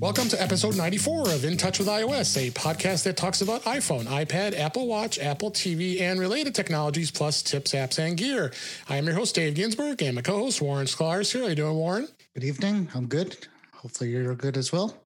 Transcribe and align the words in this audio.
Welcome 0.00 0.28
to 0.28 0.40
episode 0.40 0.78
94 0.78 1.28
of 1.28 1.44
In 1.44 1.58
Touch 1.58 1.78
with 1.78 1.86
iOS, 1.86 2.34
a 2.38 2.50
podcast 2.52 3.04
that 3.04 3.18
talks 3.18 3.42
about 3.42 3.64
iPhone, 3.64 4.04
iPad, 4.04 4.58
Apple 4.58 4.86
Watch, 4.86 5.18
Apple 5.18 5.50
TV, 5.50 6.00
and 6.00 6.18
related 6.18 6.54
technologies, 6.54 7.10
plus 7.10 7.42
tips, 7.42 7.72
apps, 7.72 7.98
and 7.98 8.16
gear. 8.16 8.50
I 8.88 8.96
am 8.96 9.04
your 9.04 9.14
host, 9.14 9.34
Dave 9.34 9.54
Ginsburg, 9.54 10.02
and 10.02 10.14
my 10.14 10.22
co 10.22 10.38
host, 10.38 10.62
Warren 10.62 10.86
Sklar, 10.86 11.20
is 11.20 11.30
here. 11.30 11.42
How 11.42 11.48
you 11.48 11.54
doing, 11.54 11.74
Warren? 11.74 12.08
Good 12.34 12.44
evening. 12.44 12.88
I'm 12.94 13.08
good. 13.08 13.46
Hopefully, 13.74 14.08
you're 14.08 14.34
good 14.34 14.56
as 14.56 14.72
well. 14.72 14.96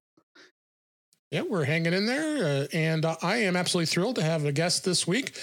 Yeah, 1.29 1.41
we're 1.41 1.65
hanging 1.65 1.91
in 1.91 2.05
there. 2.05 2.63
Uh, 2.63 2.67
and 2.71 3.03
uh, 3.03 3.17
I 3.21 3.37
am 3.39 3.57
absolutely 3.57 3.87
thrilled 3.87 4.15
to 4.15 4.23
have 4.23 4.45
a 4.45 4.53
guest 4.53 4.85
this 4.85 5.05
week, 5.05 5.33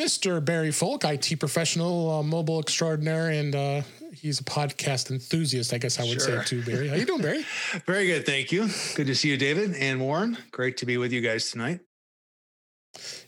Mr. 0.00 0.42
Barry 0.42 0.72
Folk, 0.72 1.04
IT 1.04 1.38
professional, 1.38 2.10
uh, 2.10 2.22
mobile 2.22 2.60
extraordinaire, 2.60 3.28
and 3.28 3.54
uh, 3.54 3.82
he's 4.22 4.38
a 4.38 4.44
podcast 4.44 5.10
enthusiast, 5.10 5.74
I 5.74 5.78
guess 5.78 5.98
I 5.98 6.04
would 6.04 6.22
sure. 6.22 6.42
say 6.42 6.44
too, 6.44 6.62
Barry. 6.62 6.88
How 6.88 6.94
you 6.94 7.04
doing, 7.04 7.22
Barry? 7.22 7.44
Very 7.86 8.06
good, 8.06 8.24
thank 8.24 8.52
you. 8.52 8.68
Good 8.94 9.08
to 9.08 9.14
see 9.16 9.28
you, 9.28 9.36
David 9.36 9.74
and 9.74 10.00
Warren. 10.00 10.38
Great 10.52 10.76
to 10.78 10.86
be 10.86 10.96
with 10.96 11.12
you 11.12 11.20
guys 11.20 11.50
tonight. 11.50 11.80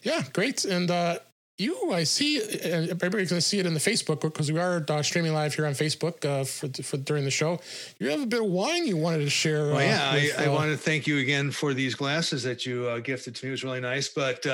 Yeah, 0.03 0.23
great. 0.33 0.65
And 0.65 0.91
uh, 0.91 1.19
you, 1.59 1.91
I 1.91 2.05
see, 2.05 2.41
uh, 2.41 2.87
everybody's 2.91 3.31
going 3.31 3.41
to 3.41 3.47
see 3.47 3.59
it 3.59 3.67
in 3.67 3.75
the 3.75 3.81
Facebook 3.81 4.21
because 4.21 4.53
we 4.53 4.61
are 4.61 4.85
uh, 4.89 5.03
streaming 5.03 5.35
live 5.35 5.55
here 5.55 5.67
on 5.67 5.73
Facebook 5.73 6.25
uh, 6.25 6.45
for, 6.45 6.69
for 6.83 6.97
during 6.97 7.25
the 7.25 7.31
show. 7.31 7.59
You 7.99 8.11
have 8.11 8.23
a 8.23 8.27
bit 8.27 8.41
of 8.41 8.47
wine 8.47 8.87
you 8.87 8.97
wanted 8.97 9.19
to 9.19 9.31
share. 9.31 9.73
Well, 9.73 9.81
yeah, 9.81 10.11
uh, 10.11 10.15
with, 10.15 10.39
I, 10.39 10.45
I 10.45 10.47
uh, 10.47 10.53
want 10.53 10.71
to 10.71 10.77
thank 10.77 11.09
you 11.09 11.19
again 11.19 11.51
for 11.51 11.75
these 11.75 11.97
glasses 11.97 12.45
that 12.45 12.65
you 12.65 12.87
uh, 12.87 13.01
gifted 13.01 13.35
to 13.37 13.47
me. 13.47 13.49
It 13.49 13.53
was 13.53 13.65
really 13.65 13.81
nice. 13.81 14.09
But 14.09 14.47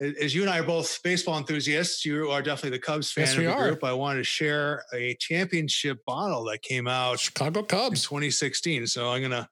as 0.00 0.34
you 0.34 0.42
and 0.42 0.50
I 0.50 0.60
are 0.60 0.62
both 0.62 1.02
baseball 1.02 1.38
enthusiasts, 1.38 2.04
you 2.04 2.30
are 2.30 2.42
definitely 2.42 2.76
the 2.76 2.82
Cubs 2.82 3.10
fan 3.10 3.24
yes, 3.24 3.36
of 3.36 3.42
the 3.42 3.52
are. 3.52 3.68
group. 3.68 3.84
I 3.84 3.92
wanted 3.92 4.18
to 4.18 4.24
share 4.24 4.84
a 4.94 5.14
championship 5.14 6.04
bottle 6.04 6.44
that 6.44 6.62
came 6.62 6.86
out 6.86 7.18
Chicago 7.18 7.62
Cubs 7.62 8.02
2016. 8.02 8.86
So 8.86 9.10
I'm 9.10 9.22
gonna 9.22 9.48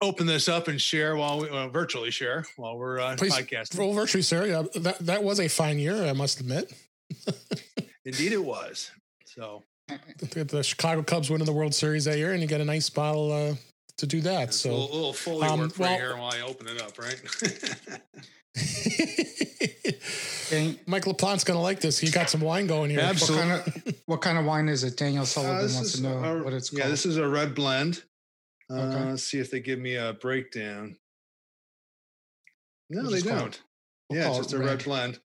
open 0.00 0.26
this 0.26 0.48
up 0.48 0.68
and 0.68 0.80
share 0.80 1.16
while 1.16 1.40
we 1.40 1.48
uh, 1.48 1.68
virtually 1.68 2.10
share 2.10 2.44
while 2.56 2.76
we're 2.76 3.00
uh, 3.00 3.16
Please, 3.16 3.34
podcasting. 3.34 3.78
Well, 3.78 3.92
virtually, 3.92 4.22
sir. 4.22 4.46
Yeah, 4.46 4.62
that 4.82 4.98
that 5.00 5.22
was 5.24 5.40
a 5.40 5.48
fine 5.48 5.78
year, 5.78 6.04
I 6.04 6.12
must 6.12 6.40
admit. 6.40 6.72
Indeed, 8.04 8.32
it 8.32 8.44
was. 8.44 8.90
So 9.24 9.64
the 9.88 10.62
Chicago 10.62 11.02
Cubs 11.02 11.28
winning 11.28 11.46
the 11.46 11.52
World 11.52 11.74
Series 11.74 12.04
that 12.04 12.18
year, 12.18 12.32
and 12.32 12.40
you 12.40 12.46
get 12.46 12.60
a 12.60 12.64
nice 12.64 12.88
bottle 12.88 13.32
uh, 13.32 13.54
to 13.98 14.06
do 14.06 14.20
that. 14.20 14.48
It's 14.48 14.58
so 14.58 14.70
a 14.70 14.72
little, 14.72 14.94
little 14.94 15.12
Foley 15.12 15.48
um, 15.48 15.60
work 15.60 15.78
well, 15.78 15.96
here 15.96 16.16
while 16.16 16.32
I 16.32 16.40
open 16.42 16.68
it 16.68 16.80
up, 16.80 16.98
right? 16.98 17.20
Mike 20.86 21.04
LaPlante's 21.04 21.44
gonna 21.44 21.60
like 21.60 21.80
this. 21.80 21.98
He 21.98 22.10
got 22.10 22.28
some 22.28 22.40
wine 22.40 22.66
going 22.66 22.90
here. 22.90 23.00
Absolutely. 23.00 23.48
What 23.48 23.64
kind 23.64 23.86
of, 23.86 23.94
what 24.06 24.20
kind 24.20 24.38
of 24.38 24.44
wine 24.44 24.68
is 24.68 24.82
it? 24.84 24.96
Daniel 24.96 25.24
Sullivan 25.24 25.56
uh, 25.56 25.74
wants 25.74 25.92
to 25.92 26.02
know 26.02 26.42
what 26.42 26.52
it's 26.52 26.70
called. 26.70 26.80
Yeah, 26.80 26.88
this 26.88 27.06
is 27.06 27.16
a 27.16 27.28
red 27.28 27.54
blend. 27.54 28.02
Okay. 28.70 28.80
Uh, 28.80 29.04
let's 29.06 29.24
see 29.24 29.38
if 29.38 29.50
they 29.50 29.60
give 29.60 29.78
me 29.78 29.96
a 29.96 30.12
breakdown. 30.14 30.96
No, 32.88 33.08
they 33.08 33.20
don't. 33.20 33.60
We'll 34.08 34.18
yeah, 34.18 34.28
it's 34.28 34.38
just 34.38 34.52
a 34.52 34.58
red, 34.58 34.66
red 34.66 34.84
blend. 34.84 35.20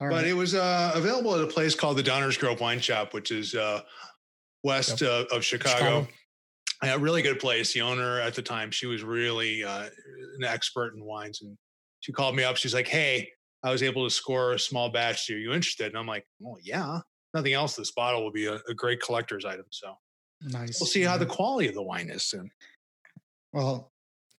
All 0.00 0.08
but 0.08 0.26
it 0.26 0.34
was 0.34 0.54
uh, 0.54 0.92
available 0.94 1.34
at 1.34 1.42
a 1.42 1.46
place 1.46 1.74
called 1.74 1.96
the 1.96 2.02
Downers 2.02 2.38
Grove 2.38 2.60
Wine 2.60 2.80
Shop, 2.80 3.12
which 3.12 3.30
is 3.30 3.54
uh, 3.54 3.82
west 4.62 5.00
yep. 5.00 5.10
uh, 5.10 5.36
of 5.36 5.44
Chicago. 5.44 6.06
Chicago. 6.06 6.08
A 6.82 6.98
really 6.98 7.20
good 7.20 7.38
place. 7.38 7.74
The 7.74 7.82
owner 7.82 8.20
at 8.20 8.34
the 8.34 8.40
time, 8.40 8.70
she 8.70 8.86
was 8.86 9.02
really 9.02 9.62
uh, 9.62 9.88
an 10.38 10.44
expert 10.44 10.94
in 10.94 11.04
wines, 11.04 11.42
and 11.42 11.58
she 12.00 12.12
called 12.12 12.34
me 12.34 12.42
up. 12.42 12.56
She's 12.56 12.74
like, 12.74 12.88
"Hey, 12.88 13.30
I 13.62 13.70
was 13.70 13.82
able 13.82 14.04
to 14.04 14.10
score 14.10 14.52
a 14.52 14.58
small 14.58 14.90
batch. 14.90 15.30
Are 15.30 15.38
you 15.38 15.52
interested?" 15.52 15.86
And 15.86 15.98
I'm 15.98 16.06
like, 16.06 16.26
"Well, 16.40 16.58
yeah. 16.62 17.00
Nothing 17.32 17.52
else. 17.52 17.76
This 17.76 17.92
bottle 17.92 18.24
will 18.24 18.32
be 18.32 18.46
a, 18.46 18.58
a 18.68 18.74
great 18.74 19.00
collector's 19.00 19.44
item." 19.44 19.66
So 19.70 19.96
Nice. 20.42 20.80
We'll 20.80 20.86
see 20.86 21.02
how 21.02 21.18
the 21.18 21.26
quality 21.26 21.68
of 21.68 21.74
the 21.74 21.82
wine 21.82 22.10
is 22.10 22.22
soon. 22.22 22.50
Well, 23.52 23.90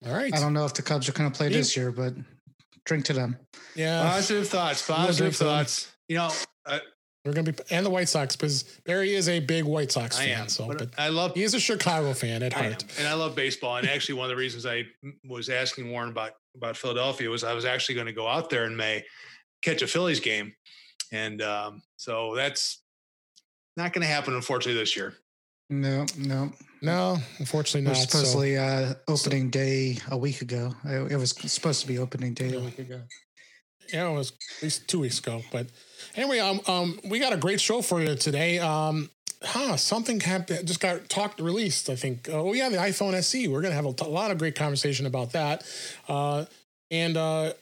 all 0.06 0.12
right. 0.12 0.34
I 0.34 0.40
don't 0.40 0.54
know 0.54 0.64
if 0.64 0.74
the 0.74 0.82
Cubs 0.82 1.08
are 1.08 1.12
going 1.12 1.30
to 1.30 1.36
play 1.36 1.48
this 1.48 1.76
year, 1.76 1.92
but 1.92 2.14
drink 2.84 3.04
to 3.06 3.12
them. 3.12 3.36
Yeah. 3.74 4.02
Positive 4.02 4.48
thoughts. 4.48 4.86
Positive 4.86 5.36
thoughts. 5.36 5.92
You 6.08 6.16
know, 6.16 6.30
uh, 6.66 6.78
we're 7.24 7.32
gonna 7.32 7.52
be 7.52 7.58
and 7.70 7.84
the 7.84 7.90
White 7.90 8.08
Sox 8.08 8.34
because 8.34 8.62
Barry 8.86 9.14
is 9.14 9.28
a 9.28 9.40
big 9.40 9.64
White 9.64 9.92
Sox 9.92 10.18
I 10.18 10.26
fan. 10.26 10.40
Am, 10.42 10.48
so, 10.48 10.66
but 10.66 10.88
I 10.96 11.08
love. 11.08 11.34
He 11.34 11.42
is 11.42 11.54
a 11.54 11.60
Chicago 11.60 12.14
fan 12.14 12.42
at 12.42 12.56
I 12.56 12.62
heart, 12.62 12.82
am, 12.82 12.88
and 12.98 13.08
I 13.08 13.14
love 13.14 13.34
baseball. 13.34 13.76
And 13.76 13.88
actually, 13.88 14.14
one 14.16 14.24
of 14.24 14.30
the 14.30 14.36
reasons 14.36 14.64
I 14.64 14.84
was 15.28 15.48
asking 15.48 15.90
Warren 15.90 16.10
about 16.10 16.32
about 16.56 16.76
Philadelphia 16.76 17.28
was 17.28 17.44
I 17.44 17.52
was 17.52 17.64
actually 17.64 17.96
going 17.96 18.06
to 18.06 18.12
go 18.12 18.26
out 18.26 18.48
there 18.48 18.64
in 18.64 18.74
May, 18.74 19.04
catch 19.62 19.82
a 19.82 19.86
Phillies 19.86 20.20
game, 20.20 20.54
and 21.12 21.42
um, 21.42 21.82
so 21.96 22.34
that's 22.34 22.82
not 23.76 23.92
going 23.92 24.02
to 24.02 24.08
happen 24.08 24.34
unfortunately 24.34 24.80
this 24.80 24.96
year. 24.96 25.14
No, 25.68 26.04
no, 26.18 26.50
no. 26.82 27.18
Unfortunately, 27.38 27.86
not. 27.86 27.96
supposedly 27.96 28.56
so, 28.56 28.62
uh, 28.62 28.94
opening 29.06 29.46
so, 29.46 29.50
day 29.50 29.98
a 30.10 30.16
week 30.16 30.40
ago. 30.40 30.74
It, 30.84 31.16
was 31.16 31.30
supposed 31.30 31.80
to 31.82 31.86
be 31.86 31.98
opening 31.98 32.34
day 32.34 32.54
a 32.54 32.60
week 32.60 32.78
ago. 32.78 33.02
Yeah, 33.92 34.10
it 34.10 34.14
was 34.14 34.32
at 34.58 34.62
least 34.62 34.88
two 34.88 35.00
weeks 35.00 35.18
ago. 35.18 35.42
But 35.50 35.66
anyway, 36.16 36.38
um, 36.38 36.60
um, 36.66 37.00
we 37.04 37.18
got 37.18 37.32
a 37.32 37.36
great 37.36 37.60
show 37.60 37.82
for 37.82 38.00
you 38.00 38.14
today. 38.14 38.58
Um, 38.58 39.10
huh, 39.42 39.76
something 39.76 40.20
happened, 40.20 40.66
just 40.66 40.80
got 40.80 41.08
talked 41.08 41.40
released. 41.40 41.90
I 41.90 41.96
think. 41.96 42.28
Oh 42.30 42.52
yeah, 42.52 42.68
the 42.68 42.76
iPhone 42.76 43.14
SE. 43.14 43.48
We're 43.48 43.62
gonna 43.62 43.74
have 43.74 43.86
a, 43.86 43.92
t- 43.92 44.04
a 44.04 44.08
lot 44.08 44.30
of 44.30 44.38
great 44.38 44.54
conversation 44.54 45.06
about 45.06 45.32
that. 45.32 45.64
Uh, 46.08 46.44
and 46.90 47.16
uh, 47.16 47.52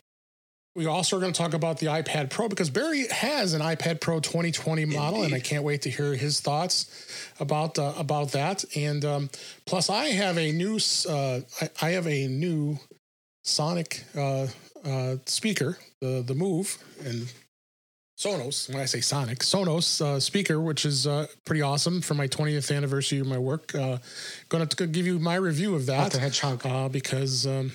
we 0.78 0.87
also 0.87 1.16
are 1.16 1.21
going 1.21 1.33
to 1.33 1.37
talk 1.37 1.55
about 1.55 1.78
the 1.78 1.87
iPad 1.87 2.31
Pro 2.31 2.49
because 2.49 2.71
Barry 2.71 3.09
has 3.09 3.53
an 3.53 3.60
iPad 3.60 4.00
Pro 4.00 4.21
2020 4.21 4.84
model, 4.84 5.16
Indeed. 5.16 5.25
and 5.25 5.34
I 5.34 5.41
can't 5.41 5.65
wait 5.65 5.83
to 5.83 5.91
hear 5.91 6.15
his 6.15 6.41
thoughts 6.41 7.33
about 7.41 7.81
uh, 7.81 7.95
about 7.99 8.31
that. 8.33 8.65
And 8.77 9.05
um, 9.05 9.31
plus, 9.66 9.91
I 9.91 10.06
have 10.10 10.39
a 10.39 10.53
new 10.53 10.78
uh, 11.09 11.41
I, 11.60 11.71
I, 11.83 11.91
have 11.91 12.06
a 12.06 12.28
new 12.28 12.78
Sonic 13.43 14.05
uh, 14.16 14.47
uh 14.84 15.16
speaker, 15.27 15.78
the 16.00 16.22
the 16.27 16.34
Move, 16.34 16.78
and 17.05 17.33
Sonos. 18.19 18.69
When 18.69 18.81
I 18.83 18.87
say 18.87 19.00
Sonic, 19.00 19.39
Sonos 19.41 20.00
uh, 20.00 20.19
speaker, 20.19 20.61
which 20.61 20.84
is 20.84 21.06
uh, 21.06 21.28
pretty 21.44 21.62
awesome 21.62 22.00
for 22.00 22.15
my 22.15 22.27
20th 22.27 22.77
anniversary 22.77 23.21
of 23.21 23.28
my 23.28 23.39
work. 23.39 23.75
Uh, 23.75 23.99
going 24.49 24.66
to 24.66 24.87
give 24.87 25.06
you 25.06 25.21
my 25.21 25.37
review 25.37 25.77
of 25.77 25.87
that. 25.87 25.99
Not 25.99 26.12
the 26.12 26.21
hedgehog, 26.21 26.93
because. 26.93 27.47
Um, 27.47 27.72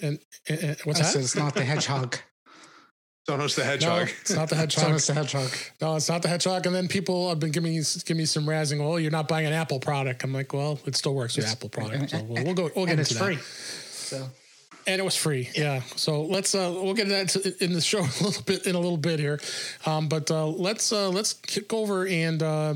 and, 0.00 0.18
and, 0.48 0.76
what's 0.84 1.00
I 1.00 1.04
that? 1.04 1.16
It's 1.16 1.36
not 1.36 1.54
the 1.54 1.64
hedgehog. 1.64 2.16
Sonos 3.28 3.54
the 3.54 3.62
Hedgehog. 3.62 4.06
No, 4.06 4.12
it's 4.20 4.34
not 4.34 4.48
the 4.48 4.56
Hedgehog. 4.62 4.90
Sonos 4.90 5.06
the 5.06 5.14
Hedgehog. 5.14 5.50
No, 5.80 5.94
it's 5.94 6.08
not 6.08 6.22
the 6.22 6.28
Hedgehog. 6.28 6.66
And 6.66 6.74
then 6.74 6.88
people 6.88 7.28
have 7.28 7.38
been 7.38 7.52
giving 7.52 7.72
me 7.72 7.80
giving 8.04 8.18
me 8.18 8.24
some 8.24 8.46
razzing. 8.46 8.80
Well, 8.80 8.98
you're 8.98 9.12
not 9.12 9.28
buying 9.28 9.46
an 9.46 9.52
Apple 9.52 9.78
product. 9.78 10.24
I'm 10.24 10.32
like, 10.32 10.52
well, 10.52 10.80
it 10.86 10.96
still 10.96 11.14
works 11.14 11.36
with 11.36 11.44
it's, 11.44 11.52
Apple 11.52 11.68
product. 11.68 12.10
So 12.10 12.22
we'll, 12.24 12.44
we'll 12.44 12.54
go. 12.54 12.70
We'll 12.74 12.86
get 12.86 12.98
into 12.98 13.02
it's 13.02 13.16
free. 13.16 13.36
So. 13.36 14.28
And 14.86 15.00
it 15.00 15.04
was 15.04 15.16
free, 15.16 15.48
yeah. 15.54 15.82
So 15.96 16.22
let's 16.22 16.54
uh, 16.54 16.72
we'll 16.74 16.94
get 16.94 17.08
that 17.08 17.36
in 17.60 17.72
the 17.72 17.80
show 17.80 18.00
a 18.20 18.24
little 18.24 18.42
bit 18.42 18.66
in 18.66 18.74
a 18.74 18.80
little 18.80 18.96
bit 18.96 19.20
here, 19.20 19.40
um, 19.86 20.08
but 20.08 20.30
uh, 20.30 20.46
let's 20.46 20.92
uh, 20.92 21.08
let's 21.08 21.34
kick 21.34 21.72
over 21.72 22.06
and 22.06 22.42
uh, 22.42 22.74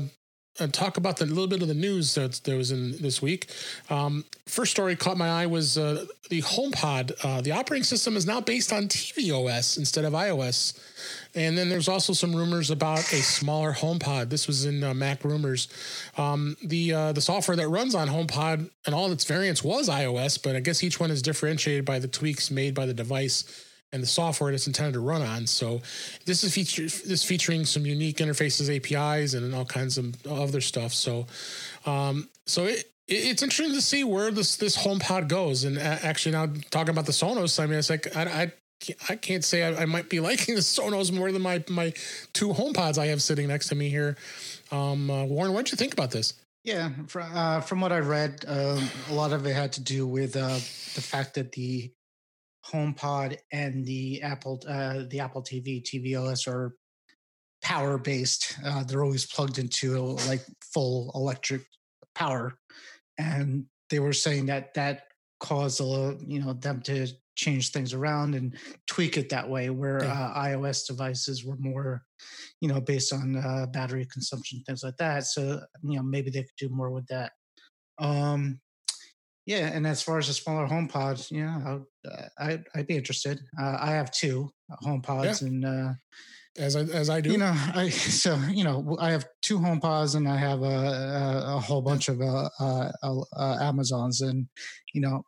and 0.59 0.73
talk 0.73 0.97
about 0.97 1.17
the 1.17 1.25
little 1.25 1.47
bit 1.47 1.61
of 1.61 1.67
the 1.67 1.73
news 1.73 2.15
that 2.15 2.41
there 2.43 2.57
was 2.57 2.71
in 2.71 2.97
this 3.01 3.21
week. 3.21 3.47
Um, 3.89 4.25
first 4.45 4.71
story 4.71 4.95
caught 4.95 5.17
my 5.17 5.29
eye 5.29 5.45
was 5.45 5.77
uh, 5.77 6.05
the 6.29 6.41
HomePod. 6.41 7.13
Uh, 7.23 7.41
the 7.41 7.51
operating 7.51 7.83
system 7.83 8.17
is 8.17 8.25
now 8.25 8.41
based 8.41 8.73
on 8.73 8.87
tvOS 8.87 9.77
instead 9.77 10.05
of 10.05 10.13
iOS. 10.13 10.79
And 11.37 11.55
then 11.55 11.69
there's 11.69 11.87
also 11.87 12.13
some 12.13 12.35
rumors 12.35 12.71
about 12.71 12.99
a 13.13 13.21
smaller 13.21 13.71
HomePod. 13.71 14.31
This 14.31 14.47
was 14.47 14.65
in 14.65 14.83
uh, 14.83 14.95
Mac 14.95 15.23
Rumors. 15.23 15.67
Um, 16.17 16.57
the 16.63 16.93
uh, 16.93 17.11
the 17.11 17.21
software 17.21 17.55
that 17.55 17.69
runs 17.69 17.93
on 17.93 18.07
HomePod 18.07 18.67
and 18.87 18.95
all 18.95 19.11
its 19.11 19.23
variants 19.23 19.63
was 19.63 19.87
iOS, 19.87 20.41
but 20.41 20.55
I 20.55 20.61
guess 20.61 20.83
each 20.83 20.99
one 20.99 21.11
is 21.11 21.21
differentiated 21.21 21.85
by 21.85 21.99
the 21.99 22.07
tweaks 22.07 22.49
made 22.49 22.73
by 22.73 22.87
the 22.87 22.93
device 22.93 23.65
and 23.93 24.01
the 24.01 24.07
software 24.07 24.51
it's 24.51 24.65
intended 24.65 24.93
to 24.93 24.99
run 24.99 25.21
on. 25.21 25.45
So 25.45 25.81
this 26.25 26.43
is 26.43 26.55
feature 26.55 26.83
this 27.07 27.23
featuring 27.23 27.65
some 27.65 27.85
unique 27.85 28.17
interfaces, 28.17 28.75
APIs, 28.75 29.35
and 29.35 29.53
all 29.53 29.63
kinds 29.63 29.99
of 29.99 30.15
other 30.25 30.59
stuff. 30.59 30.91
So 30.91 31.27
um, 31.85 32.29
so 32.47 32.65
it, 32.65 32.83
it's 33.07 33.43
interesting 33.43 33.75
to 33.75 33.81
see 33.81 34.03
where 34.03 34.31
this 34.31 34.57
this 34.57 34.75
HomePod 34.75 35.27
goes. 35.27 35.65
And 35.65 35.77
actually, 35.77 36.31
now 36.31 36.47
talking 36.71 36.89
about 36.89 37.05
the 37.05 37.11
Sonos, 37.11 37.61
I 37.61 37.67
mean, 37.67 37.77
it's 37.77 37.91
like 37.91 38.15
I, 38.17 38.23
I 38.23 38.51
I 39.09 39.15
can't 39.15 39.43
say 39.43 39.63
I, 39.63 39.83
I, 39.83 39.85
might 39.85 40.09
be 40.09 40.19
liking 40.29 40.55
the 40.55 40.61
Sonos 40.61 41.11
more 41.11 41.31
than 41.31 41.41
my 41.41 41.63
my 41.69 41.93
two 42.33 42.49
HomePods 42.49 42.97
I 42.97 43.07
have 43.07 43.21
sitting 43.21 43.47
next 43.47 43.69
to 43.69 43.75
me 43.75 43.89
here. 43.89 44.17
Um, 44.71 45.09
uh, 45.09 45.25
Warren, 45.25 45.53
what 45.53 45.65
did 45.65 45.71
you 45.71 45.77
think 45.77 45.93
about 45.93 46.11
this? 46.11 46.33
Yeah, 46.63 46.89
from, 47.07 47.31
uh, 47.33 47.61
from 47.61 47.79
what 47.79 47.93
I 47.93 47.99
read, 47.99 48.43
uh, 48.47 48.79
a 49.09 49.13
lot 49.13 49.31
of 49.31 49.45
it 49.45 49.55
had 49.55 49.71
to 49.73 49.81
do 49.81 50.05
with 50.05 50.35
uh, 50.35 50.55
the 50.55 51.01
fact 51.01 51.35
that 51.35 51.53
the 51.53 51.91
HomePod 52.65 53.37
and 53.53 53.85
the 53.85 54.21
Apple 54.21 54.61
uh, 54.67 55.03
the 55.09 55.21
Apple 55.21 55.41
TV 55.41 55.81
tvOS 55.81 56.47
are 56.47 56.75
power 57.61 57.97
based. 57.97 58.57
Uh, 58.65 58.83
they're 58.83 59.03
always 59.03 59.25
plugged 59.25 59.57
into 59.57 59.97
like 60.27 60.41
full 60.73 61.11
electric 61.15 61.63
power, 62.15 62.57
and 63.17 63.65
they 63.89 63.99
were 63.99 64.13
saying 64.13 64.47
that 64.47 64.73
that 64.73 65.07
caused 65.39 65.79
a 65.79 66.17
you 66.25 66.41
know 66.41 66.53
them 66.53 66.81
to 66.81 67.07
change 67.37 67.71
things 67.71 67.93
around 67.93 68.35
and 68.35 68.57
tweak 68.87 69.15
it 69.15 69.29
that 69.29 69.47
way 69.47 69.69
where 69.69 70.03
yeah. 70.03 70.11
uh, 70.11 70.45
ios 70.47 70.85
devices 70.85 71.45
were 71.45 71.55
more 71.59 72.03
you 72.59 72.67
know 72.67 72.81
based 72.81 73.13
on 73.13 73.37
uh, 73.37 73.65
battery 73.67 74.05
consumption 74.11 74.61
things 74.65 74.83
like 74.83 74.97
that 74.97 75.23
so 75.23 75.61
you 75.83 75.95
know 75.95 76.03
maybe 76.03 76.29
they 76.29 76.41
could 76.41 76.57
do 76.57 76.69
more 76.69 76.91
with 76.91 77.07
that 77.07 77.31
um 77.99 78.59
yeah, 79.47 79.67
and 79.67 79.87
as 79.87 80.03
far 80.03 80.17
as 80.17 80.27
a 80.27 80.33
smaller 80.33 80.65
home 80.65 80.89
pod, 80.89 81.25
yeah, 81.31 81.79
uh, 82.05 82.25
I 82.37 82.59
I'd 82.75 82.85
be 82.85 82.97
interested. 82.97 83.39
Uh, 83.57 83.77
I 83.79 83.91
have 83.91 84.11
two 84.11 84.51
home 84.81 85.01
pods, 85.01 85.41
yeah. 85.41 85.47
and 85.47 85.65
uh, 85.65 85.93
as 86.57 86.75
I 86.75 86.81
as 86.81 87.09
I 87.09 87.21
do, 87.21 87.31
you 87.31 87.37
know, 87.37 87.53
I 87.73 87.87
so 88.23 88.35
you 88.51 88.65
know 88.65 88.97
I 88.99 89.11
have 89.11 89.25
two 89.41 89.57
home 89.57 89.79
pods, 89.79 90.15
and 90.15 90.27
I 90.27 90.35
have 90.35 90.63
a 90.63 90.65
a, 90.65 91.55
a 91.55 91.59
whole 91.61 91.81
bunch 91.81 92.09
of 92.09 92.19
uh, 92.21 92.49
uh, 92.59 92.91
uh, 93.37 93.57
Amazons, 93.61 94.19
and 94.19 94.47
you 94.93 94.99
know, 94.99 95.23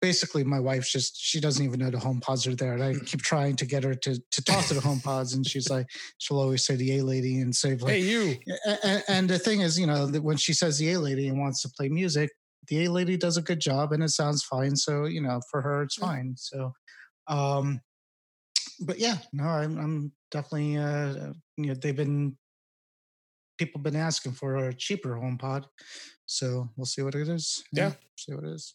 basically 0.00 0.44
my 0.44 0.60
wife's 0.60 0.92
just 0.92 1.20
she 1.20 1.40
doesn't 1.40 1.64
even 1.64 1.80
know 1.80 1.90
the 1.90 1.98
home 1.98 2.20
pods 2.20 2.46
are 2.46 2.54
there. 2.54 2.74
And 2.74 2.82
I 2.82 2.94
keep 3.04 3.22
trying 3.22 3.56
to 3.56 3.66
get 3.66 3.84
her 3.84 3.94
to 3.94 4.20
to 4.30 4.44
talk 4.44 4.64
to 4.66 4.74
the 4.74 4.80
home 4.80 5.00
pods, 5.00 5.34
and 5.34 5.46
she's 5.46 5.70
like, 5.70 5.86
she'll 6.18 6.38
always 6.38 6.64
say 6.64 6.76
the 6.76 6.98
A 6.98 7.04
lady 7.04 7.40
and 7.40 7.54
say 7.54 7.76
like, 7.76 7.94
"Hey, 7.94 8.00
you." 8.00 8.36
And, 8.82 9.04
and 9.08 9.30
the 9.30 9.38
thing 9.38 9.60
is, 9.60 9.78
you 9.78 9.86
know, 9.86 10.06
when 10.06 10.36
she 10.36 10.52
says 10.52 10.78
the 10.78 10.92
A 10.92 10.98
lady 10.98 11.28
and 11.28 11.38
wants 11.38 11.62
to 11.62 11.68
play 11.70 11.88
music, 11.88 12.30
the 12.68 12.84
A 12.84 12.90
lady 12.90 13.16
does 13.16 13.36
a 13.36 13.42
good 13.42 13.60
job 13.60 13.92
and 13.92 14.02
it 14.02 14.10
sounds 14.10 14.44
fine. 14.44 14.76
So, 14.76 15.06
you 15.06 15.20
know, 15.20 15.40
for 15.50 15.62
her, 15.62 15.82
it's 15.82 15.96
fine. 15.96 16.34
So, 16.36 16.72
um, 17.26 17.80
but 18.80 18.98
yeah, 18.98 19.18
no, 19.32 19.44
I'm, 19.44 19.78
I'm 19.78 20.12
definitely, 20.30 20.76
uh, 20.76 21.32
you 21.56 21.66
know, 21.66 21.74
they've 21.74 21.96
been, 21.96 22.36
people 23.58 23.80
been 23.80 23.96
asking 23.96 24.32
for 24.32 24.56
a 24.56 24.74
cheaper 24.74 25.16
home 25.16 25.38
pod. 25.38 25.66
So 26.26 26.68
we'll 26.76 26.86
see 26.86 27.02
what 27.02 27.14
it 27.14 27.28
is. 27.28 27.64
Yeah. 27.72 27.88
yeah 27.88 27.92
see 28.16 28.34
what 28.34 28.44
it 28.44 28.52
is. 28.52 28.74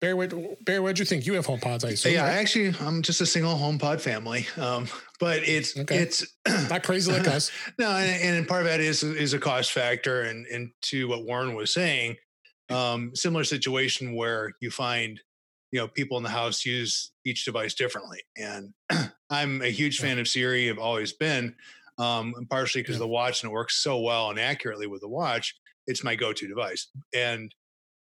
Barry, 0.00 0.14
what, 0.14 0.64
Barry, 0.64 0.80
what 0.80 0.96
do 0.96 1.00
you 1.00 1.06
think? 1.06 1.26
You 1.26 1.34
have 1.34 1.44
home 1.44 1.60
pods, 1.60 1.84
I 1.84 1.90
assume. 1.90 2.14
Yeah, 2.14 2.22
right? 2.22 2.36
actually, 2.36 2.74
I'm 2.80 3.02
just 3.02 3.20
a 3.20 3.26
single 3.26 3.54
home 3.56 3.78
pod 3.78 4.00
family. 4.00 4.46
Um, 4.56 4.86
but 5.18 5.46
it's 5.46 5.78
okay. 5.78 5.98
it's 5.98 6.26
not 6.70 6.82
crazy 6.82 7.12
like 7.12 7.28
us. 7.28 7.50
no, 7.78 7.90
and, 7.90 8.36
and 8.38 8.48
part 8.48 8.62
of 8.62 8.68
that 8.68 8.80
is 8.80 9.02
is 9.02 9.34
a 9.34 9.38
cost 9.38 9.72
factor, 9.72 10.22
and 10.22 10.46
and 10.46 10.70
to 10.82 11.06
what 11.06 11.24
Warren 11.24 11.54
was 11.54 11.74
saying, 11.74 12.16
um, 12.70 13.14
similar 13.14 13.44
situation 13.44 14.14
where 14.14 14.52
you 14.60 14.70
find 14.70 15.20
you 15.72 15.78
know 15.78 15.88
people 15.88 16.16
in 16.16 16.22
the 16.22 16.30
house 16.30 16.64
use 16.64 17.12
each 17.24 17.44
device 17.44 17.74
differently 17.74 18.18
and 18.36 18.72
i'm 19.30 19.62
a 19.62 19.70
huge 19.70 19.98
fan 19.98 20.18
of 20.18 20.26
siri 20.26 20.68
i've 20.68 20.78
always 20.78 21.12
been 21.12 21.54
um, 21.98 22.34
partially 22.48 22.82
because 22.82 22.96
yeah. 22.96 23.00
the 23.00 23.08
watch 23.08 23.42
and 23.42 23.50
it 23.50 23.54
works 23.54 23.76
so 23.82 24.00
well 24.00 24.30
and 24.30 24.40
accurately 24.40 24.86
with 24.86 25.00
the 25.00 25.08
watch 25.08 25.54
it's 25.86 26.02
my 26.02 26.14
go-to 26.14 26.48
device 26.48 26.88
and 27.14 27.54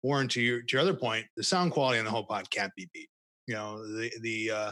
warren 0.04 0.28
to 0.28 0.40
your, 0.40 0.62
to 0.62 0.76
your 0.76 0.82
other 0.82 0.94
point 0.94 1.26
the 1.36 1.42
sound 1.42 1.72
quality 1.72 1.98
on 1.98 2.04
the 2.04 2.10
HomePod 2.10 2.48
can't 2.50 2.72
be 2.76 2.88
beat 2.94 3.08
you 3.48 3.54
know 3.54 3.84
the 3.84 4.12
the 4.20 4.50
uh, 4.50 4.70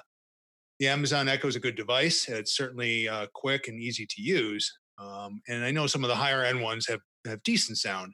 the 0.79 0.87
amazon 0.87 1.29
echo 1.29 1.49
is 1.49 1.57
a 1.57 1.61
good 1.61 1.75
device 1.75 2.29
it's 2.29 2.57
certainly 2.57 3.09
uh, 3.09 3.27
quick 3.35 3.67
and 3.67 3.81
easy 3.81 4.07
to 4.07 4.23
use 4.23 4.73
um, 5.01 5.43
and 5.49 5.65
i 5.65 5.73
know 5.73 5.89
some 5.89 6.05
of 6.05 6.09
the 6.09 6.15
higher 6.15 6.45
end 6.45 6.63
ones 6.63 6.87
have 6.87 7.01
have 7.27 7.43
decent 7.43 7.79
sound 7.79 8.13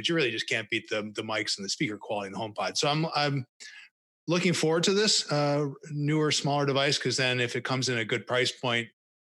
but 0.00 0.08
you 0.08 0.14
really 0.14 0.30
just 0.30 0.48
can't 0.48 0.68
beat 0.70 0.88
the 0.88 1.12
the 1.14 1.22
mics 1.22 1.58
and 1.58 1.64
the 1.64 1.68
speaker 1.68 1.98
quality 1.98 2.28
in 2.28 2.32
the 2.32 2.38
HomePod. 2.38 2.76
So 2.76 2.88
I'm 2.88 3.06
I'm 3.14 3.44
looking 4.28 4.52
forward 4.52 4.82
to 4.84 4.94
this 4.94 5.30
uh, 5.30 5.68
newer, 5.90 6.30
smaller 6.30 6.66
device 6.66 6.98
because 6.98 7.16
then 7.16 7.40
if 7.40 7.56
it 7.56 7.64
comes 7.64 7.88
in 7.88 7.98
a 7.98 8.04
good 8.04 8.26
price 8.26 8.52
point, 8.52 8.88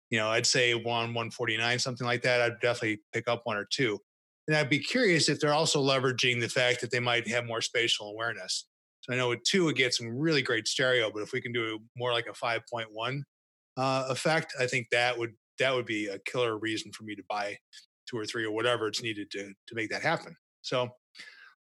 you 0.10 0.20
know, 0.20 0.30
I'd 0.30 0.46
say 0.46 0.74
one 0.74 1.14
149, 1.14 1.80
something 1.80 2.06
like 2.06 2.22
that, 2.22 2.42
I'd 2.42 2.60
definitely 2.62 3.02
pick 3.12 3.28
up 3.28 3.42
one 3.46 3.58
or 3.58 3.68
two. 3.70 4.00
And 4.48 4.58
I'd 4.58 4.70
be 4.70 4.80
curious 4.80 5.30
if 5.30 5.40
they're 5.40 5.54
also 5.54 5.82
leveraging 5.82 6.42
the 6.42 6.50
fact 6.50 6.82
that 6.82 6.92
they 6.92 7.00
might 7.00 7.28
have 7.30 7.46
more 7.46 7.62
spatial 7.62 8.10
awareness. 8.10 8.66
So 9.02 9.14
I 9.14 9.18
know 9.18 9.30
with 9.30 9.44
two, 9.44 9.70
it 9.70 9.76
gets 9.76 9.98
some 9.98 10.18
really 10.18 10.42
great 10.42 10.68
stereo, 10.68 11.12
but 11.12 11.24
if 11.24 11.34
we 11.34 11.42
can 11.42 11.52
do 11.52 11.80
more 11.98 12.12
like 12.12 12.28
a 12.28 12.32
5.1 12.32 13.22
uh, 13.78 14.06
effect, 14.10 14.54
I 14.60 14.66
think 14.66 14.88
that 14.92 15.18
would 15.18 15.34
that 15.60 15.74
would 15.74 15.86
be 15.86 16.08
a 16.08 16.18
killer 16.20 16.58
reason 16.58 16.92
for 16.92 17.04
me 17.04 17.16
to 17.16 17.24
buy 17.30 17.58
two 18.10 18.18
or 18.18 18.26
three 18.26 18.44
or 18.44 18.52
whatever 18.52 18.88
it's 18.88 19.04
needed 19.04 19.30
to 19.32 19.54
to 19.68 19.76
make 19.76 19.90
that 19.90 20.02
happen. 20.02 20.36
So 20.62 20.90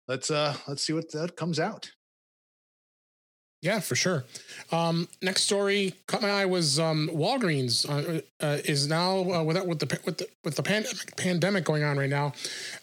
let's 0.08 0.32
uh 0.32 0.56
let's 0.68 0.84
see 0.84 0.94
what 0.94 1.12
that 1.12 1.36
comes 1.36 1.60
out. 1.60 1.92
Yeah, 3.62 3.80
for 3.80 3.96
sure. 3.96 4.26
Um, 4.72 5.08
next 5.22 5.44
story 5.44 5.94
caught 6.08 6.24
my 6.24 6.32
eye 6.32 6.46
was 6.46 6.80
um, 6.80 7.10
Walgreens 7.14 7.88
uh, 7.88 8.22
uh, 8.44 8.58
is 8.66 8.88
now 8.88 9.20
uh, 9.32 9.44
with 9.44 9.64
with 9.68 9.80
the 9.80 10.00
with 10.04 10.18
the 10.18 10.28
with 10.44 10.56
the 10.56 10.64
pandemic 10.64 11.16
pandemic 11.16 11.64
going 11.64 11.84
on 11.84 11.98
right 11.98 12.10
now. 12.10 12.34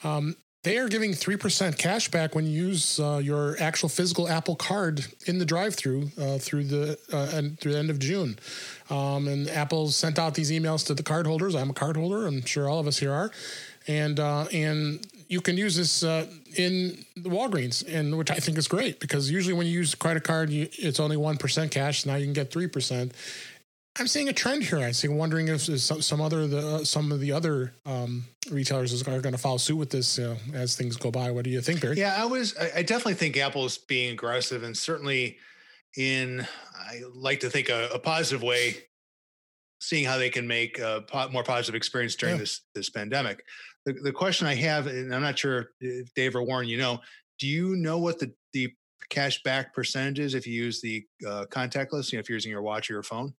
Um, 0.04 0.36
they 0.62 0.78
are 0.78 0.88
giving 0.88 1.14
three 1.14 1.36
percent 1.36 1.78
cash 1.78 2.08
back 2.10 2.36
when 2.36 2.46
you 2.46 2.66
use 2.66 3.00
uh, 3.00 3.20
your 3.22 3.56
actual 3.58 3.88
physical 3.88 4.28
Apple 4.28 4.54
Card 4.54 5.04
in 5.26 5.38
the 5.38 5.44
drive-through 5.44 6.10
uh, 6.16 6.38
through 6.38 6.64
the 6.64 6.96
uh, 7.12 7.30
and 7.32 7.58
through 7.58 7.72
the 7.72 7.78
end 7.78 7.90
of 7.90 7.98
June. 7.98 8.38
Um, 8.88 9.26
and 9.26 9.48
Apple 9.50 9.88
sent 9.88 10.16
out 10.16 10.34
these 10.34 10.52
emails 10.52 10.86
to 10.86 10.94
the 10.94 11.02
cardholders. 11.02 11.60
I'm 11.60 11.70
a 11.70 11.74
cardholder. 11.74 12.26
I'm 12.28 12.44
sure 12.44 12.68
all 12.68 12.78
of 12.78 12.86
us 12.86 12.98
here 12.98 13.12
are, 13.12 13.32
and 13.88 14.20
and 14.20 15.04
you 15.28 15.42
can 15.42 15.56
use 15.56 15.76
this 15.76 16.02
uh, 16.02 16.26
in 16.56 17.04
the 17.14 17.28
Walgreens, 17.28 17.84
and 17.86 18.16
which 18.16 18.30
I 18.30 18.36
think 18.36 18.56
is 18.58 18.66
great 18.66 18.98
because 18.98 19.30
usually 19.30 19.52
when 19.52 19.66
you 19.66 19.72
use 19.72 19.92
a 19.92 19.96
credit 19.96 20.24
card, 20.24 20.50
you, 20.50 20.68
it's 20.72 20.98
only 20.98 21.16
one 21.16 21.36
percent 21.36 21.70
cash. 21.70 22.06
Now 22.06 22.16
you 22.16 22.24
can 22.24 22.32
get 22.32 22.50
three 22.50 22.66
percent. 22.66 23.12
I'm 23.98 24.06
seeing 24.06 24.28
a 24.28 24.32
trend 24.32 24.62
here. 24.62 24.78
I'm 24.78 24.92
seeing, 24.92 25.16
wondering 25.16 25.48
if 25.48 25.62
some, 25.62 26.00
some 26.02 26.20
other 26.20 26.46
the 26.46 26.66
uh, 26.66 26.84
some 26.84 27.12
of 27.12 27.20
the 27.20 27.32
other 27.32 27.74
um, 27.84 28.24
retailers 28.50 29.06
are 29.06 29.20
going 29.20 29.34
to 29.34 29.38
follow 29.38 29.58
suit 29.58 29.76
with 29.76 29.90
this 29.90 30.18
uh, 30.18 30.36
as 30.54 30.76
things 30.76 30.96
go 30.96 31.10
by. 31.10 31.30
What 31.30 31.44
do 31.44 31.50
you 31.50 31.60
think, 31.60 31.82
Barry? 31.82 31.96
Yeah, 31.96 32.16
I 32.16 32.24
was. 32.24 32.56
I 32.56 32.82
definitely 32.82 33.14
think 33.14 33.36
Apple's 33.36 33.76
being 33.76 34.12
aggressive, 34.12 34.62
and 34.62 34.76
certainly 34.76 35.36
in 35.96 36.46
I 36.74 37.02
like 37.14 37.40
to 37.40 37.50
think 37.50 37.68
a, 37.68 37.88
a 37.92 37.98
positive 37.98 38.42
way, 38.42 38.76
seeing 39.80 40.06
how 40.06 40.16
they 40.16 40.30
can 40.30 40.46
make 40.46 40.78
a 40.78 41.04
po- 41.06 41.28
more 41.28 41.44
positive 41.44 41.74
experience 41.74 42.14
during 42.14 42.36
yeah. 42.36 42.40
this 42.40 42.62
this 42.74 42.88
pandemic 42.88 43.44
the, 43.88 44.00
the 44.00 44.12
question 44.12 44.46
I 44.46 44.54
have, 44.54 44.86
and 44.86 45.14
I'm 45.14 45.22
not 45.22 45.38
sure 45.38 45.70
if 45.80 46.12
Dave 46.14 46.36
or 46.36 46.42
Warren, 46.42 46.68
you 46.68 46.78
know, 46.78 47.00
do 47.38 47.46
you 47.46 47.76
know 47.76 47.98
what 47.98 48.18
the, 48.18 48.32
the 48.52 48.72
cash 49.08 49.42
back 49.42 49.74
percentage 49.74 50.18
is 50.18 50.34
if 50.34 50.46
you 50.46 50.52
use 50.52 50.80
the 50.80 51.04
uh, 51.26 51.46
contactless, 51.50 52.12
you 52.12 52.18
know, 52.18 52.20
if 52.20 52.28
you're 52.28 52.36
using 52.36 52.52
your 52.52 52.62
watch 52.62 52.90
or 52.90 52.94
your 52.94 53.02
phone? 53.02 53.32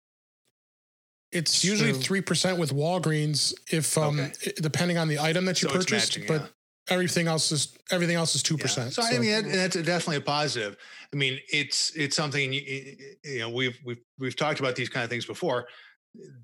It's 1.32 1.64
usually 1.64 1.94
three 1.94 2.22
percent 2.22 2.58
with 2.58 2.74
Walgreens, 2.74 3.54
if 3.72 3.96
um, 4.00 4.20
okay. 4.20 4.52
depending 4.62 4.98
on 4.98 5.08
the 5.08 5.20
item 5.20 5.46
that 5.46 5.62
you 5.62 5.70
so 5.70 5.76
purchased. 5.76 6.18
Matching, 6.18 6.28
but 6.28 6.42
yeah. 6.42 6.48
everything 6.90 7.28
else 7.28 7.52
is 7.52 7.78
everything 7.92 8.16
else 8.16 8.34
is 8.34 8.42
two 8.42 8.58
percent. 8.58 8.94
So, 8.94 9.04
so, 9.04 9.16
I 9.16 9.20
mean, 9.20 9.48
that's 9.48 9.76
definitely 9.76 10.16
a 10.16 10.22
positive. 10.22 10.76
I 11.14 11.18
mean, 11.18 11.38
it's 11.54 11.96
it's 11.96 12.16
something 12.16 12.52
you, 12.52 12.96
you 13.24 13.40
know 13.42 13.50
we've 13.52 13.78
we've 13.86 14.02
we've 14.18 14.36
talked 14.36 14.60
about 14.60 14.76
these 14.76 14.90
kind 14.90 15.04
of 15.04 15.12
things 15.12 15.26
before 15.26 15.68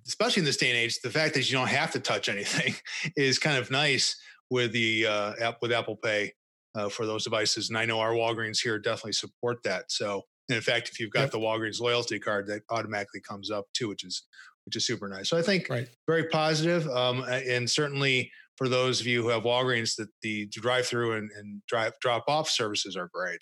especially 0.08 0.42
in 0.42 0.46
this 0.46 0.58
day 0.58 0.70
and 0.70 0.78
age, 0.78 1.00
the 1.02 1.10
fact 1.10 1.34
that 1.34 1.50
you 1.50 1.58
don't 1.58 1.70
have 1.70 1.92
to 1.92 2.00
touch 2.00 2.30
anything 2.30 2.76
is 3.16 3.40
kind 3.40 3.58
of 3.58 3.72
nice 3.72 4.16
with 4.50 4.72
the 4.72 5.08
uh, 5.08 5.34
app 5.42 5.58
with 5.62 5.72
Apple 5.72 5.98
Pay 5.98 6.34
uh, 6.76 6.90
for 6.90 7.06
those 7.06 7.24
devices. 7.24 7.70
And 7.70 7.78
I 7.78 7.86
know 7.86 8.00
our 8.00 8.12
Walgreens 8.12 8.62
here 8.62 8.78
definitely 8.78 9.14
support 9.14 9.64
that. 9.64 9.92
So, 9.92 10.24
in 10.50 10.62
fact, 10.62 10.90
if 10.90 11.00
you've 11.00 11.12
got 11.12 11.22
yep. 11.22 11.32
the 11.32 11.40
Walgreens 11.40 11.82
loyalty 11.82 12.20
card, 12.20 12.48
that 12.48 12.62
automatically 12.70 13.22
comes 13.22 13.50
up 13.50 13.66
too, 13.74 13.88
which 13.88 14.04
is 14.04 14.24
which 14.66 14.76
is 14.76 14.86
super 14.86 15.08
nice. 15.08 15.30
So 15.30 15.38
I 15.38 15.44
think 15.44 15.70
right. 15.70 15.88
very 16.08 16.28
positive, 16.28 16.88
um, 16.90 17.24
and 17.24 17.70
certainly 17.70 18.32
for 18.58 18.68
those 18.68 19.00
of 19.00 19.06
you 19.06 19.22
who 19.22 19.30
have 19.30 19.44
Walgreens, 19.44 19.96
that 19.98 20.10
the 20.22 20.48
drive-through 20.48 21.18
and, 21.18 21.30
and 21.38 21.62
drive 21.68 21.94
drop-off 22.02 22.50
services 22.50 22.96
are 22.96 23.10
great. 23.14 23.42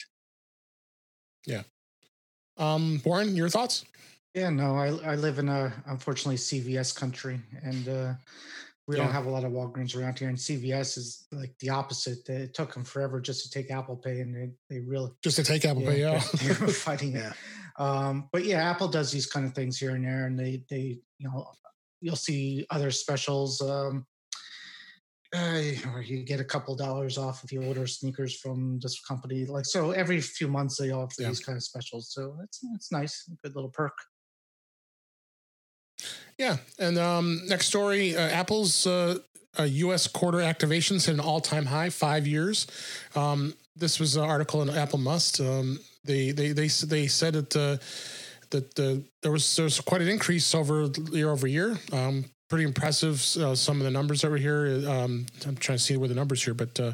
Yeah. 1.45 1.63
Um, 2.57 3.01
Warren, 3.05 3.35
your 3.35 3.47
thoughts? 3.47 3.85
Yeah, 4.33 4.49
no, 4.49 4.75
I 4.75 4.87
I 5.11 5.15
live 5.15 5.37
in 5.37 5.47
a 5.47 5.71
unfortunately 5.85 6.37
CVS 6.37 6.95
country, 6.95 7.39
and 7.61 7.87
uh, 7.87 8.13
we 8.87 8.97
yeah. 8.97 9.03
don't 9.03 9.13
have 9.13 9.27
a 9.27 9.29
lot 9.29 9.43
of 9.43 9.51
Walgreens 9.51 9.95
around 9.95 10.17
here. 10.17 10.29
And 10.29 10.37
CVS 10.37 10.97
is 10.97 11.27
like 11.31 11.55
the 11.59 11.69
opposite. 11.69 12.27
It 12.27 12.55
took 12.55 12.73
them 12.73 12.83
forever 12.83 13.21
just 13.21 13.43
to 13.43 13.51
take 13.51 13.69
Apple 13.69 13.95
Pay, 13.95 14.21
and 14.21 14.35
they 14.35 14.51
they 14.69 14.79
really 14.81 15.11
just 15.23 15.35
to 15.35 15.43
take 15.43 15.65
Apple 15.65 15.83
yeah, 15.83 15.89
Pay. 15.89 15.99
Yeah, 15.99 16.23
they 16.41 16.65
were 16.65 16.71
fighting 16.71 17.15
it. 17.15 17.33
Um, 17.77 18.29
but 18.31 18.43
yeah, 18.43 18.69
Apple 18.69 18.87
does 18.87 19.11
these 19.11 19.27
kind 19.27 19.45
of 19.45 19.53
things 19.53 19.77
here 19.77 19.91
and 19.91 20.05
there, 20.05 20.25
and 20.25 20.37
they 20.37 20.63
they 20.67 20.99
you 21.19 21.29
know 21.29 21.51
you'll 22.01 22.15
see 22.15 22.65
other 22.71 22.89
specials. 22.89 23.61
Um, 23.61 24.05
uh, 25.35 25.61
or 25.91 26.01
you 26.01 26.23
get 26.23 26.39
a 26.39 26.43
couple 26.43 26.75
dollars 26.75 27.17
off 27.17 27.43
if 27.43 27.51
you 27.51 27.63
order 27.63 27.87
sneakers 27.87 28.35
from 28.35 28.79
this 28.79 28.99
company. 29.01 29.45
Like 29.45 29.65
so, 29.65 29.91
every 29.91 30.21
few 30.21 30.47
months 30.47 30.77
they 30.77 30.91
offer 30.91 31.21
yeah. 31.21 31.29
these 31.29 31.39
kind 31.39 31.55
of 31.55 31.63
specials. 31.63 32.11
So 32.11 32.37
it's 32.43 32.59
it's 32.75 32.91
nice, 32.91 33.29
good 33.43 33.55
little 33.55 33.71
perk. 33.71 33.93
Yeah, 36.37 36.57
and 36.79 36.97
um, 36.97 37.41
next 37.47 37.67
story: 37.67 38.15
uh, 38.15 38.21
Apple's 38.21 38.87
uh, 38.87 39.19
uh, 39.59 39.63
U.S. 39.63 40.07
quarter 40.07 40.39
activations 40.39 41.05
hit 41.05 41.13
an 41.13 41.19
all-time 41.19 41.65
high, 41.65 41.89
five 41.89 42.25
years. 42.25 42.67
Um, 43.15 43.53
this 43.75 43.99
was 43.99 44.15
an 44.15 44.23
article 44.23 44.61
in 44.61 44.69
Apple 44.69 44.99
Must. 44.99 45.39
Um, 45.39 45.79
they 46.03 46.31
they 46.31 46.51
they 46.51 46.67
they 46.67 47.07
said 47.07 47.33
that 47.33 47.55
uh, 47.55 47.77
that 48.49 48.79
uh, 48.79 49.03
there 49.21 49.31
was 49.31 49.55
there 49.55 49.65
was 49.65 49.79
quite 49.79 50.01
an 50.01 50.07
increase 50.07 50.53
over 50.55 50.89
year 51.11 51.29
over 51.29 51.47
year. 51.47 51.77
Um, 51.91 52.25
pretty 52.49 52.65
impressive. 52.65 53.15
Uh, 53.37 53.55
some 53.55 53.77
of 53.77 53.83
the 53.83 53.91
numbers 53.91 54.23
were 54.23 54.37
here. 54.37 54.83
Um, 54.87 55.25
I'm 55.45 55.55
trying 55.55 55.77
to 55.77 55.83
see 55.83 55.97
where 55.97 56.09
the 56.09 56.15
numbers 56.15 56.43
here, 56.43 56.53
but 56.53 56.79
uh, 56.79 56.93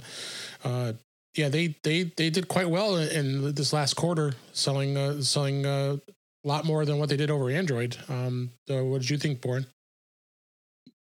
uh, 0.63 0.93
yeah, 1.35 1.49
they 1.49 1.75
they 1.83 2.03
they 2.03 2.29
did 2.29 2.47
quite 2.47 2.69
well 2.69 2.97
in 2.97 3.53
this 3.53 3.73
last 3.73 3.95
quarter, 3.95 4.33
selling 4.53 4.97
uh, 4.97 5.21
selling 5.21 5.65
uh, 5.65 5.97
a 6.43 6.47
lot 6.47 6.65
more 6.65 6.85
than 6.85 6.99
what 6.99 7.09
they 7.09 7.17
did 7.17 7.31
over 7.31 7.49
Android. 7.49 7.97
Um, 8.07 8.51
so 8.67 8.85
what 8.85 9.01
did 9.01 9.09
you 9.09 9.17
think, 9.17 9.43
Warren? 9.43 9.65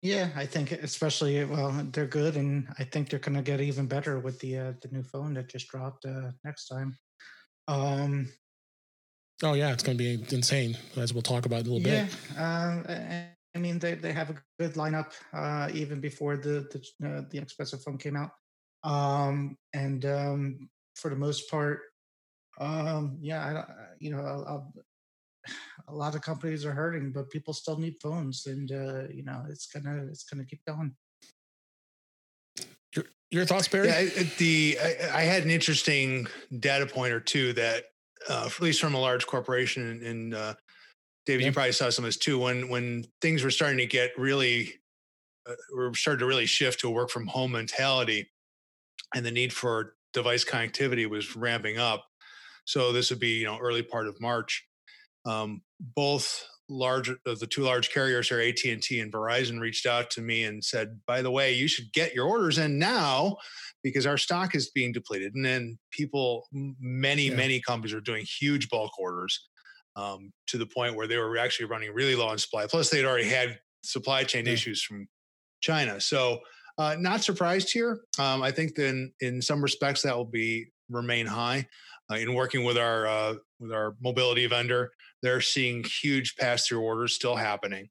Yeah, 0.01 0.29
I 0.35 0.45
think 0.45 0.73
especially 0.73 1.43
well, 1.45 1.71
they're 1.93 2.05
good, 2.05 2.35
and 2.35 2.67
I 2.77 2.83
think 2.83 3.09
they're 3.09 3.19
going 3.19 3.37
to 3.37 3.41
get 3.41 3.61
even 3.61 3.85
better 3.85 4.19
with 4.19 4.37
the 4.41 4.57
uh, 4.57 4.73
the 4.81 4.89
new 4.91 5.01
phone 5.01 5.33
that 5.35 5.47
just 5.47 5.69
dropped 5.69 6.05
uh, 6.05 6.31
next 6.43 6.67
time. 6.67 6.97
Um, 7.69 8.29
oh 9.43 9.53
yeah, 9.53 9.71
it's 9.71 9.81
going 9.81 9.97
to 9.97 10.03
be 10.03 10.35
insane, 10.35 10.77
as 10.97 11.13
we'll 11.13 11.21
talk 11.21 11.45
about 11.45 11.61
in 11.61 11.67
a 11.67 11.69
little 11.71 11.87
yeah, 11.87 12.03
bit. 12.03 12.15
Yeah, 12.35 12.83
uh, 12.89 13.55
I 13.55 13.59
mean 13.59 13.79
they, 13.79 13.93
they 13.93 14.11
have 14.11 14.29
a 14.29 14.35
good 14.59 14.73
lineup 14.73 15.13
uh, 15.31 15.69
even 15.73 16.01
before 16.01 16.35
the 16.35 16.67
the, 16.99 17.07
uh, 17.07 17.21
the 17.31 17.37
expensive 17.37 17.81
phone 17.81 17.97
came 17.97 18.17
out, 18.17 18.31
um, 18.83 19.57
and 19.73 20.05
um, 20.05 20.69
for 20.95 21.11
the 21.11 21.15
most 21.15 21.49
part, 21.49 21.79
um, 22.59 23.17
yeah, 23.21 23.65
I, 23.65 23.75
you 23.99 24.11
know, 24.11 24.19
I'll, 24.19 24.45
I'll, 24.45 24.73
a 25.88 25.93
lot 25.93 26.15
of 26.15 26.21
companies 26.21 26.65
are 26.65 26.73
hurting, 26.73 27.12
but 27.12 27.29
people 27.29 27.53
still 27.53 27.77
need 27.77 27.95
phones, 28.01 28.45
and 28.45 28.71
uh, 28.71 29.07
you 29.12 29.23
know, 29.23 29.43
it's 29.50 29.67
gonna 29.67 30.05
it's 30.09 30.23
gonna 30.23 30.45
keep 30.45 30.62
going. 30.65 30.95
Your 32.95 33.05
your 33.31 33.45
thoughts, 33.45 33.67
Barry? 33.67 33.88
Yeah, 33.88 34.23
the 34.38 34.77
I, 34.81 35.19
I 35.19 35.21
had 35.21 35.43
an 35.43 35.51
interesting 35.51 36.27
data 36.59 36.85
point 36.85 37.13
or 37.13 37.19
two 37.19 37.53
that, 37.53 37.85
uh, 38.29 38.45
at 38.45 38.62
least 38.62 38.81
from 38.81 38.93
a 38.93 39.00
large 39.00 39.25
corporation, 39.25 40.03
and 40.03 40.33
uh, 40.33 40.53
David, 41.25 41.41
yeah. 41.41 41.47
you 41.47 41.53
probably 41.53 41.71
saw 41.71 41.89
some 41.89 42.05
of 42.05 42.07
this 42.07 42.17
too. 42.17 42.39
When 42.39 42.69
when 42.69 43.05
things 43.21 43.43
were 43.43 43.51
starting 43.51 43.77
to 43.77 43.85
get 43.85 44.12
really, 44.17 44.73
uh, 45.50 45.53
were 45.75 45.93
starting 45.93 46.19
to 46.19 46.25
really 46.25 46.45
shift 46.45 46.79
to 46.81 46.88
a 46.88 46.91
work 46.91 47.09
from 47.09 47.27
home 47.27 47.51
mentality, 47.51 48.29
and 49.15 49.25
the 49.25 49.31
need 49.31 49.53
for 49.53 49.95
device 50.13 50.45
connectivity 50.45 51.09
was 51.09 51.35
ramping 51.35 51.77
up. 51.77 52.05
So 52.65 52.93
this 52.93 53.09
would 53.09 53.19
be 53.19 53.39
you 53.39 53.45
know 53.45 53.57
early 53.59 53.81
part 53.81 54.07
of 54.07 54.19
March. 54.21 54.65
Um, 55.25 55.61
both 55.95 56.47
large 56.69 57.09
uh, 57.09 57.35
the 57.39 57.47
two 57.47 57.61
large 57.61 57.91
carriers 57.91 58.29
here, 58.29 58.39
AT 58.39 58.63
and 58.65 58.81
T 58.81 58.99
and 58.99 59.11
Verizon, 59.11 59.59
reached 59.59 59.85
out 59.85 60.09
to 60.11 60.21
me 60.21 60.43
and 60.43 60.63
said, 60.63 60.99
"By 61.05 61.21
the 61.21 61.31
way, 61.31 61.53
you 61.53 61.67
should 61.67 61.91
get 61.93 62.13
your 62.13 62.27
orders 62.27 62.57
in 62.57 62.79
now 62.79 63.37
because 63.83 64.05
our 64.05 64.17
stock 64.17 64.55
is 64.55 64.69
being 64.69 64.91
depleted." 64.91 65.35
And 65.35 65.45
then 65.45 65.77
people, 65.91 66.47
many 66.51 67.29
yeah. 67.29 67.35
many 67.35 67.61
companies 67.61 67.93
are 67.93 68.01
doing 68.01 68.25
huge 68.39 68.69
bulk 68.69 68.97
orders 68.99 69.47
um, 69.95 70.31
to 70.47 70.57
the 70.57 70.65
point 70.65 70.95
where 70.95 71.07
they 71.07 71.17
were 71.17 71.37
actually 71.37 71.65
running 71.65 71.93
really 71.93 72.15
low 72.15 72.27
on 72.27 72.37
supply. 72.37 72.65
Plus, 72.65 72.89
they'd 72.89 73.05
already 73.05 73.29
had 73.29 73.59
supply 73.83 74.23
chain 74.23 74.45
yeah. 74.45 74.53
issues 74.53 74.81
from 74.81 75.07
China. 75.61 75.99
So, 75.99 76.39
uh, 76.77 76.95
not 76.99 77.23
surprised 77.23 77.71
here. 77.71 78.01
Um, 78.17 78.41
I 78.41 78.51
think 78.51 78.75
then 78.75 79.13
in 79.21 79.41
some 79.41 79.61
respects 79.61 80.01
that 80.03 80.15
will 80.15 80.25
be 80.25 80.67
remain 80.89 81.25
high. 81.25 81.67
Uh, 82.11 82.15
in 82.15 82.33
working 82.33 82.65
with 82.65 82.77
our 82.77 83.07
uh, 83.07 83.35
with 83.61 83.71
our 83.71 83.95
mobility 84.01 84.45
vendor, 84.45 84.91
they're 85.23 85.41
seeing 85.41 85.83
huge 85.83 86.35
pass 86.35 86.67
through 86.67 86.81
orders 86.81 87.15
still 87.15 87.35
happening. 87.35 87.89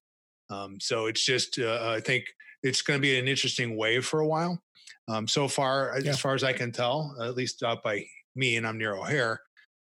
Um, 0.50 0.78
so 0.78 1.06
it's 1.06 1.24
just 1.24 1.58
uh, 1.58 1.94
I 1.96 2.00
think 2.00 2.26
it's 2.62 2.82
going 2.82 2.98
to 2.98 3.02
be 3.02 3.18
an 3.18 3.26
interesting 3.26 3.76
wave 3.76 4.04
for 4.04 4.20
a 4.20 4.26
while. 4.26 4.62
Um, 5.08 5.26
so 5.26 5.48
far, 5.48 5.98
yeah. 6.00 6.10
as 6.10 6.20
far 6.20 6.34
as 6.34 6.44
I 6.44 6.52
can 6.52 6.70
tell, 6.70 7.16
at 7.20 7.34
least 7.34 7.64
out 7.64 7.82
by 7.82 8.04
me, 8.36 8.56
and 8.56 8.66
I'm 8.66 8.78
near 8.78 8.94
O'Hare, 8.94 9.40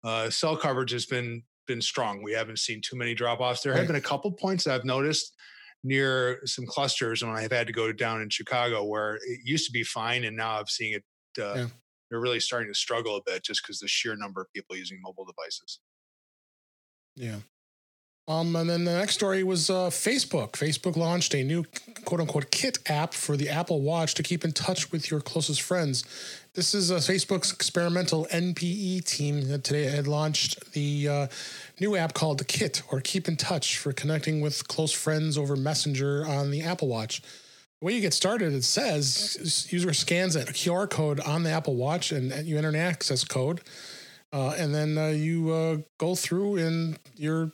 uh, 0.06 0.30
cell 0.30 0.56
coverage 0.56 0.92
has 0.92 1.06
been 1.06 1.44
been 1.68 1.82
strong. 1.82 2.24
We 2.24 2.32
haven't 2.32 2.60
seen 2.60 2.80
too 2.82 2.96
many 2.96 3.14
drop 3.14 3.42
offs. 3.42 3.62
There 3.62 3.74
right. 3.74 3.80
have 3.80 3.88
been 3.88 3.98
a 3.98 4.02
couple 4.02 4.32
points 4.32 4.68
I've 4.68 4.86
noticed 4.86 5.36
near 5.84 6.42
some 6.46 6.66
clusters 6.66 7.24
when 7.24 7.36
I've 7.36 7.52
had 7.52 7.68
to 7.68 7.74
go 7.74 7.92
down 7.92 8.22
in 8.22 8.30
Chicago 8.30 8.84
where 8.84 9.16
it 9.16 9.40
used 9.44 9.66
to 9.66 9.72
be 9.72 9.84
fine, 9.84 10.24
and 10.24 10.38
now 10.38 10.60
I'm 10.60 10.68
seeing 10.68 10.94
it. 10.94 11.04
Uh, 11.42 11.54
yeah 11.56 11.68
they're 12.12 12.20
really 12.20 12.42
starting 12.42 12.68
to 12.68 12.78
struggle 12.78 13.16
a 13.16 13.22
bit 13.26 13.42
just 13.42 13.64
because 13.64 13.80
the 13.80 13.88
sheer 13.88 14.16
number 14.18 14.42
of 14.42 14.52
people 14.54 14.76
using 14.76 15.00
mobile 15.02 15.26
devices. 15.26 15.80
Yeah. 17.16 17.38
Um, 18.28 18.56
and 18.56 18.70
then 18.70 18.86
the 18.86 18.94
next 18.94 19.16
story 19.16 19.44
was 19.44 19.70
uh, 19.70 19.90
Facebook. 19.90 20.52
Facebook 20.52 20.96
launched 20.96 21.34
a 21.34 21.44
new 21.44 21.66
quote 22.06 22.22
unquote 22.22 22.52
kit 22.52 22.78
app 22.88 23.14
for 23.14 23.36
the 23.36 23.50
Apple 23.50 23.82
Watch 23.82 24.14
to 24.14 24.24
keep 24.24 24.46
in 24.46 24.54
touch 24.54 24.92
with 24.92 25.12
your 25.12 25.20
closest 25.20 25.62
friends. 25.62 26.04
This 26.54 26.74
is 26.74 26.92
uh, 26.92 26.98
Facebook's 26.98 27.52
experimental 27.52 28.28
NPE 28.32 29.06
team 29.06 29.48
that 29.48 29.64
today 29.64 29.84
had 29.84 30.08
launched 30.08 30.72
the 30.74 31.08
uh, 31.10 31.28
new 31.80 31.96
app 31.96 32.14
called 32.14 32.48
Kit 32.48 32.84
or 32.92 33.02
Keep 33.02 33.28
in 33.28 33.38
Touch 33.38 33.78
for 33.78 33.92
connecting 33.92 34.40
with 34.40 34.68
close 34.68 34.92
friends 34.92 35.38
over 35.38 35.56
Messenger 35.56 36.26
on 36.26 36.52
the 36.52 36.62
Apple 36.62 36.88
Watch 36.88 37.22
the 37.82 37.88
way 37.88 37.94
you 37.94 38.02
get 38.02 38.14
started, 38.14 38.54
it 38.54 38.64
says 38.64 39.68
user 39.72 39.92
scans 39.92 40.36
a 40.36 40.46
QR 40.46 40.88
code 40.88 41.20
on 41.20 41.42
the 41.42 41.50
Apple 41.50 41.76
Watch 41.76 42.12
and, 42.12 42.32
you 42.46 42.58
enter 42.58 42.70
an 42.70 42.76
access 42.76 43.24
code, 43.24 43.62
uh, 44.34 44.56
and 44.58 44.74
then 44.74 44.98
uh, 44.98 45.08
you 45.08 45.52
uh, 45.52 45.78
go 45.98 46.16
through 46.16 46.58
and 46.58 46.98
you're 47.16 47.52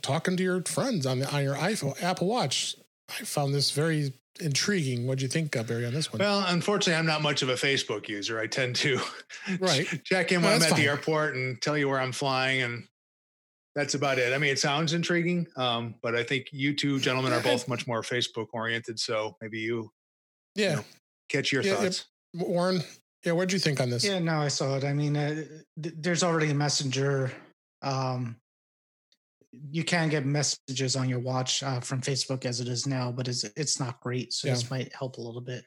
talking 0.00 0.36
to 0.36 0.42
your 0.42 0.62
friends 0.62 1.06
on 1.06 1.18
the 1.18 1.34
on 1.34 1.42
your 1.42 1.56
iPhone 1.56 2.00
Apple 2.02 2.28
Watch. 2.28 2.76
I 3.08 3.24
found 3.24 3.54
this 3.54 3.70
very 3.70 4.12
intriguing. 4.40 5.06
What 5.06 5.18
do 5.18 5.22
you 5.22 5.28
think, 5.28 5.54
uh, 5.56 5.62
Barry, 5.62 5.84
on 5.84 5.92
this 5.92 6.12
one? 6.12 6.20
Well, 6.20 6.44
unfortunately, 6.46 6.98
I'm 6.98 7.06
not 7.06 7.22
much 7.22 7.42
of 7.42 7.48
a 7.48 7.54
Facebook 7.54 8.08
user. 8.08 8.38
I 8.38 8.46
tend 8.46 8.76
to 8.76 9.00
right 9.60 9.86
check 10.04 10.32
in 10.32 10.42
when 10.42 10.52
I'm 10.52 10.62
at 10.62 10.70
fine. 10.70 10.80
the 10.80 10.86
airport 10.86 11.34
and 11.34 11.60
tell 11.60 11.76
you 11.76 11.88
where 11.88 12.00
I'm 12.00 12.12
flying 12.12 12.62
and 12.62 12.84
that's 13.74 13.94
about 13.94 14.18
it. 14.18 14.32
I 14.34 14.38
mean, 14.38 14.50
it 14.50 14.58
sounds 14.58 14.92
intriguing, 14.92 15.46
um, 15.56 15.94
but 16.02 16.14
I 16.14 16.22
think 16.22 16.48
you 16.52 16.74
two 16.74 17.00
gentlemen 17.00 17.32
are 17.32 17.40
both 17.40 17.68
much 17.68 17.86
more 17.86 18.02
Facebook 18.02 18.48
oriented. 18.52 19.00
So 19.00 19.36
maybe 19.40 19.60
you, 19.60 19.90
yeah, 20.54 20.70
you 20.70 20.76
know, 20.76 20.84
catch 21.30 21.52
your 21.52 21.62
yeah, 21.62 21.76
thoughts. 21.76 22.06
Yeah. 22.34 22.44
Warren, 22.44 22.82
yeah, 23.24 23.32
what 23.32 23.48
did 23.48 23.54
you 23.54 23.60
think 23.60 23.80
on 23.80 23.90
this? 23.90 24.04
Yeah, 24.04 24.18
no, 24.18 24.40
I 24.40 24.48
saw 24.48 24.76
it. 24.76 24.84
I 24.84 24.92
mean, 24.92 25.16
uh, 25.16 25.44
th- 25.80 25.94
there's 25.98 26.22
already 26.22 26.50
a 26.50 26.54
messenger. 26.54 27.30
Um, 27.82 28.36
you 29.70 29.84
can 29.84 30.08
get 30.08 30.24
messages 30.24 30.96
on 30.96 31.08
your 31.08 31.20
watch 31.20 31.62
uh, 31.62 31.80
from 31.80 32.00
Facebook 32.00 32.44
as 32.46 32.60
it 32.60 32.68
is 32.68 32.86
now, 32.86 33.12
but 33.12 33.28
it's 33.28 33.44
it's 33.56 33.78
not 33.78 34.00
great. 34.00 34.32
So 34.32 34.48
yeah. 34.48 34.54
this 34.54 34.70
might 34.70 34.94
help 34.94 35.18
a 35.18 35.20
little 35.20 35.40
bit. 35.40 35.64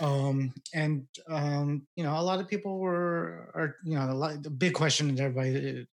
Um, 0.00 0.52
and 0.74 1.06
um, 1.28 1.86
you 1.96 2.04
know, 2.04 2.18
a 2.18 2.22
lot 2.22 2.40
of 2.40 2.48
people 2.48 2.78
were 2.78 3.50
are 3.54 3.76
you 3.84 3.96
know 3.96 4.10
a 4.10 4.14
lot, 4.14 4.42
the 4.42 4.50
big 4.50 4.74
question 4.74 5.14
that 5.14 5.22
everybody 5.22 5.86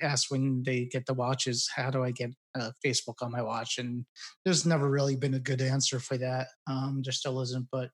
asks 0.00 0.30
when 0.30 0.62
they 0.64 0.86
get 0.86 1.06
the 1.06 1.14
watches, 1.14 1.68
how 1.74 1.90
do 1.90 2.02
I 2.02 2.10
get 2.10 2.30
uh, 2.58 2.70
Facebook 2.84 3.22
on 3.22 3.30
my 3.30 3.42
watch? 3.42 3.78
And 3.78 4.04
there's 4.44 4.66
never 4.66 4.90
really 4.90 5.16
been 5.16 5.34
a 5.34 5.40
good 5.40 5.62
answer 5.62 6.00
for 6.00 6.16
that. 6.18 6.48
Um, 6.66 7.02
there 7.04 7.12
still 7.12 7.40
isn't, 7.40 7.68
but 7.70 7.90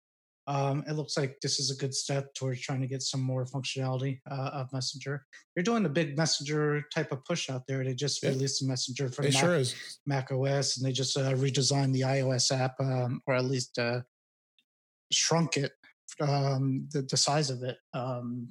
um, 0.50 0.82
it 0.88 0.94
looks 0.94 1.16
like 1.16 1.36
this 1.40 1.60
is 1.60 1.70
a 1.70 1.76
good 1.76 1.94
step 1.94 2.34
towards 2.34 2.60
trying 2.60 2.80
to 2.80 2.88
get 2.88 3.02
some 3.02 3.20
more 3.20 3.44
functionality 3.44 4.18
uh, 4.28 4.50
of 4.52 4.72
Messenger. 4.72 5.24
They're 5.54 5.62
doing 5.62 5.84
a 5.84 5.88
big 5.88 6.16
Messenger 6.16 6.82
type 6.92 7.12
of 7.12 7.24
push 7.24 7.48
out 7.48 7.62
there. 7.68 7.84
They 7.84 7.94
just 7.94 8.20
yeah. 8.20 8.30
released 8.30 8.60
a 8.60 8.66
Messenger 8.66 9.10
for 9.10 9.22
Mac, 9.22 9.32
sure 9.32 9.62
Mac, 10.06 10.32
OS, 10.32 10.76
and 10.76 10.84
they 10.84 10.90
just 10.90 11.16
uh, 11.16 11.34
redesigned 11.34 11.92
the 11.92 12.00
iOS 12.00 12.50
app, 12.50 12.74
um, 12.80 13.22
or 13.28 13.34
at 13.34 13.44
least 13.44 13.78
uh, 13.78 14.00
shrunk 15.12 15.56
it, 15.56 15.70
um, 16.20 16.88
the, 16.92 17.02
the 17.02 17.16
size 17.16 17.50
of 17.50 17.62
it. 17.62 17.76
Um, 17.94 18.48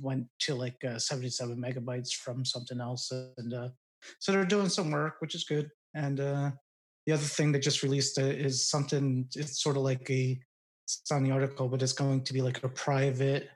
went 0.00 0.24
to 0.38 0.54
like 0.54 0.82
uh, 0.88 0.98
77 0.98 1.60
megabytes 1.60 2.14
from 2.14 2.44
something 2.46 2.80
else 2.80 3.10
and 3.36 3.52
uh, 3.52 3.68
so 4.20 4.30
they're 4.30 4.44
doing 4.44 4.68
some 4.68 4.92
work 4.92 5.16
which 5.18 5.34
is 5.34 5.42
good 5.42 5.68
and 5.96 6.20
uh, 6.20 6.52
the 7.04 7.12
other 7.12 7.24
thing 7.24 7.50
they 7.50 7.58
just 7.58 7.82
released 7.82 8.16
is 8.16 8.70
something 8.70 9.26
it's 9.34 9.60
sort 9.60 9.76
of 9.76 9.82
like 9.82 10.08
a 10.08 10.38
it's 11.02 11.10
on 11.10 11.22
the 11.22 11.30
article 11.30 11.68
but 11.68 11.82
it's 11.82 11.92
going 11.92 12.22
to 12.22 12.32
be 12.32 12.42
like 12.42 12.62
a 12.64 12.68
private 12.68 13.50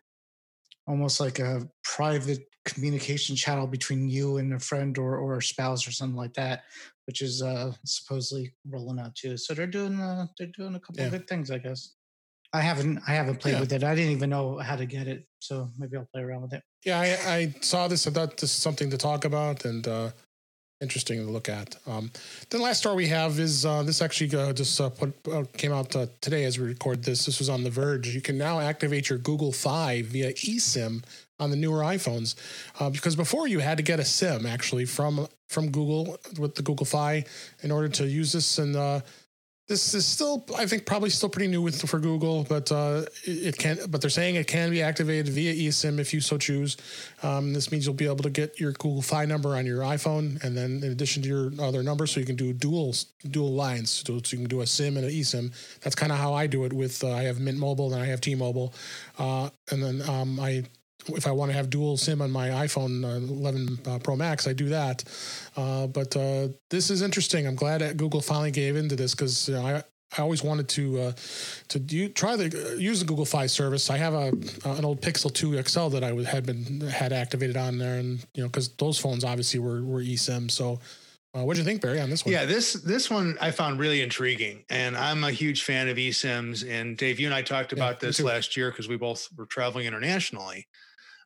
almost 0.86 1.20
like 1.20 1.38
a 1.38 1.68
private 1.84 2.48
communication 2.64 3.34
channel 3.34 3.66
between 3.66 4.08
you 4.08 4.36
and 4.36 4.52
a 4.52 4.58
friend 4.58 4.98
or, 4.98 5.16
or 5.16 5.38
a 5.38 5.42
spouse 5.42 5.86
or 5.86 5.92
something 5.92 6.16
like 6.16 6.34
that 6.34 6.62
which 7.06 7.22
is 7.22 7.42
uh 7.42 7.72
supposedly 7.84 8.52
rolling 8.68 9.00
out 9.00 9.14
too 9.14 9.36
so 9.36 9.54
they're 9.54 9.66
doing 9.66 9.98
uh 10.00 10.26
they're 10.38 10.52
doing 10.56 10.74
a 10.74 10.80
couple 10.80 11.00
yeah. 11.00 11.06
of 11.06 11.12
good 11.12 11.26
things 11.26 11.50
i 11.50 11.58
guess 11.58 11.94
I 12.52 12.60
haven't 12.60 13.00
I 13.06 13.12
haven't 13.12 13.40
played 13.40 13.54
yeah. 13.54 13.60
with 13.60 13.72
it. 13.72 13.82
I 13.82 13.94
didn't 13.94 14.12
even 14.12 14.28
know 14.28 14.58
how 14.58 14.76
to 14.76 14.84
get 14.84 15.08
it, 15.08 15.26
so 15.38 15.70
maybe 15.78 15.96
I'll 15.96 16.08
play 16.12 16.22
around 16.22 16.42
with 16.42 16.52
it. 16.52 16.62
Yeah, 16.84 17.00
I, 17.00 17.32
I 17.34 17.54
saw 17.62 17.88
this. 17.88 18.06
I 18.06 18.10
thought 18.10 18.36
this 18.36 18.50
is 18.50 18.62
something 18.62 18.90
to 18.90 18.98
talk 18.98 19.24
about 19.24 19.64
and 19.64 19.88
uh, 19.88 20.10
interesting 20.82 21.24
to 21.24 21.30
look 21.30 21.48
at. 21.48 21.76
Um, 21.86 22.10
the 22.50 22.58
last 22.58 22.78
story 22.78 22.96
we 22.96 23.06
have 23.06 23.38
is 23.38 23.64
uh, 23.64 23.82
this 23.84 24.02
actually 24.02 24.36
uh, 24.36 24.52
just 24.52 24.78
uh, 24.80 24.90
put, 24.90 25.14
uh, 25.32 25.44
came 25.56 25.72
out 25.72 25.94
uh, 25.94 26.06
today 26.20 26.44
as 26.44 26.58
we 26.58 26.66
record 26.66 27.04
this. 27.04 27.24
This 27.24 27.38
was 27.38 27.48
on 27.48 27.62
The 27.62 27.70
Verge. 27.70 28.08
You 28.08 28.20
can 28.20 28.36
now 28.36 28.58
activate 28.58 29.08
your 29.08 29.18
Google 29.18 29.52
Fi 29.52 30.02
via 30.02 30.32
eSIM 30.32 31.04
on 31.38 31.50
the 31.50 31.56
newer 31.56 31.80
iPhones 31.80 32.34
because 32.92 33.16
before 33.16 33.48
you 33.48 33.60
had 33.60 33.76
to 33.76 33.82
get 33.82 33.98
a 33.98 34.04
SIM 34.04 34.46
actually 34.46 34.84
from 34.84 35.26
from 35.48 35.70
Google 35.70 36.18
with 36.38 36.54
the 36.54 36.62
Google 36.62 36.86
Fi 36.86 37.24
in 37.62 37.72
order 37.72 37.88
to 37.88 38.06
use 38.06 38.32
this 38.32 38.58
and 38.58 38.76
this 39.68 39.94
is 39.94 40.06
still, 40.06 40.44
I 40.56 40.66
think, 40.66 40.86
probably 40.86 41.10
still 41.10 41.28
pretty 41.28 41.48
new 41.48 41.62
with 41.62 41.88
for 41.88 41.98
Google, 42.00 42.44
but 42.44 42.70
uh, 42.72 43.04
it, 43.24 43.56
can. 43.56 43.78
But 43.88 44.00
they're 44.00 44.10
saying 44.10 44.34
it 44.34 44.46
can 44.46 44.70
be 44.70 44.82
activated 44.82 45.28
via 45.28 45.54
eSIM 45.54 45.98
if 45.98 46.12
you 46.12 46.20
so 46.20 46.36
choose. 46.36 46.76
Um, 47.22 47.52
this 47.52 47.70
means 47.70 47.86
you'll 47.86 47.94
be 47.94 48.06
able 48.06 48.24
to 48.24 48.30
get 48.30 48.58
your 48.58 48.72
Google 48.72 49.02
Fi 49.02 49.24
number 49.24 49.56
on 49.56 49.64
your 49.64 49.80
iPhone, 49.80 50.42
and 50.42 50.56
then 50.56 50.82
in 50.82 50.90
addition 50.90 51.22
to 51.22 51.28
your 51.28 51.52
other 51.60 51.82
numbers, 51.82 52.10
so 52.10 52.20
you 52.20 52.26
can 52.26 52.36
do 52.36 52.52
dual 52.52 52.94
dual 53.30 53.52
lines. 53.52 53.90
So, 53.90 54.20
so 54.22 54.36
you 54.36 54.38
can 54.38 54.48
do 54.48 54.62
a 54.62 54.66
SIM 54.66 54.96
and 54.96 55.06
an 55.06 55.12
eSIM. 55.12 55.52
That's 55.80 55.94
kind 55.94 56.10
of 56.10 56.18
how 56.18 56.34
I 56.34 56.48
do 56.48 56.64
it. 56.64 56.72
With 56.72 57.02
uh, 57.04 57.12
I 57.12 57.22
have 57.22 57.38
Mint 57.40 57.58
Mobile 57.58 57.92
and 57.94 58.02
I 58.02 58.06
have 58.06 58.20
T-Mobile, 58.20 58.74
uh, 59.18 59.48
and 59.70 59.82
then 59.82 60.08
um, 60.08 60.40
I 60.40 60.64
if 61.08 61.26
I 61.26 61.32
want 61.32 61.50
to 61.50 61.56
have 61.56 61.70
dual 61.70 61.96
SIM 61.96 62.22
on 62.22 62.30
my 62.30 62.48
iPhone 62.48 63.04
uh, 63.04 63.16
11 63.16 63.78
uh, 63.86 63.98
Pro 63.98 64.16
Max, 64.16 64.46
I 64.46 64.52
do 64.52 64.68
that. 64.68 65.04
Uh, 65.56 65.86
but 65.86 66.16
uh, 66.16 66.48
this 66.70 66.90
is 66.90 67.02
interesting. 67.02 67.46
I'm 67.46 67.56
glad 67.56 67.80
that 67.80 67.96
Google 67.96 68.20
finally 68.20 68.50
gave 68.50 68.76
into 68.76 68.96
this 68.96 69.14
because 69.14 69.48
you 69.48 69.54
know, 69.54 69.66
I 69.66 69.82
I 70.18 70.22
always 70.22 70.42
wanted 70.42 70.68
to 70.70 71.00
uh, 71.00 71.12
to 71.68 71.78
do, 71.78 72.08
try 72.08 72.36
the 72.36 72.72
uh, 72.72 72.74
use 72.74 73.00
the 73.00 73.06
Google 73.06 73.24
Fi 73.24 73.46
service. 73.46 73.88
I 73.90 73.96
have 73.96 74.14
a 74.14 74.28
an 74.64 74.84
old 74.84 75.00
Pixel 75.00 75.32
2 75.32 75.62
XL 75.62 75.88
that 75.88 76.04
I 76.04 76.12
had 76.30 76.44
been 76.44 76.80
had 76.82 77.12
activated 77.12 77.56
on 77.56 77.78
there, 77.78 77.98
and 77.98 78.24
you 78.34 78.42
know 78.42 78.48
because 78.48 78.68
those 78.74 78.98
phones 78.98 79.24
obviously 79.24 79.60
were 79.60 79.82
were 79.82 80.02
eSIM. 80.02 80.50
So, 80.50 80.80
uh, 81.34 81.44
what 81.44 81.54
do 81.54 81.60
you 81.60 81.64
think, 81.64 81.80
Barry, 81.80 82.00
on 82.00 82.10
this 82.10 82.24
one? 82.24 82.32
Yeah, 82.32 82.44
this 82.44 82.74
this 82.74 83.10
one 83.10 83.38
I 83.40 83.50
found 83.50 83.78
really 83.78 84.02
intriguing, 84.02 84.64
and 84.68 84.96
I'm 84.96 85.24
a 85.24 85.30
huge 85.30 85.62
fan 85.62 85.88
of 85.88 85.96
eSIMs. 85.96 86.68
And 86.68 86.96
Dave, 86.96 87.18
you 87.18 87.26
and 87.26 87.34
I 87.34 87.42
talked 87.42 87.72
about 87.72 88.02
yeah, 88.02 88.08
this 88.08 88.20
last 88.20 88.56
year 88.56 88.70
because 88.70 88.88
we 88.88 88.96
both 88.96 89.28
were 89.36 89.46
traveling 89.46 89.86
internationally, 89.86 90.66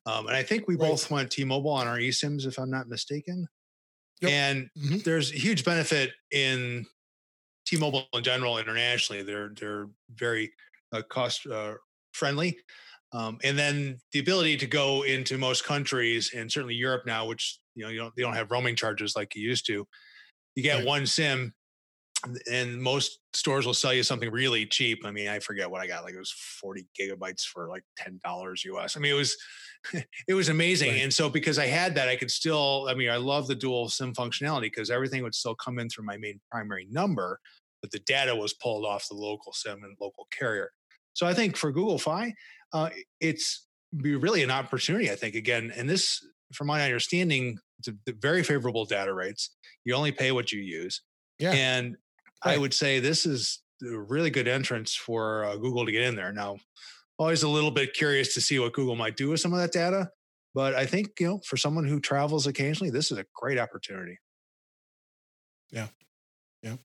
um, 0.07 0.29
and 0.29 0.37
I 0.37 0.43
think 0.43 0.69
we 0.69 0.77
right. 0.77 0.89
both 0.89 1.11
went 1.11 1.31
T-Mobile 1.31 1.71
on 1.71 1.89
our 1.89 1.99
eSIMs, 1.99 2.47
if 2.47 2.59
I'm 2.59 2.71
not 2.71 2.89
mistaken. 2.89 3.49
Yep. 4.23 4.31
And 4.31 4.71
mm-hmm. 4.79 4.99
there's 5.05 5.33
a 5.33 5.37
huge 5.37 5.65
benefit 5.65 6.13
in 6.31 6.87
T-Mobile 7.67 8.07
in 8.15 8.23
general 8.23 8.59
internationally. 8.59 9.23
They're 9.23 9.51
they're 9.59 9.89
very 10.15 10.53
uh, 10.93 11.03
cost 11.03 11.47
uh, 11.47 11.75
friendly, 12.13 12.57
um, 13.13 13.39
and 13.45 13.59
then 13.59 13.99
the 14.13 14.21
ability 14.21 14.57
to 14.59 14.67
go 14.67 15.03
into 15.03 15.37
most 15.37 15.65
countries 15.65 16.33
and 16.35 16.51
certainly 16.51 16.75
Europe 16.75 17.03
now, 17.05 17.27
which 17.27 17.59
you 17.75 17.85
know 17.85 17.91
you 17.91 17.99
don't 17.99 18.15
they 18.17 18.23
don't 18.23 18.35
have 18.35 18.51
roaming 18.51 18.77
charges 18.77 19.17
like 19.17 19.35
you 19.35 19.43
used 19.43 19.67
to. 19.67 19.87
You 20.55 20.63
get 20.63 20.79
right. 20.79 20.87
one 20.87 21.07
SIM, 21.07 21.53
and 22.51 22.81
most 22.81 23.21
stores 23.33 23.67
will 23.67 23.75
sell 23.75 23.93
you 23.93 24.03
something 24.03 24.31
really 24.31 24.67
cheap. 24.67 25.01
I 25.05 25.11
mean, 25.11 25.29
I 25.29 25.39
forget 25.39 25.71
what 25.71 25.81
I 25.81 25.87
got. 25.87 26.05
Like 26.05 26.15
it 26.15 26.19
was 26.19 26.33
forty 26.61 26.87
gigabytes 26.99 27.43
for 27.43 27.69
like 27.69 27.85
ten 27.97 28.21
dollars 28.25 28.65
US. 28.65 28.97
I 28.97 29.01
mean, 29.01 29.13
it 29.13 29.17
was 29.17 29.37
it 30.29 30.35
was 30.35 30.49
amazing. 30.49 30.93
Right. 30.93 31.03
And 31.03 31.13
so 31.13 31.29
because 31.29 31.59
I 31.59 31.67
had 31.67 31.95
that, 31.95 32.09
I 32.09 32.17
could 32.17 32.31
still, 32.31 32.87
I 32.89 32.95
mean, 32.95 33.11
I 33.11 33.17
love 33.17 33.47
the 33.47 33.55
dual 33.55 33.89
SIM 33.89 34.15
functionality 34.15 34.63
because 34.63 34.91
everything 34.91 35.23
would 35.23 35.35
still 35.35 35.55
come 35.55 35.79
in 35.79 35.89
through 35.89 36.05
my 36.05 36.17
main 36.17 36.41
primary 36.51 36.87
number, 36.91 37.41
but 37.83 37.91
the 37.91 38.01
data 38.01 38.35
was 38.35 38.55
pulled 38.55 38.85
off 38.85 39.07
the 39.09 39.17
local 39.17 39.53
SIM 39.53 39.83
and 39.85 39.97
local 40.01 40.27
carrier. 40.37 40.71
So 41.15 41.27
I 41.27 41.35
think 41.35 41.57
for 41.57 41.73
Google 41.73 41.99
Fi, 41.99 42.35
uh, 42.73 42.91
it's 43.21 43.67
be 43.97 44.17
really 44.17 44.43
an 44.43 44.51
opportunity. 44.51 45.11
I 45.11 45.15
think 45.15 45.35
again, 45.35 45.73
and 45.77 45.89
this, 45.89 46.27
from 46.53 46.67
my 46.67 46.83
understanding, 46.83 47.59
it's 47.79 47.89
a, 47.89 48.13
very 48.21 48.43
favorable 48.43 48.85
data 48.85 49.13
rates. 49.13 49.55
You 49.85 49.95
only 49.95 50.13
pay 50.13 50.33
what 50.33 50.53
you 50.53 50.61
use. 50.61 51.03
Yeah. 51.39 51.53
And 51.53 51.97
right. 52.45 52.55
I 52.55 52.59
would 52.59 52.75
say 52.75 53.01
this 53.01 53.27
is 53.27 53.63
a 53.83 53.99
really 53.99 54.31
good 54.31 54.49
entrance 54.49 54.95
for 54.95 55.45
uh, 55.45 55.57
Google 55.57 55.87
to 55.87 55.93
get 55.93 56.03
in 56.03 56.17
there. 56.17 56.33
Now, 56.33 56.57
always 57.19 57.43
a 57.43 57.49
little 57.49 57.71
bit 57.71 57.95
curious 57.95 58.35
to 58.35 58.41
see 58.41 58.59
what 58.59 58.73
Google 58.73 58.97
might 58.97 59.17
do 59.17 59.31
with 59.31 59.41
some 59.41 59.53
of 59.53 59.59
that 59.61 59.73
data. 59.73 60.11
But 60.55 60.75
I 60.75 60.87
think, 60.87 61.21
you 61.21 61.27
know, 61.27 61.41
for 61.47 61.57
someone 61.57 61.87
who 61.87 62.01
travels 62.01 62.47
occasionally, 62.47 62.91
this 62.91 63.13
is 63.13 63.19
a 63.19 63.27
great 63.35 63.59
opportunity. 63.59 64.19
Yeah. 65.71 65.89
Yeah. 66.63 66.77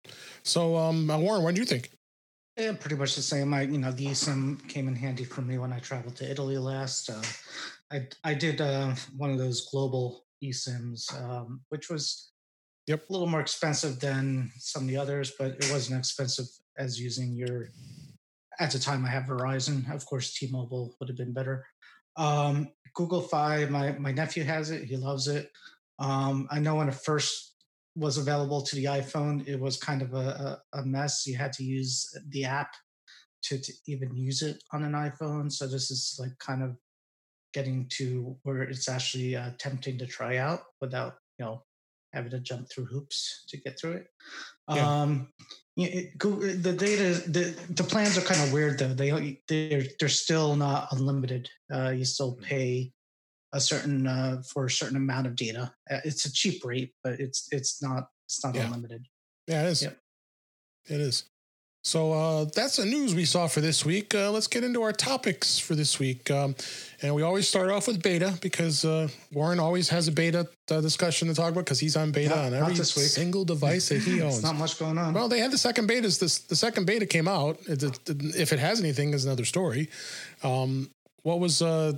So, 0.43 0.75
um, 0.75 1.09
uh, 1.09 1.17
Warren, 1.17 1.43
what 1.43 1.55
do 1.55 1.61
you 1.61 1.65
think? 1.65 1.91
Yeah, 2.57 2.73
pretty 2.73 2.97
much 2.97 3.15
the 3.15 3.21
same. 3.21 3.53
I, 3.53 3.61
you 3.61 3.77
know, 3.77 3.91
the 3.91 4.07
eSIM 4.07 4.67
came 4.67 4.87
in 4.87 4.95
handy 4.95 5.23
for 5.23 5.41
me 5.41 5.57
when 5.57 5.71
I 5.71 5.79
traveled 5.79 6.17
to 6.17 6.29
Italy 6.29 6.57
last. 6.57 7.09
Uh, 7.09 7.21
I 7.91 8.07
I 8.23 8.33
did 8.33 8.59
uh, 8.59 8.93
one 9.15 9.31
of 9.31 9.37
those 9.37 9.69
global 9.71 10.25
eSIMs, 10.43 11.13
um, 11.23 11.61
which 11.69 11.89
was 11.89 12.30
yep. 12.87 13.03
a 13.09 13.11
little 13.11 13.27
more 13.27 13.41
expensive 13.41 13.99
than 13.99 14.51
some 14.57 14.83
of 14.83 14.89
the 14.89 14.97
others, 14.97 15.31
but 15.37 15.51
it 15.51 15.71
wasn't 15.71 15.99
expensive 15.99 16.45
as 16.77 16.99
using 16.99 17.33
your 17.33 17.69
at 18.59 18.71
the 18.71 18.79
time 18.79 19.05
I 19.05 19.09
have 19.09 19.23
Verizon. 19.23 19.91
Of 19.93 20.05
course, 20.05 20.33
T-Mobile 20.33 20.95
would 20.99 21.09
have 21.09 21.17
been 21.17 21.33
better. 21.33 21.65
Um, 22.17 22.71
Google 22.93 23.21
Fi, 23.21 23.65
my 23.65 23.93
my 23.93 24.11
nephew 24.11 24.43
has 24.43 24.71
it. 24.71 24.83
He 24.83 24.97
loves 24.97 25.27
it. 25.27 25.49
Um, 25.99 26.47
I 26.51 26.59
know 26.59 26.75
when 26.75 26.89
it 26.89 26.95
first 26.95 27.55
was 27.95 28.17
available 28.17 28.61
to 28.61 28.75
the 28.75 28.85
iPhone, 28.85 29.47
it 29.47 29.59
was 29.59 29.77
kind 29.77 30.01
of 30.01 30.13
a, 30.13 30.59
a, 30.73 30.83
mess. 30.83 31.27
You 31.27 31.35
had 31.35 31.53
to 31.53 31.63
use 31.63 32.09
the 32.29 32.45
app 32.45 32.73
to, 33.43 33.59
to 33.59 33.73
even 33.87 34.15
use 34.15 34.41
it 34.41 34.63
on 34.71 34.83
an 34.83 34.93
iPhone. 34.93 35.51
So 35.51 35.67
this 35.67 35.91
is 35.91 36.17
like 36.19 36.31
kind 36.39 36.63
of 36.63 36.77
getting 37.53 37.87
to 37.97 38.37
where 38.43 38.61
it's 38.61 38.87
actually 38.87 39.35
uh, 39.35 39.51
tempting 39.59 39.97
to 39.97 40.05
try 40.05 40.37
out 40.37 40.61
without 40.79 41.15
you 41.37 41.45
know 41.45 41.63
having 42.13 42.31
to 42.31 42.39
jump 42.39 42.69
through 42.69 42.85
hoops 42.85 43.45
to 43.49 43.57
get 43.57 43.79
through 43.79 43.93
it. 43.93 44.07
Yeah. 44.69 45.01
Um, 45.01 45.29
it, 45.77 46.19
the 46.19 46.73
data, 46.73 47.29
the 47.29 47.55
the 47.69 47.83
plans 47.83 48.17
are 48.17 48.21
kind 48.21 48.41
of 48.41 48.53
weird 48.53 48.77
though. 48.77 48.93
They 48.93 49.39
they're 49.47 49.83
they're 49.99 50.09
still 50.09 50.55
not 50.55 50.89
unlimited. 50.91 51.49
Uh, 51.73 51.89
you 51.89 52.05
still 52.05 52.35
mm. 52.35 52.41
pay 52.43 52.91
a 53.53 53.59
certain 53.59 54.07
uh, 54.07 54.41
for 54.47 54.65
a 54.65 54.69
certain 54.69 54.97
amount 54.97 55.27
of 55.27 55.35
data. 55.35 55.73
Uh, 55.89 55.99
it's 56.03 56.25
a 56.25 56.31
cheap 56.31 56.63
rate, 56.65 56.93
but 57.03 57.19
it's 57.19 57.47
it's 57.51 57.81
not 57.81 58.07
it's 58.27 58.43
not 58.43 58.55
yeah. 58.55 58.65
unlimited. 58.65 59.07
Yeah, 59.47 59.63
it 59.63 59.69
is. 59.69 59.81
Yep. 59.83 59.97
It 60.89 61.01
is. 61.01 61.30
So 61.83 62.13
uh, 62.13 62.45
that's 62.53 62.77
the 62.77 62.85
news 62.85 63.15
we 63.15 63.25
saw 63.25 63.47
for 63.47 63.59
this 63.59 63.83
week. 63.83 64.13
Uh, 64.13 64.29
let's 64.29 64.45
get 64.45 64.63
into 64.63 64.83
our 64.83 64.91
topics 64.91 65.57
for 65.57 65.73
this 65.73 65.97
week. 65.97 66.29
Um, 66.29 66.55
and 67.01 67.15
we 67.15 67.23
always 67.23 67.47
start 67.47 67.71
off 67.71 67.87
with 67.87 68.03
beta 68.03 68.37
because 68.39 68.85
uh, 68.85 69.07
Warren 69.33 69.59
always 69.59 69.89
has 69.89 70.07
a 70.07 70.11
beta 70.11 70.47
uh, 70.69 70.81
discussion 70.81 71.27
to 71.29 71.33
talk 71.33 71.51
about 71.51 71.65
because 71.65 71.79
he's 71.79 71.97
on 71.97 72.11
beta 72.11 72.37
on 72.37 72.53
every 72.53 72.75
single 72.75 73.45
device 73.45 73.89
that 73.89 74.03
he 74.03 74.21
owns. 74.21 74.43
not 74.43 74.55
much 74.57 74.77
going 74.77 74.99
on. 74.99 75.15
Well, 75.15 75.27
they 75.27 75.39
had 75.39 75.49
the 75.49 75.57
second 75.57 75.87
beta. 75.87 76.03
This 76.03 76.37
the 76.39 76.55
second 76.55 76.85
beta 76.85 77.07
came 77.07 77.27
out. 77.27 77.57
It, 77.67 77.81
it, 77.81 77.99
if 78.35 78.53
it 78.53 78.59
has 78.59 78.79
anything, 78.79 79.13
is 79.13 79.25
another 79.25 79.45
story. 79.45 79.89
Um, 80.43 80.91
what 81.23 81.39
was 81.39 81.61
uh 81.61 81.93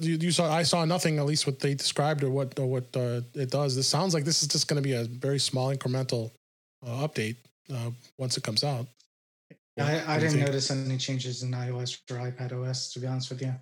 you 0.00 0.30
saw 0.30 0.50
I 0.50 0.62
saw 0.62 0.84
nothing 0.84 1.18
at 1.18 1.26
least 1.26 1.46
what 1.46 1.60
they 1.60 1.74
described 1.74 2.24
or 2.24 2.30
what 2.30 2.58
or 2.58 2.66
what 2.66 2.84
uh, 2.94 3.22
it 3.34 3.50
does. 3.50 3.74
This 3.74 3.86
sounds 3.86 4.12
like 4.12 4.24
this 4.24 4.42
is 4.42 4.48
just 4.48 4.68
going 4.68 4.82
to 4.82 4.86
be 4.86 4.94
a 4.94 5.04
very 5.04 5.38
small 5.38 5.74
incremental 5.74 6.30
uh, 6.86 7.06
update 7.06 7.36
uh, 7.72 7.90
once 8.18 8.36
it 8.36 8.42
comes 8.42 8.64
out. 8.64 8.86
I, 9.78 10.14
I 10.14 10.18
didn't 10.20 10.40
notice 10.40 10.70
any 10.70 10.96
changes 10.98 11.42
in 11.42 11.50
iOS 11.50 11.98
or 12.10 12.18
iPad 12.18 12.52
OS, 12.52 12.92
to 12.92 13.00
be 13.00 13.06
honest 13.06 13.30
with 13.30 13.42
you. 13.42 13.54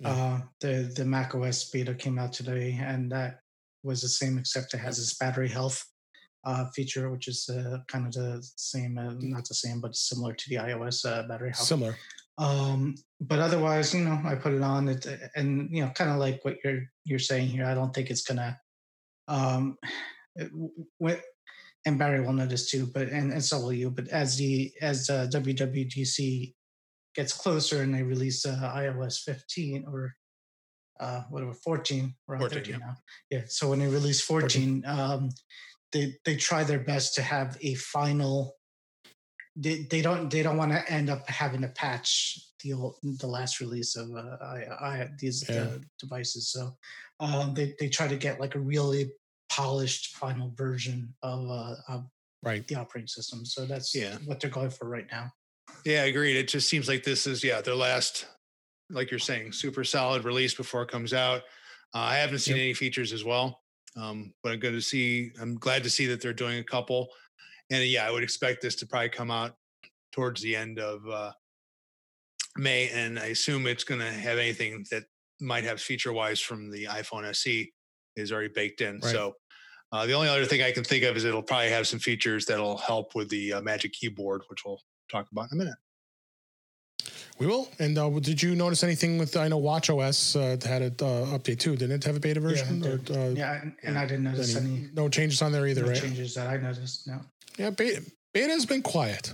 Yeah. 0.00 0.10
Uh, 0.10 0.40
the 0.60 0.92
the 0.96 1.04
Mac 1.04 1.34
OS 1.34 1.70
beta 1.70 1.94
came 1.94 2.18
out 2.18 2.32
today, 2.32 2.80
and 2.82 3.10
that 3.12 3.40
was 3.84 4.02
the 4.02 4.08
same, 4.08 4.38
except 4.38 4.74
it 4.74 4.78
has 4.78 4.96
this 4.96 5.14
battery 5.14 5.48
health 5.48 5.84
uh, 6.44 6.66
feature, 6.74 7.10
which 7.10 7.28
is 7.28 7.48
uh, 7.48 7.78
kind 7.86 8.06
of 8.06 8.12
the 8.12 8.48
same, 8.56 8.98
uh, 8.98 9.14
not 9.20 9.46
the 9.46 9.54
same, 9.54 9.80
but 9.80 9.94
similar 9.94 10.34
to 10.34 10.48
the 10.48 10.56
iOS 10.56 11.06
uh, 11.06 11.26
battery 11.28 11.50
health. 11.50 11.66
Similar. 11.66 11.96
Um, 12.38 12.96
but 13.20 13.38
otherwise, 13.38 13.94
you 13.94 14.04
know, 14.04 14.20
I 14.24 14.34
put 14.34 14.54
it 14.54 14.62
on 14.62 14.88
it, 14.88 15.06
and 15.36 15.68
you 15.70 15.84
know, 15.84 15.90
kind 15.90 16.10
of 16.10 16.18
like 16.18 16.44
what 16.44 16.56
you're 16.64 16.82
you're 17.04 17.18
saying 17.18 17.48
here. 17.48 17.66
I 17.66 17.74
don't 17.74 17.94
think 17.94 18.10
it's 18.10 18.22
gonna. 18.22 18.58
Um, 19.28 19.78
it, 20.36 20.50
and 21.84 21.98
Barry 21.98 22.20
will 22.20 22.32
notice 22.32 22.70
too, 22.70 22.86
but 22.86 23.08
and, 23.08 23.32
and 23.32 23.44
so 23.44 23.60
will 23.60 23.72
you. 23.72 23.90
But 23.90 24.08
as 24.08 24.36
the 24.36 24.72
as 24.80 25.10
uh, 25.10 25.26
WWDC 25.32 26.54
gets 27.14 27.32
closer 27.32 27.82
and 27.82 27.94
they 27.94 28.02
release 28.02 28.46
uh, 28.46 28.72
iOS 28.74 29.20
15 29.22 29.84
or 29.86 30.14
uh, 31.00 31.22
whatever 31.30 31.52
14, 31.52 32.14
we're 32.26 32.36
on 32.36 32.40
14, 32.40 32.58
13 32.58 32.72
yeah. 32.72 32.78
now. 32.78 32.96
Yeah. 33.30 33.42
So 33.48 33.68
when 33.68 33.80
they 33.80 33.88
release 33.88 34.20
14, 34.20 34.82
14. 34.82 34.84
Um, 34.86 35.30
they 35.92 36.16
they 36.24 36.36
try 36.36 36.64
their 36.64 36.80
best 36.80 37.14
to 37.14 37.22
have 37.22 37.56
a 37.60 37.74
final. 37.74 38.56
They, 39.54 39.86
they 39.90 40.00
don't 40.00 40.30
they 40.30 40.42
don't 40.42 40.56
want 40.56 40.72
to 40.72 40.90
end 40.90 41.10
up 41.10 41.28
having 41.28 41.60
to 41.60 41.68
patch 41.68 42.38
the 42.62 42.72
old, 42.72 42.96
the 43.02 43.26
last 43.26 43.60
release 43.60 43.96
of 43.96 44.10
uh, 44.10 44.36
I, 44.42 44.64
I, 44.80 45.08
these 45.18 45.44
yeah. 45.48 45.62
uh, 45.62 45.78
devices. 46.00 46.50
So 46.50 46.72
um, 47.20 47.52
they 47.54 47.74
they 47.78 47.88
try 47.88 48.08
to 48.08 48.16
get 48.16 48.40
like 48.40 48.54
a 48.54 48.60
really 48.60 49.10
polished 49.52 50.16
final 50.16 50.50
version 50.56 51.12
of, 51.22 51.50
uh, 51.50 51.74
of 51.88 52.06
right 52.42 52.66
the 52.68 52.74
operating 52.74 53.06
system. 53.06 53.44
So 53.44 53.66
that's 53.66 53.94
yeah. 53.94 54.16
what 54.24 54.40
they're 54.40 54.50
going 54.50 54.70
for 54.70 54.88
right 54.88 55.06
now. 55.12 55.30
Yeah, 55.84 56.02
I 56.02 56.06
agreed. 56.06 56.36
It 56.36 56.48
just 56.48 56.68
seems 56.68 56.88
like 56.88 57.04
this 57.04 57.26
is 57.26 57.44
yeah 57.44 57.60
their 57.60 57.74
last, 57.74 58.26
like 58.90 59.10
you're 59.10 59.20
saying, 59.20 59.52
super 59.52 59.84
solid 59.84 60.24
release 60.24 60.54
before 60.54 60.82
it 60.82 60.90
comes 60.90 61.12
out. 61.12 61.42
Uh, 61.94 61.98
I 61.98 62.16
haven't 62.16 62.38
seen 62.38 62.56
yep. 62.56 62.62
any 62.62 62.74
features 62.74 63.12
as 63.12 63.24
well, 63.24 63.60
um, 63.96 64.32
but 64.42 64.52
I'm 64.52 64.58
going 64.58 64.74
to 64.74 64.80
see. 64.80 65.32
I'm 65.40 65.56
glad 65.56 65.82
to 65.84 65.90
see 65.90 66.06
that 66.06 66.22
they're 66.22 66.32
doing 66.32 66.58
a 66.58 66.64
couple. 66.64 67.08
And 67.70 67.84
yeah, 67.84 68.06
I 68.06 68.10
would 68.10 68.22
expect 68.22 68.62
this 68.62 68.74
to 68.76 68.86
probably 68.86 69.10
come 69.10 69.30
out 69.30 69.54
towards 70.12 70.40
the 70.40 70.56
end 70.56 70.78
of 70.78 71.06
uh, 71.08 71.32
May, 72.56 72.88
and 72.88 73.18
I 73.18 73.26
assume 73.26 73.66
it's 73.66 73.84
going 73.84 74.00
to 74.00 74.10
have 74.10 74.38
anything 74.38 74.84
that 74.90 75.04
might 75.40 75.64
have 75.64 75.80
feature 75.80 76.12
wise 76.12 76.40
from 76.40 76.70
the 76.70 76.84
iPhone 76.84 77.28
SE 77.30 77.70
is 78.16 78.32
already 78.32 78.52
baked 78.54 78.80
in. 78.80 79.00
Right. 79.00 79.12
So 79.12 79.34
uh, 79.92 80.06
the 80.06 80.14
only 80.14 80.28
other 80.28 80.46
thing 80.46 80.62
I 80.62 80.72
can 80.72 80.84
think 80.84 81.04
of 81.04 81.16
is 81.16 81.24
it'll 81.24 81.42
probably 81.42 81.70
have 81.70 81.86
some 81.86 81.98
features 81.98 82.46
that'll 82.46 82.78
help 82.78 83.14
with 83.14 83.28
the 83.28 83.54
uh, 83.54 83.60
Magic 83.60 83.92
Keyboard, 83.92 84.42
which 84.48 84.64
we'll 84.64 84.80
talk 85.10 85.30
about 85.30 85.52
in 85.52 85.60
a 85.60 85.64
minute. 85.64 85.76
We 87.38 87.46
will. 87.46 87.68
And 87.78 87.98
uh, 87.98 88.08
did 88.20 88.42
you 88.42 88.54
notice 88.54 88.84
anything 88.84 89.18
with? 89.18 89.36
I 89.36 89.48
know 89.48 89.58
Watch 89.58 89.90
OS 89.90 90.36
uh, 90.36 90.56
had 90.64 90.82
an 90.82 90.94
uh, 91.00 91.36
update 91.36 91.58
too. 91.58 91.76
Didn't 91.76 91.96
it 91.96 92.04
have 92.04 92.16
a 92.16 92.20
beta 92.20 92.40
version? 92.40 92.82
Yeah, 92.82 92.90
or, 92.90 93.18
uh, 93.18 93.28
yeah 93.30 93.60
and, 93.62 93.74
and, 93.82 93.98
I 93.98 94.06
didn't 94.06 94.24
notice 94.24 94.56
any, 94.56 94.66
any, 94.66 94.88
No 94.94 95.08
changes 95.08 95.42
on 95.42 95.52
there 95.52 95.66
either, 95.66 95.82
no 95.82 95.88
right? 95.88 96.00
Changes 96.00 96.34
that 96.34 96.48
I 96.48 96.56
noticed. 96.56 97.06
No. 97.06 97.20
Yeah, 97.58 97.70
beta, 97.70 98.02
beta 98.32 98.52
has 98.52 98.64
been 98.64 98.82
quiet. 98.82 99.32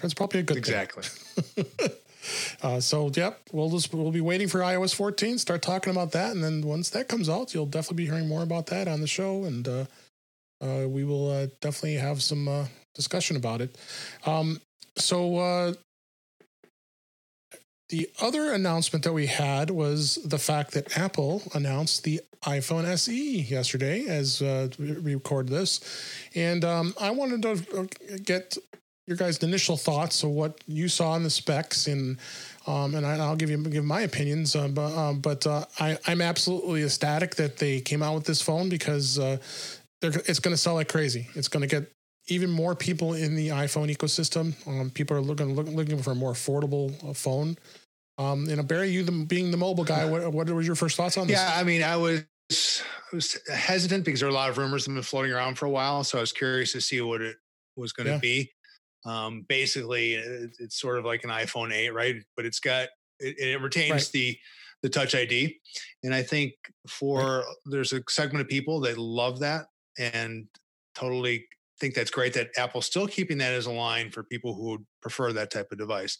That's 0.00 0.14
probably 0.14 0.40
a 0.40 0.42
good 0.42 0.64
thing. 0.64 0.74
exactly. 0.74 1.04
uh, 2.62 2.80
so, 2.80 3.10
yep, 3.14 3.40
we'll 3.52 3.70
just 3.70 3.92
we'll 3.94 4.10
be 4.10 4.20
waiting 4.20 4.48
for 4.48 4.60
iOS 4.60 4.94
14. 4.94 5.38
Start 5.38 5.62
talking 5.62 5.90
about 5.90 6.12
that, 6.12 6.32
and 6.34 6.42
then 6.42 6.62
once 6.62 6.90
that 6.90 7.08
comes 7.08 7.28
out, 7.28 7.54
you'll 7.54 7.66
definitely 7.66 8.04
be 8.04 8.10
hearing 8.10 8.28
more 8.28 8.42
about 8.42 8.66
that 8.66 8.88
on 8.88 9.00
the 9.00 9.06
show, 9.06 9.44
and 9.44 9.66
uh, 9.68 9.84
uh, 10.60 10.88
we 10.88 11.04
will 11.04 11.30
uh, 11.30 11.46
definitely 11.60 11.94
have 11.94 12.22
some 12.22 12.48
uh, 12.48 12.66
discussion 12.94 13.36
about 13.36 13.60
it. 13.60 13.76
Um, 14.24 14.60
so 14.96 15.36
uh, 15.36 15.72
the 17.88 18.10
other 18.20 18.52
announcement 18.52 19.04
that 19.04 19.12
we 19.12 19.26
had 19.26 19.70
was 19.70 20.16
the 20.24 20.38
fact 20.38 20.72
that 20.72 20.96
Apple 20.98 21.42
announced 21.54 22.04
the 22.04 22.20
iPhone 22.42 22.84
SE 22.84 23.40
yesterday 23.42 24.06
as 24.06 24.42
uh, 24.42 24.68
we 24.78 24.92
record 24.92 25.48
this. 25.48 25.80
And 26.34 26.64
um, 26.64 26.94
I 27.00 27.10
wanted 27.10 27.42
to 27.42 27.88
get 28.24 28.56
your 29.06 29.16
guys' 29.16 29.38
initial 29.38 29.76
thoughts 29.76 30.22
of 30.22 30.30
what 30.30 30.60
you 30.66 30.88
saw 30.88 31.14
in 31.16 31.22
the 31.22 31.30
specs 31.30 31.86
and 31.86 32.18
um, 32.66 32.96
and 32.96 33.06
I, 33.06 33.28
will 33.28 33.36
give 33.36 33.50
you 33.50 33.58
give 33.58 33.84
my 33.84 34.00
opinions. 34.00 34.56
Uh, 34.56 34.68
but 34.68 34.92
uh, 34.92 35.12
but 35.12 35.46
uh, 35.46 35.64
I, 35.78 35.96
I'm 36.06 36.20
absolutely 36.20 36.82
ecstatic 36.82 37.36
that 37.36 37.58
they 37.58 37.80
came 37.80 38.02
out 38.02 38.14
with 38.14 38.24
this 38.24 38.42
phone 38.42 38.68
because 38.68 39.18
uh, 39.18 39.38
it's 40.02 40.40
going 40.40 40.54
to 40.54 40.58
sell 40.58 40.74
like 40.74 40.88
crazy. 40.88 41.28
It's 41.34 41.48
going 41.48 41.60
to 41.60 41.68
get 41.68 41.90
even 42.28 42.50
more 42.50 42.74
people 42.74 43.14
in 43.14 43.36
the 43.36 43.48
iPhone 43.50 43.94
ecosystem. 43.94 44.54
Um, 44.66 44.90
people 44.90 45.16
are 45.16 45.20
looking 45.20 45.54
looking 45.54 46.02
for 46.02 46.10
a 46.10 46.16
more 46.16 46.32
affordable 46.32 46.92
uh, 47.08 47.12
phone. 47.12 47.56
Um, 48.18 48.46
you 48.48 48.56
know, 48.56 48.62
Barry, 48.62 48.90
you 48.90 49.04
the, 49.04 49.12
being 49.12 49.50
the 49.50 49.58
mobile 49.58 49.84
guy, 49.84 50.06
what, 50.06 50.32
what 50.32 50.48
were 50.48 50.62
your 50.62 50.74
first 50.74 50.96
thoughts 50.96 51.18
on 51.18 51.26
this? 51.26 51.36
Yeah, 51.36 51.52
I 51.54 51.64
mean, 51.64 51.82
I 51.82 51.96
was 51.96 52.24
I 52.50 53.14
was 53.14 53.38
hesitant 53.52 54.04
because 54.04 54.20
there 54.20 54.28
are 54.28 54.32
a 54.32 54.34
lot 54.34 54.50
of 54.50 54.58
rumors 54.58 54.84
that 54.84 54.90
have 54.90 54.96
been 54.96 55.02
floating 55.02 55.32
around 55.32 55.56
for 55.56 55.66
a 55.66 55.70
while, 55.70 56.02
so 56.02 56.18
I 56.18 56.22
was 56.22 56.32
curious 56.32 56.72
to 56.72 56.80
see 56.80 57.00
what 57.00 57.20
it 57.20 57.36
was 57.76 57.92
going 57.92 58.06
to 58.06 58.14
yeah. 58.14 58.18
be. 58.18 58.52
Um, 59.06 59.44
basically, 59.48 60.14
it, 60.14 60.56
it's 60.58 60.80
sort 60.80 60.98
of 60.98 61.04
like 61.04 61.24
an 61.24 61.30
iPhone 61.30 61.72
8, 61.72 61.90
right? 61.90 62.16
But 62.36 62.44
it's 62.44 62.60
got 62.60 62.88
it, 63.20 63.38
it 63.38 63.60
retains 63.60 63.92
right. 63.92 64.10
the 64.12 64.38
the 64.82 64.88
Touch 64.90 65.14
ID, 65.14 65.58
and 66.04 66.14
I 66.14 66.22
think 66.22 66.52
for 66.86 67.20
right. 67.20 67.44
there's 67.64 67.92
a 67.92 68.02
segment 68.08 68.42
of 68.42 68.48
people 68.48 68.80
that 68.80 68.98
love 68.98 69.40
that 69.40 69.66
and 69.98 70.46
totally 70.94 71.46
think 71.80 71.94
that's 71.94 72.10
great 72.10 72.34
that 72.34 72.50
Apple's 72.56 72.86
still 72.86 73.06
keeping 73.06 73.38
that 73.38 73.52
as 73.52 73.66
a 73.66 73.72
line 73.72 74.10
for 74.10 74.22
people 74.22 74.54
who 74.54 74.70
would 74.70 74.86
prefer 75.02 75.32
that 75.32 75.50
type 75.50 75.68
of 75.72 75.78
device. 75.78 76.18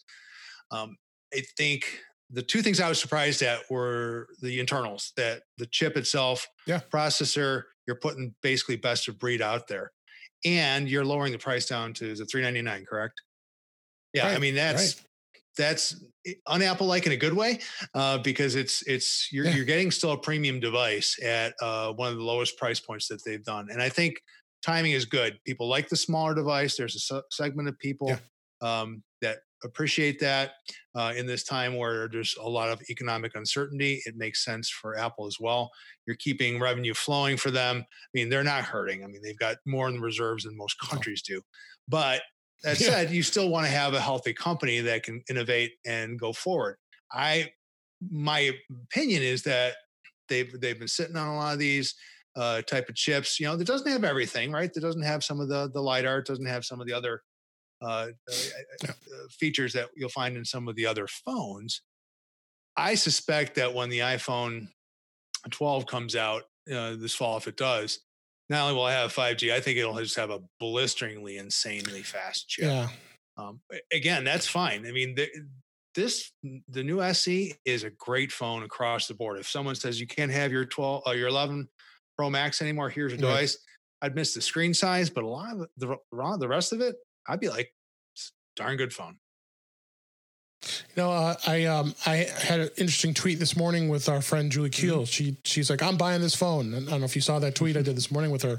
Um, 0.70 0.96
I 1.34 1.42
think 1.56 2.00
the 2.30 2.42
two 2.42 2.62
things 2.62 2.80
I 2.80 2.88
was 2.88 3.00
surprised 3.00 3.42
at 3.42 3.60
were 3.70 4.28
the 4.40 4.60
internals, 4.60 5.12
that 5.16 5.42
the 5.58 5.66
chip 5.66 5.96
itself, 5.96 6.46
yeah. 6.66 6.80
processor, 6.92 7.62
you're 7.86 7.96
putting 7.96 8.34
basically 8.42 8.76
best 8.76 9.08
of 9.08 9.18
breed 9.18 9.40
out 9.40 9.68
there. 9.68 9.92
And 10.44 10.88
you're 10.88 11.04
lowering 11.04 11.32
the 11.32 11.38
price 11.38 11.66
down 11.66 11.92
to 11.94 12.14
the 12.14 12.24
399, 12.24 12.84
correct? 12.84 13.20
Yeah, 14.12 14.28
right. 14.28 14.36
I 14.36 14.38
mean 14.38 14.54
that's 14.54 14.96
right. 14.96 15.06
that's 15.56 16.04
unapple 16.48 16.86
like 16.86 17.06
in 17.06 17.12
a 17.12 17.16
good 17.16 17.34
way 17.34 17.60
uh, 17.94 18.18
because 18.18 18.54
it's 18.54 18.82
it's 18.86 19.28
you're, 19.30 19.44
yeah. 19.44 19.54
you're 19.54 19.64
getting 19.64 19.90
still 19.90 20.12
a 20.12 20.18
premium 20.18 20.58
device 20.58 21.16
at 21.22 21.54
uh, 21.60 21.92
one 21.92 22.10
of 22.10 22.16
the 22.16 22.24
lowest 22.24 22.56
price 22.56 22.80
points 22.80 23.08
that 23.08 23.22
they've 23.24 23.44
done 23.44 23.68
and 23.70 23.82
i 23.82 23.88
think 23.88 24.20
timing 24.62 24.92
is 24.92 25.04
good 25.04 25.38
people 25.44 25.68
like 25.68 25.88
the 25.88 25.96
smaller 25.96 26.34
device 26.34 26.76
there's 26.76 27.10
a 27.10 27.22
segment 27.30 27.68
of 27.68 27.78
people 27.78 28.08
yeah. 28.08 28.80
um, 28.80 29.02
that 29.20 29.38
appreciate 29.64 30.20
that 30.20 30.52
uh, 30.94 31.12
in 31.16 31.26
this 31.26 31.44
time 31.44 31.76
where 31.76 32.08
there's 32.08 32.36
a 32.40 32.48
lot 32.48 32.68
of 32.68 32.80
economic 32.90 33.32
uncertainty 33.34 34.02
it 34.04 34.14
makes 34.16 34.44
sense 34.44 34.68
for 34.68 34.98
apple 34.98 35.26
as 35.26 35.38
well 35.40 35.70
you're 36.06 36.16
keeping 36.16 36.60
revenue 36.60 36.94
flowing 36.94 37.36
for 37.36 37.50
them 37.50 37.78
i 37.78 38.08
mean 38.14 38.28
they're 38.28 38.44
not 38.44 38.64
hurting 38.64 39.02
i 39.02 39.06
mean 39.06 39.20
they've 39.22 39.38
got 39.38 39.56
more 39.66 39.88
in 39.88 39.94
the 39.94 40.00
reserves 40.00 40.44
than 40.44 40.56
most 40.56 40.78
countries 40.78 41.22
do 41.22 41.40
but 41.88 42.20
that 42.62 42.76
said, 42.78 43.10
you 43.10 43.22
still 43.22 43.48
want 43.48 43.66
to 43.66 43.72
have 43.72 43.94
a 43.94 44.00
healthy 44.00 44.32
company 44.32 44.80
that 44.80 45.02
can 45.02 45.22
innovate 45.28 45.72
and 45.84 46.18
go 46.18 46.32
forward. 46.32 46.76
I, 47.12 47.50
my 48.10 48.52
opinion 48.70 49.22
is 49.22 49.42
that 49.42 49.74
they've 50.28 50.52
they've 50.60 50.78
been 50.78 50.88
sitting 50.88 51.16
on 51.16 51.28
a 51.28 51.36
lot 51.36 51.52
of 51.52 51.58
these 51.58 51.94
uh, 52.34 52.62
type 52.62 52.88
of 52.88 52.94
chips. 52.94 53.38
You 53.38 53.46
know, 53.46 53.56
that 53.56 53.66
doesn't 53.66 53.90
have 53.90 54.04
everything, 54.04 54.52
right? 54.52 54.72
That 54.72 54.80
doesn't 54.80 55.02
have 55.02 55.22
some 55.22 55.40
of 55.40 55.48
the 55.48 55.70
the 55.72 55.80
lidar, 55.80 56.22
doesn't 56.22 56.46
have 56.46 56.64
some 56.64 56.80
of 56.80 56.86
the 56.86 56.92
other 56.92 57.22
uh, 57.82 58.08
uh, 58.88 58.92
features 59.30 59.72
that 59.72 59.88
you'll 59.96 60.08
find 60.08 60.36
in 60.36 60.44
some 60.44 60.68
of 60.68 60.76
the 60.76 60.86
other 60.86 61.06
phones. 61.06 61.82
I 62.76 62.94
suspect 62.94 63.54
that 63.54 63.74
when 63.74 63.88
the 63.88 64.00
iPhone 64.00 64.68
12 65.50 65.86
comes 65.86 66.14
out 66.14 66.42
uh, 66.72 66.96
this 66.96 67.14
fall, 67.14 67.36
if 67.36 67.48
it 67.48 67.56
does, 67.56 68.00
not 68.48 68.62
only 68.62 68.74
will 68.74 68.84
I 68.84 68.92
have 68.92 69.12
5G, 69.12 69.52
I 69.52 69.60
think 69.60 69.78
it'll 69.78 69.96
just 69.96 70.16
have 70.16 70.30
a 70.30 70.40
blisteringly, 70.60 71.38
insanely 71.38 72.02
fast 72.02 72.48
chip. 72.48 72.66
Yeah. 72.66 72.88
Um, 73.38 73.60
again, 73.92 74.24
that's 74.24 74.46
fine. 74.46 74.86
I 74.86 74.92
mean, 74.92 75.14
the, 75.14 75.28
this 75.94 76.30
the 76.68 76.84
new 76.84 77.02
SE 77.02 77.54
is 77.64 77.84
a 77.84 77.90
great 77.90 78.30
phone 78.30 78.62
across 78.62 79.08
the 79.08 79.14
board. 79.14 79.38
If 79.38 79.48
someone 79.48 79.74
says 79.74 80.00
you 80.00 80.06
can't 80.06 80.30
have 80.30 80.52
your 80.52 80.64
12 80.64 81.02
or 81.06 81.10
uh, 81.10 81.14
your 81.14 81.28
11 81.28 81.68
Pro 82.16 82.30
Max 82.30 82.62
anymore, 82.62 82.88
here's 82.88 83.12
a 83.12 83.16
device. 83.16 83.58
I'd 84.02 84.14
miss 84.14 84.34
the 84.34 84.42
screen 84.42 84.74
size, 84.74 85.10
but 85.10 85.24
a 85.24 85.26
lot 85.26 85.54
of 85.54 85.68
the 85.76 85.96
the 86.38 86.48
rest 86.48 86.72
of 86.72 86.80
it, 86.80 86.96
I'd 87.28 87.40
be 87.40 87.48
like, 87.48 87.72
darn 88.56 88.76
good 88.76 88.92
phone. 88.92 89.18
You 90.96 91.02
know, 91.02 91.12
uh, 91.12 91.36
I 91.46 91.64
um, 91.66 91.94
I 92.06 92.28
had 92.38 92.60
an 92.60 92.70
interesting 92.76 93.14
tweet 93.14 93.38
this 93.38 93.56
morning 93.56 93.88
with 93.88 94.08
our 94.08 94.20
friend 94.20 94.50
Julie 94.50 94.70
mm-hmm. 94.70 94.86
Keel. 94.86 94.96
Mm-hmm. 94.98 95.04
She 95.04 95.36
she's 95.44 95.70
like, 95.70 95.82
I'm 95.82 95.96
buying 95.96 96.20
this 96.20 96.34
phone. 96.34 96.74
And 96.74 96.88
I 96.88 96.92
don't 96.92 97.00
know 97.00 97.04
if 97.04 97.14
you 97.14 97.22
saw 97.22 97.38
that 97.38 97.54
tweet 97.54 97.76
I 97.76 97.82
did 97.82 97.96
this 97.96 98.10
morning 98.10 98.30
with 98.30 98.42
her. 98.42 98.58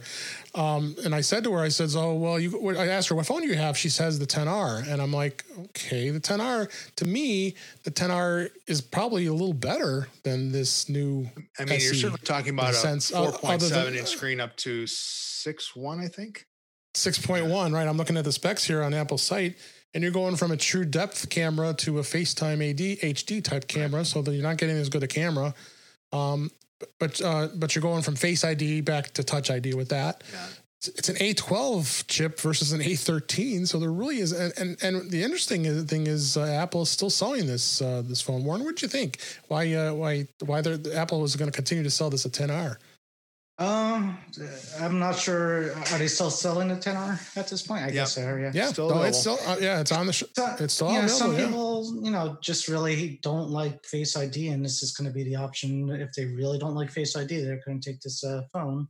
Um, 0.56 0.96
and 1.04 1.14
I 1.14 1.22
said 1.22 1.44
to 1.46 1.54
her, 1.54 1.60
I 1.60 1.70
said, 1.70 1.90
oh 1.96 2.16
well, 2.16 2.40
you. 2.40 2.70
I 2.78 2.88
asked 2.88 3.10
her 3.10 3.16
what 3.16 3.26
phone 3.26 3.42
do 3.42 3.48
you 3.48 3.56
have. 3.56 3.78
She 3.78 3.90
says 3.90 4.20
the 4.20 4.26
10R, 4.26 4.88
and 4.88 5.02
I'm 5.02 5.12
like, 5.12 5.44
okay, 5.60 6.10
the 6.10 6.20
10R. 6.20 6.70
To 6.98 7.06
me, 7.06 7.56
the 7.84 7.92
10R 7.92 8.50
is 8.68 8.82
probably 8.82 9.26
a 9.26 9.34
little 9.34 9.54
better 9.54 10.08
than 10.24 10.52
this 10.52 10.88
new. 10.88 11.30
I 11.60 11.66
mean, 11.66 11.74
SE, 11.76 11.86
you're 11.86 11.94
certainly 11.96 12.22
talking 12.24 12.54
about 12.54 12.70
a 12.70 12.74
sense, 12.74 13.12
4.7 13.12 13.96
inch 13.96 14.08
screen 14.08 14.40
up 14.40 14.56
to 14.58 14.86
six 14.88 15.76
one, 15.76 16.00
I 16.00 16.08
think. 16.08 16.47
6.1, 17.06 17.74
right? 17.74 17.88
I'm 17.88 17.98
looking 17.98 18.18
at 18.18 18.26
the 18.26 18.32
specs 18.32 18.64
here 18.64 18.84
on 18.84 18.94
Apple's 18.94 19.24
site 19.24 19.56
and 19.94 20.04
you're 20.04 20.12
going 20.12 20.36
from 20.36 20.52
a 20.52 20.58
true 20.58 20.86
depth 20.86 21.30
camera 21.30 21.74
to 21.74 22.00
a 22.00 22.02
FaceTime 22.02 22.70
AD 22.70 23.00
HD 23.02 23.44
type 23.44 23.68
camera, 23.68 24.06
so 24.06 24.22
that 24.22 24.32
you're 24.32 24.44
not 24.44 24.58
getting 24.58 24.78
as 24.78 24.90
good 24.90 25.04
a 25.04 25.08
camera. 25.08 25.54
Um, 26.14 26.52
but 27.00 27.20
uh, 27.22 27.48
but 27.56 27.74
you're 27.74 27.82
going 27.82 28.04
from 28.04 28.16
Face 28.16 28.44
ID 28.44 28.82
back 28.82 29.12
to 29.14 29.24
Touch 29.24 29.50
ID 29.50 29.74
with 29.74 29.90
that. 29.90 30.24
Yeah. 30.32 30.46
It's, 30.86 31.10
an 31.10 31.16
A12 31.16 32.06
chip 32.08 32.40
versus 32.40 32.72
an 32.72 32.82
A13, 32.82 33.68
so 33.68 33.80
there 33.80 33.92
really 33.92 34.20
is. 34.20 34.32
And 34.32 34.54
and, 34.58 34.78
and 34.84 35.10
the 35.10 35.24
interesting 35.24 35.88
thing 35.88 36.06
is, 36.06 36.38
uh, 36.38 36.44
Apple 36.44 36.84
is 36.84 36.92
still 36.92 37.10
selling 37.10 37.48
this 37.48 37.82
uh, 37.82 38.04
this 38.06 38.22
phone. 38.22 38.44
Warren, 38.44 38.64
what 38.64 38.76
do 38.76 38.86
you 38.86 38.90
think? 38.90 39.20
Why 39.48 39.74
uh, 39.74 39.94
why 39.94 40.28
why 40.46 40.60
Apple 40.94 41.24
is 41.24 41.36
going 41.36 41.50
to 41.50 41.56
continue 41.56 41.84
to 41.84 41.90
sell 41.90 42.12
this 42.12 42.26
at 42.26 42.34
10R? 42.34 42.78
Um, 43.60 44.20
I'm 44.80 45.00
not 45.00 45.18
sure. 45.18 45.76
Are 45.76 45.98
they 45.98 46.08
still 46.08 46.30
selling 46.30 46.68
the 46.68 46.76
10R 46.76 47.38
at 47.38 47.48
this 47.48 47.64
point? 47.64 47.84
I 47.84 47.90
guess 47.90 48.14
they 48.14 48.22
are. 48.22 48.40
Yeah, 48.40 48.52
yeah, 48.54 48.68
still 48.68 48.90
no, 48.90 49.02
it's 49.02 49.20
still 49.20 49.40
uh, 49.48 49.58
yeah, 49.60 49.80
it's 49.80 49.92
on 49.92 50.06
the 50.06 50.14
sh- 50.14 50.24
it's 50.60 50.76
still 50.76 50.92
yeah. 50.92 51.08
Some 51.08 51.34
yeah. 51.34 51.48
people, 51.48 52.00
you 52.04 52.12
know, 52.12 52.38
just 52.40 52.68
really 52.68 53.20
don't 53.24 53.50
like 53.50 53.84
Face 53.84 54.16
ID, 54.16 54.50
and 54.50 54.64
this 54.64 54.84
is 54.84 54.92
going 54.92 55.10
to 55.10 55.14
be 55.14 55.24
the 55.24 55.38
option. 55.38 55.90
If 55.90 56.14
they 56.14 56.26
really 56.26 56.60
don't 56.60 56.76
like 56.76 56.92
Face 56.92 57.16
ID, 57.16 57.42
they're 57.42 57.60
going 57.66 57.82
to 57.82 57.92
take 57.92 58.00
this 58.02 58.24
uh, 58.24 58.44
phone. 58.54 58.88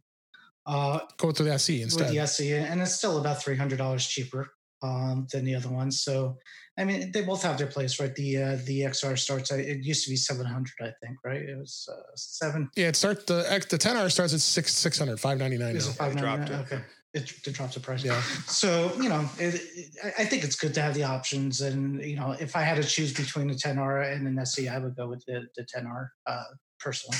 Uh, 0.65 0.99
go 1.15 1.31
to 1.31 1.43
the 1.43 1.53
SE 1.53 1.81
instead. 1.81 2.07
With 2.07 2.13
the 2.13 2.19
SE, 2.19 2.53
and 2.53 2.81
it's 2.81 2.95
still 2.95 3.19
about 3.19 3.41
three 3.41 3.55
hundred 3.55 3.77
dollars 3.77 4.05
cheaper 4.05 4.49
um, 4.83 5.27
than 5.31 5.45
the 5.45 5.55
other 5.55 5.69
ones. 5.69 6.03
So 6.03 6.37
I 6.79 6.83
mean, 6.83 7.11
they 7.11 7.23
both 7.23 7.41
have 7.41 7.57
their 7.57 7.67
place, 7.67 7.99
right? 7.99 8.13
The 8.13 8.37
uh, 8.37 8.57
the 8.65 8.81
XR 8.81 9.17
starts. 9.17 9.51
It 9.51 9.83
used 9.83 10.03
to 10.05 10.11
be 10.11 10.15
seven 10.15 10.45
hundred, 10.45 10.75
I 10.79 10.91
think, 11.03 11.17
right? 11.23 11.41
It 11.41 11.57
was 11.57 11.89
uh, 11.91 12.01
seven. 12.15 12.69
Yeah, 12.75 12.89
it 12.89 12.95
starts 12.95 13.25
the 13.25 13.45
X 13.51 13.65
the 13.65 13.77
ten 13.77 13.97
R 13.97 14.09
starts 14.09 14.33
at 14.33 14.41
six 14.41 14.75
six 14.75 14.99
hundred 14.99 15.19
five 15.19 15.39
ninety 15.39 15.57
nine. 15.57 15.75
Is 15.75 15.87
it 15.87 15.93
five 15.93 16.13
ninety 16.13 16.51
nine? 16.51 16.61
Okay. 16.61 16.81
It, 17.13 17.33
it 17.47 17.53
dropped 17.53 17.73
the 17.73 17.79
price. 17.79 18.03
Yeah. 18.03 18.21
So 18.45 18.91
you 19.01 19.09
know, 19.09 19.27
it, 19.39 19.55
it, 19.55 19.95
I 20.19 20.25
think 20.25 20.43
it's 20.43 20.55
good 20.55 20.73
to 20.75 20.81
have 20.81 20.93
the 20.93 21.03
options, 21.03 21.61
and 21.61 22.03
you 22.03 22.15
know, 22.15 22.35
if 22.39 22.55
I 22.55 22.61
had 22.61 22.81
to 22.81 22.87
choose 22.87 23.11
between 23.11 23.47
the 23.47 23.55
10R 23.55 24.13
and 24.15 24.27
an 24.27 24.37
SE, 24.39 24.67
I 24.67 24.77
would 24.77 24.95
go 24.95 25.07
with 25.07 25.25
the 25.25 25.47
the 25.55 25.63
10R 25.63 26.09
uh, 26.27 26.43
personally. 26.79 27.17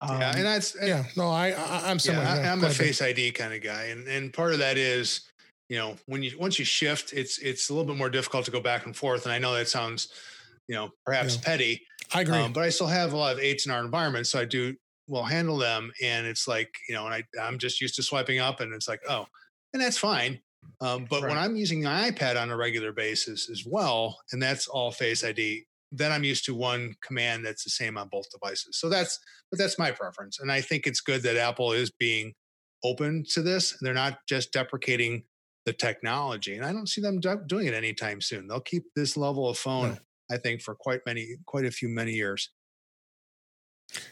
Um, 0.00 0.20
yeah, 0.20 0.36
and 0.36 0.44
that's 0.44 0.76
yeah. 0.82 1.04
No, 1.16 1.30
I, 1.30 1.52
I 1.52 1.90
am 1.90 1.98
similar. 1.98 2.24
Yeah, 2.24 2.32
I, 2.32 2.38
am 2.38 2.64
a 2.64 2.70
Face 2.70 3.00
ID 3.00 3.32
kind 3.32 3.54
of 3.54 3.62
guy, 3.62 3.84
and 3.84 4.08
and 4.08 4.32
part 4.32 4.52
of 4.52 4.58
that 4.58 4.76
is 4.76 5.20
you 5.68 5.76
know 5.76 5.96
when 6.06 6.22
you 6.22 6.36
once 6.38 6.58
you 6.58 6.64
shift 6.64 7.12
it's 7.12 7.38
it's 7.38 7.68
a 7.68 7.74
little 7.74 7.86
bit 7.86 7.96
more 7.96 8.10
difficult 8.10 8.44
to 8.44 8.50
go 8.50 8.60
back 8.60 8.86
and 8.86 8.96
forth 8.96 9.24
and 9.24 9.32
i 9.32 9.38
know 9.38 9.54
that 9.54 9.68
sounds 9.68 10.08
you 10.68 10.74
know 10.74 10.90
perhaps 11.04 11.36
yeah. 11.36 11.42
petty 11.44 11.82
i 12.14 12.20
agree 12.20 12.36
um, 12.36 12.52
but 12.52 12.62
i 12.62 12.68
still 12.68 12.86
have 12.86 13.12
a 13.12 13.16
lot 13.16 13.32
of 13.32 13.40
eights 13.40 13.66
in 13.66 13.72
our 13.72 13.84
environment 13.84 14.26
so 14.26 14.38
i 14.38 14.44
do 14.44 14.74
well 15.08 15.22
handle 15.22 15.56
them 15.56 15.92
and 16.02 16.26
it's 16.26 16.48
like 16.48 16.74
you 16.88 16.94
know 16.94 17.06
and 17.06 17.14
I, 17.14 17.24
i'm 17.42 17.58
just 17.58 17.80
used 17.80 17.96
to 17.96 18.02
swiping 18.02 18.38
up 18.38 18.60
and 18.60 18.72
it's 18.72 18.88
like 18.88 19.00
oh 19.08 19.26
and 19.72 19.82
that's 19.82 19.98
fine 19.98 20.40
um, 20.80 21.06
but 21.08 21.22
right. 21.22 21.30
when 21.30 21.38
i'm 21.38 21.56
using 21.56 21.82
my 21.82 22.10
ipad 22.10 22.40
on 22.40 22.50
a 22.50 22.56
regular 22.56 22.92
basis 22.92 23.48
as 23.50 23.64
well 23.66 24.18
and 24.32 24.42
that's 24.42 24.66
all 24.68 24.90
face 24.90 25.24
id 25.24 25.64
then 25.92 26.12
i'm 26.12 26.24
used 26.24 26.44
to 26.44 26.54
one 26.54 26.94
command 27.02 27.44
that's 27.44 27.64
the 27.64 27.70
same 27.70 27.96
on 27.96 28.08
both 28.08 28.26
devices 28.30 28.78
so 28.78 28.88
that's 28.88 29.18
but 29.50 29.58
that's 29.58 29.78
my 29.78 29.90
preference 29.90 30.40
and 30.40 30.50
i 30.50 30.60
think 30.60 30.86
it's 30.86 31.00
good 31.00 31.22
that 31.22 31.36
apple 31.36 31.72
is 31.72 31.90
being 31.90 32.32
open 32.84 33.24
to 33.28 33.42
this 33.42 33.76
they're 33.80 33.94
not 33.94 34.18
just 34.28 34.52
deprecating 34.52 35.22
the 35.66 35.72
technology. 35.72 36.56
And 36.56 36.64
I 36.64 36.72
don't 36.72 36.88
see 36.88 37.02
them 37.02 37.20
do- 37.20 37.42
doing 37.46 37.66
it 37.66 37.74
anytime 37.74 38.20
soon. 38.20 38.46
They'll 38.46 38.60
keep 38.60 38.84
this 38.94 39.16
level 39.16 39.48
of 39.48 39.58
phone, 39.58 39.98
I 40.30 40.38
think, 40.38 40.62
for 40.62 40.74
quite 40.74 41.00
many, 41.04 41.36
quite 41.44 41.66
a 41.66 41.70
few 41.70 41.88
many 41.88 42.12
years. 42.12 42.50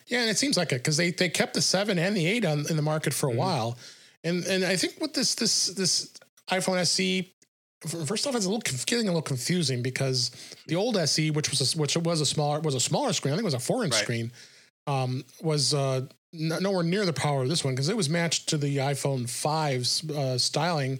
Yeah, 0.06 0.20
and 0.20 0.30
it 0.30 0.36
seems 0.36 0.56
like 0.56 0.72
it 0.72 0.76
because 0.76 0.96
they 0.96 1.10
they 1.10 1.28
kept 1.28 1.54
the 1.54 1.62
seven 1.62 1.98
and 1.98 2.16
the 2.16 2.26
eight 2.26 2.44
on 2.44 2.64
in 2.70 2.76
the 2.76 2.82
market 2.82 3.12
for 3.12 3.28
a 3.28 3.30
mm-hmm. 3.30 3.40
while, 3.40 3.78
and 4.22 4.44
and 4.44 4.64
I 4.64 4.76
think 4.76 4.94
what 4.98 5.14
this 5.14 5.34
this 5.34 5.66
this 5.68 6.12
iPhone 6.48 6.78
SE 6.78 7.34
first 8.06 8.26
off, 8.26 8.34
it's 8.34 8.46
a 8.46 8.48
little 8.48 8.60
getting 8.86 9.08
a 9.08 9.10
little 9.10 9.20
confusing 9.20 9.82
because 9.82 10.30
the 10.68 10.76
old 10.76 10.96
SE, 10.96 11.30
which 11.32 11.50
was 11.50 11.74
a, 11.74 11.78
which 11.78 11.96
was 11.96 12.20
a 12.20 12.26
smaller 12.26 12.60
was 12.60 12.76
a 12.76 12.80
smaller 12.80 13.12
screen, 13.12 13.34
I 13.34 13.36
think 13.36 13.42
it 13.42 13.46
was 13.46 13.54
a 13.54 13.58
four 13.58 13.84
inch 13.84 13.94
right. 13.94 14.02
screen, 14.02 14.32
um, 14.86 15.24
was 15.42 15.74
uh, 15.74 16.02
nowhere 16.32 16.84
near 16.84 17.04
the 17.04 17.12
power 17.12 17.42
of 17.42 17.48
this 17.48 17.64
one 17.64 17.74
because 17.74 17.88
it 17.88 17.96
was 17.96 18.08
matched 18.08 18.48
to 18.50 18.58
the 18.58 18.78
iPhone 18.78 19.24
5's 19.24 20.10
uh, 20.10 20.38
styling 20.38 20.98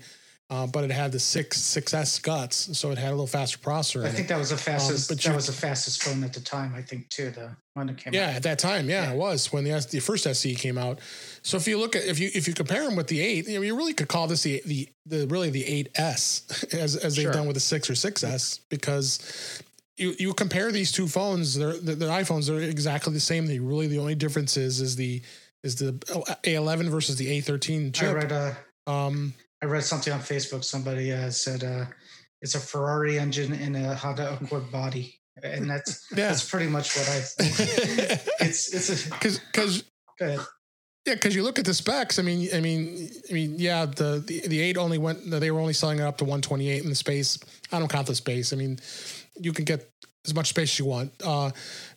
uh, 0.55 0.69
but 0.69 0.85
it 0.85 0.91
had 0.93 1.11
the 1.11 1.19
six 1.19 1.61
6S 1.61 2.23
guts, 2.23 2.79
so 2.79 2.93
it 2.93 2.99
had 2.99 3.09
a 3.09 3.11
little 3.11 3.27
faster 3.27 3.59
processor. 3.59 4.05
I 4.05 4.11
think 4.11 4.27
it. 4.27 4.29
that 4.29 4.39
was 4.39 4.51
the 4.51 4.55
um, 4.55 4.61
fastest. 4.61 5.11
Um, 5.11 5.17
that 5.17 5.25
you, 5.25 5.35
was 5.35 5.49
the 5.49 5.53
fastest 5.53 6.05
phone 6.05 6.23
at 6.23 6.33
the 6.33 6.41
time. 6.41 6.73
I 6.77 6.83
think 6.83 7.09
too. 7.09 7.31
The 7.31 7.57
when 7.73 7.89
it 7.89 7.99
came. 7.99 8.15
Yeah, 8.15 8.29
out. 8.29 8.37
at 8.37 8.43
that 8.45 8.61
time, 8.61 8.89
yeah, 8.89 9.07
yeah, 9.07 9.13
it 9.15 9.17
was 9.17 9.53
when 9.53 9.65
the 9.65 9.85
the 9.91 9.99
first 9.99 10.29
SE 10.29 10.55
came 10.55 10.79
out. 10.79 11.01
So 11.43 11.57
if 11.57 11.67
you 11.67 11.77
look 11.77 11.97
at 11.97 12.05
if 12.05 12.21
you 12.21 12.31
if 12.33 12.47
you 12.47 12.55
compare 12.55 12.85
them 12.85 12.95
with 12.95 13.09
the 13.09 13.21
eight, 13.21 13.49
you 13.49 13.57
know, 13.57 13.63
you 13.63 13.77
really 13.77 13.95
could 13.95 14.07
call 14.07 14.29
this 14.29 14.45
the 14.45 14.63
the, 14.65 14.89
the 15.07 15.27
really 15.27 15.51
the 15.51 15.67
eight 15.67 15.89
S 15.97 16.65
as 16.73 16.95
as 16.95 17.17
they've 17.17 17.33
done 17.33 17.47
with 17.47 17.55
the 17.55 17.61
six 17.61 17.91
or 17.91 17.95
6S 17.95 18.61
because. 18.69 19.61
You, 19.97 20.13
you 20.19 20.35
compare 20.35 20.73
these 20.73 20.91
two 20.91 21.07
phones, 21.07 21.55
they're, 21.55 21.75
the, 21.75 21.95
the 21.95 22.07
iPhones 22.07 22.53
are 22.53 22.61
exactly 22.61 23.13
the 23.13 23.21
same. 23.21 23.47
The 23.47 23.61
really 23.61 23.87
the 23.87 24.01
only 24.01 24.17
difference 24.17 24.57
is 24.57 24.81
is 24.81 24.97
the 24.97 25.23
is 25.63 25.77
the 25.77 25.93
A11 26.43 26.89
versus 26.89 27.15
the 27.15 27.41
A13 27.41 27.95
chip. 27.95 28.09
I 28.09 28.13
read 28.13 28.33
a 28.33 28.57
um, 28.91 29.35
I 29.65 29.67
read 29.67 29.83
something 29.83 30.13
on 30.13 30.21
Facebook. 30.21 30.63
Somebody 30.63 31.11
uh, 31.11 31.31
said 31.31 31.65
uh, 31.65 31.87
it's 32.43 32.55
a 32.55 32.61
Ferrari 32.61 33.19
engine 33.19 33.55
in 33.55 33.75
a 33.75 33.95
Honda 33.95 34.35
Accord 34.35 34.71
body, 34.71 35.19
and 35.43 35.71
that's 35.71 36.07
yeah. 36.11 36.29
that's 36.29 36.49
pretty 36.49 36.67
much 36.67 36.95
what 36.95 37.09
I. 37.09 37.17
it's 38.45 38.75
it's 38.75 39.09
because 39.09 39.39
because. 39.53 39.85
Yeah, 41.07 41.15
because 41.15 41.35
you 41.35 41.43
look 41.43 41.59
at 41.59 41.67
the 41.67 41.75
specs. 41.75 42.19
I 42.19 42.23
mean, 42.23 42.49
I 42.55 42.61
mean, 42.61 43.11
I 43.29 43.33
mean, 43.33 43.57
yeah. 43.59 43.85
The, 43.85 44.23
the 44.27 44.49
the 44.49 44.61
eight 44.61 44.79
only 44.79 44.97
went. 44.99 45.31
They 45.31 45.51
were 45.51 45.61
only 45.61 45.75
selling 45.75 45.99
it 45.99 46.03
up 46.03 46.19
to 46.19 46.25
128 46.25 46.83
in 46.83 46.89
the 46.89 46.95
space. 46.95 47.39
I 47.73 47.79
don't 47.79 47.89
count 47.89 48.07
the 48.07 48.15
space. 48.15 48.55
I 48.55 48.57
mean, 48.57 48.79
you 49.39 49.53
can 49.53 49.65
get 49.65 49.91
as 50.27 50.35
much 50.35 50.49
space 50.49 50.73
as 50.73 50.79
you 50.79 50.87
want. 50.87 51.13
Uh, 51.23 51.51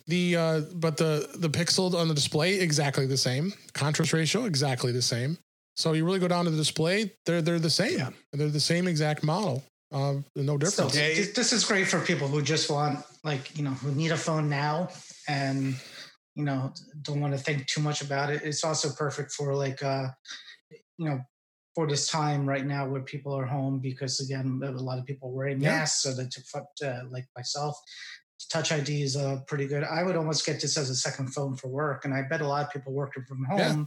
the 0.06 0.36
uh, 0.36 0.60
but 0.74 0.96
the 0.98 1.28
the 1.36 1.48
pixel 1.48 1.94
on 1.94 2.08
the 2.08 2.14
display 2.14 2.60
exactly 2.60 3.06
the 3.06 3.16
same. 3.16 3.52
Contrast 3.72 4.12
ratio 4.12 4.44
exactly 4.44 4.92
the 4.92 5.02
same. 5.02 5.38
So 5.78 5.92
you 5.92 6.04
really 6.04 6.18
go 6.18 6.26
down 6.26 6.44
to 6.44 6.50
the 6.50 6.56
display, 6.56 7.12
they're 7.24 7.40
they're 7.40 7.60
the 7.60 7.70
same. 7.70 7.98
Yeah. 7.98 8.10
They're 8.32 8.48
the 8.48 8.58
same 8.58 8.88
exact 8.88 9.22
model. 9.22 9.62
Uh, 9.92 10.16
no 10.34 10.58
difference. 10.58 10.92
So, 10.92 10.98
this 10.98 11.52
is 11.52 11.64
great 11.64 11.86
for 11.86 12.00
people 12.00 12.26
who 12.26 12.42
just 12.42 12.68
want 12.68 12.98
like 13.22 13.56
you 13.56 13.62
know 13.62 13.70
who 13.70 13.92
need 13.92 14.10
a 14.10 14.16
phone 14.16 14.50
now 14.50 14.88
and 15.28 15.76
you 16.34 16.44
know 16.44 16.72
don't 17.02 17.20
want 17.20 17.32
to 17.32 17.38
think 17.38 17.66
too 17.68 17.80
much 17.80 18.02
about 18.02 18.28
it. 18.30 18.42
It's 18.42 18.64
also 18.64 18.90
perfect 18.90 19.30
for 19.30 19.54
like 19.54 19.80
uh, 19.80 20.08
you 20.98 21.08
know 21.08 21.20
for 21.76 21.86
this 21.86 22.08
time 22.08 22.44
right 22.44 22.66
now 22.66 22.88
where 22.88 23.02
people 23.02 23.32
are 23.32 23.46
home 23.46 23.78
because 23.78 24.18
again 24.18 24.60
a 24.64 24.70
lot 24.72 24.98
of 24.98 25.06
people 25.06 25.30
wearing 25.32 25.60
masks 25.60 26.04
yeah. 26.04 26.10
so 26.10 26.16
that 26.16 26.32
to 26.76 26.88
uh, 26.90 27.02
like 27.08 27.26
myself 27.36 27.78
touch 28.50 28.72
id 28.72 29.02
is 29.02 29.16
uh, 29.16 29.38
pretty 29.46 29.66
good 29.66 29.84
i 29.84 30.02
would 30.02 30.16
almost 30.16 30.46
get 30.46 30.60
this 30.60 30.76
as 30.76 30.90
a 30.90 30.94
second 30.94 31.28
phone 31.28 31.54
for 31.56 31.68
work 31.68 32.04
and 32.04 32.14
i 32.14 32.22
bet 32.22 32.40
a 32.40 32.46
lot 32.46 32.64
of 32.64 32.72
people 32.72 32.92
working 32.92 33.24
from 33.28 33.44
home 33.44 33.58
yeah 33.58 33.84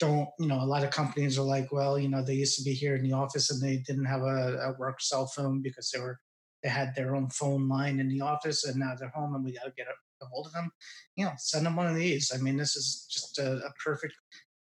don't 0.00 0.28
you 0.38 0.46
know 0.46 0.60
a 0.60 0.66
lot 0.66 0.82
of 0.82 0.90
companies 0.90 1.38
are 1.38 1.44
like 1.44 1.70
well 1.72 1.98
you 1.98 2.08
know 2.08 2.22
they 2.22 2.34
used 2.34 2.56
to 2.56 2.64
be 2.64 2.72
here 2.72 2.96
in 2.96 3.02
the 3.02 3.12
office 3.12 3.50
and 3.50 3.62
they 3.62 3.76
didn't 3.86 4.04
have 4.04 4.22
a, 4.22 4.58
a 4.58 4.74
work 4.78 5.00
cell 5.00 5.26
phone 5.26 5.62
because 5.62 5.90
they 5.90 6.00
were 6.00 6.18
they 6.62 6.68
had 6.68 6.94
their 6.94 7.14
own 7.14 7.28
phone 7.28 7.68
line 7.68 8.00
in 8.00 8.08
the 8.08 8.20
office 8.20 8.64
and 8.64 8.76
now 8.76 8.94
they're 8.98 9.10
home 9.10 9.34
and 9.34 9.44
we 9.44 9.52
got 9.52 9.64
to 9.64 9.72
get 9.76 9.86
a, 9.86 9.90
hold 10.32 10.46
of 10.46 10.54
them. 10.54 10.70
You 11.16 11.26
know 11.26 11.32
send 11.36 11.66
them 11.66 11.76
one 11.76 11.86
of 11.86 11.96
these. 11.96 12.32
I 12.34 12.38
mean 12.38 12.56
this 12.56 12.76
is 12.76 13.06
just 13.10 13.38
a, 13.38 13.58
a 13.58 13.72
perfect 13.84 14.14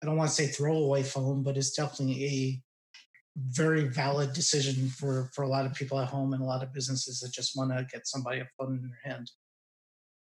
i 0.03 0.07
don't 0.07 0.17
want 0.17 0.29
to 0.29 0.35
say 0.35 0.49
throwaway 0.49 1.05
phone 1.05 1.45
but 1.45 1.57
it's 1.57 1.71
definitely 1.71 2.25
a 2.25 2.63
very 3.37 3.85
valid 3.85 4.33
decision 4.33 4.89
for 4.89 5.31
for 5.33 5.43
a 5.43 5.49
lot 5.49 5.65
of 5.65 5.73
people 5.73 6.01
at 6.01 6.09
home 6.09 6.33
and 6.33 6.43
a 6.43 6.45
lot 6.45 6.63
of 6.63 6.73
businesses 6.73 7.21
that 7.21 7.33
just 7.33 7.57
want 7.57 7.71
to 7.71 7.87
get 7.93 8.07
somebody 8.07 8.41
a 8.41 8.49
phone 8.59 8.75
in 8.75 8.83
their 8.83 9.13
hand. 9.13 9.31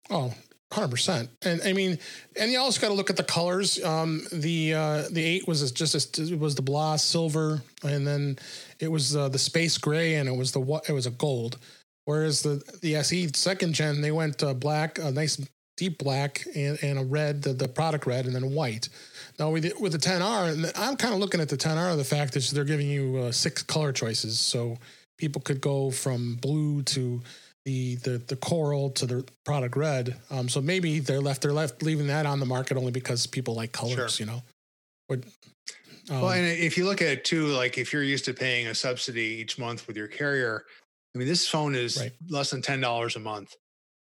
Oh 0.10 0.34
Hundred 0.72 0.92
percent, 0.92 1.30
and 1.42 1.62
I 1.66 1.74
mean, 1.74 2.00
and 2.40 2.50
you 2.50 2.58
also 2.58 2.80
got 2.80 2.88
to 2.88 2.94
look 2.94 3.10
at 3.10 3.18
the 3.18 3.24
colors. 3.24 3.84
Um, 3.84 4.26
the 4.32 4.74
uh, 4.74 5.04
the 5.12 5.22
eight 5.22 5.46
was 5.46 5.70
just 5.74 6.18
a, 6.18 6.22
it 6.22 6.40
was 6.40 6.56
the 6.56 6.62
blah 6.62 6.96
silver, 6.96 7.62
and 7.84 8.08
then 8.08 8.40
it 8.80 8.90
was 8.90 9.14
uh, 9.14 9.28
the 9.28 9.38
space 9.38 9.78
gray, 9.78 10.16
and 10.16 10.30
it 10.30 10.36
was 10.36 10.54
the 10.54 10.62
it 10.88 10.94
was 10.94 11.08
a 11.08 11.12
gold. 11.12 11.58
Whereas 12.06 12.42
the 12.42 12.64
the 12.82 12.96
SE 12.96 13.32
second 13.34 13.74
gen, 13.74 14.00
they 14.00 14.12
went 14.12 14.42
uh, 14.44 14.54
black, 14.54 14.98
a 14.98 15.12
nice 15.12 15.46
deep 15.76 15.98
black, 15.98 16.46
and, 16.56 16.78
and 16.84 17.00
a 17.00 17.04
red, 17.04 17.42
the, 17.42 17.54
the 17.54 17.68
product 17.68 18.06
red, 18.06 18.26
and 18.26 18.36
then 18.36 18.54
white. 18.54 18.88
Now 19.40 19.50
with 19.50 19.64
the, 19.64 19.74
with 19.80 19.94
the 19.94 19.98
10R, 19.98 20.72
I'm 20.78 20.96
kind 20.96 21.14
of 21.14 21.20
looking 21.20 21.42
at 21.42 21.50
the 21.50 21.58
10R 21.58 21.98
the 21.98 22.04
fact 22.04 22.36
is 22.36 22.52
they're 22.52 22.64
giving 22.64 22.88
you 22.88 23.18
uh, 23.18 23.32
six 23.32 23.64
color 23.64 23.92
choices, 23.92 24.40
so 24.40 24.78
people 25.18 25.42
could 25.42 25.60
go 25.60 25.92
from 25.92 26.36
blue 26.36 26.84
to 26.84 27.22
the 27.66 27.96
the 27.98 28.18
the 28.18 28.36
coral 28.36 28.90
to 28.92 29.06
the 29.06 29.26
product 29.46 29.76
red. 29.76 30.16
Um, 30.30 30.50
so 30.50 30.62
maybe 30.62 31.00
they're 31.00 31.22
left 31.22 31.42
they're 31.42 31.54
left 31.54 31.84
leaving 31.84 32.08
that 32.08 32.26
on 32.26 32.40
the 32.40 32.46
market 32.46 32.78
only 32.78 32.92
because 32.92 33.28
people 33.28 33.56
like 33.56 33.72
colors, 33.72 34.16
sure. 34.16 34.26
you 34.26 34.32
know. 34.32 34.42
But 35.08 35.26
um, 36.10 36.22
well, 36.22 36.32
and 36.32 36.46
if 36.46 36.78
you 36.78 36.86
look 36.86 37.02
at 37.02 37.10
it 37.10 37.26
too, 37.26 37.48
like 37.48 37.78
if 37.78 37.94
you're 37.94 38.04
used 38.04 38.26
to 38.26 38.34
paying 38.34 38.68
a 38.68 38.76
subsidy 38.76 39.22
each 39.22 39.60
month 39.60 39.88
with 39.88 39.96
your 39.96 40.08
carrier, 40.08 40.66
I 41.14 41.20
mean, 41.20 41.28
this 41.28 41.48
phone 41.48 41.76
is 41.76 41.98
right. 41.98 42.12
less 42.30 42.50
than 42.50 42.62
ten 42.62 42.82
dollars 42.82 43.16
a 43.16 43.20
month, 43.20 43.54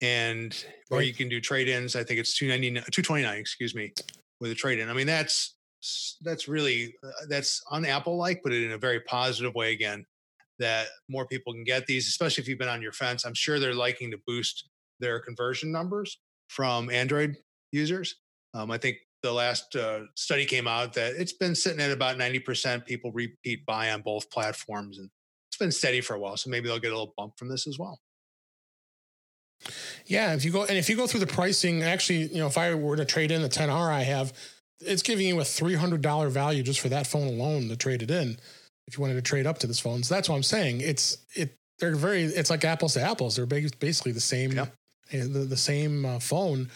and 0.02 0.66
or 0.90 0.98
right. 0.98 1.08
you 1.08 1.14
can 1.14 1.30
do 1.30 1.40
trade 1.40 1.68
ins. 1.68 1.96
I 1.96 2.04
think 2.04 2.20
it's 2.20 2.38
two 2.38 2.48
ninety 2.48 2.72
nine, 2.72 2.84
two 2.92 3.02
twenty 3.02 3.24
nine, 3.24 3.38
excuse 3.38 3.76
me, 3.76 3.94
with 4.42 4.52
a 4.52 4.56
trade 4.56 4.80
in. 4.80 4.90
I 4.90 4.94
mean, 4.94 5.08
that's 5.08 5.56
that's 6.22 6.48
really 6.48 6.96
uh, 7.04 7.26
that's 7.30 7.62
un 7.72 7.86
Apple 7.86 8.18
like, 8.18 8.42
but 8.44 8.54
in 8.54 8.72
a 8.72 8.78
very 8.78 9.02
positive 9.02 9.54
way. 9.54 9.74
Again, 9.74 10.06
that 10.60 10.88
more 11.10 11.26
people 11.28 11.54
can 11.54 11.64
get 11.64 11.86
these, 11.86 12.08
especially 12.08 12.42
if 12.42 12.48
you've 12.48 12.60
been 12.60 12.70
on 12.70 12.82
your 12.82 12.92
fence. 12.92 13.26
I'm 13.26 13.34
sure 13.34 13.60
they're 13.60 13.74
liking 13.74 14.12
to 14.12 14.18
boost 14.26 14.70
their 15.00 15.20
conversion 15.20 15.72
numbers 15.72 16.20
from 16.48 16.90
Android 16.90 17.36
users. 17.72 18.16
Um, 18.54 18.72
I 18.72 18.78
think 18.78 18.98
the 19.22 19.32
last 19.32 19.76
uh, 19.76 20.02
study 20.16 20.46
came 20.46 20.68
out 20.68 20.94
that 20.94 21.14
it's 21.16 21.34
been 21.34 21.56
sitting 21.56 21.82
at 21.82 21.92
about 21.92 22.18
90% 22.18 22.86
people 22.86 23.12
repeat 23.12 23.66
buy 23.66 23.92
on 23.92 24.02
both 24.02 24.30
platforms. 24.30 24.98
And 24.98 25.10
it's 25.50 25.58
been 25.58 25.72
steady 25.72 26.02
for 26.02 26.16
a 26.16 26.20
while. 26.20 26.38
So 26.38 26.50
maybe 26.50 26.68
they'll 26.68 26.80
get 26.80 26.92
a 26.92 26.98
little 26.98 27.14
bump 27.18 27.34
from 27.38 27.50
this 27.50 27.68
as 27.68 27.78
well. 27.80 28.00
Yeah, 30.06 30.34
if 30.34 30.46
you 30.46 30.52
go 30.52 30.64
and 30.64 30.78
if 30.78 30.90
you 30.90 30.96
go 30.96 31.08
through 31.08 31.22
the 31.22 31.28
pricing, 31.28 31.82
actually, 31.82 32.28
you 32.28 32.38
know, 32.38 32.48
if 32.48 32.58
I 32.58 32.76
were 32.76 32.98
to 32.98 33.06
trade 33.06 33.32
in 33.32 33.42
the 33.42 33.50
10R 33.50 33.90
I 33.90 34.04
have, 34.04 34.34
it's 34.80 35.02
giving 35.02 35.28
you 35.28 35.40
a 35.40 35.44
$300 35.44 36.30
value 36.30 36.62
just 36.62 36.80
for 36.82 36.90
that 36.90 37.08
phone 37.08 37.28
alone 37.28 37.70
to 37.70 37.78
trade 37.78 38.04
it 38.04 38.12
in 38.12 38.38
if 38.88 38.98
you 38.98 39.02
wanted 39.02 39.16
to 39.16 39.22
trade 39.22 39.48
up 39.48 39.58
to 39.60 39.68
this 39.68 39.80
phone. 39.80 40.04
So 40.04 40.16
that's 40.16 40.30
what 40.30 40.36
I'm 40.36 40.44
saying. 40.44 40.82
It's 40.82 41.18
it 41.34 41.56
they're 41.80 41.96
very 41.96 42.24
it's 42.24 42.50
like 42.50 42.64
apples 42.64 42.94
to 42.94 43.02
apples. 43.02 43.36
They're 43.36 43.46
basically 43.46 44.12
the 44.12 44.22
same 44.22 44.52
yep. 44.52 44.74
Eh, 45.12 45.22
the, 45.22 45.40
the 45.40 45.58
same 45.58 46.04
uh, 46.06 46.20
phone. 46.20 46.70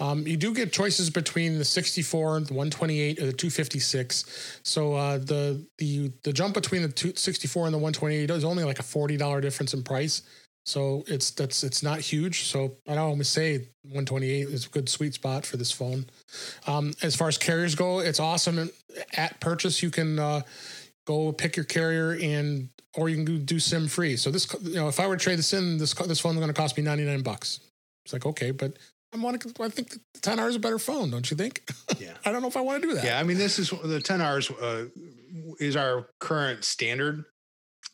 Um, 0.00 0.26
you 0.26 0.36
do 0.36 0.52
get 0.52 0.72
choices 0.72 1.08
between 1.08 1.58
the 1.58 1.64
64, 1.64 2.40
the 2.40 2.54
128, 2.54 3.20
or 3.20 3.26
the 3.26 3.32
256. 3.32 4.60
So 4.64 4.94
uh, 4.94 5.18
the 5.18 5.64
the 5.78 6.12
the 6.24 6.32
jump 6.32 6.54
between 6.54 6.82
the 6.82 6.88
264 6.88 7.66
and 7.66 7.74
the 7.74 7.78
128 7.78 8.30
is 8.30 8.44
only 8.44 8.64
like 8.64 8.80
a 8.80 8.82
forty 8.82 9.16
dollar 9.16 9.40
difference 9.40 9.72
in 9.72 9.82
price. 9.84 10.22
So 10.64 11.04
it's 11.06 11.30
that's 11.30 11.62
it's 11.62 11.84
not 11.84 12.00
huge. 12.00 12.42
So 12.42 12.76
I 12.88 12.96
always 12.96 13.28
say 13.28 13.58
128 13.82 14.48
is 14.48 14.66
a 14.66 14.68
good 14.68 14.88
sweet 14.88 15.14
spot 15.14 15.46
for 15.46 15.56
this 15.56 15.70
phone. 15.70 16.06
Um, 16.66 16.92
as 17.02 17.14
far 17.14 17.28
as 17.28 17.38
carriers 17.38 17.76
go, 17.76 18.00
it's 18.00 18.18
awesome. 18.18 18.68
At 19.16 19.38
purchase, 19.38 19.80
you 19.80 19.90
can 19.90 20.18
uh, 20.18 20.40
go 21.06 21.32
pick 21.32 21.56
your 21.56 21.64
carrier 21.64 22.18
and 22.20 22.68
or 22.94 23.08
you 23.08 23.24
can 23.24 23.44
do 23.44 23.58
sim 23.58 23.88
free. 23.88 24.16
So 24.16 24.30
this, 24.30 24.46
you 24.62 24.74
know, 24.74 24.88
if 24.88 24.98
I 25.00 25.06
were 25.06 25.16
to 25.16 25.22
trade 25.22 25.38
this 25.38 25.52
in, 25.52 25.78
this 25.78 25.94
this 25.94 26.20
phone 26.20 26.32
is 26.32 26.38
going 26.38 26.48
to 26.48 26.54
cost 26.54 26.76
me 26.76 26.82
ninety 26.82 27.04
nine 27.04 27.22
bucks. 27.22 27.60
It's 28.04 28.12
like 28.12 28.26
okay, 28.26 28.50
but 28.50 28.78
I 29.12 29.18
want 29.18 29.40
to. 29.40 29.62
I 29.62 29.68
think 29.68 29.90
the 29.90 30.20
10R 30.20 30.48
is 30.48 30.56
a 30.56 30.60
better 30.60 30.78
phone, 30.78 31.10
don't 31.10 31.30
you 31.30 31.36
think? 31.36 31.62
Yeah. 31.98 32.12
I 32.26 32.32
don't 32.32 32.42
know 32.42 32.48
if 32.48 32.58
I 32.58 32.60
want 32.60 32.82
to 32.82 32.88
do 32.88 32.94
that. 32.94 33.04
Yeah, 33.04 33.18
I 33.18 33.22
mean, 33.22 33.38
this 33.38 33.58
is 33.58 33.70
the 33.70 34.00
10R 34.00 34.52
uh, 34.60 34.88
is 35.58 35.76
our 35.76 36.08
current 36.20 36.62
standard 36.62 37.24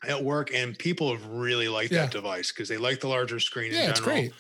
at 0.05 0.23
work, 0.23 0.53
and 0.53 0.77
people 0.77 1.13
have 1.13 1.25
really 1.27 1.69
liked 1.69 1.93
yeah. 1.93 2.03
that 2.03 2.11
device 2.11 2.51
because 2.51 2.69
they 2.69 2.79
like 2.79 2.99
the 2.99 3.07
larger 3.07 3.39
screen. 3.39 3.71
Yeah, 3.73 3.91
in 3.91 3.95
general. 3.95 4.19
it's 4.19 4.31
great. 4.31 4.33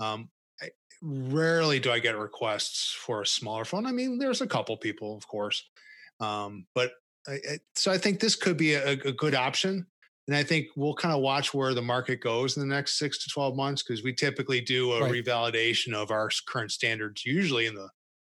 Um, 0.00 0.28
I, 0.60 0.70
rarely 1.00 1.78
do 1.78 1.92
I 1.92 2.00
get 2.00 2.18
requests 2.18 2.92
for 2.92 3.22
a 3.22 3.26
smaller 3.26 3.64
phone. 3.64 3.86
I 3.86 3.92
mean, 3.92 4.18
there's 4.18 4.40
a 4.40 4.48
couple 4.48 4.76
people, 4.78 5.16
of 5.16 5.28
course, 5.28 5.64
um, 6.18 6.66
but 6.74 6.90
so 7.74 7.90
I 7.90 7.98
think 7.98 8.20
this 8.20 8.36
could 8.36 8.56
be 8.56 8.74
a, 8.74 8.90
a 8.90 9.12
good 9.12 9.34
option. 9.34 9.86
And 10.26 10.34
I 10.34 10.42
think 10.42 10.68
we'll 10.74 10.94
kind 10.94 11.14
of 11.14 11.20
watch 11.20 11.52
where 11.52 11.74
the 11.74 11.82
market 11.82 12.20
goes 12.20 12.56
in 12.56 12.66
the 12.66 12.74
next 12.74 12.98
six 12.98 13.22
to 13.24 13.30
12 13.30 13.56
months 13.56 13.82
because 13.82 14.02
we 14.02 14.14
typically 14.14 14.60
do 14.60 14.92
a 14.92 15.02
right. 15.02 15.12
revalidation 15.12 15.92
of 15.92 16.10
our 16.10 16.30
current 16.48 16.72
standards 16.72 17.26
usually 17.26 17.66
in 17.66 17.74
the 17.74 17.88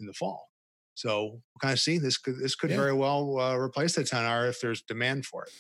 in 0.01 0.07
the 0.07 0.15
fall. 0.15 0.49
So 0.95 1.25
we'll 1.25 1.43
kind 1.61 1.73
of 1.73 1.81
see 1.81 1.99
this 1.99 2.17
could 2.17 2.39
this 2.39 2.55
could 2.55 2.71
yeah. 2.71 2.77
very 2.77 2.95
well 2.95 3.39
uh, 3.39 3.57
replace 3.57 3.97
the 3.97 4.03
10R 4.03 4.49
if 4.49 4.61
there's 4.61 4.83
demand 4.83 5.27
for 5.27 5.45
it. 5.45 5.51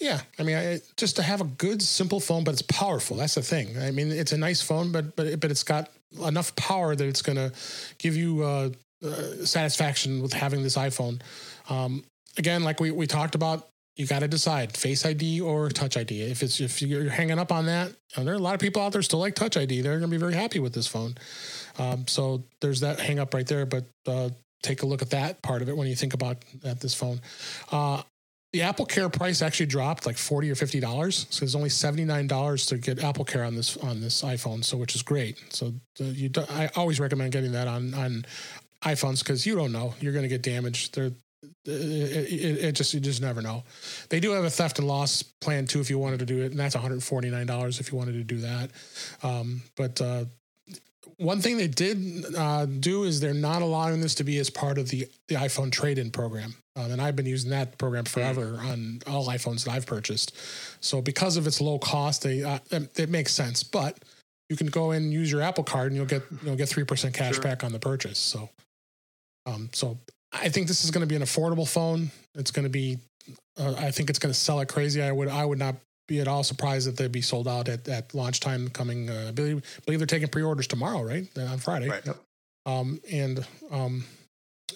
Yeah, 0.00 0.20
I 0.38 0.42
mean, 0.42 0.56
I, 0.56 0.80
just 0.98 1.16
to 1.16 1.22
have 1.22 1.40
a 1.40 1.44
good, 1.44 1.80
simple 1.80 2.20
phone, 2.20 2.44
but 2.44 2.52
it's 2.52 2.62
powerful. 2.62 3.16
That's 3.16 3.34
the 3.34 3.42
thing. 3.42 3.78
I 3.78 3.90
mean, 3.90 4.12
it's 4.12 4.32
a 4.32 4.36
nice 4.36 4.60
phone, 4.60 4.92
but 4.92 5.16
but 5.16 5.40
but 5.40 5.50
it's 5.50 5.62
got 5.62 5.90
enough 6.24 6.54
power 6.54 6.94
that 6.94 7.06
it's 7.06 7.22
going 7.22 7.36
to 7.36 7.52
give 7.98 8.14
you 8.14 8.42
uh, 8.42 8.70
uh, 9.06 9.44
satisfaction 9.44 10.22
with 10.22 10.32
having 10.32 10.62
this 10.62 10.76
iPhone. 10.76 11.20
Um, 11.68 12.04
again, 12.36 12.64
like 12.64 12.80
we, 12.80 12.90
we 12.90 13.06
talked 13.06 13.34
about, 13.34 13.68
you 13.96 14.06
got 14.06 14.18
to 14.18 14.28
decide 14.28 14.76
Face 14.76 15.06
ID 15.06 15.40
or 15.40 15.70
Touch 15.70 15.96
ID. 15.96 16.22
If 16.22 16.42
it's 16.42 16.60
if 16.60 16.82
you're 16.82 17.08
hanging 17.08 17.38
up 17.38 17.50
on 17.50 17.66
that, 17.66 17.92
there 18.14 18.34
are 18.34 18.36
a 18.36 18.38
lot 18.38 18.54
of 18.54 18.60
people 18.60 18.82
out 18.82 18.92
there 18.92 19.02
still 19.02 19.20
like 19.20 19.34
Touch 19.34 19.56
ID. 19.56 19.80
They're 19.80 19.98
going 19.98 20.10
to 20.10 20.14
be 20.14 20.20
very 20.20 20.34
happy 20.34 20.60
with 20.60 20.74
this 20.74 20.86
phone. 20.86 21.14
Um, 21.78 22.06
so 22.06 22.44
there's 22.60 22.80
that 22.80 23.00
hang 23.00 23.18
up 23.18 23.32
right 23.32 23.46
there. 23.46 23.64
But 23.64 23.84
uh, 24.06 24.28
take 24.62 24.82
a 24.82 24.86
look 24.86 25.00
at 25.00 25.10
that 25.10 25.40
part 25.40 25.62
of 25.62 25.68
it 25.70 25.76
when 25.76 25.88
you 25.88 25.96
think 25.96 26.12
about 26.12 26.36
at 26.62 26.80
this 26.80 26.94
phone. 26.94 27.20
Uh, 27.72 28.02
the 28.52 28.62
Apple 28.62 28.86
Care 28.86 29.08
price 29.08 29.42
actually 29.42 29.66
dropped 29.66 30.06
like 30.06 30.16
forty 30.16 30.50
or 30.50 30.54
fifty 30.54 30.80
dollars. 30.80 31.26
So 31.30 31.44
it's 31.44 31.54
only 31.54 31.68
seventy 31.68 32.04
nine 32.04 32.26
dollars 32.26 32.66
to 32.66 32.78
get 32.78 33.02
Apple 33.02 33.24
Care 33.24 33.44
on 33.44 33.54
this 33.54 33.76
on 33.78 34.00
this 34.00 34.22
iPhone. 34.22 34.64
So 34.64 34.76
which 34.76 34.94
is 34.94 35.02
great. 35.02 35.42
So 35.50 35.72
uh, 36.00 36.04
you, 36.04 36.28
do, 36.28 36.42
I 36.50 36.70
always 36.76 37.00
recommend 37.00 37.32
getting 37.32 37.52
that 37.52 37.68
on 37.68 37.94
on 37.94 38.24
iPhones 38.82 39.20
because 39.20 39.46
you 39.46 39.54
don't 39.54 39.72
know 39.72 39.94
you're 40.00 40.12
going 40.12 40.24
to 40.24 40.28
get 40.28 40.42
damaged. 40.42 40.94
They're 40.94 41.12
it, 41.64 42.32
it, 42.32 42.64
it, 42.64 42.72
just 42.72 42.94
you 42.94 43.00
just 43.00 43.20
never 43.20 43.42
know. 43.42 43.64
They 44.08 44.20
do 44.20 44.32
have 44.32 44.44
a 44.44 44.50
theft 44.50 44.78
and 44.78 44.88
loss 44.88 45.22
plan 45.22 45.66
too 45.66 45.80
if 45.80 45.90
you 45.90 45.98
wanted 45.98 46.20
to 46.20 46.26
do 46.26 46.42
it, 46.42 46.50
and 46.50 46.58
that's 46.58 46.74
one 46.74 46.82
hundred 46.82 47.02
forty 47.02 47.30
nine 47.30 47.46
dollars 47.46 47.80
if 47.80 47.90
you 47.90 47.98
wanted 47.98 48.12
to 48.12 48.24
do 48.24 48.38
that. 48.38 48.70
Um, 49.22 49.62
but 49.76 50.00
uh, 50.00 50.24
one 51.18 51.40
thing 51.40 51.56
they 51.56 51.68
did 51.68 52.24
uh, 52.36 52.66
do 52.66 53.04
is 53.04 53.20
they're 53.20 53.34
not 53.34 53.62
allowing 53.62 54.00
this 54.00 54.14
to 54.16 54.24
be 54.24 54.38
as 54.38 54.50
part 54.50 54.78
of 54.78 54.88
the 54.90 55.08
the 55.28 55.36
iPhone 55.36 55.72
trade 55.72 55.98
in 55.98 56.10
program, 56.10 56.54
um, 56.76 56.90
and 56.90 57.00
I've 57.00 57.16
been 57.16 57.26
using 57.26 57.50
that 57.50 57.78
program 57.78 58.04
forever 58.04 58.58
on 58.62 59.00
all 59.06 59.26
iPhones 59.28 59.64
that 59.64 59.72
I've 59.72 59.86
purchased. 59.86 60.36
So 60.80 61.00
because 61.00 61.36
of 61.36 61.46
its 61.46 61.60
low 61.60 61.78
cost, 61.78 62.22
they 62.22 62.42
uh, 62.42 62.58
it 62.70 63.08
makes 63.08 63.32
sense, 63.32 63.62
but 63.62 63.98
you 64.48 64.56
can 64.56 64.68
go 64.68 64.92
in 64.92 65.04
and 65.04 65.12
use 65.12 65.30
your 65.30 65.42
Apple 65.42 65.64
Card 65.64 65.88
and 65.88 65.96
you'll 65.96 66.06
get 66.06 66.22
you'll 66.44 66.56
get 66.56 66.68
three 66.68 66.84
percent 66.84 67.14
cash 67.14 67.34
sure. 67.34 67.42
back 67.42 67.64
on 67.64 67.72
the 67.72 67.78
purchase. 67.78 68.18
So, 68.18 68.50
um, 69.46 69.70
so 69.72 69.98
I 70.32 70.48
think 70.48 70.66
this 70.68 70.84
is 70.84 70.90
going 70.90 71.00
to 71.00 71.06
be 71.06 71.16
an 71.16 71.22
affordable 71.22 71.68
phone. 71.68 72.10
It's 72.34 72.50
going 72.50 72.64
to 72.64 72.70
be, 72.70 72.98
uh, 73.58 73.74
I 73.78 73.90
think 73.90 74.10
it's 74.10 74.18
going 74.18 74.32
to 74.32 74.38
sell 74.38 74.60
it 74.60 74.68
crazy. 74.68 75.00
I 75.02 75.12
would 75.12 75.28
I 75.28 75.44
would 75.44 75.58
not 75.58 75.76
be 76.08 76.20
at 76.20 76.28
all 76.28 76.44
surprised 76.44 76.86
that 76.86 76.96
they'd 76.96 77.10
be 77.10 77.22
sold 77.22 77.48
out 77.48 77.68
at, 77.68 77.88
at 77.88 78.14
launch 78.14 78.40
time 78.40 78.68
coming. 78.68 79.10
Uh, 79.10 79.26
I 79.28 79.30
believe, 79.32 79.82
believe 79.84 79.98
they're 79.98 80.06
taking 80.06 80.28
pre-orders 80.28 80.66
tomorrow, 80.66 81.02
right? 81.02 81.26
Uh, 81.36 81.42
on 81.42 81.58
Friday. 81.58 81.88
Right. 81.88 82.04
Yep. 82.04 82.16
Um, 82.66 83.00
and 83.10 83.46
um, 83.70 84.04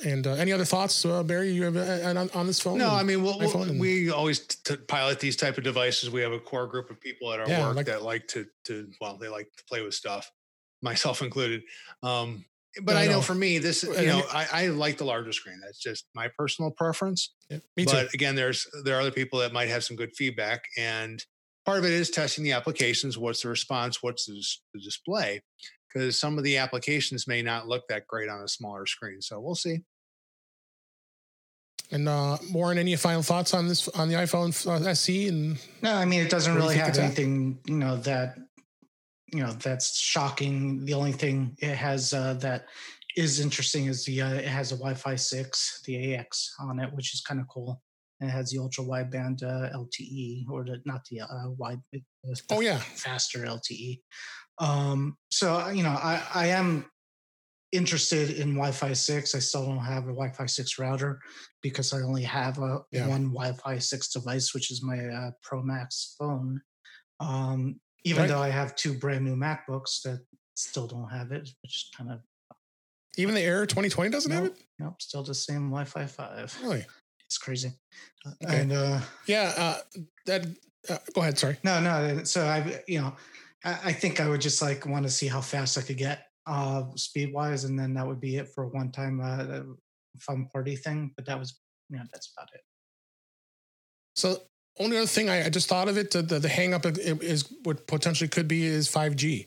and 0.04 0.26
uh, 0.26 0.32
any 0.34 0.52
other 0.52 0.64
thoughts, 0.64 1.04
uh, 1.04 1.22
Barry? 1.22 1.50
You 1.50 1.64
have 1.64 1.76
uh, 1.76 2.20
on, 2.20 2.30
on 2.30 2.46
this 2.46 2.60
phone? 2.60 2.78
No, 2.78 2.90
I 2.90 3.02
mean, 3.02 3.22
we'll, 3.22 3.38
we'll, 3.38 3.78
we 3.78 4.10
always 4.10 4.46
t- 4.46 4.76
pilot 4.76 5.18
these 5.18 5.36
type 5.36 5.58
of 5.58 5.64
devices. 5.64 6.10
We 6.10 6.20
have 6.20 6.32
a 6.32 6.38
core 6.38 6.66
group 6.66 6.90
of 6.90 7.00
people 7.00 7.32
at 7.32 7.40
our 7.40 7.48
yeah, 7.48 7.66
work 7.66 7.76
like, 7.76 7.86
that 7.86 8.02
like 8.02 8.26
to 8.28 8.46
to 8.66 8.88
well, 9.00 9.16
they 9.16 9.28
like 9.28 9.48
to 9.56 9.64
play 9.64 9.82
with 9.82 9.94
stuff, 9.94 10.30
myself 10.80 11.22
included. 11.22 11.62
Um, 12.02 12.44
but 12.82 12.96
I, 12.96 13.02
I 13.02 13.06
know. 13.06 13.12
know. 13.14 13.20
for 13.20 13.34
me, 13.34 13.58
this 13.58 13.82
you 13.82 14.06
know, 14.06 14.22
I, 14.32 14.46
I, 14.52 14.66
like 14.68 14.98
the 14.98 15.04
larger 15.04 15.32
screen. 15.32 15.58
That's 15.62 15.78
just 15.78 16.06
my 16.14 16.28
personal 16.38 16.70
preference. 16.70 17.34
Yeah, 17.48 17.58
me 17.76 17.84
too. 17.84 17.92
But 17.92 18.14
again, 18.14 18.34
there's 18.34 18.66
there 18.84 18.96
are 18.96 19.00
other 19.00 19.10
people 19.10 19.38
that 19.40 19.52
might 19.52 19.68
have 19.68 19.84
some 19.84 19.96
good 19.96 20.14
feedback, 20.14 20.62
and 20.78 21.22
part 21.64 21.78
of 21.78 21.84
it 21.84 21.92
is 21.92 22.10
testing 22.10 22.44
the 22.44 22.52
applications. 22.52 23.18
What's 23.18 23.42
the 23.42 23.48
response? 23.48 24.02
What's 24.02 24.26
the, 24.26 24.42
the 24.74 24.80
display? 24.80 25.42
Because 25.92 26.18
some 26.18 26.38
of 26.38 26.44
the 26.44 26.56
applications 26.56 27.26
may 27.26 27.42
not 27.42 27.66
look 27.66 27.82
that 27.88 28.06
great 28.06 28.28
on 28.28 28.42
a 28.42 28.48
smaller 28.48 28.86
screen. 28.86 29.20
So 29.20 29.40
we'll 29.40 29.56
see. 29.56 29.80
And 31.92 32.08
uh, 32.08 32.38
Warren, 32.52 32.78
any 32.78 32.94
final 32.94 33.22
thoughts 33.22 33.52
on 33.52 33.66
this 33.66 33.88
on 33.88 34.08
the 34.08 34.14
iPhone 34.14 34.54
uh, 34.66 34.90
SE? 34.90 35.28
And 35.28 35.58
no, 35.82 35.94
I 35.94 36.04
mean 36.04 36.20
it 36.20 36.30
doesn't 36.30 36.54
really 36.54 36.76
have 36.76 36.96
anything 36.96 37.58
you 37.66 37.74
know 37.74 37.96
that 37.98 38.38
you 39.32 39.40
know 39.40 39.52
that's 39.52 39.98
shocking. 39.98 40.84
The 40.84 40.94
only 40.94 41.12
thing 41.12 41.56
it 41.60 41.74
has 41.76 42.12
uh, 42.12 42.34
that 42.34 42.66
is 43.16 43.40
interesting 43.40 43.86
is 43.86 44.04
the 44.04 44.22
uh, 44.22 44.34
it 44.34 44.46
has 44.46 44.72
a 44.72 44.76
Wi-Fi 44.76 45.16
six, 45.16 45.82
the 45.84 46.14
AX 46.14 46.54
on 46.60 46.80
it, 46.80 46.92
which 46.92 47.14
is 47.14 47.20
kind 47.20 47.40
of 47.40 47.48
cool. 47.48 47.82
And 48.20 48.28
it 48.28 48.32
has 48.32 48.50
the 48.50 48.58
ultra 48.58 48.84
wideband 48.84 49.42
uh, 49.42 49.76
LTE, 49.76 50.48
or 50.50 50.64
the 50.64 50.80
not 50.84 51.04
the 51.10 51.22
uh, 51.22 51.50
wide. 51.56 51.80
Oh 52.50 52.60
yeah, 52.60 52.78
faster 52.78 53.40
LTE. 53.40 54.00
Um, 54.58 55.16
so 55.30 55.68
you 55.68 55.82
know, 55.82 55.90
I 55.90 56.22
I 56.34 56.46
am 56.48 56.86
interested 57.72 58.30
in 58.30 58.54
Wi-Fi 58.54 58.92
six. 58.92 59.34
I 59.34 59.38
still 59.38 59.66
don't 59.66 59.78
have 59.78 60.04
a 60.04 60.12
Wi-Fi 60.12 60.46
six 60.46 60.78
router 60.78 61.20
because 61.62 61.92
I 61.92 61.98
only 61.98 62.24
have 62.24 62.58
a 62.58 62.80
yeah. 62.90 63.06
one 63.06 63.32
Wi-Fi 63.32 63.78
six 63.78 64.12
device, 64.12 64.54
which 64.54 64.70
is 64.70 64.82
my 64.82 64.98
uh, 64.98 65.30
Pro 65.42 65.62
Max 65.62 66.14
phone. 66.18 66.60
Um, 67.20 67.80
even 68.04 68.22
right. 68.22 68.28
though 68.28 68.40
I 68.40 68.48
have 68.48 68.74
two 68.76 68.94
brand 68.94 69.24
new 69.24 69.36
MacBooks 69.36 70.02
that 70.02 70.20
still 70.54 70.86
don't 70.86 71.08
have 71.08 71.32
it, 71.32 71.48
which 71.62 71.76
is 71.76 71.90
kind 71.96 72.10
of 72.10 72.20
even 73.16 73.34
the 73.34 73.40
Air 73.40 73.66
2020 73.66 74.10
doesn't 74.10 74.30
nope, 74.30 74.42
have 74.42 74.52
it. 74.52 74.58
Nope, 74.78 75.02
still 75.02 75.22
the 75.22 75.34
same 75.34 75.70
Wi-Fi 75.70 76.06
five. 76.06 76.56
Really, 76.62 76.84
it's 77.26 77.38
crazy. 77.38 77.72
Okay. 78.26 78.60
And 78.60 78.72
uh, 78.72 79.00
yeah, 79.26 79.52
uh, 79.56 79.76
that. 80.26 80.46
Uh, 80.88 80.96
go 81.14 81.20
ahead. 81.20 81.38
Sorry. 81.38 81.58
No, 81.62 81.80
no. 81.80 82.24
So 82.24 82.46
I, 82.46 82.82
you 82.88 83.00
know, 83.00 83.14
I, 83.64 83.78
I 83.84 83.92
think 83.92 84.20
I 84.20 84.28
would 84.28 84.40
just 84.40 84.62
like 84.62 84.86
want 84.86 85.04
to 85.04 85.10
see 85.10 85.26
how 85.26 85.40
fast 85.40 85.76
I 85.76 85.82
could 85.82 85.98
get 85.98 86.26
uh, 86.46 86.84
speed 86.96 87.32
wise, 87.32 87.64
and 87.64 87.78
then 87.78 87.94
that 87.94 88.06
would 88.06 88.20
be 88.20 88.36
it 88.36 88.48
for 88.48 88.64
a 88.64 88.68
one 88.68 88.90
time 88.90 89.20
uh, 89.22 89.60
fun 90.18 90.48
party 90.52 90.76
thing. 90.76 91.12
But 91.16 91.26
that 91.26 91.38
was, 91.38 91.60
you 91.90 91.98
know, 91.98 92.04
that's 92.12 92.32
about 92.36 92.48
it. 92.54 92.60
So 94.16 94.42
only 94.80 94.96
other 94.96 95.06
thing 95.06 95.28
I, 95.28 95.46
I 95.46 95.50
just 95.50 95.68
thought 95.68 95.88
of 95.88 95.96
it, 95.96 96.10
the, 96.10 96.22
the, 96.22 96.48
hang 96.48 96.74
up 96.74 96.86
is 96.86 97.44
what 97.62 97.86
potentially 97.86 98.28
could 98.28 98.48
be 98.48 98.64
is 98.64 98.88
5G. 98.88 99.46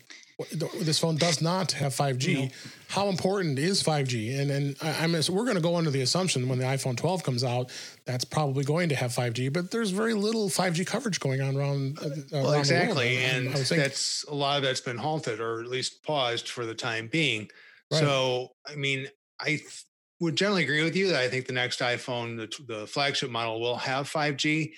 This 0.80 0.98
phone 0.98 1.16
does 1.16 1.42
not 1.42 1.72
have 1.72 1.92
5G. 1.92 2.34
No. 2.34 2.48
How 2.88 3.08
important 3.08 3.58
is 3.58 3.82
5G? 3.82 4.40
And 4.40 4.50
and 4.50 4.76
I, 4.82 5.04
am 5.04 5.12
we're 5.12 5.44
going 5.44 5.54
to 5.54 5.60
go 5.60 5.76
under 5.76 5.90
the 5.90 6.02
assumption 6.02 6.48
when 6.48 6.58
the 6.58 6.64
iPhone 6.64 6.96
12 6.96 7.22
comes 7.22 7.44
out, 7.44 7.70
that's 8.04 8.24
probably 8.24 8.64
going 8.64 8.88
to 8.88 8.96
have 8.96 9.12
5G. 9.12 9.52
But 9.52 9.70
there's 9.70 9.90
very 9.90 10.14
little 10.14 10.48
5G 10.48 10.86
coverage 10.86 11.20
going 11.20 11.40
on 11.40 11.56
around. 11.56 11.98
Uh, 12.00 12.08
well, 12.32 12.50
around 12.52 12.60
exactly, 12.60 13.18
and 13.18 13.48
that's 13.52 14.24
a 14.24 14.34
lot 14.34 14.56
of 14.56 14.64
that's 14.64 14.80
been 14.80 14.98
halted 14.98 15.40
or 15.40 15.60
at 15.60 15.68
least 15.68 16.02
paused 16.02 16.48
for 16.48 16.66
the 16.66 16.74
time 16.74 17.06
being. 17.06 17.48
Right. 17.92 18.00
So 18.00 18.52
I 18.66 18.74
mean, 18.74 19.06
I 19.40 19.46
th- 19.46 19.84
would 20.20 20.34
generally 20.34 20.64
agree 20.64 20.82
with 20.82 20.96
you 20.96 21.08
that 21.08 21.20
I 21.20 21.28
think 21.28 21.46
the 21.46 21.52
next 21.52 21.78
iPhone, 21.78 22.36
the, 22.36 22.64
the 22.72 22.86
flagship 22.88 23.30
model, 23.30 23.60
will 23.60 23.76
have 23.76 24.10
5G 24.10 24.72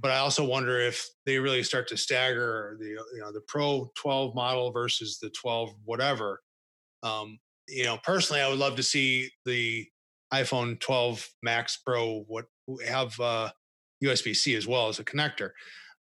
but 0.00 0.10
I 0.10 0.18
also 0.18 0.44
wonder 0.44 0.78
if 0.80 1.08
they 1.26 1.38
really 1.38 1.62
start 1.62 1.88
to 1.88 1.96
stagger 1.96 2.76
the 2.78 2.88
you 2.88 3.20
know 3.20 3.32
the 3.32 3.40
Pro 3.40 3.90
12 3.96 4.34
model 4.34 4.70
versus 4.70 5.18
the 5.18 5.30
12 5.30 5.74
whatever. 5.84 6.40
Um, 7.02 7.38
you 7.68 7.84
know, 7.84 7.98
personally, 8.02 8.40
I 8.40 8.48
would 8.48 8.58
love 8.58 8.76
to 8.76 8.82
see 8.82 9.30
the 9.44 9.86
iPhone 10.32 10.78
12 10.80 11.28
Max 11.42 11.78
Pro 11.84 12.24
what 12.28 12.46
have 12.86 13.18
uh, 13.20 13.50
USB 14.02 14.34
C 14.34 14.54
as 14.54 14.66
well 14.66 14.88
as 14.88 14.98
a 14.98 15.04
connector. 15.04 15.50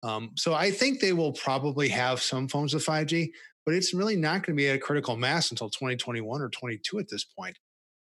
Um, 0.02 0.32
so 0.36 0.54
I 0.54 0.70
think 0.70 1.00
they 1.00 1.12
will 1.12 1.32
probably 1.32 1.88
have 1.88 2.20
some 2.20 2.48
phones 2.48 2.74
with 2.74 2.84
5G, 2.84 3.30
but 3.64 3.74
it's 3.74 3.94
really 3.94 4.16
not 4.16 4.44
going 4.44 4.56
to 4.56 4.60
be 4.62 4.68
at 4.68 4.76
a 4.76 4.80
critical 4.80 5.16
mass 5.16 5.50
until 5.50 5.70
2021 5.70 6.40
or 6.40 6.48
22 6.50 6.98
at 6.98 7.08
this 7.08 7.24
point 7.24 7.56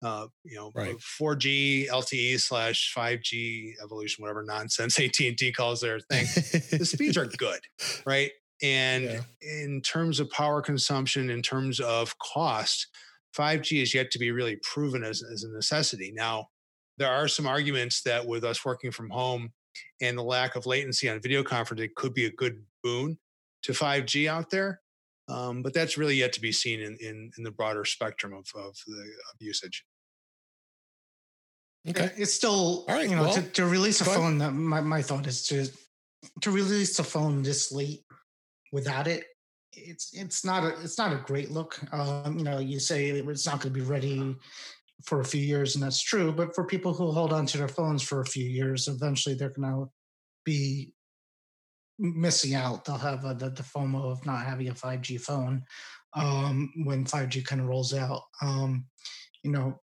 uh, 0.03 0.27
you 0.43 0.57
know, 0.57 0.71
right. 0.73 0.95
4G 0.97 1.87
LTE 1.89 2.39
slash 2.39 2.93
5G 2.95 3.73
evolution, 3.83 4.21
whatever 4.21 4.43
nonsense 4.43 4.99
AT 4.99 5.19
and 5.19 5.37
T 5.37 5.51
calls 5.51 5.81
their 5.81 5.99
thing. 5.99 6.25
the 6.77 6.85
speeds 6.85 7.17
are 7.17 7.25
good, 7.37 7.59
right? 8.05 8.31
And 8.63 9.05
yeah. 9.05 9.21
in 9.41 9.81
terms 9.81 10.19
of 10.19 10.29
power 10.29 10.61
consumption, 10.61 11.29
in 11.29 11.41
terms 11.41 11.79
of 11.79 12.17
cost, 12.19 12.87
5G 13.37 13.81
is 13.81 13.93
yet 13.93 14.11
to 14.11 14.19
be 14.19 14.31
really 14.31 14.57
proven 14.57 15.03
as, 15.03 15.23
as 15.23 15.43
a 15.43 15.49
necessity. 15.49 16.11
Now, 16.13 16.47
there 16.97 17.11
are 17.11 17.27
some 17.27 17.47
arguments 17.47 18.01
that 18.03 18.27
with 18.27 18.43
us 18.43 18.63
working 18.65 18.91
from 18.91 19.09
home 19.09 19.51
and 20.01 20.17
the 20.17 20.23
lack 20.23 20.55
of 20.55 20.65
latency 20.65 21.09
on 21.09 21.21
video 21.21 21.43
conferencing 21.43 21.89
could 21.95 22.13
be 22.13 22.25
a 22.25 22.31
good 22.31 22.63
boon 22.83 23.17
to 23.63 23.71
5G 23.71 24.27
out 24.27 24.49
there. 24.49 24.81
Um, 25.29 25.63
but 25.63 25.73
that's 25.73 25.97
really 25.97 26.15
yet 26.15 26.33
to 26.33 26.41
be 26.41 26.51
seen 26.51 26.81
in, 26.81 26.97
in, 26.99 27.31
in 27.37 27.43
the 27.43 27.51
broader 27.51 27.85
spectrum 27.85 28.33
of, 28.33 28.47
of, 28.55 28.75
the, 28.85 29.01
of 29.01 29.39
usage. 29.39 29.85
Okay. 31.89 32.11
It's 32.15 32.33
still, 32.33 32.85
All 32.87 32.95
right, 32.95 33.09
you 33.09 33.15
know, 33.15 33.23
well, 33.23 33.33
to, 33.33 33.41
to, 33.41 33.65
release 33.65 34.01
a 34.01 34.05
phone, 34.05 34.37
that 34.37 34.51
my, 34.51 34.81
my 34.81 35.01
thought 35.01 35.25
is 35.25 35.47
to 35.47 35.67
to 36.41 36.51
release 36.51 36.99
a 36.99 37.03
phone 37.03 37.41
this 37.41 37.71
late 37.71 38.03
without 38.71 39.07
it. 39.07 39.25
It's 39.73 40.11
it's 40.13 40.45
not 40.45 40.63
a 40.63 40.79
it's 40.81 40.97
not 40.97 41.13
a 41.13 41.23
great 41.25 41.49
look. 41.49 41.79
Um, 41.91 42.37
you 42.37 42.43
know, 42.43 42.59
you 42.59 42.79
say 42.79 43.09
it's 43.09 43.45
not 43.47 43.61
going 43.61 43.73
to 43.73 43.79
be 43.79 43.85
ready 43.85 44.35
for 45.05 45.21
a 45.21 45.25
few 45.25 45.41
years, 45.41 45.75
and 45.75 45.83
that's 45.83 46.01
true. 46.01 46.31
But 46.31 46.53
for 46.53 46.65
people 46.65 46.93
who 46.93 47.11
hold 47.11 47.33
on 47.33 47.45
to 47.47 47.57
their 47.57 47.67
phones 47.67 48.03
for 48.03 48.21
a 48.21 48.25
few 48.25 48.45
years, 48.45 48.87
eventually 48.87 49.33
they're 49.33 49.49
going 49.49 49.71
to 49.71 49.91
be 50.45 50.93
missing 51.97 52.53
out. 52.53 52.85
They'll 52.85 52.97
have 52.97 53.25
a, 53.25 53.33
the, 53.33 53.49
the 53.49 53.63
FOMO 53.63 54.11
of 54.11 54.25
not 54.25 54.45
having 54.45 54.69
a 54.69 54.73
5G 54.73 55.21
phone 55.21 55.63
um, 56.13 56.71
when 56.83 57.05
5G 57.05 57.45
kind 57.45 57.61
of 57.61 57.67
rolls 57.67 57.93
out. 57.93 58.23
Um, 58.41 58.85
you 59.43 59.51
know, 59.51 59.79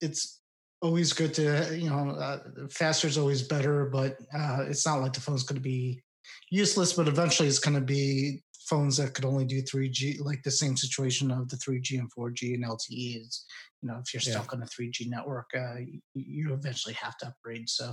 it's 0.00 0.40
always 0.84 1.12
good 1.12 1.34
to 1.34 1.76
you 1.76 1.90
know 1.90 2.10
uh, 2.10 2.38
faster 2.70 3.08
is 3.08 3.18
always 3.18 3.42
better 3.42 3.86
but 3.86 4.16
uh, 4.36 4.64
it's 4.68 4.86
not 4.86 5.00
like 5.00 5.12
the 5.12 5.20
phone's 5.20 5.42
going 5.42 5.56
to 5.56 5.62
be 5.62 6.00
useless 6.50 6.92
but 6.92 7.08
eventually 7.08 7.48
it's 7.48 7.58
going 7.58 7.74
to 7.74 7.80
be 7.80 8.42
phones 8.68 8.96
that 8.96 9.12
could 9.14 9.24
only 9.24 9.44
do 9.44 9.62
3g 9.62 10.20
like 10.20 10.42
the 10.42 10.50
same 10.50 10.76
situation 10.76 11.30
of 11.30 11.48
the 11.48 11.56
3g 11.56 11.98
and 11.98 12.10
4g 12.12 12.54
and 12.54 12.64
lte 12.64 13.20
is 13.20 13.44
you 13.82 13.88
know 13.88 13.98
if 14.02 14.14
you're 14.14 14.20
stuck 14.20 14.52
yeah. 14.52 14.58
on 14.58 14.62
a 14.62 14.66
3g 14.66 15.08
network 15.08 15.50
uh, 15.56 15.78
you, 15.78 16.00
you, 16.14 16.54
eventually 16.54 16.94
have 16.94 17.16
to 17.18 17.26
upgrade 17.26 17.68
so 17.68 17.92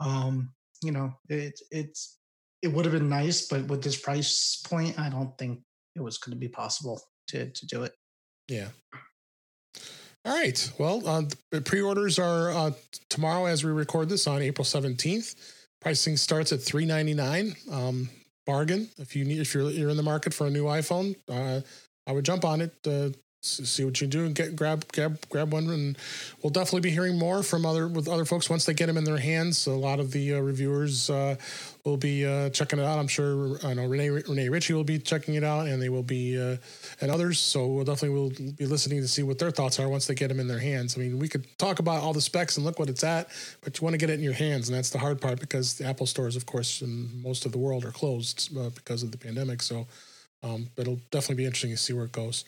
um 0.00 0.50
you 0.84 0.92
know, 0.92 1.12
it, 1.28 1.58
it's, 1.70 2.18
it 2.62 2.68
would 2.68 2.84
have 2.84 2.92
been 2.92 3.08
nice, 3.08 3.48
but 3.48 3.66
with 3.66 3.82
this 3.82 4.00
price 4.00 4.62
point, 4.66 4.98
I 4.98 5.08
don't 5.08 5.36
think 5.38 5.60
it 5.96 6.02
was 6.02 6.18
going 6.18 6.32
to 6.32 6.38
be 6.38 6.48
possible 6.48 7.00
to, 7.28 7.50
to 7.50 7.66
do 7.66 7.84
it. 7.84 7.92
Yeah. 8.48 8.68
All 10.24 10.32
right. 10.32 10.72
Well, 10.78 11.06
uh, 11.06 11.22
the 11.50 11.60
pre-orders 11.60 12.18
are 12.18 12.50
uh, 12.50 12.70
tomorrow 13.10 13.46
as 13.46 13.62
we 13.62 13.70
record 13.70 14.08
this 14.08 14.26
on 14.26 14.40
April 14.40 14.64
17th. 14.64 15.34
Pricing 15.80 16.16
starts 16.16 16.50
at 16.52 16.62
399. 16.62 17.56
Um, 17.70 18.08
bargain 18.46 18.88
if 18.98 19.16
you 19.16 19.24
need 19.24 19.40
if 19.40 19.54
you're 19.54 19.70
you're 19.70 19.88
in 19.88 19.96
the 19.96 20.02
market 20.02 20.34
for 20.34 20.46
a 20.46 20.50
new 20.50 20.64
iPhone. 20.64 21.16
Uh, 21.28 21.60
I 22.06 22.12
would 22.12 22.24
jump 22.24 22.44
on 22.44 22.60
it. 22.60 22.74
See 23.46 23.84
what 23.84 24.00
you 24.00 24.06
do 24.06 24.24
and 24.24 24.34
get 24.34 24.56
grab 24.56 24.90
grab 24.90 25.18
grab 25.28 25.52
one 25.52 25.68
and 25.68 25.98
we'll 26.42 26.48
definitely 26.48 26.80
be 26.80 26.90
hearing 26.90 27.18
more 27.18 27.42
from 27.42 27.66
other 27.66 27.86
with 27.86 28.08
other 28.08 28.24
folks 28.24 28.48
once 28.48 28.64
they 28.64 28.72
get 28.72 28.86
them 28.86 28.96
in 28.96 29.04
their 29.04 29.18
hands. 29.18 29.66
A 29.66 29.70
lot 29.70 30.00
of 30.00 30.12
the 30.12 30.32
uh, 30.32 30.38
reviewers 30.38 31.10
uh, 31.10 31.36
will 31.84 31.98
be 31.98 32.24
uh, 32.24 32.48
checking 32.48 32.78
it 32.78 32.86
out. 32.86 32.98
I'm 32.98 33.06
sure 33.06 33.58
i 33.62 33.74
know 33.74 33.84
Rene 33.84 34.08
Rene 34.08 34.48
Ritchie 34.48 34.72
will 34.72 34.82
be 34.82 34.98
checking 34.98 35.34
it 35.34 35.44
out 35.44 35.66
and 35.66 35.82
they 35.82 35.90
will 35.90 36.02
be 36.02 36.40
uh, 36.40 36.56
and 37.02 37.10
others. 37.10 37.38
So 37.38 37.66
we'll 37.66 37.84
definitely 37.84 38.18
will 38.18 38.30
be 38.30 38.64
listening 38.64 39.02
to 39.02 39.08
see 39.08 39.22
what 39.22 39.38
their 39.38 39.50
thoughts 39.50 39.78
are 39.78 39.90
once 39.90 40.06
they 40.06 40.14
get 40.14 40.28
them 40.28 40.40
in 40.40 40.48
their 40.48 40.58
hands. 40.58 40.96
I 40.96 41.02
mean 41.02 41.18
we 41.18 41.28
could 41.28 41.46
talk 41.58 41.80
about 41.80 42.02
all 42.02 42.14
the 42.14 42.22
specs 42.22 42.56
and 42.56 42.64
look 42.64 42.78
what 42.78 42.88
it's 42.88 43.04
at 43.04 43.28
but 43.60 43.78
you 43.78 43.84
want 43.84 43.92
to 43.92 43.98
get 43.98 44.08
it 44.08 44.14
in 44.14 44.22
your 44.22 44.32
hands 44.32 44.70
and 44.70 44.78
that's 44.78 44.88
the 44.88 44.98
hard 44.98 45.20
part 45.20 45.38
because 45.38 45.74
the 45.74 45.84
apple 45.84 46.06
stores 46.06 46.34
of 46.34 46.46
course 46.46 46.80
in 46.80 47.22
most 47.22 47.44
of 47.44 47.52
the 47.52 47.58
world 47.58 47.84
are 47.84 47.92
closed 47.92 48.56
uh, 48.56 48.70
because 48.70 49.02
of 49.02 49.12
the 49.12 49.18
pandemic. 49.18 49.60
So 49.60 49.86
um, 50.42 50.70
it'll 50.78 51.00
definitely 51.10 51.42
be 51.42 51.44
interesting 51.44 51.72
to 51.72 51.76
see 51.76 51.92
where 51.92 52.06
it 52.06 52.12
goes 52.12 52.46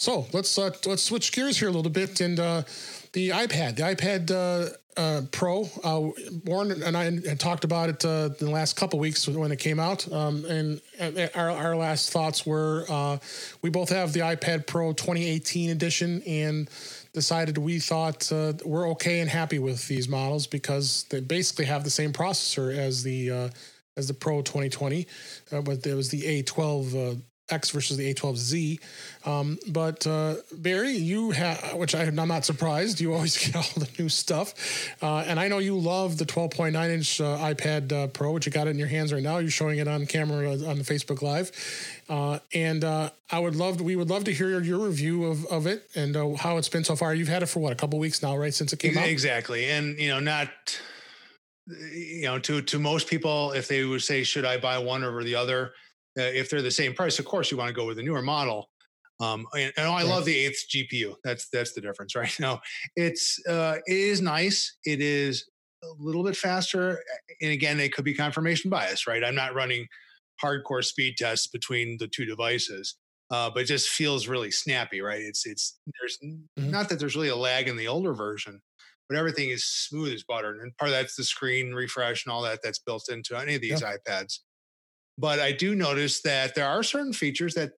so 0.00 0.26
let's 0.32 0.56
uh, 0.58 0.70
let's 0.86 1.02
switch 1.02 1.30
gears 1.30 1.58
here 1.58 1.68
a 1.68 1.70
little 1.70 1.90
bit 1.90 2.22
and 2.22 2.40
uh, 2.40 2.62
the 3.12 3.28
iPad, 3.28 3.76
the 3.76 3.82
iPad 3.82 4.30
uh, 4.30 4.70
uh 4.98 5.22
Pro. 5.30 5.68
Uh, 5.84 6.08
Warren 6.46 6.82
and 6.82 6.96
I 6.96 7.04
had 7.04 7.38
talked 7.38 7.64
about 7.64 7.90
it 7.90 8.04
uh, 8.06 8.30
in 8.40 8.46
the 8.46 8.50
last 8.50 8.76
couple 8.76 8.98
weeks 8.98 9.28
when 9.28 9.52
it 9.52 9.58
came 9.58 9.78
out, 9.78 10.10
um, 10.10 10.46
and 10.46 10.80
our, 11.34 11.50
our 11.50 11.76
last 11.76 12.10
thoughts 12.12 12.46
were 12.46 12.86
we 13.60 13.68
both 13.68 13.90
have 13.90 14.14
the 14.14 14.20
iPad 14.20 14.66
Pro 14.66 14.94
2018 14.94 15.68
edition 15.68 16.22
and 16.26 16.70
decided 17.12 17.58
we 17.58 17.78
thought 17.78 18.26
we're 18.64 18.88
okay 18.92 19.20
and 19.20 19.28
happy 19.28 19.58
with 19.58 19.86
these 19.86 20.08
models 20.08 20.46
because 20.46 21.04
they 21.10 21.20
basically 21.20 21.66
have 21.66 21.84
the 21.84 21.90
same 21.90 22.12
processor 22.12 22.74
as 22.74 23.02
the 23.02 23.50
as 23.98 24.08
the 24.08 24.14
Pro 24.14 24.40
2020, 24.40 25.06
but 25.62 25.82
there 25.82 25.96
was 25.96 26.08
the 26.08 26.42
A12 26.42 27.20
X 27.50 27.70
versus 27.70 27.96
the 27.96 28.12
A12Z. 28.14 28.80
Um, 29.26 29.58
but 29.68 30.06
uh, 30.06 30.36
Barry, 30.52 30.92
you 30.92 31.30
have, 31.32 31.74
which 31.74 31.94
I, 31.94 32.04
am 32.04 32.14
not 32.14 32.44
surprised, 32.44 33.00
you 33.00 33.12
always 33.12 33.36
get 33.46 33.56
all 33.56 33.62
the 33.76 33.88
new 33.98 34.08
stuff. 34.08 34.54
Uh, 35.02 35.24
and 35.26 35.38
I 35.38 35.48
know 35.48 35.58
you 35.58 35.76
love 35.76 36.16
the 36.16 36.24
12.9 36.24 36.90
inch 36.90 37.20
uh, 37.20 37.36
iPad 37.38 37.92
uh, 37.92 38.06
Pro, 38.08 38.32
which 38.32 38.46
you 38.46 38.52
got 38.52 38.66
in 38.66 38.78
your 38.78 38.88
hands 38.88 39.12
right 39.12 39.22
now. 39.22 39.38
You're 39.38 39.50
showing 39.50 39.78
it 39.78 39.88
on 39.88 40.06
camera 40.06 40.50
on 40.52 40.78
the 40.78 40.84
Facebook 40.84 41.22
Live. 41.22 41.52
Uh, 42.08 42.38
and 42.54 42.82
uh, 42.84 43.10
I 43.30 43.38
would 43.38 43.56
love, 43.56 43.78
to, 43.78 43.84
we 43.84 43.96
would 43.96 44.10
love 44.10 44.24
to 44.24 44.32
hear 44.32 44.48
your, 44.48 44.62
your 44.62 44.86
review 44.86 45.26
of, 45.26 45.44
of 45.46 45.66
it 45.66 45.88
and 45.94 46.16
how 46.38 46.56
it's 46.56 46.68
been 46.68 46.84
so 46.84 46.96
far. 46.96 47.14
You've 47.14 47.28
had 47.28 47.42
it 47.42 47.46
for 47.46 47.60
what, 47.60 47.72
a 47.72 47.76
couple 47.76 47.98
weeks 47.98 48.22
now, 48.22 48.36
right? 48.36 48.54
Since 48.54 48.72
it 48.72 48.78
came 48.78 48.90
exactly. 48.90 49.10
out? 49.10 49.12
Exactly. 49.12 49.70
And, 49.70 49.98
you 49.98 50.08
know, 50.08 50.20
not, 50.20 50.48
you 51.66 52.22
know, 52.22 52.38
to, 52.40 52.62
to 52.62 52.78
most 52.78 53.08
people, 53.08 53.52
if 53.52 53.68
they 53.68 53.84
would 53.84 54.02
say, 54.02 54.24
should 54.24 54.44
I 54.44 54.56
buy 54.56 54.78
one 54.78 55.04
over 55.04 55.22
the 55.22 55.34
other? 55.34 55.72
Uh, 56.20 56.30
if 56.34 56.50
they're 56.50 56.62
the 56.62 56.70
same 56.70 56.94
price, 56.94 57.18
of 57.18 57.24
course 57.24 57.50
you 57.50 57.56
want 57.56 57.68
to 57.68 57.74
go 57.74 57.86
with 57.86 57.98
a 57.98 58.02
newer 58.02 58.22
model. 58.22 58.68
Um, 59.20 59.46
and, 59.54 59.72
and 59.76 59.86
I 59.86 60.02
love 60.02 60.24
the 60.24 60.36
eighth 60.36 60.64
GPU. 60.74 61.14
That's 61.24 61.48
that's 61.50 61.72
the 61.72 61.80
difference, 61.80 62.14
right? 62.16 62.34
Now 62.38 62.60
it's 62.96 63.38
uh, 63.48 63.76
it 63.86 63.96
is 63.96 64.20
nice. 64.20 64.76
It 64.84 65.00
is 65.00 65.48
a 65.82 65.88
little 65.98 66.24
bit 66.24 66.36
faster, 66.36 67.02
and 67.40 67.50
again, 67.50 67.80
it 67.80 67.92
could 67.92 68.04
be 68.04 68.14
confirmation 68.14 68.70
bias, 68.70 69.06
right? 69.06 69.24
I'm 69.24 69.34
not 69.34 69.54
running 69.54 69.86
hardcore 70.42 70.84
speed 70.84 71.16
tests 71.18 71.46
between 71.46 71.96
the 71.98 72.08
two 72.08 72.24
devices, 72.24 72.96
uh, 73.30 73.50
but 73.50 73.62
it 73.62 73.66
just 73.66 73.88
feels 73.88 74.26
really 74.26 74.50
snappy, 74.50 75.00
right? 75.00 75.20
It's 75.20 75.46
it's 75.46 75.78
there's 76.00 76.18
mm-hmm. 76.24 76.70
not 76.70 76.88
that 76.88 76.98
there's 76.98 77.16
really 77.16 77.28
a 77.28 77.36
lag 77.36 77.68
in 77.68 77.76
the 77.76 77.88
older 77.88 78.14
version, 78.14 78.60
but 79.08 79.18
everything 79.18 79.50
is 79.50 79.64
smooth 79.64 80.12
as 80.12 80.24
butter, 80.24 80.60
and 80.62 80.76
part 80.76 80.90
of 80.90 80.94
that's 80.94 81.16
the 81.16 81.24
screen 81.24 81.72
refresh 81.72 82.24
and 82.24 82.32
all 82.32 82.42
that 82.42 82.60
that's 82.62 82.78
built 82.78 83.10
into 83.10 83.36
any 83.36 83.54
of 83.54 83.60
these 83.60 83.82
iPads. 83.82 84.40
But 85.18 85.38
I 85.38 85.52
do 85.52 85.74
notice 85.74 86.22
that 86.22 86.54
there 86.54 86.68
are 86.68 86.82
certain 86.82 87.12
features 87.12 87.54
that, 87.54 87.72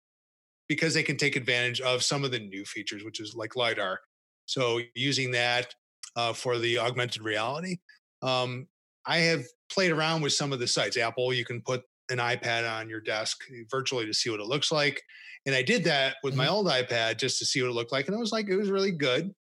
because 0.68 0.94
they 0.94 1.02
can 1.02 1.16
take 1.16 1.36
advantage 1.36 1.80
of 1.80 2.02
some 2.02 2.24
of 2.24 2.30
the 2.30 2.38
new 2.38 2.64
features, 2.64 3.04
which 3.04 3.20
is 3.20 3.34
like 3.34 3.56
LiDAR. 3.56 4.00
So 4.46 4.80
using 4.94 5.32
that 5.32 5.74
uh, 6.16 6.32
for 6.32 6.58
the 6.58 6.78
augmented 6.78 7.22
reality. 7.22 7.78
Um, 8.22 8.68
I 9.06 9.18
have 9.18 9.44
played 9.72 9.90
around 9.90 10.22
with 10.22 10.32
some 10.32 10.52
of 10.52 10.60
the 10.60 10.66
sites. 10.66 10.96
Apple, 10.96 11.32
you 11.32 11.44
can 11.44 11.60
put 11.62 11.82
an 12.10 12.18
iPad 12.18 12.70
on 12.70 12.88
your 12.88 13.00
desk 13.00 13.38
virtually 13.70 14.06
to 14.06 14.14
see 14.14 14.30
what 14.30 14.40
it 14.40 14.46
looks 14.46 14.70
like. 14.70 15.02
And 15.46 15.54
I 15.54 15.62
did 15.62 15.84
that 15.84 16.16
with 16.22 16.34
mm-hmm. 16.34 16.38
my 16.38 16.48
old 16.48 16.66
iPad 16.66 17.18
just 17.18 17.38
to 17.38 17.46
see 17.46 17.62
what 17.62 17.70
it 17.70 17.74
looked 17.74 17.92
like. 17.92 18.06
And 18.06 18.16
it 18.16 18.20
was 18.20 18.32
like, 18.32 18.48
it 18.48 18.56
was 18.56 18.70
really 18.70 18.92
good. 18.92 19.32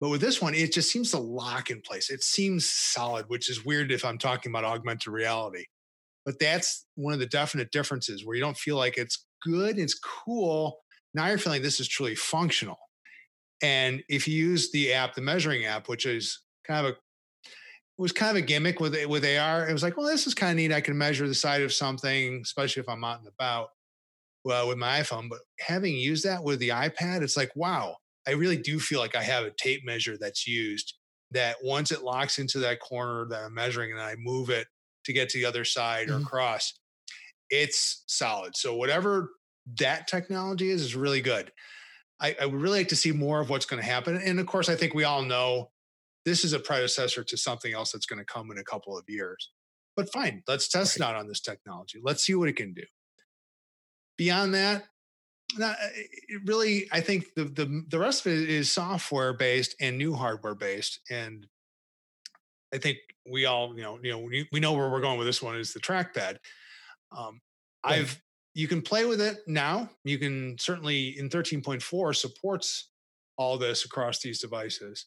But 0.00 0.08
with 0.08 0.20
this 0.20 0.40
one, 0.40 0.54
it 0.54 0.72
just 0.72 0.90
seems 0.90 1.10
to 1.12 1.18
lock 1.18 1.70
in 1.70 1.80
place. 1.80 2.10
It 2.10 2.22
seems 2.22 2.68
solid, 2.68 3.26
which 3.28 3.50
is 3.50 3.64
weird 3.64 3.92
if 3.92 4.04
I'm 4.04 4.18
talking 4.18 4.50
about 4.50 4.64
augmented 4.64 5.12
reality. 5.12 5.64
But 6.24 6.38
that's 6.38 6.86
one 6.94 7.12
of 7.12 7.20
the 7.20 7.26
definite 7.26 7.70
differences 7.70 8.24
where 8.24 8.36
you 8.36 8.42
don't 8.42 8.56
feel 8.56 8.76
like 8.76 8.96
it's 8.96 9.26
good, 9.42 9.78
it's 9.78 9.98
cool. 9.98 10.78
Now 11.12 11.26
you're 11.26 11.38
feeling 11.38 11.62
this 11.62 11.80
is 11.80 11.88
truly 11.88 12.14
functional. 12.14 12.78
And 13.62 14.02
if 14.08 14.26
you 14.26 14.34
use 14.34 14.72
the 14.72 14.92
app, 14.92 15.14
the 15.14 15.20
measuring 15.20 15.64
app, 15.64 15.88
which 15.88 16.06
is 16.06 16.40
kind 16.66 16.86
of 16.86 16.92
a 16.92 16.96
it 17.96 18.02
was 18.02 18.10
kind 18.10 18.36
of 18.36 18.42
a 18.42 18.46
gimmick 18.46 18.80
with 18.80 18.96
with 19.06 19.24
AR. 19.24 19.68
It 19.68 19.72
was 19.72 19.84
like, 19.84 19.96
well, 19.96 20.06
this 20.06 20.26
is 20.26 20.34
kind 20.34 20.50
of 20.50 20.56
neat. 20.56 20.72
I 20.72 20.80
can 20.80 20.98
measure 20.98 21.28
the 21.28 21.34
side 21.34 21.62
of 21.62 21.72
something, 21.72 22.40
especially 22.42 22.82
if 22.82 22.88
I'm 22.88 23.04
out 23.04 23.20
and 23.20 23.28
about 23.28 23.68
well, 24.44 24.68
with 24.68 24.78
my 24.78 25.00
iPhone. 25.00 25.28
But 25.28 25.40
having 25.60 25.94
used 25.94 26.24
that 26.24 26.44
with 26.44 26.58
the 26.58 26.68
iPad, 26.70 27.22
it's 27.22 27.36
like, 27.36 27.50
wow, 27.56 27.96
I 28.26 28.32
really 28.32 28.56
do 28.56 28.78
feel 28.78 29.00
like 29.00 29.16
I 29.16 29.22
have 29.22 29.44
a 29.44 29.50
tape 29.50 29.84
measure 29.84 30.16
that's 30.18 30.46
used 30.46 30.94
that 31.30 31.56
once 31.62 31.90
it 31.90 32.02
locks 32.02 32.38
into 32.38 32.58
that 32.60 32.80
corner 32.80 33.26
that 33.30 33.44
I'm 33.44 33.54
measuring 33.54 33.92
and 33.92 34.00
I 34.00 34.14
move 34.18 34.50
it, 34.50 34.66
to 35.04 35.12
get 35.12 35.28
to 35.30 35.38
the 35.38 35.46
other 35.46 35.64
side 35.64 36.08
mm-hmm. 36.08 36.22
or 36.22 36.26
cross. 36.26 36.74
It's 37.50 38.04
solid. 38.06 38.56
So 38.56 38.74
whatever 38.74 39.30
that 39.78 40.08
technology 40.08 40.70
is 40.70 40.82
is 40.82 40.96
really 40.96 41.20
good. 41.20 41.52
I, 42.20 42.36
I 42.40 42.46
would 42.46 42.60
really 42.60 42.80
like 42.80 42.88
to 42.88 42.96
see 42.96 43.12
more 43.12 43.40
of 43.40 43.50
what's 43.50 43.66
going 43.66 43.82
to 43.82 43.88
happen. 43.88 44.16
And 44.16 44.40
of 44.40 44.46
course, 44.46 44.68
I 44.68 44.76
think 44.76 44.94
we 44.94 45.04
all 45.04 45.22
know 45.22 45.70
this 46.24 46.44
is 46.44 46.52
a 46.52 46.60
predecessor 46.60 47.24
to 47.24 47.36
something 47.36 47.72
else 47.72 47.92
that's 47.92 48.06
going 48.06 48.18
to 48.18 48.24
come 48.24 48.50
in 48.50 48.58
a 48.58 48.64
couple 48.64 48.96
of 48.96 49.04
years. 49.08 49.50
But 49.96 50.12
fine, 50.12 50.42
let's 50.48 50.68
test 50.68 50.98
right. 50.98 51.06
it 51.06 51.10
out 51.10 51.16
on 51.16 51.28
this 51.28 51.40
technology. 51.40 52.00
Let's 52.02 52.24
see 52.24 52.34
what 52.34 52.48
it 52.48 52.56
can 52.56 52.72
do. 52.72 52.84
Beyond 54.16 54.54
that, 54.54 54.84
not, 55.56 55.76
really, 56.46 56.88
I 56.90 57.00
think 57.00 57.34
the, 57.36 57.44
the 57.44 57.84
the 57.88 57.98
rest 57.98 58.26
of 58.26 58.32
it 58.32 58.48
is 58.48 58.72
software 58.72 59.32
based 59.32 59.76
and 59.80 59.98
new 59.98 60.14
hardware 60.14 60.54
based, 60.54 61.00
and 61.10 61.46
I 62.74 62.78
think 62.78 62.98
we 63.30 63.46
all, 63.46 63.74
you 63.76 63.82
know, 63.82 63.98
you 64.02 64.10
know, 64.10 64.18
we, 64.18 64.48
we 64.52 64.60
know 64.60 64.72
where 64.72 64.90
we're 64.90 65.00
going 65.00 65.16
with 65.16 65.26
this 65.26 65.40
one 65.40 65.56
is 65.56 65.72
the 65.72 65.80
trackpad. 65.80 66.38
Um, 67.16 67.40
yeah. 67.86 67.92
I've 67.92 68.20
you 68.54 68.68
can 68.68 68.82
play 68.82 69.04
with 69.04 69.20
it 69.20 69.38
now. 69.46 69.90
You 70.04 70.16
can 70.16 70.56
certainly 70.58 71.18
in 71.18 71.28
13.4 71.28 72.14
supports 72.14 72.90
all 73.36 73.58
this 73.58 73.84
across 73.84 74.20
these 74.20 74.40
devices, 74.40 75.06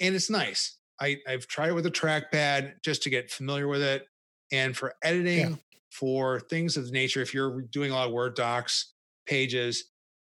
and 0.00 0.14
it's 0.14 0.28
nice. 0.28 0.78
I, 1.00 1.16
I've 1.26 1.46
tried 1.46 1.70
it 1.70 1.74
with 1.74 1.86
a 1.86 1.90
trackpad 1.90 2.74
just 2.82 3.02
to 3.04 3.10
get 3.10 3.30
familiar 3.30 3.68
with 3.68 3.82
it, 3.82 4.06
and 4.52 4.76
for 4.76 4.94
editing, 5.02 5.50
yeah. 5.50 5.56
for 5.90 6.40
things 6.40 6.76
of 6.76 6.86
the 6.86 6.92
nature, 6.92 7.22
if 7.22 7.32
you're 7.32 7.62
doing 7.62 7.90
a 7.90 7.94
lot 7.94 8.06
of 8.06 8.12
Word 8.12 8.34
docs, 8.34 8.92
pages, 9.26 9.84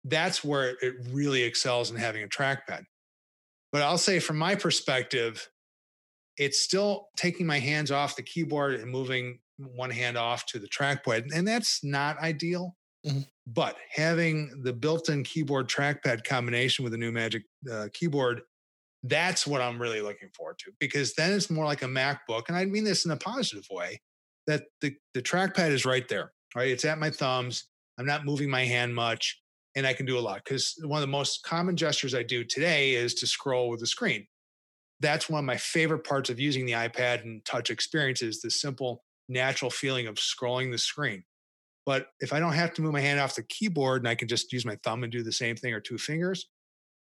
that's 0.06 0.44
where 0.44 0.78
it 0.82 0.96
really 1.12 1.44
excels 1.44 1.92
in 1.92 1.98
having 1.98 2.24
a 2.24 2.28
trackpad. 2.28 2.84
But 3.74 3.82
I'll 3.82 3.98
say, 3.98 4.20
from 4.20 4.38
my 4.38 4.56
perspective, 4.56 5.50
it's 6.38 6.60
still 6.60 7.10
taking 7.16 7.46
my 7.46 7.60
hands 7.60 7.92
off 7.92 8.16
the 8.16 8.24
keyboard 8.24 8.76
and 8.76 8.90
moving 8.92 9.40
one 9.58 9.90
hand 9.90 10.18
off 10.18 10.46
to 10.48 10.60
the 10.60 10.68
trackpad. 10.68 11.34
And 11.34 11.48
that's 11.48 11.84
not 11.84 12.20
ideal. 12.20 12.76
Mm-hmm. 13.06 13.22
But 13.48 13.78
having 13.92 14.62
the 14.64 14.74
built 14.74 15.10
in 15.10 15.24
keyboard 15.24 15.70
trackpad 15.70 16.24
combination 16.24 16.84
with 16.84 16.92
the 16.92 16.98
new 16.98 17.12
Magic 17.12 17.44
uh, 17.72 17.88
keyboard, 17.94 18.42
that's 19.04 19.46
what 19.46 19.62
I'm 19.62 19.80
really 19.80 20.02
looking 20.02 20.30
forward 20.36 20.58
to 20.60 20.72
because 20.80 21.14
then 21.14 21.32
it's 21.32 21.52
more 21.52 21.66
like 21.66 21.84
a 21.84 21.88
MacBook. 21.88 22.48
And 22.48 22.58
I 22.58 22.66
mean 22.66 22.84
this 22.84 23.06
in 23.06 23.12
a 23.12 23.18
positive 23.18 23.66
way 23.70 24.02
that 24.48 24.64
the, 24.82 24.96
the 25.14 25.22
trackpad 25.22 25.70
is 25.70 25.86
right 25.86 26.08
there, 26.08 26.32
right? 26.56 26.70
It's 26.70 26.86
at 26.86 26.98
my 26.98 27.12
thumbs. 27.12 27.66
I'm 28.00 28.06
not 28.08 28.26
moving 28.26 28.50
my 28.50 28.66
hand 28.66 28.96
much 28.96 29.40
and 29.76 29.86
I 29.86 29.94
can 29.94 30.08
do 30.08 30.18
a 30.18 30.22
lot 30.22 30.42
because 30.44 30.76
one 30.84 30.98
of 30.98 31.02
the 31.02 31.12
most 31.12 31.44
common 31.44 31.76
gestures 31.76 32.16
I 32.16 32.24
do 32.24 32.44
today 32.44 32.96
is 32.96 33.14
to 33.16 33.28
scroll 33.28 33.70
with 33.70 33.80
the 33.80 33.88
screen 33.88 34.26
that's 35.00 35.30
one 35.30 35.40
of 35.40 35.46
my 35.46 35.58
favorite 35.58 36.04
parts 36.06 36.30
of 36.30 36.40
using 36.40 36.66
the 36.66 36.74
iPad 36.74 37.24
and 37.24 37.44
touch 37.46 37.70
experience 37.70 38.22
is 38.22 38.42
the 38.42 38.50
simple, 38.50 39.04
natural 39.28 39.72
feeling 39.72 40.08
of 40.08 40.16
scrolling 40.16 40.72
the 40.72 40.78
screen. 40.78 41.24
But 41.86 42.08
if 42.20 42.34
I 42.34 42.40
don't 42.40 42.54
have 42.54 42.74
to 42.76 42.82
move 42.82 42.94
my 42.94 43.02
hand 43.02 43.20
off 43.20 43.36
the 43.36 43.44
keyboard 43.44 44.02
and 44.02 44.08
I 44.08 44.16
can 44.16 44.28
just 44.28 44.52
use 44.52 44.66
my 44.66 44.78
thumb 44.84 45.04
and 45.04 45.12
do 45.12 45.22
the 45.22 45.32
same 45.32 45.56
thing 45.56 45.74
or 45.74 45.80
two 45.80 45.98
fingers, 45.98 46.48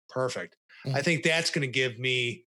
perfect. 0.09 0.57
Mm-hmm. 0.85 0.95
I 0.95 1.01
think 1.01 1.23
that's 1.23 1.49
going 1.49 1.61
to 1.61 1.71
give 1.71 1.97
me 1.97 2.45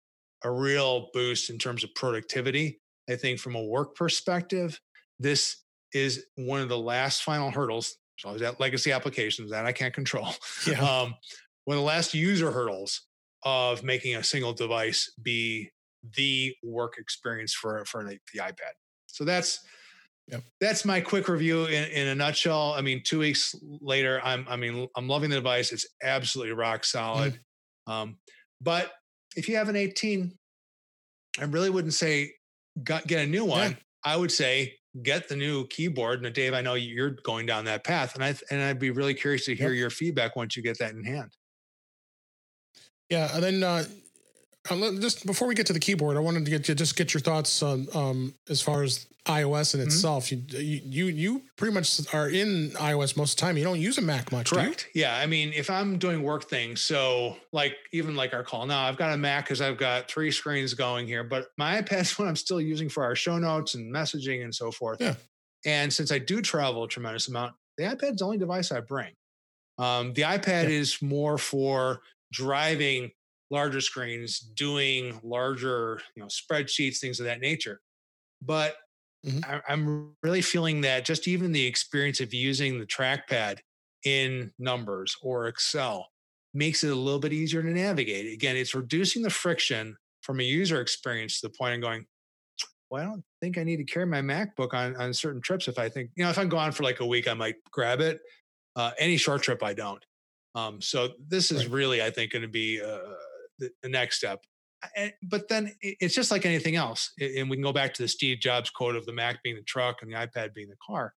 a 0.44 0.50
real 0.50 1.08
boost 1.12 1.50
in 1.50 1.58
terms 1.58 1.82
of 1.82 1.94
productivity 1.94 2.80
I 3.08 3.16
think 3.16 3.38
from 3.38 3.54
a 3.54 3.62
work 3.62 3.94
perspective, 3.94 4.80
this 5.18 5.62
is 5.92 6.26
one 6.36 6.60
of 6.60 6.68
the 6.68 6.78
last 6.78 7.22
final 7.22 7.50
hurdles. 7.50 7.96
There's 8.16 8.26
always 8.26 8.42
that 8.42 8.60
legacy 8.60 8.92
applications 8.92 9.50
that 9.50 9.66
I 9.66 9.72
can't 9.72 9.94
control. 9.94 10.28
Yeah. 10.66 10.80
Um, 11.04 11.14
one 11.66 11.78
of 11.78 11.80
the 11.80 11.86
last 11.86 12.12
user 12.12 12.50
hurdles 12.50 13.06
of 13.44 13.82
making 13.82 14.16
a 14.16 14.24
single 14.24 14.52
device 14.52 15.12
be 15.22 15.70
the 16.16 16.54
work 16.62 16.94
experience 16.98 17.54
for 17.54 17.84
for 17.84 18.04
the, 18.04 18.18
the 18.32 18.40
iPad. 18.40 18.72
So 19.06 19.24
that's 19.24 19.60
Yep. 20.28 20.42
That's 20.58 20.84
my 20.86 21.02
quick 21.02 21.28
review 21.28 21.66
in, 21.66 21.84
in 21.90 22.08
a 22.08 22.14
nutshell. 22.14 22.72
I 22.72 22.80
mean, 22.80 23.02
two 23.04 23.18
weeks 23.18 23.54
later, 23.62 24.20
I'm 24.24 24.46
I 24.48 24.56
mean, 24.56 24.88
I'm 24.96 25.06
loving 25.06 25.30
the 25.30 25.36
device. 25.36 25.70
It's 25.70 25.86
absolutely 26.02 26.54
rock 26.54 26.84
solid. 26.84 27.38
Mm. 27.88 27.92
Um, 27.92 28.16
but 28.60 28.92
if 29.36 29.48
you 29.48 29.56
have 29.56 29.68
an 29.68 29.76
18, 29.76 30.32
I 31.40 31.44
really 31.44 31.68
wouldn't 31.68 31.94
say 31.94 32.32
get 32.82 33.10
a 33.10 33.26
new 33.26 33.44
one. 33.44 33.72
Yeah. 33.72 33.76
I 34.04 34.16
would 34.16 34.32
say 34.32 34.76
get 35.02 35.28
the 35.28 35.36
new 35.36 35.66
keyboard. 35.66 36.24
And 36.24 36.34
Dave, 36.34 36.54
I 36.54 36.60
know 36.62 36.74
you're 36.74 37.16
going 37.24 37.46
down 37.46 37.64
that 37.66 37.84
path, 37.84 38.14
and 38.14 38.24
I 38.24 38.34
and 38.50 38.62
I'd 38.62 38.78
be 38.78 38.90
really 38.90 39.14
curious 39.14 39.44
to 39.46 39.54
hear 39.54 39.70
yep. 39.70 39.78
your 39.78 39.90
feedback 39.90 40.36
once 40.36 40.56
you 40.56 40.62
get 40.62 40.78
that 40.78 40.92
in 40.94 41.04
hand. 41.04 41.32
Yeah, 43.14 43.30
and 43.32 43.42
then 43.44 43.62
uh, 43.62 43.84
just 45.00 45.24
before 45.24 45.46
we 45.46 45.54
get 45.54 45.66
to 45.66 45.72
the 45.72 45.78
keyboard, 45.78 46.16
I 46.16 46.20
wanted 46.20 46.44
to 46.46 46.50
get 46.50 46.68
you 46.68 46.74
just 46.74 46.96
get 46.96 47.14
your 47.14 47.20
thoughts 47.20 47.62
on 47.62 47.86
um, 47.94 48.34
as 48.48 48.60
far 48.60 48.82
as 48.82 49.06
iOS 49.26 49.74
in 49.74 49.80
mm-hmm. 49.80 49.86
itself. 49.86 50.32
You, 50.32 50.42
you 50.50 51.06
you 51.06 51.42
pretty 51.56 51.72
much 51.72 52.12
are 52.12 52.28
in 52.28 52.70
iOS 52.70 53.16
most 53.16 53.34
of 53.34 53.36
the 53.36 53.40
time. 53.42 53.56
You 53.56 53.62
don't 53.62 53.80
use 53.80 53.98
a 53.98 54.02
Mac 54.02 54.32
much. 54.32 54.50
Correct. 54.50 54.88
Yeah. 54.96 55.16
I 55.16 55.26
mean, 55.26 55.52
if 55.54 55.70
I'm 55.70 55.96
doing 55.96 56.24
work 56.24 56.50
things, 56.50 56.80
so 56.80 57.36
like 57.52 57.76
even 57.92 58.16
like 58.16 58.34
our 58.34 58.42
call 58.42 58.66
now, 58.66 58.84
I've 58.84 58.96
got 58.96 59.12
a 59.12 59.16
Mac 59.16 59.44
because 59.44 59.60
I've 59.60 59.78
got 59.78 60.10
three 60.10 60.32
screens 60.32 60.74
going 60.74 61.06
here, 61.06 61.22
but 61.22 61.46
my 61.56 61.80
iPad's 61.80 62.18
what 62.18 62.26
I'm 62.26 62.36
still 62.36 62.60
using 62.60 62.88
for 62.88 63.04
our 63.04 63.14
show 63.14 63.38
notes 63.38 63.76
and 63.76 63.94
messaging 63.94 64.42
and 64.42 64.52
so 64.52 64.72
forth. 64.72 65.00
Yeah. 65.00 65.14
And 65.64 65.92
since 65.92 66.10
I 66.10 66.18
do 66.18 66.42
travel 66.42 66.82
a 66.82 66.88
tremendous 66.88 67.28
amount, 67.28 67.54
the 67.78 67.84
iPad's 67.84 68.18
the 68.18 68.24
only 68.24 68.38
device 68.38 68.72
I 68.72 68.80
bring. 68.80 69.12
Um, 69.78 70.12
the 70.12 70.22
iPad 70.22 70.64
yeah. 70.64 70.80
is 70.80 71.00
more 71.00 71.38
for 71.38 72.00
driving 72.34 73.10
larger 73.50 73.80
screens, 73.80 74.40
doing 74.40 75.20
larger, 75.22 76.00
you 76.16 76.22
know, 76.22 76.28
spreadsheets, 76.28 76.98
things 76.98 77.20
of 77.20 77.26
that 77.26 77.40
nature. 77.40 77.80
But 78.42 78.74
mm-hmm. 79.24 79.48
I, 79.48 79.60
I'm 79.68 80.16
really 80.22 80.42
feeling 80.42 80.80
that 80.80 81.04
just 81.04 81.28
even 81.28 81.52
the 81.52 81.64
experience 81.64 82.20
of 82.20 82.34
using 82.34 82.78
the 82.78 82.86
trackpad 82.86 83.58
in 84.04 84.50
numbers 84.58 85.16
or 85.22 85.46
Excel 85.46 86.08
makes 86.52 86.84
it 86.84 86.90
a 86.90 86.94
little 86.94 87.20
bit 87.20 87.32
easier 87.32 87.62
to 87.62 87.70
navigate. 87.70 88.32
Again, 88.32 88.56
it's 88.56 88.74
reducing 88.74 89.22
the 89.22 89.30
friction 89.30 89.96
from 90.22 90.40
a 90.40 90.44
user 90.44 90.80
experience 90.80 91.40
to 91.40 91.48
the 91.48 91.54
point 91.56 91.76
of 91.76 91.80
going, 91.80 92.06
well, 92.90 93.02
I 93.02 93.04
don't 93.06 93.24
think 93.40 93.58
I 93.58 93.64
need 93.64 93.78
to 93.78 93.84
carry 93.84 94.06
my 94.06 94.20
MacBook 94.20 94.72
on, 94.72 94.96
on 94.96 95.12
certain 95.12 95.40
trips. 95.40 95.68
If 95.68 95.78
I 95.78 95.88
think, 95.88 96.10
you 96.16 96.24
know, 96.24 96.30
if 96.30 96.38
I'm 96.38 96.48
gone 96.48 96.72
for 96.72 96.82
like 96.82 97.00
a 97.00 97.06
week, 97.06 97.28
I 97.28 97.34
might 97.34 97.56
grab 97.70 98.00
it. 98.00 98.20
Uh, 98.76 98.90
any 98.98 99.16
short 99.16 99.42
trip, 99.42 99.62
I 99.62 99.74
don't. 99.74 100.04
Um, 100.54 100.80
so 100.80 101.10
this 101.28 101.50
is 101.50 101.66
right. 101.66 101.74
really, 101.74 102.02
I 102.02 102.10
think, 102.10 102.32
going 102.32 102.42
to 102.42 102.48
be 102.48 102.80
uh, 102.80 102.98
the, 103.58 103.70
the 103.82 103.88
next 103.88 104.18
step. 104.18 104.44
And, 104.96 105.12
but 105.22 105.48
then 105.48 105.72
it's 105.80 106.14
just 106.14 106.30
like 106.30 106.44
anything 106.44 106.76
else. 106.76 107.12
And 107.18 107.48
we 107.48 107.56
can 107.56 107.62
go 107.62 107.72
back 107.72 107.94
to 107.94 108.02
the 108.02 108.08
Steve 108.08 108.38
Jobs 108.40 108.70
quote 108.70 108.96
of 108.96 109.06
the 109.06 109.12
Mac 109.12 109.42
being 109.42 109.56
the 109.56 109.62
truck 109.62 110.02
and 110.02 110.12
the 110.12 110.16
iPad 110.16 110.54
being 110.54 110.68
the 110.68 110.76
car. 110.84 111.14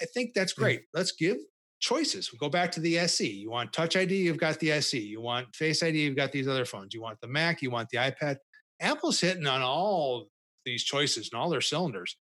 I 0.00 0.04
think 0.06 0.34
that's 0.34 0.52
great. 0.52 0.80
Yeah. 0.80 0.98
Let's 0.98 1.12
give 1.12 1.38
choices. 1.80 2.32
We 2.32 2.38
go 2.38 2.48
back 2.48 2.72
to 2.72 2.80
the 2.80 2.98
SE. 2.98 3.28
You 3.28 3.50
want 3.50 3.72
Touch 3.72 3.96
ID, 3.96 4.14
you've 4.16 4.38
got 4.38 4.58
the 4.58 4.72
SE. 4.72 4.98
You 4.98 5.20
want 5.20 5.54
Face 5.54 5.82
ID, 5.82 5.98
you've 5.98 6.16
got 6.16 6.32
these 6.32 6.48
other 6.48 6.64
phones. 6.64 6.94
You 6.94 7.02
want 7.02 7.20
the 7.20 7.28
Mac, 7.28 7.62
you 7.62 7.70
want 7.70 7.88
the 7.90 7.98
iPad. 7.98 8.36
Apple's 8.80 9.20
hitting 9.20 9.46
on 9.46 9.62
all 9.62 10.28
these 10.64 10.82
choices 10.82 11.30
and 11.32 11.40
all 11.40 11.50
their 11.50 11.60
cylinders. 11.60 12.16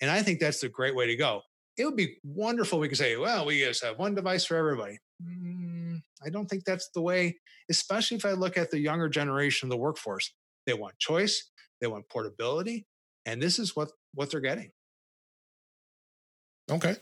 And 0.00 0.10
I 0.10 0.22
think 0.22 0.38
that's 0.40 0.60
the 0.60 0.68
great 0.68 0.94
way 0.94 1.06
to 1.06 1.16
go. 1.16 1.42
It 1.78 1.84
would 1.84 1.96
be 1.96 2.16
wonderful. 2.24 2.78
We 2.78 2.88
could 2.88 2.98
say, 2.98 3.16
well, 3.16 3.46
we 3.46 3.60
just 3.60 3.84
have 3.84 3.98
one 3.98 4.14
device 4.14 4.44
for 4.44 4.56
everybody. 4.56 4.98
Mm, 5.22 5.75
I 6.24 6.30
don't 6.30 6.46
think 6.46 6.64
that's 6.64 6.90
the 6.94 7.02
way, 7.02 7.36
especially 7.70 8.16
if 8.16 8.24
I 8.24 8.32
look 8.32 8.56
at 8.56 8.70
the 8.70 8.78
younger 8.78 9.08
generation 9.08 9.66
of 9.66 9.70
the 9.70 9.76
workforce. 9.76 10.32
They 10.66 10.74
want 10.74 10.98
choice, 10.98 11.50
they 11.80 11.86
want 11.86 12.08
portability, 12.08 12.86
and 13.24 13.40
this 13.40 13.58
is 13.58 13.76
what 13.76 13.90
what 14.14 14.30
they're 14.30 14.40
getting. 14.40 14.70
Okay. 16.70 16.96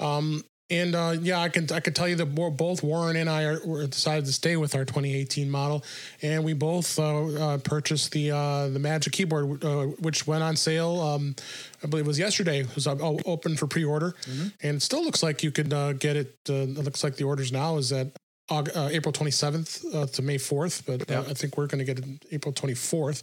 Um, 0.00 0.44
and 0.70 0.94
uh, 0.94 1.16
yeah, 1.20 1.40
I 1.40 1.48
can 1.48 1.70
I 1.72 1.80
can 1.80 1.94
tell 1.94 2.06
you 2.06 2.16
that 2.16 2.26
both 2.26 2.82
Warren 2.82 3.16
and 3.16 3.30
I 3.30 3.44
are, 3.44 3.86
decided 3.86 4.26
to 4.26 4.32
stay 4.34 4.56
with 4.56 4.74
our 4.74 4.84
2018 4.84 5.50
model, 5.50 5.82
and 6.20 6.44
we 6.44 6.52
both 6.52 6.98
uh, 6.98 7.26
uh, 7.26 7.58
purchased 7.58 8.12
the 8.12 8.32
uh, 8.32 8.68
the 8.68 8.78
Magic 8.78 9.14
Keyboard, 9.14 9.64
uh, 9.64 9.84
which 10.00 10.26
went 10.26 10.42
on 10.42 10.56
sale. 10.56 11.00
Um, 11.00 11.36
I 11.82 11.86
believe 11.86 12.04
it 12.04 12.08
was 12.08 12.18
yesterday. 12.18 12.60
It 12.60 12.74
was 12.74 12.86
open 12.86 13.56
for 13.56 13.66
pre-order, 13.66 14.14
mm-hmm. 14.24 14.48
and 14.62 14.76
it 14.76 14.82
still 14.82 15.02
looks 15.02 15.22
like 15.22 15.42
you 15.42 15.50
could 15.50 15.72
uh, 15.72 15.94
get 15.94 16.16
it. 16.16 16.36
it 16.46 16.84
looks 16.84 17.02
like 17.02 17.16
the 17.16 17.24
orders 17.24 17.50
now 17.50 17.78
is 17.78 17.90
at 17.90 18.08
April 18.50 19.12
27th 19.12 20.12
to 20.12 20.22
May 20.22 20.36
4th, 20.36 20.86
but 20.86 21.10
I 21.10 21.34
think 21.34 21.56
we're 21.56 21.66
going 21.66 21.84
to 21.84 21.84
get 21.84 21.98
it 21.98 22.24
April 22.32 22.52
24th. 22.52 23.22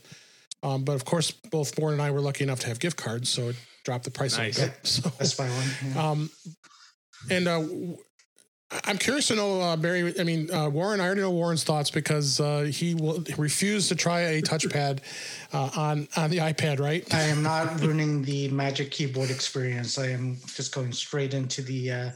Um, 0.63 0.83
but 0.83 0.93
of 0.93 1.05
course, 1.05 1.31
both 1.31 1.77
Warren 1.77 1.93
and 1.93 2.01
I 2.01 2.11
were 2.11 2.21
lucky 2.21 2.43
enough 2.43 2.59
to 2.61 2.67
have 2.67 2.79
gift 2.79 2.97
cards, 2.97 3.29
so 3.29 3.49
it 3.49 3.55
dropped 3.83 4.03
the 4.03 4.11
price 4.11 4.37
nice. 4.37 4.57
a 4.57 4.67
bit. 4.67 4.73
So, 4.83 5.09
That's 5.09 5.37
my 5.37 5.47
one. 5.47 5.67
Yeah. 5.85 6.09
Um, 6.09 6.29
and 7.29 7.47
uh, 7.47 7.63
I'm 8.71 8.97
curious 8.97 9.27
to 9.27 9.35
know, 9.35 9.61
uh, 9.61 9.75
Barry. 9.77 10.19
I 10.19 10.23
mean, 10.23 10.51
uh, 10.51 10.69
Warren. 10.69 10.99
I 10.99 11.05
already 11.05 11.21
know 11.21 11.29
Warren's 11.29 11.63
thoughts 11.63 11.91
because 11.91 12.39
uh, 12.39 12.61
he 12.61 12.95
will 12.95 13.23
refuse 13.37 13.87
to 13.89 13.95
try 13.95 14.21
a 14.21 14.41
touchpad 14.41 14.99
uh, 15.53 15.69
on 15.75 16.07
on 16.17 16.31
the 16.31 16.37
iPad. 16.37 16.79
Right? 16.79 17.11
I 17.13 17.21
am 17.23 17.43
not 17.43 17.79
ruining 17.79 18.23
the 18.23 18.49
Magic 18.49 18.89
Keyboard 18.89 19.29
experience. 19.29 19.99
I 19.99 20.07
am 20.07 20.37
just 20.47 20.73
going 20.73 20.91
straight 20.93 21.35
into 21.35 21.61
the. 21.61 21.91
Uh, 21.91 22.09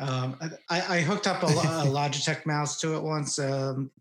um, 0.00 0.36
I, 0.68 0.96
I, 0.96 1.00
hooked 1.00 1.28
up 1.28 1.44
a, 1.44 1.46
a, 1.46 1.86
Logitech 1.86 2.44
mouse 2.44 2.80
to 2.80 2.96
it 2.96 3.02
once 3.02 3.38
um, 3.38 3.92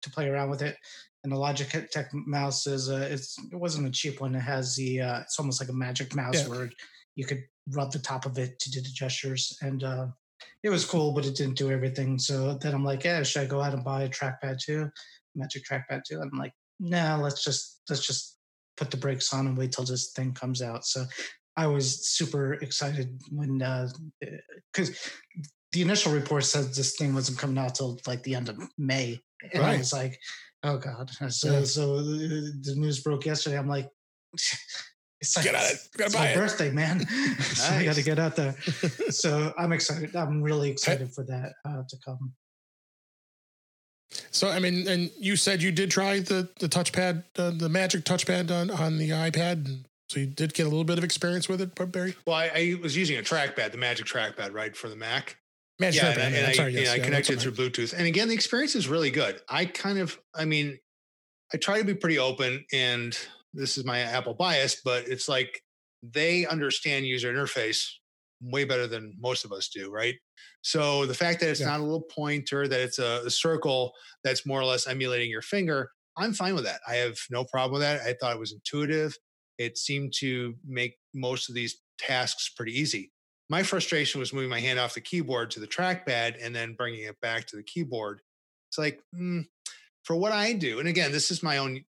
to 0.00 0.10
play 0.10 0.28
around 0.28 0.48
with 0.48 0.62
it, 0.62 0.76
and 1.22 1.30
the 1.30 1.36
Logitech 1.36 2.08
mouse 2.14 2.66
is 2.66 2.88
it's 2.88 3.38
it 3.52 3.56
wasn't 3.56 3.86
a 3.86 3.90
cheap 3.90 4.22
one. 4.22 4.34
It 4.34 4.40
has 4.40 4.74
the 4.74 4.98
it's 4.98 5.38
almost 5.38 5.60
like 5.60 5.68
a 5.68 5.74
Magic 5.74 6.14
Mouse 6.16 6.42
yeah. 6.42 6.48
where 6.48 6.70
you 7.14 7.26
could 7.26 7.44
rub 7.72 7.92
the 7.92 7.98
top 7.98 8.24
of 8.24 8.38
it 8.38 8.58
to 8.60 8.70
do 8.70 8.80
the 8.80 8.88
gestures. 8.88 9.58
And 9.60 9.84
uh, 9.84 10.06
it 10.62 10.70
was 10.70 10.84
cool, 10.84 11.12
but 11.12 11.26
it 11.26 11.36
didn't 11.36 11.56
do 11.56 11.70
everything. 11.70 12.18
So 12.18 12.54
then 12.54 12.74
I'm 12.74 12.84
like, 12.84 13.04
yeah, 13.04 13.22
should 13.22 13.42
I 13.42 13.46
go 13.46 13.60
out 13.60 13.74
and 13.74 13.84
buy 13.84 14.02
a 14.02 14.08
trackpad 14.08 14.58
too? 14.58 14.90
Magic 15.34 15.64
trackpad 15.64 16.02
too? 16.04 16.20
And 16.20 16.30
I'm 16.32 16.38
like, 16.38 16.52
nah, 16.80 17.16
let's 17.16 17.44
just 17.44 17.82
let's 17.88 18.06
just 18.06 18.36
put 18.76 18.90
the 18.90 18.96
brakes 18.96 19.32
on 19.32 19.46
and 19.46 19.56
wait 19.56 19.72
till 19.72 19.84
this 19.84 20.12
thing 20.12 20.32
comes 20.32 20.62
out. 20.62 20.84
So 20.84 21.04
I 21.56 21.66
was 21.66 22.08
super 22.08 22.54
excited 22.54 23.20
when 23.30 23.58
because 24.72 24.90
uh, 24.90 25.42
the 25.72 25.82
initial 25.82 26.12
report 26.12 26.44
said 26.44 26.66
this 26.66 26.96
thing 26.96 27.14
wasn't 27.14 27.38
coming 27.38 27.58
out 27.58 27.74
till 27.74 27.98
like 28.06 28.22
the 28.22 28.34
end 28.34 28.48
of 28.48 28.58
May, 28.78 29.20
and 29.52 29.62
right. 29.62 29.74
I 29.74 29.78
was 29.78 29.92
like, 29.92 30.18
oh 30.62 30.78
god. 30.78 31.10
So 31.30 31.52
yeah. 31.52 31.64
so 31.64 32.02
the 32.02 32.74
news 32.76 33.00
broke 33.02 33.26
yesterday. 33.26 33.58
I'm 33.58 33.68
like. 33.68 33.88
It's 35.20 35.36
like, 35.36 35.46
get 35.46 35.54
at 35.54 35.72
it. 35.72 35.88
It's 35.98 36.14
my 36.14 36.28
it. 36.28 36.36
birthday, 36.36 36.70
man. 36.70 37.06
so 37.40 37.74
I 37.74 37.84
got 37.84 37.96
to 37.96 38.02
get 38.02 38.18
out 38.18 38.36
there. 38.36 38.54
so 39.10 39.52
I'm 39.58 39.72
excited. 39.72 40.14
I'm 40.14 40.42
really 40.42 40.70
excited 40.70 41.12
for 41.12 41.24
that 41.24 41.54
uh, 41.64 41.82
to 41.88 41.96
come. 42.04 42.34
So 44.30 44.48
I 44.48 44.58
mean, 44.58 44.86
and 44.88 45.10
you 45.18 45.36
said 45.36 45.62
you 45.62 45.72
did 45.72 45.90
try 45.90 46.20
the 46.20 46.48
the 46.60 46.68
touchpad, 46.68 47.24
uh, 47.36 47.50
the 47.50 47.68
Magic 47.68 48.04
touchpad 48.04 48.50
on 48.50 48.70
on 48.70 48.98
the 48.98 49.10
iPad. 49.10 49.84
So 50.08 50.20
you 50.20 50.26
did 50.26 50.54
get 50.54 50.62
a 50.62 50.70
little 50.70 50.84
bit 50.84 50.96
of 50.96 51.04
experience 51.04 51.48
with 51.48 51.60
it, 51.60 51.74
Barry. 51.92 52.14
Well, 52.26 52.36
I, 52.36 52.50
I 52.54 52.76
was 52.82 52.96
using 52.96 53.18
a 53.18 53.22
trackpad, 53.22 53.72
the 53.72 53.78
Magic 53.78 54.06
trackpad, 54.06 54.54
right, 54.54 54.74
for 54.74 54.88
the 54.88 54.96
Mac. 54.96 55.36
Magic 55.78 56.02
yeah, 56.02 56.14
trackpad, 56.14 56.18
and, 56.18 56.34
and 56.34 56.46
I, 56.46 56.52
sorry, 56.52 56.72
yes, 56.72 56.88
I 56.88 56.96
yeah, 56.96 57.04
connected 57.04 57.40
through 57.40 57.52
Bluetooth, 57.52 57.92
and 57.92 58.06
again, 58.06 58.28
the 58.28 58.34
experience 58.34 58.74
is 58.74 58.88
really 58.88 59.10
good. 59.10 59.40
I 59.48 59.66
kind 59.66 59.98
of, 59.98 60.18
I 60.34 60.46
mean, 60.46 60.78
I 61.52 61.58
try 61.58 61.78
to 61.78 61.84
be 61.84 61.94
pretty 61.94 62.18
open, 62.18 62.64
and 62.72 63.16
this 63.58 63.76
is 63.76 63.84
my 63.84 64.00
Apple 64.00 64.34
bias, 64.34 64.80
but 64.84 65.06
it's 65.08 65.28
like 65.28 65.62
they 66.02 66.46
understand 66.46 67.06
user 67.06 67.32
interface 67.32 67.84
way 68.40 68.64
better 68.64 68.86
than 68.86 69.14
most 69.18 69.44
of 69.44 69.52
us 69.52 69.68
do, 69.68 69.90
right? 69.90 70.14
So 70.62 71.06
the 71.06 71.14
fact 71.14 71.40
that 71.40 71.50
it's 71.50 71.60
yeah. 71.60 71.66
not 71.66 71.80
a 71.80 71.82
little 71.82 72.02
pointer, 72.14 72.68
that 72.68 72.80
it's 72.80 73.00
a, 73.00 73.22
a, 73.26 73.30
circle 73.30 73.92
that's 74.22 74.46
more 74.46 74.60
or 74.60 74.64
less 74.64 74.86
emulating 74.86 75.28
your 75.28 75.42
finger, 75.42 75.90
I'm 76.16 76.32
fine 76.32 76.54
with 76.54 76.64
that. 76.64 76.80
I 76.86 76.94
have 76.96 77.16
no 77.30 77.44
problem 77.44 77.72
with 77.72 77.82
that. 77.82 78.02
I 78.02 78.14
thought 78.14 78.34
it 78.34 78.38
was 78.38 78.52
intuitive. 78.52 79.16
It 79.58 79.76
seemed 79.76 80.12
to 80.18 80.54
make 80.64 80.96
most 81.14 81.48
of 81.48 81.56
these 81.56 81.80
tasks 81.98 82.52
pretty 82.56 82.78
easy. 82.78 83.10
My 83.50 83.64
frustration 83.64 84.20
was 84.20 84.32
moving 84.32 84.50
my 84.50 84.60
hand 84.60 84.78
off 84.78 84.94
the 84.94 85.00
keyboard 85.00 85.50
to 85.52 85.60
the 85.60 85.66
trackpad 85.66 86.36
and 86.40 86.54
then 86.54 86.74
bringing 86.74 87.04
it 87.04 87.20
back 87.20 87.46
to 87.48 87.56
the 87.56 87.62
keyboard. 87.64 88.20
It's 88.70 88.78
like, 88.78 89.00
mm, 89.16 89.46
for 90.04 90.14
what 90.14 90.32
I 90.32 90.52
do, 90.52 90.78
and 90.78 90.88
again, 90.88 91.10
this 91.10 91.30
is 91.30 91.42
my 91.42 91.58
own 91.58 91.84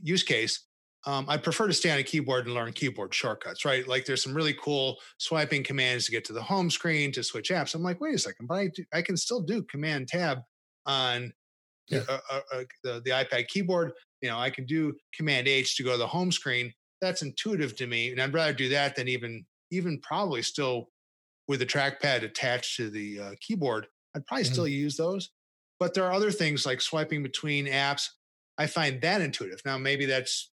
use 0.00 0.22
case 0.22 0.67
um, 1.06 1.26
I 1.28 1.36
prefer 1.36 1.68
to 1.68 1.72
stay 1.72 1.90
on 1.90 1.98
a 1.98 2.02
keyboard 2.02 2.46
and 2.46 2.54
learn 2.54 2.72
keyboard 2.72 3.14
shortcuts, 3.14 3.64
right? 3.64 3.86
Like 3.86 4.04
there's 4.04 4.22
some 4.22 4.34
really 4.34 4.54
cool 4.54 4.98
swiping 5.18 5.62
commands 5.62 6.06
to 6.06 6.12
get 6.12 6.24
to 6.26 6.32
the 6.32 6.42
home 6.42 6.70
screen 6.70 7.12
to 7.12 7.22
switch 7.22 7.50
apps. 7.50 7.74
I'm 7.74 7.82
like, 7.82 8.00
wait 8.00 8.14
a 8.14 8.18
second, 8.18 8.46
but 8.46 8.54
I, 8.54 8.68
do, 8.74 8.84
I 8.92 9.02
can 9.02 9.16
still 9.16 9.40
do 9.40 9.62
Command 9.62 10.08
Tab 10.08 10.38
on 10.86 11.32
yeah. 11.88 12.00
uh, 12.08 12.18
uh, 12.30 12.40
uh, 12.52 12.62
the, 12.82 13.02
the 13.04 13.10
iPad 13.10 13.46
keyboard. 13.48 13.92
You 14.20 14.28
know, 14.28 14.38
I 14.38 14.50
can 14.50 14.66
do 14.66 14.94
Command 15.14 15.46
H 15.46 15.76
to 15.76 15.84
go 15.84 15.92
to 15.92 15.98
the 15.98 16.06
home 16.06 16.32
screen. 16.32 16.72
that's 17.00 17.22
intuitive 17.22 17.76
to 17.76 17.86
me, 17.86 18.10
and 18.10 18.20
I'd 18.20 18.34
rather 18.34 18.52
do 18.52 18.68
that 18.70 18.96
than 18.96 19.08
even 19.08 19.44
even 19.70 20.00
probably 20.00 20.42
still 20.42 20.88
with 21.46 21.60
the 21.60 21.66
trackpad 21.66 22.22
attached 22.22 22.76
to 22.76 22.90
the 22.90 23.20
uh, 23.20 23.30
keyboard. 23.40 23.86
I'd 24.16 24.26
probably 24.26 24.44
mm-hmm. 24.44 24.52
still 24.52 24.68
use 24.68 24.96
those. 24.96 25.30
But 25.78 25.94
there 25.94 26.04
are 26.04 26.12
other 26.12 26.32
things 26.32 26.66
like 26.66 26.80
swiping 26.80 27.22
between 27.22 27.66
apps. 27.66 28.08
I 28.58 28.66
find 28.66 29.00
that 29.02 29.20
intuitive. 29.20 29.60
Now, 29.64 29.78
maybe 29.78 30.06
that's 30.06 30.50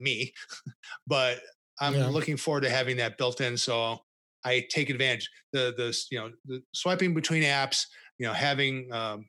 me, 0.00 0.32
but 1.06 1.38
I'm 1.80 1.94
yeah. 1.94 2.08
looking 2.08 2.36
forward 2.36 2.62
to 2.62 2.70
having 2.70 2.96
that 2.98 3.18
built 3.18 3.40
in. 3.40 3.56
So 3.56 3.98
I 4.44 4.66
take 4.70 4.90
advantage. 4.90 5.28
The 5.52 5.74
the 5.76 5.96
you 6.10 6.18
know 6.18 6.30
the 6.44 6.62
swiping 6.72 7.14
between 7.14 7.42
apps, 7.42 7.84
you 8.18 8.26
know, 8.26 8.32
having 8.32 8.92
um, 8.92 9.26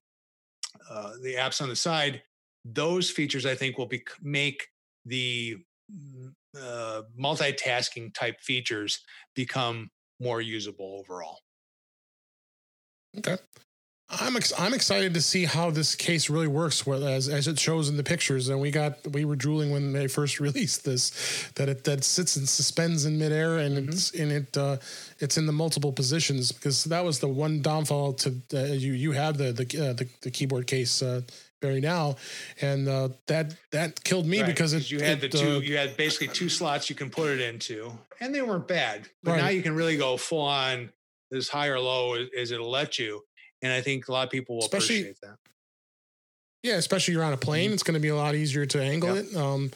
uh, 0.90 1.12
the 1.22 1.36
apps 1.36 1.62
on 1.62 1.70
the 1.70 1.76
side, 1.76 2.22
those 2.66 3.10
features 3.10 3.46
I 3.46 3.56
think 3.56 3.78
will 3.78 3.88
be 3.88 4.04
make 4.22 4.68
the 5.06 5.58
uh, 6.60 7.02
multitasking 7.20 8.14
type 8.14 8.40
features 8.42 9.00
become 9.36 9.90
more 10.20 10.42
usable 10.42 11.00
overall. 11.00 11.40
Okay. 13.18 13.38
I'm 14.12 14.36
ex- 14.36 14.54
I'm 14.58 14.74
excited 14.74 15.14
to 15.14 15.22
see 15.22 15.46
how 15.46 15.70
this 15.70 15.96
case 15.96 16.32
really 16.32 16.48
works, 16.48 16.88
as 16.88 17.30
as 17.30 17.48
it 17.48 17.60
shows 17.60 17.90
in 17.90 17.98
the 17.98 18.04
pictures. 18.04 18.50
And 18.50 18.60
we 18.60 18.72
got 18.72 19.06
we 19.12 19.24
were 19.24 19.36
drooling 19.36 19.70
when 19.70 19.94
they 19.94 20.08
first 20.08 20.40
released 20.40 20.84
this, 20.84 21.12
that 21.56 21.70
it 21.70 21.84
that 21.84 22.04
sits 22.04 22.36
and 22.36 22.50
suspends 22.50 23.06
in 23.06 23.20
midair, 23.20 23.60
and 23.60 23.78
mm-hmm. 23.78 23.90
it's 23.90 24.12
in 24.12 24.32
it 24.32 24.58
uh, 24.58 24.78
it's 25.20 25.38
in 25.38 25.46
the 25.46 25.52
multiple 25.52 25.92
positions 25.92 26.52
because 26.52 26.86
that 26.86 27.06
was 27.06 27.20
the 27.20 27.28
one 27.28 27.62
downfall 27.62 28.14
to 28.14 28.36
uh, 28.54 28.64
you 28.64 28.94
you 28.94 29.12
have 29.12 29.38
the 29.38 29.52
the 29.52 29.90
uh, 29.90 29.94
the, 29.94 30.08
the, 30.22 30.32
keyboard 30.32 30.68
case. 30.68 31.02
Uh, 31.02 31.22
very 31.62 31.82
now, 31.82 32.16
and 32.62 32.88
uh, 32.88 33.10
that 33.28 33.54
that 33.72 34.02
killed 34.06 34.26
me 34.26 34.40
right, 34.40 34.48
because 34.48 34.72
it, 34.72 34.90
you 34.90 35.02
had 35.02 35.22
it, 35.22 35.30
the 35.30 35.38
two 35.38 35.58
uh, 35.58 35.60
you 35.60 35.76
had 35.76 35.98
basically 35.98 36.30
two 36.30 36.48
slots 36.48 36.90
you 36.90 36.96
can 36.96 37.10
put 37.10 37.30
it 37.30 37.42
into, 37.42 37.92
and 38.22 38.34
they 38.34 38.42
weren't 38.42 38.66
bad. 38.66 39.10
But 39.24 39.32
right. 39.32 39.42
now 39.42 39.50
you 39.50 39.62
can 39.62 39.76
really 39.76 39.98
go 39.98 40.16
full 40.16 40.40
on 40.40 40.90
as 41.34 41.50
high 41.50 41.68
or 41.68 41.78
low 41.78 42.16
as 42.16 42.52
it'll 42.52 42.72
let 42.72 42.98
you 42.98 43.24
and 43.62 43.72
I 43.74 43.82
think 43.82 44.08
a 44.08 44.12
lot 44.12 44.26
of 44.26 44.32
people 44.32 44.56
will 44.56 44.64
especially, 44.64 45.02
appreciate 45.02 45.22
that. 45.22 45.38
Yeah, 46.64 46.76
especially 46.76 47.14
you're 47.14 47.24
on 47.24 47.34
a 47.34 47.38
plane, 47.38 47.68
mm-hmm. 47.68 47.74
it's 47.74 47.84
going 47.84 47.96
to 47.96 48.00
be 48.00 48.10
a 48.10 48.16
lot 48.16 48.36
easier 48.36 48.66
to 48.66 48.82
angle 48.82 49.16
yep. 49.16 49.26
it. 49.26 49.36
Um, 49.36 49.72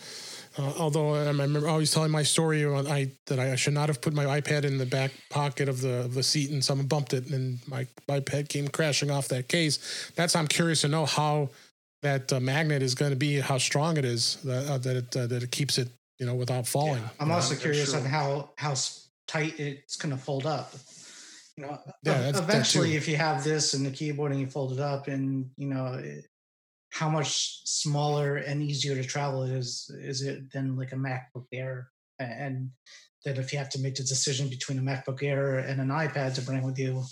uh, 0.58 0.72
although 0.78 1.16
I 1.16 1.26
remember 1.26 1.68
always 1.68 1.92
telling 1.92 2.12
my 2.12 2.22
story 2.22 2.64
I, 2.64 3.12
that 3.26 3.40
I 3.40 3.56
should 3.56 3.74
not 3.74 3.90
have 3.90 4.02
put 4.02 4.14
my 4.14 4.40
iPad 4.40 4.66
in 4.66 4.78
the 4.78 4.86
back 4.86 5.12
pocket 5.32 5.68
of 5.68 5.82
the 5.82 6.02
of 6.02 6.14
the 6.14 6.22
seat 6.22 6.52
and 6.52 6.64
someone 6.64 6.86
bumped 6.86 7.14
it 7.14 7.32
and 7.32 7.58
my 7.68 7.88
iPad 8.08 8.50
came 8.50 8.68
crashing 8.68 9.10
off 9.10 9.30
that 9.30 9.48
case. 9.48 10.12
That's 10.16 10.36
I'm 10.36 10.48
curious 10.48 10.82
to 10.82 10.90
know 10.90 11.08
how 11.08 11.50
that 12.04 12.32
uh, 12.32 12.40
magnet 12.40 12.84
is 12.84 12.94
going 12.94 13.12
to 13.12 13.18
be, 13.18 13.40
how 13.40 13.58
strong 13.58 13.98
it 13.98 14.06
is 14.06 14.36
that 14.44 14.70
uh, 14.70 14.78
that 14.78 14.96
it 14.96 15.18
uh, 15.18 15.28
that 15.28 15.42
it 15.42 15.52
keeps 15.52 15.80
it 15.80 15.90
you 16.20 16.28
know 16.28 16.36
without 16.36 16.68
falling. 16.68 17.02
Yeah, 17.02 17.10
I'm 17.20 17.32
also 17.32 17.56
curious 17.56 17.96
on 17.96 18.06
how 18.06 18.52
how 18.58 18.76
tight 19.28 19.60
it's 19.60 19.96
going 19.96 20.16
to 20.16 20.22
fold 20.22 20.46
up 20.46 20.74
you 21.58 21.66
know 21.66 21.78
yeah, 22.04 22.30
eventually 22.30 22.96
if 22.96 23.08
you 23.08 23.16
have 23.16 23.44
this 23.44 23.74
and 23.74 23.86
the 23.86 23.92
keyboard 23.92 24.32
and 24.32 24.42
you 24.42 24.48
fold 24.48 24.74
it 24.74 24.80
up 24.80 25.08
and 25.08 25.50
you 25.58 25.68
know 25.68 25.94
it, 25.94 26.26
how 26.92 27.10
much 27.10 27.62
smaller 27.66 28.38
and 28.38 28.62
easier 28.62 28.96
to 28.96 29.04
travel 29.04 29.44
it 29.44 29.52
is 29.52 29.92
is 30.00 30.22
it 30.22 30.52
than 30.52 30.76
like 30.76 30.92
a 30.92 30.96
macbook 30.96 31.46
air 31.52 31.90
and 32.20 32.70
that 33.26 33.38
if 33.38 33.52
you 33.52 33.58
have 33.58 33.70
to 33.70 33.80
make 33.80 33.96
the 33.96 34.04
decision 34.04 34.48
between 34.50 34.80
a 34.80 34.82
macbook 34.82 35.22
air 35.22 35.60
and 35.60 35.80
an 35.80 35.90
ipad 35.90 36.34
to 36.34 36.42
bring 36.42 36.64
with 36.64 36.78
you 36.80 37.04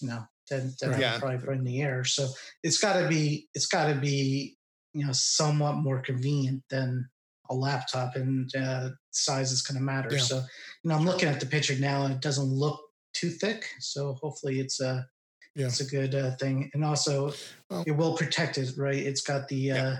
you 0.00 0.08
know 0.08 0.22
then, 0.48 0.72
then 0.80 0.90
right. 0.90 1.00
yeah. 1.00 1.18
probably 1.18 1.38
bring 1.38 1.64
the 1.64 1.80
air 1.80 2.04
so 2.04 2.28
it's 2.62 2.78
got 2.78 3.00
to 3.00 3.08
be 3.08 3.48
it's 3.54 3.66
got 3.66 3.88
to 3.88 3.94
be 3.94 4.56
you 4.92 5.04
know 5.04 5.12
somewhat 5.12 5.76
more 5.76 6.00
convenient 6.00 6.62
than 6.70 7.08
a 7.50 7.54
laptop 7.54 8.16
and 8.16 8.50
uh, 8.56 8.90
size 9.10 9.52
is 9.52 9.62
going 9.62 9.78
to 9.78 9.82
matter 9.82 10.08
yeah. 10.12 10.18
so 10.18 10.36
you 10.82 10.90
know 10.90 10.94
i'm 10.94 11.04
looking 11.04 11.28
at 11.28 11.40
the 11.40 11.46
picture 11.46 11.76
now 11.78 12.04
and 12.04 12.14
it 12.14 12.20
doesn't 12.20 12.48
look 12.48 12.80
too 13.18 13.30
thick. 13.30 13.66
So 13.80 14.14
hopefully 14.14 14.60
it's 14.60 14.80
a 14.80 15.06
yeah. 15.54 15.66
it's 15.66 15.80
a 15.80 15.86
good 15.86 16.14
uh, 16.14 16.36
thing, 16.36 16.70
and 16.74 16.84
also 16.84 17.32
well, 17.70 17.84
it 17.86 17.92
will 17.92 18.14
protect 18.14 18.58
it. 18.58 18.72
Right, 18.76 18.96
it's 18.96 19.22
got 19.22 19.48
the 19.48 19.56
yeah. 19.56 19.82
uh, 19.82 19.96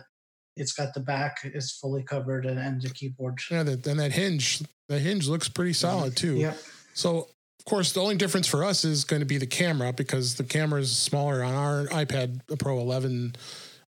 it's 0.57 0.73
got 0.73 0.95
the 0.95 1.01
back 1.01 1.39
is 1.45 1.73
fully 1.73 2.03
covered 2.03 2.47
and, 2.47 2.59
and 2.59 2.81
the 2.81 2.91
keyboard. 2.91 3.39
Yeah, 3.51 3.63
that, 3.63 3.87
and 3.87 4.01
that 4.01 4.13
hinge 4.13 4.63
the 4.89 4.99
hinge 4.99 5.29
looks 5.29 5.49
pretty 5.49 5.73
solid 5.73 6.17
too. 6.17 6.37
Yeah. 6.37 6.55
So 6.95 7.29
of 7.59 7.65
course, 7.65 7.93
the 7.93 8.01
only 8.01 8.17
difference 8.17 8.47
for 8.47 8.63
us 8.63 8.85
is 8.85 9.05
going 9.05 9.21
to 9.21 9.27
be 9.27 9.39
the 9.39 9.47
camera 9.47 9.93
because 9.93 10.37
the 10.37 10.45
camera 10.45 10.81
is 10.81 10.97
smaller 10.97 11.43
on 11.43 11.55
our 11.55 11.87
iPad 11.87 12.41
Pro 12.59 12.79
11 12.79 13.35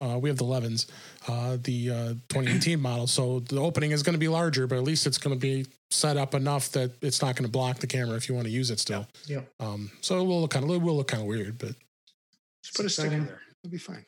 uh, 0.03 0.19
we 0.19 0.29
have 0.29 0.39
the 0.39 0.45
11s, 0.45 0.87
uh, 1.29 1.57
the 1.63 1.91
uh, 1.91 2.09
2018 2.29 2.81
model. 2.81 3.07
So 3.07 3.41
the 3.41 3.61
opening 3.61 3.93
is 3.93 4.03
going 4.03 4.15
to 4.15 4.19
be 4.19 4.29
larger, 4.29 4.67
but 4.67 4.77
at 4.77 4.85
least 4.85 5.07
it's 5.07 5.19
going 5.19 5.35
to 5.35 5.41
be 5.41 5.67
set 5.91 6.17
up 6.17 6.35
enough 6.35 6.71
that 6.73 6.91
it's 7.03 7.23
not 7.23 7.37
going 7.37 7.45
to 7.45 7.51
block 7.51 7.79
the 7.79 7.87
camera 7.87 8.17
if 8.17 8.29
you 8.29 8.35
want 8.35 8.47
to 8.47 8.53
use 8.53 8.71
it 8.71 8.81
still. 8.81 9.07
Yeah. 9.27 9.43
Um, 9.61 9.91
so 10.01 10.21
it 10.21 10.25
will 10.25 10.41
look 10.41 10.51
kind 10.51 10.65
of 10.65 10.71
it 10.71 10.83
will 10.83 10.97
look 10.97 11.09
kind 11.09 11.23
of 11.23 11.29
weird, 11.29 11.59
but 11.59 11.75
just 12.65 12.77
put 12.77 12.87
a 12.87 12.91
sticker 12.91 13.11
there. 13.11 13.41
It'll 13.63 13.71
be 13.71 13.79
fine. 13.79 14.05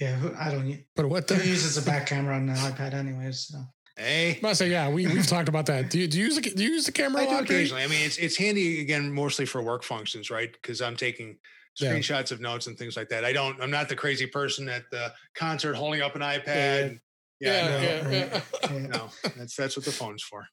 Yeah, 0.00 0.18
I 0.38 0.50
don't. 0.50 0.84
But 0.96 1.08
what 1.08 1.28
the? 1.28 1.34
use 1.36 1.64
as 1.64 1.76
a 1.76 1.82
back 1.82 2.06
camera 2.06 2.34
on 2.34 2.46
the 2.46 2.54
iPad, 2.54 2.92
anyways. 2.92 3.46
So. 3.48 3.58
Hey, 3.96 4.40
I 4.42 4.52
say 4.54 4.70
yeah. 4.70 4.88
We 4.88 5.06
we've 5.06 5.26
talked 5.26 5.48
about 5.48 5.66
that. 5.66 5.90
Do 5.90 6.00
you, 6.00 6.08
do 6.08 6.18
you 6.18 6.24
use 6.24 6.36
the, 6.36 6.50
do 6.50 6.64
you 6.64 6.70
use 6.70 6.86
the 6.86 6.92
camera? 6.92 7.22
I 7.22 7.26
do 7.26 7.38
occasionally. 7.38 7.82
I 7.82 7.86
mean, 7.86 8.04
it's 8.04 8.16
it's 8.16 8.36
handy 8.36 8.80
again, 8.80 9.12
mostly 9.12 9.44
for 9.44 9.62
work 9.62 9.84
functions, 9.84 10.30
right? 10.30 10.50
Because 10.52 10.80
I'm 10.80 10.96
taking 10.96 11.36
screenshots 11.80 12.30
yeah. 12.30 12.34
of 12.34 12.40
notes 12.40 12.66
and 12.66 12.78
things 12.78 12.96
like 12.96 13.08
that. 13.08 13.24
I 13.24 13.32
don't. 13.32 13.60
I'm 13.60 13.70
not 13.70 13.88
the 13.88 13.96
crazy 13.96 14.26
person 14.26 14.68
at 14.68 14.84
the 14.90 15.12
concert 15.34 15.74
holding 15.74 16.02
up 16.02 16.14
an 16.16 16.22
iPad. 16.22 16.98
Yeah, 17.40 17.68
yeah, 17.68 17.80
yeah, 17.82 18.02
no, 18.02 18.10
yeah, 18.10 18.40
yeah. 18.70 18.86
no, 18.86 19.08
that's 19.36 19.56
that's 19.56 19.76
what 19.76 19.84
the 19.84 19.92
phone's 19.92 20.22
for. 20.22 20.46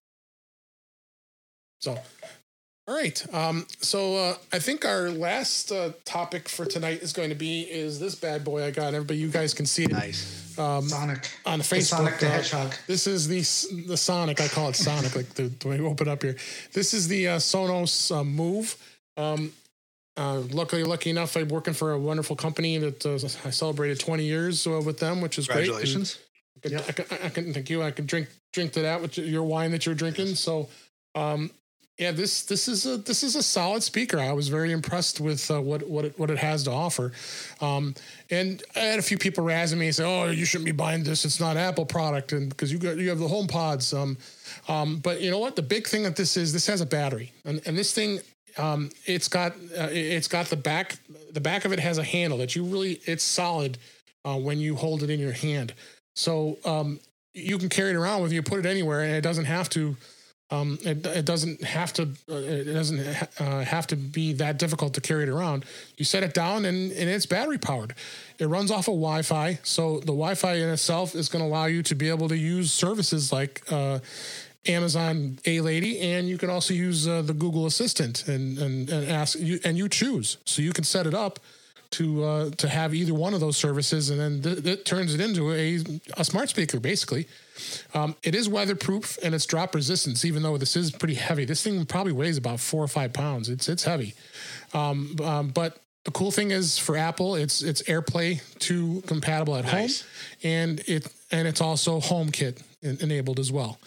So, 1.80 1.98
all 2.88 2.96
right. 2.96 3.34
Um, 3.34 3.68
so 3.80 4.16
uh, 4.16 4.36
I 4.52 4.60
think 4.60 4.84
our 4.84 5.10
last 5.10 5.72
uh, 5.72 5.92
topic 6.04 6.50
for 6.50 6.66
tonight 6.66 7.02
is 7.02 7.14
going 7.14 7.30
to 7.30 7.36
be 7.36 7.62
is 7.62 8.00
this 8.00 8.16
bad 8.16 8.44
boy 8.44 8.66
I 8.66 8.72
got. 8.72 8.94
Everybody, 8.94 9.20
you 9.20 9.30
guys 9.30 9.54
can 9.54 9.66
see 9.66 9.84
it. 9.84 9.92
Nice. 9.92 10.58
Um, 10.58 10.90
Sonic 10.90 11.30
on 11.46 11.60
the 11.60 11.64
Facebook. 11.64 11.80
The 11.80 11.82
Sonic 11.82 12.20
the 12.20 12.58
uh, 12.58 12.72
This 12.88 13.08
is 13.08 13.28
the 13.28 13.86
the 13.88 13.96
Sonic. 13.96 14.42
I 14.42 14.48
call 14.48 14.70
it 14.70 14.76
Sonic. 14.76 15.16
like 15.16 15.30
the, 15.36 15.44
the 15.44 15.68
way 15.68 15.80
we 15.80 15.86
open 15.86 16.08
up 16.08 16.24
here. 16.24 16.36
This 16.74 16.94
is 16.94 17.08
the 17.08 17.28
uh, 17.28 17.38
Sonos 17.38 18.14
uh, 18.16 18.24
Move. 18.24 18.76
Um, 19.16 19.52
uh, 20.20 20.42
luckily, 20.52 20.84
lucky 20.84 21.10
enough, 21.10 21.38
I'm 21.38 21.48
working 21.48 21.74
for 21.74 21.94
a 21.94 21.98
wonderful 21.98 22.36
company 22.36 22.78
that 22.78 23.06
uh, 23.06 23.14
I 23.48 23.52
celebrated 23.52 24.02
20 24.02 24.26
years 24.26 24.68
uh, 24.68 24.82
with 24.86 25.00
them, 25.00 25.22
which 25.22 25.40
is 25.40 25.48
Congratulations. 25.48 26.20
great. 26.62 26.74
Congratulations! 26.74 27.10
I, 27.10 27.16
can, 27.16 27.26
I, 27.26 27.30
can, 27.30 27.54
thank 27.54 27.70
you. 27.70 27.82
I 27.82 27.92
can 27.92 28.06
drink 28.06 28.28
drink 28.52 28.74
to 28.74 28.82
that 28.82 29.02
with 29.02 29.18
your 29.18 29.44
wine 29.44 29.72
that 29.72 29.86
you're 29.86 29.96
drinking. 29.96 30.36
So, 30.36 30.68
um, 31.16 31.52
yeah, 31.98 32.12
this 32.12 32.44
this 32.44 32.68
is 32.68 32.86
a 32.86 32.98
this 32.98 33.24
is 33.24 33.38
a 33.38 33.44
solid 33.44 33.82
speaker. 33.82 34.20
I 34.20 34.34
was 34.34 34.50
very 34.50 34.74
impressed 34.74 35.22
with 35.22 35.50
uh, 35.50 35.62
what 35.62 35.88
what 35.88 36.04
it, 36.04 36.20
what 36.20 36.30
it 36.30 36.38
has 36.38 36.64
to 36.64 36.72
offer. 36.72 37.14
Um, 37.62 37.96
and 38.30 38.62
I 38.76 38.80
had 38.80 39.00
a 39.00 39.02
few 39.02 39.18
people 39.18 39.46
razzing 39.46 39.78
me 39.78 39.86
and 39.86 39.96
say, 39.96 40.04
"Oh, 40.04 40.30
you 40.30 40.44
shouldn't 40.44 40.66
be 40.66 40.74
buying 40.74 41.04
this. 41.04 41.24
It's 41.24 41.40
not 41.40 41.56
Apple 41.56 41.86
product." 41.86 42.34
And 42.34 42.50
because 42.50 42.74
you 42.74 42.78
got 42.78 42.98
you 42.98 43.08
have 43.08 43.20
the 43.20 43.28
Home 43.28 43.48
Pods. 43.48 43.94
Um, 43.94 44.18
um, 44.68 44.98
but 44.98 45.22
you 45.22 45.32
know 45.32 45.40
what? 45.40 45.56
The 45.56 45.62
big 45.62 45.88
thing 45.88 46.04
that 46.04 46.18
this 46.18 46.36
is, 46.36 46.52
this 46.52 46.68
has 46.68 46.82
a 46.82 46.86
battery, 46.86 47.32
and 47.46 47.62
and 47.66 47.78
this 47.78 47.94
thing 47.94 48.20
um, 48.58 48.90
it's 49.06 49.28
got 49.28 49.54
uh, 49.54 49.90
it's 49.92 50.28
got 50.28 50.48
the 50.48 50.56
back 50.56 50.98
the 51.32 51.42
back 51.42 51.66
of 51.66 51.72
it 51.72 51.80
has 51.80 51.98
a 51.98 52.04
handle 52.04 52.38
that 52.40 52.56
you 52.56 52.64
really 52.64 53.00
it's 53.06 53.24
solid 53.24 53.78
uh, 54.26 54.38
when 54.38 54.60
you 54.60 54.76
hold 54.76 55.04
it 55.04 55.10
in 55.10 55.20
your 55.20 55.32
hand. 55.32 55.74
So 56.16 56.58
um, 56.66 57.00
you 57.34 57.58
can 57.58 57.70
carry 57.70 57.92
it 57.92 57.96
around 57.96 58.22
with 58.22 58.34
you, 58.34 58.42
put 58.44 58.60
it 58.60 58.66
anywhere, 58.66 59.02
and 59.02 59.14
it 59.14 59.22
doesn't 59.22 59.46
have 59.46 59.70
to. 59.72 59.96
Um, 60.52 60.80
it, 60.82 61.06
it 61.06 61.26
doesn't 61.26 61.64
have 61.64 61.94
to. 61.94 62.10
Uh, 62.30 62.36
it 62.36 62.74
doesn't 62.74 63.00
uh, 63.40 63.64
have 63.64 63.86
to 63.88 63.96
be 63.96 64.34
that 64.34 64.58
difficult 64.58 64.96
to 64.96 65.02
carry 65.02 65.24
it 65.24 65.30
around. 65.30 65.64
You 65.98 66.06
set 66.06 66.24
it 66.24 66.34
down, 66.34 66.66
and, 66.66 66.92
and 66.92 67.10
it's 67.10 67.28
battery 67.28 67.60
powered. 67.60 67.94
It 68.40 68.48
runs 68.48 68.72
off 68.72 68.88
of 68.88 68.96
Wi-Fi, 68.96 69.60
so 69.62 70.00
the 70.00 70.08
Wi-Fi 70.08 70.56
in 70.56 70.70
itself 70.70 71.14
is 71.14 71.30
going 71.30 71.44
to 71.44 71.48
allow 71.48 71.66
you 71.66 71.84
to 71.84 71.94
be 71.94 72.10
able 72.10 72.28
to 72.30 72.38
use 72.38 72.74
services 72.74 73.32
like 73.32 73.62
uh, 73.72 74.00
Amazon 74.68 75.40
A 75.46 75.62
Lady, 75.62 76.00
and 76.00 76.28
you 76.28 76.38
can 76.38 76.50
also 76.50 76.74
use 76.74 77.08
uh, 77.08 77.22
the 77.22 77.34
Google 77.34 77.66
Assistant 77.66 78.28
and, 78.28 78.58
and 78.58 78.90
and 78.90 79.10
ask 79.10 79.40
you 79.40 79.60
and 79.64 79.78
you 79.78 79.88
choose. 79.88 80.38
So 80.46 80.62
you 80.62 80.74
can 80.74 80.84
set 80.84 81.08
it 81.08 81.14
up 81.14 81.40
to 81.92 82.24
uh, 82.24 82.50
to 82.52 82.68
have 82.68 82.94
either 82.94 83.14
one 83.14 83.34
of 83.34 83.40
those 83.40 83.58
services, 83.58 84.10
and 84.10 84.20
then 84.20 84.42
th- 84.42 84.66
it 84.66 84.86
turns 84.86 85.14
it 85.14 85.22
into 85.22 85.52
a 85.54 85.80
a 86.18 86.26
smart 86.26 86.50
speaker 86.50 86.80
basically. 86.80 87.28
Um, 87.94 88.16
it 88.24 88.36
is 88.36 88.48
weatherproof 88.48 89.18
and 89.24 89.36
it's 89.36 89.46
drop 89.46 89.76
resistance, 89.76 90.24
even 90.24 90.44
though 90.44 90.58
this 90.58 90.76
is 90.76 90.92
pretty 90.92 91.16
heavy. 91.16 91.46
This 91.46 91.64
thing 91.64 91.86
probably 91.86 92.14
weighs 92.14 92.38
about 92.38 92.60
four 92.60 92.84
or 92.84 92.88
five 92.88 93.14
pounds. 93.14 93.50
It's 93.50 93.70
it's 93.70 93.84
heavy, 93.84 94.14
um, 94.74 95.16
um, 95.24 95.48
but 95.50 95.80
the 96.04 96.12
cool 96.12 96.32
thing 96.32 96.52
is 96.52 96.78
for 96.78 96.96
Apple, 96.96 97.36
it's 97.36 97.62
it's 97.62 97.84
AirPlay 97.84 98.42
2 98.60 99.04
compatible 99.06 99.56
at 99.56 99.66
nice. 99.66 100.02
home, 100.02 100.10
and 100.44 100.80
it 100.82 101.12
and 101.32 101.48
it's 101.48 101.62
also 101.62 102.00
HomeKit 102.00 102.62
enabled 102.82 103.40
as 103.40 103.52
well. 103.52 103.80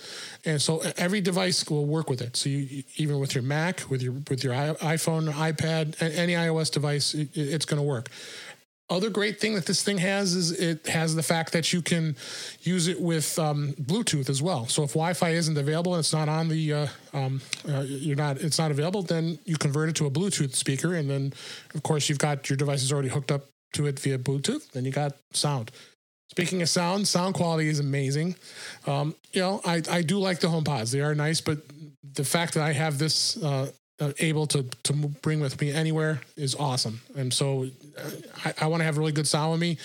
And 0.44 0.60
so 0.60 0.82
every 0.96 1.20
device 1.20 1.68
will 1.68 1.86
work 1.86 2.10
with 2.10 2.20
it. 2.20 2.36
So 2.36 2.48
you, 2.50 2.84
even 2.96 3.18
with 3.18 3.34
your 3.34 3.42
Mac, 3.42 3.88
with 3.90 4.02
your 4.02 4.14
with 4.28 4.44
your 4.44 4.54
iPhone, 4.54 5.32
iPad, 5.32 6.00
any 6.00 6.34
iOS 6.34 6.70
device, 6.70 7.14
it, 7.14 7.30
it's 7.34 7.64
going 7.64 7.80
to 7.80 7.86
work. 7.86 8.10
other 8.92 9.10
great 9.10 9.40
thing 9.40 9.54
that 9.54 9.66
this 9.66 9.82
thing 9.82 9.98
has 9.98 10.34
is 10.34 10.52
it 10.52 10.86
has 10.86 11.14
the 11.14 11.22
fact 11.22 11.52
that 11.52 11.72
you 11.72 11.80
can 11.80 12.14
use 12.60 12.88
it 12.88 13.00
with 13.00 13.38
um, 13.38 13.72
Bluetooth 13.80 14.28
as 14.28 14.42
well. 14.42 14.66
So 14.66 14.82
if 14.82 14.90
Wi-Fi 14.90 15.30
isn't 15.30 15.56
available 15.56 15.94
and 15.94 16.00
it's 16.00 16.12
not 16.12 16.28
on 16.28 16.48
the, 16.48 16.72
uh, 16.72 16.86
um, 17.14 17.40
uh, 17.68 17.80
you're 17.80 18.16
not, 18.16 18.40
it's 18.40 18.58
not 18.58 18.70
available, 18.70 19.02
then 19.02 19.38
you 19.44 19.56
convert 19.56 19.88
it 19.88 19.96
to 19.96 20.06
a 20.06 20.10
Bluetooth 20.10 20.54
speaker, 20.54 20.94
and 20.94 21.08
then 21.08 21.32
of 21.74 21.82
course 21.82 22.08
you've 22.08 22.18
got 22.18 22.48
your 22.50 22.56
devices 22.56 22.92
already 22.92 23.08
hooked 23.08 23.32
up 23.32 23.46
to 23.72 23.86
it 23.86 23.98
via 23.98 24.18
Bluetooth. 24.18 24.70
Then 24.72 24.84
you 24.84 24.92
got 24.92 25.16
sound. 25.32 25.70
Speaking 26.32 26.62
of 26.62 26.68
sound, 26.70 27.06
sound 27.06 27.34
quality 27.34 27.68
is 27.68 27.78
amazing. 27.78 28.36
Um, 28.86 29.14
you 29.34 29.42
know, 29.42 29.60
I, 29.66 29.82
I 29.90 30.00
do 30.00 30.18
like 30.18 30.40
the 30.40 30.46
HomePods. 30.46 30.90
They 30.90 31.02
are 31.02 31.14
nice, 31.14 31.42
but 31.42 31.58
the 32.14 32.24
fact 32.24 32.54
that 32.54 32.62
I 32.62 32.72
have 32.72 32.96
this 32.96 33.36
uh, 33.36 33.70
uh, 34.00 34.12
able 34.18 34.46
to 34.46 34.62
to 34.84 34.94
bring 34.94 35.40
with 35.40 35.60
me 35.60 35.70
anywhere 35.70 36.22
is 36.34 36.54
awesome. 36.54 37.02
And 37.14 37.34
so 37.34 37.66
uh, 37.98 38.10
I, 38.46 38.54
I 38.62 38.66
want 38.68 38.80
to 38.80 38.84
have 38.86 38.96
really 38.96 39.12
good 39.12 39.28
sound 39.28 39.52
with 39.52 39.60
me, 39.60 39.76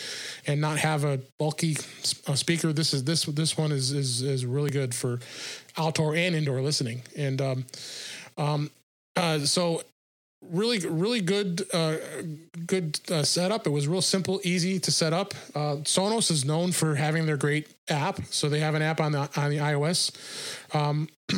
and 0.45 0.61
not 0.61 0.77
have 0.77 1.03
a 1.03 1.19
bulky 1.37 1.75
uh, 2.27 2.35
speaker. 2.35 2.71
This 2.71 2.93
is 2.93 3.03
this 3.03 3.25
this 3.25 3.57
one 3.57 3.73
is 3.73 3.91
is 3.91 4.21
is 4.21 4.45
really 4.45 4.71
good 4.71 4.95
for 4.95 5.19
outdoor 5.77 6.15
and 6.15 6.33
indoor 6.33 6.61
listening. 6.61 7.01
And 7.17 7.41
um, 7.41 7.65
um, 8.37 8.71
uh, 9.17 9.39
so 9.39 9.81
really 10.41 10.79
really 10.79 11.21
good 11.21 11.65
uh, 11.73 11.97
good 12.65 12.99
uh, 13.11 13.23
setup. 13.23 13.67
It 13.67 13.71
was 13.71 13.87
real 13.87 14.01
simple 14.01 14.39
easy 14.43 14.79
to 14.79 14.91
set 14.91 15.13
up. 15.13 15.33
Uh, 15.55 15.77
sonos 15.83 16.31
is 16.31 16.45
known 16.45 16.71
for 16.71 16.95
having 16.95 17.25
their 17.25 17.37
great 17.37 17.73
app 17.89 18.19
so 18.29 18.49
they 18.49 18.59
have 18.59 18.75
an 18.75 18.81
app 18.81 18.99
on 18.99 19.11
the 19.11 19.29
on 19.35 19.49
the 19.49 19.57
ios. 19.57 20.11
Um, 20.75 21.09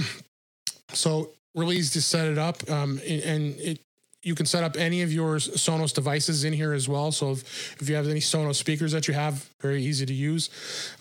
so 0.94 1.32
really 1.56 1.78
easy 1.78 1.94
to 1.94 2.02
set 2.02 2.28
it 2.28 2.38
up, 2.38 2.70
um, 2.70 3.00
and 3.08 3.56
it 3.60 3.80
you 4.22 4.36
can 4.36 4.46
set 4.46 4.64
up 4.64 4.76
any 4.78 5.02
of 5.02 5.14
your 5.14 5.36
Sonos 5.36 5.94
devices 5.94 6.44
in 6.44 6.52
here 6.52 6.74
as 6.74 6.90
well. 6.90 7.12
So 7.12 7.32
if, 7.32 7.82
if 7.82 7.88
you 7.88 7.96
have 7.96 8.08
any 8.08 8.20
Sonos 8.20 8.56
speakers 8.56 8.92
that 8.92 9.08
you 9.08 9.14
have, 9.14 9.50
very 9.62 9.82
easy 9.82 10.06
to 10.06 10.14
use. 10.14 10.50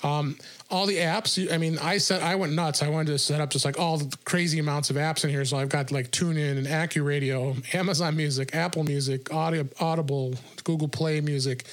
Um, 0.05 0.37
all 0.71 0.87
the 0.87 0.99
apps, 0.99 1.53
I 1.53 1.59
mean, 1.59 1.79
I 1.79 1.99
set, 1.99 2.23
I 2.23 2.37
went 2.37 2.53
nuts. 2.53 2.81
I 2.81 2.89
wanted 2.89 3.12
to 3.12 3.19
set 3.19 3.41
up 3.41 3.51
just 3.51 3.64
like 3.64 3.79
all 3.79 3.97
the 3.99 4.16
crazy 4.25 4.61
amounts 4.61 4.91
of 4.91 4.97
apps 4.97 5.25
in 5.25 5.31
here. 5.31 5.45
So 5.45 5.57
I've 5.57 5.69
got 5.69 5.91
like 5.91 6.12
TuneIn 6.12 6.59
and 6.59 6.66
AccuRadio, 6.66 7.75
Amazon 7.75 8.16
Music, 8.16 8.55
Apple 8.55 8.85
Music, 8.85 9.33
Audio, 9.35 9.66
Audible, 9.81 10.35
Google 10.62 10.89
Play 10.89 11.21
Music. 11.21 11.66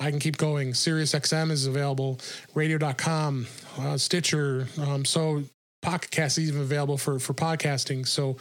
I 0.00 0.10
can 0.10 0.20
keep 0.20 0.38
going. 0.38 0.72
SiriusXM 0.72 1.50
is 1.50 1.66
available, 1.66 2.18
radio.com, 2.54 3.46
uh, 3.78 3.98
Stitcher. 3.98 4.68
Um, 4.80 5.04
so 5.04 5.42
Pocket 5.80 6.10
Cast 6.10 6.38
is 6.38 6.48
even 6.48 6.60
available 6.60 6.98
for 6.98 7.20
for 7.20 7.34
podcasting. 7.34 8.06
So, 8.06 8.36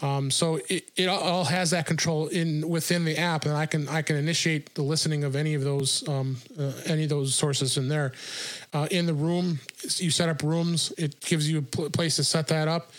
um, 0.00 0.30
so 0.30 0.58
it, 0.68 0.88
it 0.96 1.06
all 1.06 1.44
has 1.44 1.70
that 1.72 1.84
control 1.84 2.28
in 2.28 2.66
within 2.66 3.04
the 3.04 3.18
app, 3.18 3.44
and 3.44 3.54
I 3.54 3.66
can 3.66 3.88
I 3.88 4.00
can 4.00 4.16
initiate 4.16 4.74
the 4.74 4.82
listening 4.82 5.22
of 5.22 5.36
any 5.36 5.52
of 5.54 5.62
those 5.62 6.08
um, 6.08 6.38
uh, 6.58 6.72
any 6.86 7.04
of 7.04 7.10
those 7.10 7.34
sources 7.34 7.76
in 7.76 7.88
there. 7.88 8.12
Uh, 8.72 8.88
in 8.90 9.04
the 9.04 9.12
room, 9.12 9.60
you 9.96 10.10
set 10.10 10.30
up 10.30 10.42
rooms. 10.42 10.90
It 10.96 11.20
gives 11.20 11.50
you 11.50 11.58
a 11.58 11.62
pl- 11.62 11.90
place 11.90 12.16
to 12.16 12.24
set 12.24 12.48
that 12.48 12.68
up. 12.68 12.90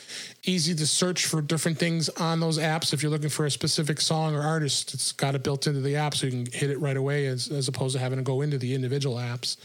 Easy 0.43 0.75
to 0.75 0.85
search 0.85 1.25
for 1.25 1.41
different 1.41 1.79
things 1.79 2.09
on 2.09 2.39
those 2.39 2.59
apps. 2.59 2.93
If 2.93 3.01
you're 3.01 3.11
looking 3.11 3.29
for 3.29 3.47
a 3.47 3.51
specific 3.51 4.01
song 4.01 4.35
or 4.35 4.41
artist, 4.41 4.93
it's 4.93 5.11
got 5.11 5.33
it 5.33 5.43
built 5.43 5.65
into 5.65 5.81
the 5.81 5.95
app, 5.95 6.13
so 6.13 6.27
you 6.27 6.43
can 6.43 6.53
hit 6.53 6.69
it 6.69 6.79
right 6.79 6.97
away, 6.97 7.25
as 7.25 7.47
as 7.47 7.67
opposed 7.67 7.95
to 7.95 7.99
having 7.99 8.19
to 8.19 8.23
go 8.23 8.41
into 8.41 8.59
the 8.59 8.75
individual 8.75 9.15
apps. 9.15 9.57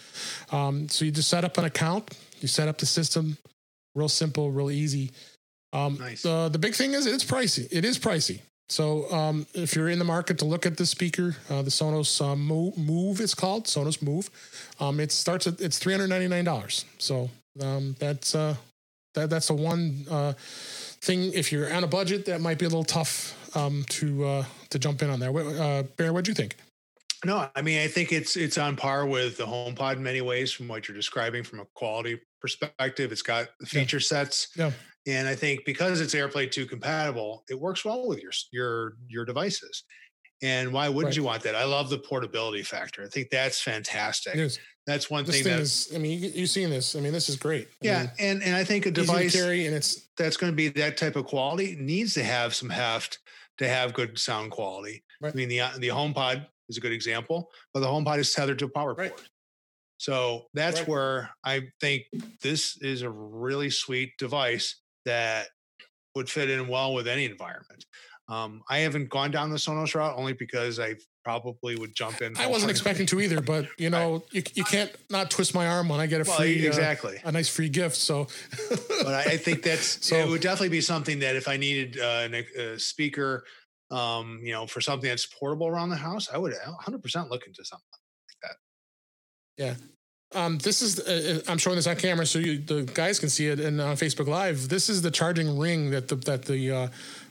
Um, 0.50 0.88
so 0.88 1.04
you 1.04 1.10
just 1.10 1.28
set 1.28 1.44
up 1.44 1.58
an 1.58 1.66
account. 1.66 2.16
You 2.40 2.48
set 2.48 2.68
up 2.68 2.78
the 2.78 2.86
system 2.86 3.36
real 3.94 4.08
simple, 4.08 4.50
real 4.50 4.70
easy. 4.70 5.10
Um, 5.72 5.98
nice. 5.98 6.24
Uh, 6.24 6.48
the 6.48 6.58
big 6.58 6.74
thing 6.74 6.92
is 6.92 7.06
it's 7.06 7.24
pricey. 7.24 7.66
It 7.70 7.84
is 7.84 7.98
pricey. 7.98 8.40
So 8.68 9.10
um, 9.12 9.46
if 9.52 9.76
you're 9.76 9.90
in 9.90 9.98
the 9.98 10.04
market 10.04 10.38
to 10.38 10.44
look 10.46 10.64
at 10.64 10.76
the 10.76 10.86
speaker, 10.86 11.36
uh, 11.50 11.62
the 11.62 11.70
Sonos 11.70 12.24
uh, 12.24 12.34
Move, 12.34 12.78
Move, 12.78 13.20
it's 13.20 13.34
called 13.34 13.66
Sonos 13.66 14.00
Move. 14.02 14.30
Um, 14.80 15.00
it 15.00 15.12
starts 15.12 15.46
at 15.46 15.60
it's 15.60 15.78
three 15.78 15.92
hundred 15.92 16.08
ninety 16.08 16.28
nine 16.28 16.44
dollars. 16.44 16.84
So 16.98 17.30
um, 17.60 17.94
that's 17.98 18.34
uh, 18.34 18.56
that 19.14 19.30
that's 19.30 19.48
the 19.48 19.54
one 19.54 20.06
uh, 20.10 20.32
thing. 21.02 21.32
If 21.34 21.52
you're 21.52 21.72
on 21.72 21.84
a 21.84 21.86
budget, 21.86 22.24
that 22.26 22.40
might 22.40 22.58
be 22.58 22.64
a 22.64 22.68
little 22.68 22.84
tough 22.84 23.36
um, 23.56 23.84
to 23.90 24.24
uh, 24.24 24.44
to 24.70 24.78
jump 24.78 25.02
in 25.02 25.10
on 25.10 25.20
there. 25.20 25.36
Uh, 25.36 25.82
Bear, 25.96 26.12
what 26.12 26.24
do 26.24 26.30
you 26.30 26.34
think? 26.34 26.56
No, 27.24 27.48
I 27.54 27.62
mean 27.62 27.80
I 27.80 27.88
think 27.88 28.12
it's 28.12 28.36
it's 28.36 28.58
on 28.58 28.76
par 28.76 29.06
with 29.06 29.36
the 29.36 29.46
HomePod 29.46 29.96
in 29.96 30.02
many 30.02 30.20
ways 30.20 30.52
from 30.52 30.68
what 30.68 30.88
you're 30.88 30.96
describing 30.96 31.42
from 31.42 31.60
a 31.60 31.64
quality 31.74 32.20
perspective. 32.40 33.12
It's 33.12 33.22
got 33.22 33.48
the 33.60 33.66
feature 33.66 33.96
yeah. 33.96 34.02
sets. 34.02 34.48
Yeah. 34.56 34.72
And 35.06 35.28
I 35.28 35.34
think 35.34 35.64
because 35.66 36.00
it's 36.00 36.14
AirPlay 36.14 36.50
2 36.50 36.66
compatible, 36.66 37.44
it 37.50 37.58
works 37.58 37.84
well 37.84 38.06
with 38.06 38.22
your 38.22 38.32
your 38.52 38.94
your 39.08 39.24
devices. 39.24 39.84
And 40.42 40.72
why 40.72 40.88
wouldn't 40.88 41.12
right. 41.12 41.16
you 41.16 41.22
want 41.22 41.42
that? 41.44 41.54
I 41.54 41.64
love 41.64 41.88
the 41.88 41.98
portability 41.98 42.62
factor. 42.62 43.02
I 43.02 43.06
think 43.06 43.30
that's 43.30 43.60
fantastic. 43.60 44.34
That's 44.86 45.08
one 45.08 45.24
this 45.24 45.36
thing, 45.36 45.44
thing 45.44 45.60
is, 45.60 45.90
I 45.94 45.98
mean, 45.98 46.20
you, 46.20 46.30
you've 46.34 46.50
seen 46.50 46.68
this. 46.68 46.94
I 46.94 47.00
mean, 47.00 47.14
this 47.14 47.30
is 47.30 47.36
great. 47.36 47.68
I 47.68 47.70
yeah, 47.80 48.00
mean, 48.00 48.10
and 48.18 48.42
and 48.42 48.54
I 48.54 48.64
think 48.64 48.84
a 48.84 48.90
device 48.90 49.34
carry 49.34 49.66
and 49.66 49.74
it's 49.74 50.08
that's 50.18 50.36
going 50.36 50.52
to 50.52 50.56
be 50.56 50.68
that 50.68 50.98
type 50.98 51.16
of 51.16 51.24
quality 51.24 51.76
needs 51.80 52.12
to 52.14 52.24
have 52.24 52.54
some 52.54 52.68
heft 52.68 53.20
to 53.58 53.68
have 53.68 53.94
good 53.94 54.18
sound 54.18 54.50
quality. 54.50 55.02
Right. 55.20 55.32
I 55.32 55.36
mean, 55.36 55.48
the 55.48 55.60
uh, 55.60 55.70
the 55.78 55.88
HomePod 55.88 56.46
is 56.68 56.76
a 56.76 56.80
good 56.80 56.92
example, 56.92 57.50
but 57.72 57.80
the 57.80 57.86
HomePod 57.86 58.18
is 58.18 58.32
tethered 58.32 58.58
to 58.60 58.66
a 58.66 58.68
power 58.68 58.94
right. 58.94 59.10
port. 59.10 59.28
So 59.98 60.46
that's 60.54 60.80
right. 60.80 60.88
where 60.88 61.30
I 61.44 61.62
think 61.80 62.04
this 62.42 62.76
is 62.82 63.02
a 63.02 63.10
really 63.10 63.70
sweet 63.70 64.12
device 64.18 64.80
that 65.04 65.48
would 66.14 66.28
fit 66.28 66.50
in 66.50 66.68
well 66.68 66.94
with 66.94 67.08
any 67.08 67.24
environment. 67.24 67.84
Um, 68.28 68.62
I 68.70 68.78
haven't 68.78 69.10
gone 69.10 69.30
down 69.30 69.50
the 69.50 69.56
Sonos 69.56 69.94
route 69.94 70.14
only 70.16 70.32
because 70.32 70.80
I 70.80 70.94
probably 71.24 71.76
would 71.76 71.94
jump 71.94 72.22
in. 72.22 72.34
I 72.38 72.46
wasn't 72.46 72.70
expecting 72.70 73.06
to 73.06 73.20
either, 73.20 73.40
but 73.40 73.66
you 73.78 73.90
know, 73.90 74.24
you, 74.30 74.42
you 74.54 74.64
can't 74.64 74.90
not 75.10 75.30
twist 75.30 75.54
my 75.54 75.66
arm 75.66 75.88
when 75.88 76.00
I 76.00 76.06
get 76.06 76.22
a 76.22 76.24
free, 76.24 76.58
well, 76.58 76.66
exactly 76.66 77.18
uh, 77.18 77.28
a 77.28 77.32
nice 77.32 77.48
free 77.48 77.68
gift. 77.68 77.96
So, 77.96 78.28
but 79.02 79.14
I, 79.14 79.22
I, 79.22 79.36
think 79.36 79.62
that's 79.62 80.06
so, 80.06 80.16
it 80.16 80.28
would 80.28 80.40
definitely 80.40 80.70
be 80.70 80.80
something 80.80 81.18
that 81.18 81.36
if 81.36 81.48
I 81.48 81.56
needed 81.56 82.00
uh, 82.00 82.28
a 82.58 82.78
speaker, 82.78 83.44
um, 83.90 84.40
you 84.42 84.52
know, 84.52 84.66
for 84.66 84.80
something 84.80 85.08
that's 85.08 85.26
portable 85.26 85.66
around 85.66 85.90
the 85.90 85.96
house, 85.96 86.28
I 86.32 86.38
would 86.38 86.52
100% 86.52 87.30
look 87.30 87.46
into 87.46 87.64
something 87.64 87.86
like 87.92 88.50
that. 88.50 88.56
Yeah. 89.62 89.74
Um, 90.34 90.58
this 90.58 90.82
is, 90.82 90.98
uh, 91.00 91.42
uh, 91.46 91.50
I'm 91.50 91.58
showing 91.58 91.76
this 91.76 91.86
on 91.86 91.96
camera 91.96 92.26
so 92.26 92.40
you, 92.40 92.58
the 92.58 92.82
guys 92.82 93.20
can 93.20 93.28
see 93.28 93.46
it 93.46 93.60
in 93.60 93.78
uh, 93.78 93.92
Facebook 93.92 94.26
Live. 94.26 94.68
This 94.68 94.88
is 94.88 95.00
the 95.00 95.10
charging 95.10 95.58
ring 95.58 95.90
that 95.90 96.08
the, 96.08 96.16
that 96.16 96.44
the, 96.44 96.70
uh, 96.72 96.88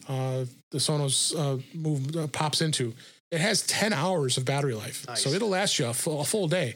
uh, 0.07 0.45
the 0.71 0.77
Sonos 0.77 1.35
uh, 1.37 1.61
Move 1.73 2.31
pops 2.31 2.61
into. 2.61 2.93
It 3.31 3.41
has 3.41 3.65
10 3.67 3.93
hours 3.93 4.37
of 4.37 4.45
battery 4.45 4.73
life. 4.73 5.05
Nice. 5.07 5.23
So 5.23 5.31
it'll 5.31 5.49
last 5.49 5.79
you 5.79 5.87
a 5.87 5.93
full, 5.93 6.21
a 6.21 6.23
full 6.23 6.47
day, 6.47 6.75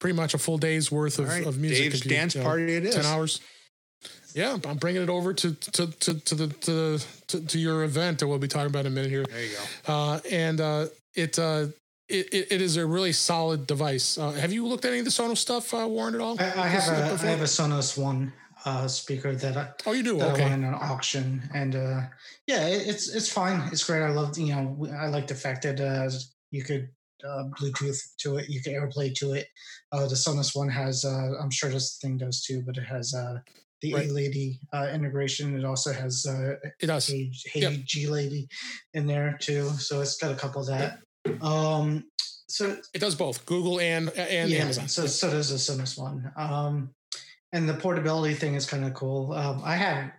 pretty 0.00 0.16
much 0.16 0.34
a 0.34 0.38
full 0.38 0.56
day's 0.56 0.90
worth 0.90 1.18
of, 1.18 1.28
right. 1.28 1.44
of 1.44 1.58
music. 1.58 1.90
Dave's 1.90 2.04
you, 2.04 2.10
dance 2.10 2.34
you 2.34 2.40
know, 2.40 2.46
party 2.46 2.74
it 2.74 2.84
is. 2.84 2.94
10 2.94 3.04
hours. 3.04 3.40
Yeah, 4.34 4.58
I'm 4.66 4.76
bringing 4.76 5.02
it 5.02 5.08
over 5.08 5.32
to 5.32 5.54
to 5.54 5.86
to, 5.86 6.20
to 6.20 6.34
the 6.34 6.46
to, 6.48 6.98
to, 7.28 7.46
to 7.46 7.58
your 7.58 7.84
event 7.84 8.18
that 8.18 8.28
we'll 8.28 8.38
be 8.38 8.48
talking 8.48 8.68
about 8.68 8.86
in 8.86 8.92
a 8.92 8.94
minute 8.94 9.10
here. 9.10 9.24
There 9.24 9.42
you 9.42 9.56
go. 9.86 9.92
Uh, 9.92 10.20
and 10.30 10.60
it 11.14 11.38
it, 12.08 12.32
it, 12.32 12.52
it 12.52 12.62
is 12.62 12.76
a 12.76 12.86
really 12.86 13.12
solid 13.12 13.66
device. 13.66 14.16
Uh, 14.16 14.30
have 14.32 14.52
you 14.52 14.66
looked 14.66 14.84
at 14.84 14.90
any 14.90 15.00
of 15.00 15.04
the 15.04 15.10
Sonos 15.10 15.38
stuff, 15.38 15.74
uh, 15.74 15.86
Warren, 15.88 16.14
at 16.14 16.20
all? 16.20 16.40
I, 16.40 16.44
I 16.44 16.68
have 16.68 16.88
a, 16.88 17.26
I 17.26 17.30
have 17.30 17.40
a 17.40 17.44
Sonos 17.44 17.98
One 17.98 18.32
uh, 18.64 18.86
speaker 18.86 19.34
that 19.34 19.56
I 19.56 19.68
oh 19.86 19.92
you 19.92 20.02
do 20.02 20.18
that 20.18 20.32
okay. 20.32 20.44
I 20.44 20.50
won 20.50 20.58
in 20.60 20.64
an 20.64 20.74
auction, 20.74 21.42
and 21.54 21.74
uh, 21.74 22.02
yeah, 22.46 22.66
it, 22.68 22.86
it's 22.86 23.14
it's 23.14 23.30
fine. 23.30 23.60
It's 23.72 23.84
great. 23.84 24.02
I 24.02 24.10
love 24.10 24.38
you 24.38 24.54
know 24.54 24.88
I 24.96 25.06
like 25.08 25.26
the 25.26 25.34
fact 25.34 25.62
that 25.62 25.80
uh, 25.80 26.08
you 26.50 26.62
could 26.62 26.88
uh, 27.24 27.44
Bluetooth 27.58 28.14
to 28.18 28.36
it, 28.36 28.48
you 28.48 28.62
can 28.62 28.74
AirPlay 28.74 29.14
to 29.16 29.32
it. 29.32 29.48
Uh, 29.90 30.06
the 30.06 30.14
Sonos 30.14 30.54
One 30.54 30.68
has 30.68 31.04
uh, 31.04 31.32
I'm 31.40 31.50
sure 31.50 31.70
this 31.70 31.98
thing 31.98 32.18
does 32.18 32.42
too, 32.42 32.62
but 32.64 32.76
it 32.76 32.84
has 32.84 33.14
uh, 33.14 33.38
the 33.82 33.94
right. 33.94 34.08
A 34.08 34.12
Lady 34.12 34.60
uh, 34.72 34.88
integration. 34.92 35.58
It 35.58 35.64
also 35.64 35.92
has 35.92 36.26
uh, 36.28 36.56
it 36.80 36.86
does 36.86 37.06
Hey, 37.06 37.30
hey 37.46 37.60
yep. 37.60 37.72
G 37.84 38.06
Lady 38.06 38.48
in 38.94 39.06
there 39.06 39.36
too. 39.40 39.68
So 39.70 40.00
it's 40.00 40.16
got 40.16 40.32
a 40.32 40.36
couple 40.36 40.62
of 40.62 40.68
that. 40.68 40.98
Um, 41.42 42.04
so 42.48 42.76
it 42.94 43.00
does 43.00 43.14
both 43.14 43.44
Google 43.46 43.80
and 43.80 44.10
and 44.10 44.50
yeah, 44.50 44.62
Amazon. 44.62 44.88
So 44.88 45.06
so 45.06 45.30
does 45.30 45.50
the 45.50 45.56
Sonos 45.56 45.98
one. 45.98 46.32
Um, 46.36 46.90
and 47.52 47.68
the 47.68 47.74
portability 47.74 48.34
thing 48.34 48.54
is 48.54 48.66
kind 48.66 48.84
of 48.84 48.94
cool. 48.94 49.32
Um, 49.32 49.62
I 49.64 49.76
have 49.76 50.10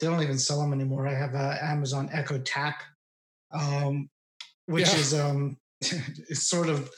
they 0.00 0.06
don't 0.06 0.22
even 0.22 0.38
sell 0.38 0.60
them 0.60 0.72
anymore. 0.72 1.06
I 1.06 1.14
have 1.14 1.34
a 1.34 1.58
Amazon 1.62 2.08
Echo 2.12 2.38
Tap, 2.38 2.82
um, 3.52 4.08
which 4.66 4.88
yeah. 4.88 4.98
is 4.98 5.14
um, 5.14 5.56
it's 5.80 6.48
sort 6.48 6.68
of 6.68 6.90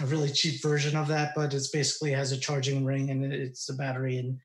a 0.00 0.06
really 0.06 0.28
cheap 0.28 0.62
version 0.62 0.96
of 0.96 1.08
that, 1.08 1.32
but 1.34 1.54
it's 1.54 1.68
basically 1.68 2.12
has 2.12 2.32
a 2.32 2.36
charging 2.38 2.84
ring 2.84 3.10
and 3.10 3.24
it's 3.24 3.68
a 3.70 3.74
battery, 3.74 4.18
and 4.18 4.38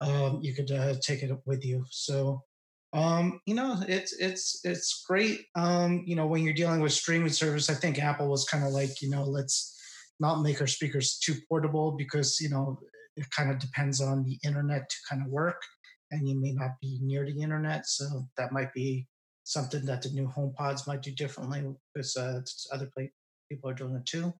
um, 0.00 0.40
you 0.42 0.54
could 0.54 0.70
uh, 0.70 0.94
take 1.00 1.22
it 1.22 1.32
with 1.46 1.64
you. 1.64 1.84
So 1.90 2.42
um, 2.94 3.40
you 3.44 3.56
know, 3.56 3.82
it's 3.88 4.12
it's 4.12 4.60
it's 4.62 5.04
great. 5.06 5.46
Um, 5.56 6.04
you 6.06 6.14
know, 6.14 6.28
when 6.28 6.44
you're 6.44 6.54
dealing 6.54 6.80
with 6.80 6.92
streaming 6.92 7.30
service, 7.30 7.68
I 7.68 7.74
think 7.74 7.98
Apple 7.98 8.28
was 8.28 8.44
kind 8.44 8.64
of 8.64 8.70
like, 8.70 9.02
you 9.02 9.10
know, 9.10 9.24
let's 9.24 9.76
not 10.20 10.42
make 10.42 10.60
our 10.60 10.68
speakers 10.68 11.18
too 11.18 11.34
portable 11.48 11.90
because 11.98 12.40
you 12.40 12.50
know 12.50 12.78
it 13.16 13.26
kind 13.36 13.50
of 13.50 13.58
depends 13.58 14.00
on 14.00 14.22
the 14.22 14.38
internet 14.44 14.88
to 14.88 14.96
kind 15.10 15.22
of 15.22 15.28
work, 15.28 15.60
and 16.12 16.28
you 16.28 16.40
may 16.40 16.52
not 16.52 16.70
be 16.80 17.00
near 17.02 17.26
the 17.26 17.42
internet, 17.42 17.84
so 17.86 18.28
that 18.36 18.52
might 18.52 18.72
be 18.72 19.08
something 19.42 19.84
that 19.86 20.02
the 20.02 20.10
new 20.10 20.28
HomePods 20.28 20.86
might 20.86 21.02
do 21.02 21.10
differently 21.10 21.64
because 21.92 22.16
uh, 22.16 22.40
other 22.72 22.90
people 23.50 23.68
are 23.68 23.74
doing 23.74 23.96
it 23.96 24.06
too. 24.06 24.32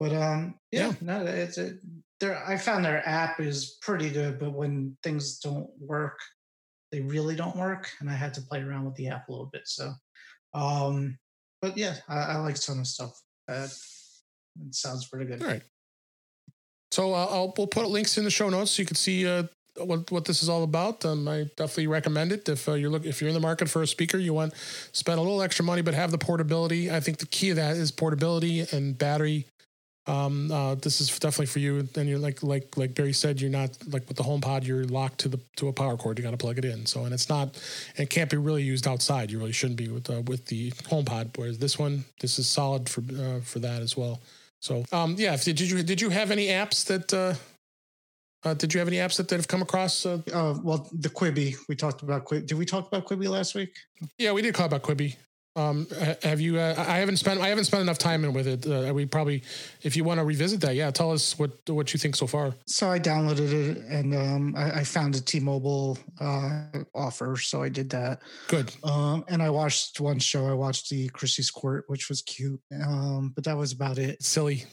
But 0.00 0.12
um, 0.12 0.54
yeah, 0.70 0.88
yeah. 0.88 0.94
no, 1.00 1.24
it's 1.24 1.58
a, 1.58 1.72
their. 2.20 2.42
I 2.46 2.56
found 2.56 2.84
their 2.84 3.06
app 3.08 3.40
is 3.40 3.78
pretty 3.82 4.10
good, 4.10 4.38
but 4.38 4.52
when 4.52 4.96
things 5.02 5.38
don't 5.40 5.68
work, 5.80 6.18
they 6.92 7.00
really 7.00 7.34
don't 7.34 7.56
work, 7.56 7.90
and 8.00 8.08
I 8.08 8.14
had 8.14 8.34
to 8.34 8.42
play 8.42 8.62
around 8.62 8.84
with 8.84 8.94
the 8.94 9.08
app 9.08 9.28
a 9.28 9.32
little 9.32 9.50
bit. 9.52 9.62
So, 9.66 9.92
um, 10.54 11.18
but 11.60 11.76
yeah, 11.76 11.96
I, 12.08 12.18
I 12.18 12.36
like 12.36 12.56
some 12.56 12.78
of 12.78 12.86
stuff. 12.86 13.20
Uh, 13.48 13.66
it 14.66 14.74
sounds 14.74 15.08
pretty 15.08 15.26
good. 15.26 15.42
All 15.42 15.48
right. 15.48 15.62
So 16.90 17.12
uh, 17.14 17.26
I'll 17.30 17.54
we'll 17.56 17.66
put 17.66 17.88
links 17.88 18.18
in 18.18 18.24
the 18.24 18.30
show 18.30 18.48
notes 18.48 18.72
so 18.72 18.82
you 18.82 18.86
can 18.86 18.96
see 18.96 19.26
uh, 19.26 19.44
what 19.76 20.10
what 20.10 20.24
this 20.24 20.42
is 20.42 20.48
all 20.48 20.62
about. 20.62 21.04
Um, 21.04 21.28
I 21.28 21.44
definitely 21.56 21.88
recommend 21.88 22.32
it 22.32 22.48
if 22.48 22.68
uh, 22.68 22.74
you're 22.74 22.90
look 22.90 23.04
if 23.04 23.20
you're 23.20 23.28
in 23.28 23.34
the 23.34 23.40
market 23.40 23.68
for 23.68 23.82
a 23.82 23.86
speaker, 23.86 24.18
you 24.18 24.32
want 24.32 24.54
spend 24.92 25.18
a 25.18 25.22
little 25.22 25.42
extra 25.42 25.64
money 25.64 25.82
but 25.82 25.94
have 25.94 26.10
the 26.10 26.18
portability. 26.18 26.90
I 26.90 27.00
think 27.00 27.18
the 27.18 27.26
key 27.26 27.50
of 27.50 27.56
that 27.56 27.76
is 27.76 27.90
portability 27.90 28.66
and 28.72 28.96
battery. 28.96 29.46
Um, 30.08 30.50
uh, 30.50 30.74
this 30.74 31.00
is 31.00 31.08
definitely 31.18 31.46
for 31.46 31.58
you. 31.58 31.86
And 31.94 32.08
you're 32.08 32.18
like 32.18 32.42
like 32.42 32.76
like 32.76 32.94
Barry 32.94 33.12
said, 33.12 33.40
you're 33.40 33.50
not 33.50 33.76
like 33.88 34.08
with 34.08 34.16
the 34.16 34.22
HomePod, 34.22 34.66
you're 34.66 34.84
locked 34.84 35.18
to 35.20 35.28
the 35.28 35.40
to 35.56 35.68
a 35.68 35.72
power 35.72 35.96
cord. 35.96 36.18
You 36.18 36.24
got 36.24 36.30
to 36.30 36.38
plug 36.38 36.58
it 36.58 36.64
in. 36.64 36.86
So 36.86 37.04
and 37.04 37.12
it's 37.12 37.28
not 37.28 37.60
it 37.96 38.08
can't 38.08 38.30
be 38.30 38.38
really 38.38 38.62
used 38.62 38.88
outside. 38.88 39.30
You 39.30 39.38
really 39.38 39.52
shouldn't 39.52 39.78
be 39.78 39.88
with 39.88 40.08
uh, 40.08 40.22
with 40.22 40.46
the 40.46 40.70
HomePod. 40.70 41.36
Whereas 41.36 41.58
this 41.58 41.78
one, 41.78 42.04
this 42.20 42.38
is 42.38 42.48
solid 42.48 42.88
for 42.88 43.02
uh, 43.02 43.40
for 43.40 43.58
that 43.58 43.82
as 43.82 43.96
well. 43.96 44.20
So 44.60 44.84
um, 44.92 45.14
yeah, 45.18 45.36
did 45.36 45.60
you 45.60 45.82
did 45.82 46.00
you 46.00 46.08
have 46.08 46.30
any 46.30 46.46
apps 46.46 46.86
that 46.86 47.12
uh, 47.12 47.34
uh, 48.44 48.54
did 48.54 48.72
you 48.72 48.78
have 48.78 48.88
any 48.88 48.98
apps 48.98 49.16
that, 49.16 49.28
that 49.28 49.36
have 49.36 49.48
come 49.48 49.62
across? 49.62 50.06
Uh, 50.06 50.20
uh, 50.32 50.58
well, 50.62 50.88
the 50.92 51.08
Quibi 51.08 51.56
we 51.68 51.76
talked 51.76 52.02
about. 52.02 52.24
Quibi. 52.24 52.46
Did 52.46 52.56
we 52.58 52.64
talk 52.64 52.86
about 52.86 53.06
Quibi 53.06 53.28
last 53.28 53.54
week? 53.54 53.76
Yeah, 54.16 54.32
we 54.32 54.42
did 54.42 54.54
talk 54.54 54.66
about 54.66 54.82
Quibi. 54.82 55.16
Um, 55.56 55.88
have 56.22 56.40
you? 56.40 56.58
Uh, 56.58 56.74
I 56.76 56.98
haven't 56.98 57.16
spent. 57.16 57.40
I 57.40 57.48
haven't 57.48 57.64
spent 57.64 57.82
enough 57.82 57.98
time 57.98 58.24
in 58.24 58.32
with 58.32 58.46
it. 58.46 58.66
Uh, 58.66 58.92
we 58.94 59.06
probably, 59.06 59.42
if 59.82 59.96
you 59.96 60.04
want 60.04 60.18
to 60.18 60.24
revisit 60.24 60.60
that, 60.60 60.76
yeah, 60.76 60.90
tell 60.90 61.10
us 61.10 61.38
what 61.38 61.50
what 61.68 61.92
you 61.92 61.98
think 61.98 62.14
so 62.14 62.26
far. 62.26 62.54
So 62.66 62.90
I 62.90 63.00
downloaded 63.00 63.52
it 63.52 63.78
and 63.78 64.14
um, 64.14 64.54
I, 64.56 64.80
I, 64.80 64.84
found 64.84 65.16
a 65.16 65.20
T-Mobile 65.20 65.98
uh, 66.20 66.62
offer, 66.94 67.36
so 67.36 67.62
I 67.62 67.68
did 67.68 67.90
that. 67.90 68.20
Good. 68.46 68.72
Um, 68.84 69.24
and 69.28 69.42
I 69.42 69.50
watched 69.50 70.00
one 70.00 70.20
show. 70.20 70.46
I 70.46 70.54
watched 70.54 70.90
the 70.90 71.08
Chrissy's 71.08 71.50
Court, 71.50 71.84
which 71.88 72.08
was 72.08 72.22
cute, 72.22 72.60
um, 72.84 73.32
but 73.34 73.44
that 73.44 73.56
was 73.56 73.72
about 73.72 73.98
it. 73.98 74.22
Silly 74.22 74.64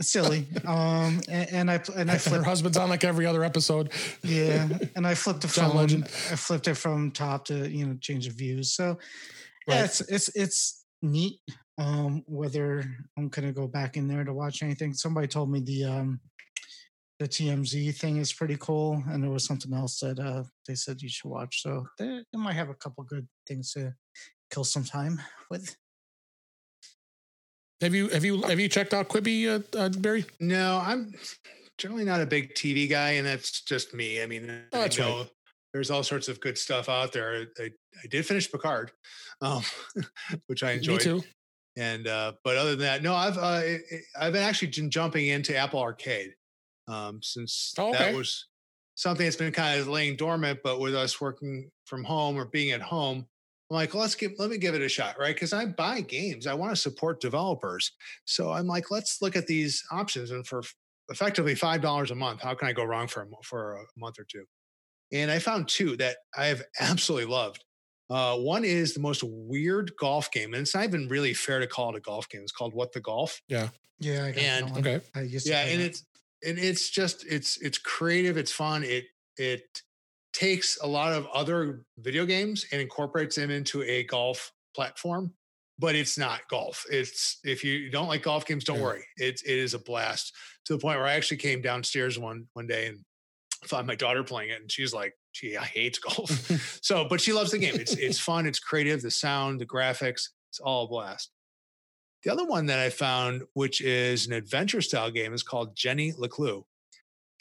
silly. 0.00 0.46
Um, 0.64 1.20
and, 1.28 1.52
and, 1.52 1.70
I 1.70 1.80
and 1.94 2.10
I 2.10 2.16
flipped, 2.16 2.38
her 2.38 2.42
husband's 2.42 2.78
on 2.78 2.88
like 2.88 3.04
every 3.04 3.26
other 3.26 3.44
episode. 3.44 3.92
Yeah, 4.22 4.66
and 4.96 5.06
I 5.06 5.14
flipped 5.14 5.42
the 5.42 5.48
phone. 5.48 6.04
I 6.04 6.36
flipped 6.36 6.68
it 6.68 6.74
from 6.74 7.10
top 7.10 7.44
to 7.46 7.68
you 7.68 7.86
know 7.86 7.96
change 8.00 8.26
the 8.26 8.32
views. 8.32 8.72
So 8.72 8.98
right. 9.68 9.76
yeah, 9.76 9.84
it's 9.84 10.00
it's 10.02 10.28
it's 10.34 10.84
neat. 11.02 11.40
Um, 11.76 12.22
whether 12.26 12.84
I'm 13.18 13.28
gonna 13.28 13.52
go 13.52 13.66
back 13.66 13.96
in 13.96 14.08
there 14.08 14.24
to 14.24 14.32
watch 14.32 14.62
anything. 14.62 14.94
Somebody 14.94 15.26
told 15.26 15.50
me 15.50 15.60
the 15.60 15.84
um 15.84 16.20
the 17.20 17.28
TMZ 17.28 17.94
thing 17.96 18.16
is 18.18 18.32
pretty 18.32 18.56
cool, 18.58 19.02
and 19.08 19.22
there 19.22 19.30
was 19.30 19.44
something 19.44 19.72
else 19.72 20.00
that 20.00 20.18
uh 20.18 20.44
they 20.66 20.74
said 20.74 21.02
you 21.02 21.08
should 21.08 21.30
watch. 21.30 21.62
So 21.62 21.86
they, 21.98 22.22
they 22.32 22.38
might 22.38 22.54
have 22.54 22.70
a 22.70 22.74
couple 22.74 23.04
good 23.04 23.28
things 23.46 23.72
to 23.72 23.94
kill 24.52 24.64
some 24.64 24.84
time 24.84 25.20
with. 25.50 25.76
Have 27.80 27.94
you 27.94 28.08
have 28.08 28.24
you 28.24 28.42
have 28.42 28.60
you 28.60 28.68
checked 28.68 28.94
out 28.94 29.08
Quibi, 29.08 29.48
uh, 29.48 29.78
uh, 29.78 29.88
Barry? 29.90 30.24
No, 30.40 30.80
I'm 30.82 31.12
generally 31.76 32.04
not 32.04 32.20
a 32.20 32.26
big 32.26 32.54
TV 32.54 32.88
guy, 32.88 33.12
and 33.12 33.26
that's 33.26 33.62
just 33.62 33.92
me. 33.92 34.22
I 34.22 34.26
mean, 34.26 34.48
oh, 34.72 34.80
that's 34.80 34.98
I 34.98 35.02
know 35.02 35.18
right. 35.18 35.30
There's 35.74 35.90
all 35.90 36.04
sorts 36.04 36.28
of 36.28 36.40
good 36.40 36.56
stuff 36.56 36.88
out 36.88 37.12
there. 37.12 37.46
I, 37.58 37.64
I 37.64 38.06
did 38.08 38.24
finish 38.24 38.50
Picard, 38.50 38.92
um, 39.42 39.62
which 40.46 40.62
I 40.62 40.72
enjoyed. 40.72 40.98
Me 40.98 41.04
too. 41.04 41.22
And 41.76 42.06
uh, 42.06 42.34
but 42.44 42.56
other 42.56 42.70
than 42.70 42.86
that, 42.86 43.02
no, 43.02 43.14
I've 43.14 43.36
uh, 43.36 43.60
I've 44.18 44.32
been 44.32 44.44
actually 44.44 44.68
jumping 44.68 45.26
into 45.26 45.54
Apple 45.54 45.80
Arcade 45.80 46.32
um, 46.86 47.18
since 47.20 47.74
oh, 47.76 47.90
okay. 47.90 47.98
that 47.98 48.14
was 48.14 48.46
something 48.94 49.26
that's 49.26 49.36
been 49.36 49.52
kind 49.52 49.80
of 49.80 49.88
laying 49.88 50.14
dormant. 50.14 50.60
But 50.62 50.78
with 50.78 50.94
us 50.94 51.20
working 51.20 51.68
from 51.86 52.04
home 52.04 52.36
or 52.36 52.44
being 52.44 52.70
at 52.70 52.80
home, 52.80 53.26
I'm 53.68 53.74
like, 53.74 53.92
let's 53.92 54.14
give, 54.14 54.32
let 54.38 54.50
me 54.50 54.58
give 54.58 54.76
it 54.76 54.82
a 54.82 54.88
shot, 54.88 55.18
right? 55.18 55.34
Because 55.34 55.52
I 55.52 55.66
buy 55.66 56.00
games, 56.02 56.46
I 56.46 56.54
want 56.54 56.70
to 56.70 56.76
support 56.76 57.20
developers. 57.20 57.90
So 58.24 58.52
I'm 58.52 58.68
like, 58.68 58.92
let's 58.92 59.20
look 59.20 59.34
at 59.34 59.48
these 59.48 59.82
options. 59.90 60.30
And 60.30 60.46
for 60.46 60.62
effectively 61.08 61.56
five 61.56 61.82
dollars 61.82 62.12
a 62.12 62.14
month, 62.14 62.42
how 62.42 62.54
can 62.54 62.68
I 62.68 62.72
go 62.72 62.84
wrong 62.84 63.08
for 63.08 63.22
a, 63.22 63.26
for 63.42 63.72
a 63.78 63.84
month 63.98 64.20
or 64.20 64.26
two? 64.30 64.44
And 65.14 65.30
I 65.30 65.38
found 65.38 65.68
two 65.68 65.96
that 65.96 66.16
I 66.36 66.46
have 66.46 66.62
absolutely 66.80 67.32
loved. 67.32 67.64
Uh, 68.10 68.36
one 68.36 68.64
is 68.64 68.92
the 68.92 69.00
most 69.00 69.22
weird 69.24 69.92
golf 69.98 70.30
game, 70.30 70.52
and 70.52 70.60
it's 70.60 70.74
not 70.74 70.84
even 70.84 71.08
really 71.08 71.32
fair 71.32 71.60
to 71.60 71.66
call 71.66 71.90
it 71.90 71.96
a 71.96 72.00
golf 72.00 72.28
game. 72.28 72.42
It's 72.42 72.52
called 72.52 72.74
What 72.74 72.92
the 72.92 73.00
Golf. 73.00 73.40
Yeah, 73.48 73.68
yeah, 73.98 74.26
and 74.26 74.76
okay, 74.76 75.00
yeah, 75.14 75.62
and 75.62 75.80
that. 75.80 75.86
it's 75.86 76.04
and 76.44 76.58
it's 76.58 76.90
just 76.90 77.24
it's 77.26 77.56
it's 77.62 77.78
creative, 77.78 78.36
it's 78.36 78.52
fun, 78.52 78.84
it 78.84 79.06
it 79.38 79.62
takes 80.34 80.78
a 80.82 80.86
lot 80.86 81.12
of 81.12 81.26
other 81.32 81.84
video 81.98 82.26
games 82.26 82.66
and 82.72 82.82
incorporates 82.82 83.36
them 83.36 83.50
into 83.50 83.82
a 83.84 84.02
golf 84.04 84.52
platform 84.74 85.32
but 85.78 85.94
it's 85.94 86.18
not 86.18 86.40
golf 86.48 86.84
it's 86.90 87.38
if 87.44 87.62
you 87.62 87.88
don't 87.90 88.08
like 88.08 88.22
golf 88.22 88.44
games 88.44 88.64
don't 88.64 88.78
yeah. 88.78 88.82
worry 88.82 89.04
it's 89.16 89.42
it 89.42 89.56
is 89.56 89.74
a 89.74 89.78
blast 89.78 90.34
to 90.64 90.72
the 90.72 90.78
point 90.78 90.98
where 90.98 91.06
i 91.06 91.14
actually 91.14 91.36
came 91.36 91.62
downstairs 91.62 92.18
one 92.18 92.46
one 92.54 92.66
day 92.66 92.88
and 92.88 92.98
found 93.66 93.86
my 93.86 93.94
daughter 93.94 94.22
playing 94.22 94.50
it 94.50 94.60
and 94.60 94.70
she's 94.70 94.92
like 94.94 95.14
she 95.32 95.54
hates 95.54 95.98
golf 95.98 96.30
so 96.82 97.06
but 97.08 97.20
she 97.20 97.32
loves 97.32 97.50
the 97.50 97.58
game 97.58 97.74
it's 97.74 97.94
it's 97.94 98.18
fun 98.18 98.46
it's 98.46 98.58
creative 98.58 99.02
the 99.02 99.10
sound 99.10 99.60
the 99.60 99.66
graphics 99.66 100.28
it's 100.50 100.60
all 100.62 100.84
a 100.84 100.88
blast 100.88 101.30
the 102.22 102.32
other 102.32 102.44
one 102.44 102.66
that 102.66 102.78
i 102.78 102.90
found 102.90 103.42
which 103.54 103.80
is 103.80 104.26
an 104.26 104.32
adventure 104.32 104.80
style 104.80 105.10
game 105.10 105.34
is 105.34 105.42
called 105.42 105.74
jenny 105.76 106.12
leclue 106.12 106.64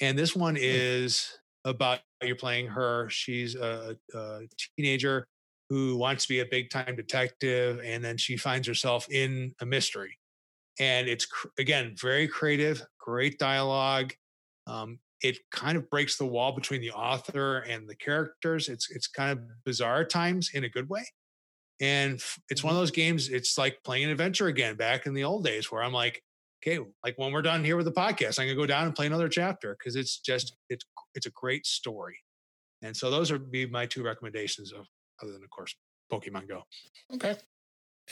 and 0.02 0.18
this 0.18 0.36
one 0.36 0.56
hmm. 0.56 0.62
is 0.64 1.38
about 1.66 2.00
you're 2.22 2.36
playing 2.36 2.68
her. 2.68 3.10
She's 3.10 3.56
a, 3.56 3.98
a 4.14 4.42
teenager 4.78 5.28
who 5.70 5.98
wants 5.98 6.24
to 6.24 6.30
be 6.30 6.40
a 6.40 6.46
big 6.46 6.70
time 6.70 6.96
detective, 6.96 7.80
and 7.84 8.04
then 8.04 8.18
she 8.18 8.38
finds 8.38 8.68
herself 8.68 9.08
in 9.10 9.54
a 9.62 9.66
mystery. 9.66 10.18
And 10.80 11.08
it's 11.08 11.28
again 11.60 11.96
very 12.00 12.28
creative, 12.28 12.86
great 13.00 13.38
dialogue. 13.38 14.14
Um, 14.68 15.00
it 15.24 15.40
kind 15.52 15.78
of 15.78 15.90
breaks 15.90 16.18
the 16.18 16.26
wall 16.26 16.52
between 16.52 16.82
the 16.82 16.92
author 16.92 17.60
and 17.60 17.88
the 17.88 17.96
characters. 17.96 18.68
It's 18.68 18.92
it's 18.92 19.08
kind 19.08 19.32
of 19.32 19.40
bizarre 19.66 20.04
times 20.04 20.52
in 20.54 20.66
a 20.66 20.70
good 20.70 20.90
way. 20.90 21.06
And 21.82 22.22
it's 22.50 22.64
one 22.64 22.72
of 22.72 22.76
mm-hmm. 22.76 22.82
those 22.82 22.92
games. 22.92 23.30
It's 23.30 23.58
like 23.58 23.80
playing 23.84 24.04
an 24.04 24.10
adventure 24.12 24.48
again, 24.48 24.76
back 24.76 25.06
in 25.06 25.14
the 25.14 25.24
old 25.24 25.46
days, 25.46 25.72
where 25.72 25.82
I'm 25.82 25.94
like, 25.94 26.22
okay, 26.62 26.86
like 27.04 27.18
when 27.18 27.32
we're 27.32 27.42
done 27.42 27.64
here 27.64 27.78
with 27.78 27.86
the 27.86 27.92
podcast, 27.92 28.38
I'm 28.38 28.48
gonna 28.48 28.56
go 28.56 28.66
down 28.66 28.86
and 28.86 28.96
play 28.96 29.08
another 29.08 29.30
chapter 29.30 29.76
because 29.80 29.96
it's 29.96 30.20
just 30.20 30.56
it's 30.70 30.86
it's 31.16 31.26
a 31.26 31.32
great 31.32 31.66
story. 31.66 32.18
And 32.82 32.96
so 32.96 33.10
those 33.10 33.32
would 33.32 33.50
be 33.50 33.66
my 33.66 33.86
two 33.86 34.04
recommendations 34.04 34.74
of 34.74 34.86
other 35.22 35.32
than 35.32 35.44
of 35.44 35.50
course 35.50 35.74
Pokemon 36.12 36.50
Go. 36.50 36.64
Okay. 37.14 37.36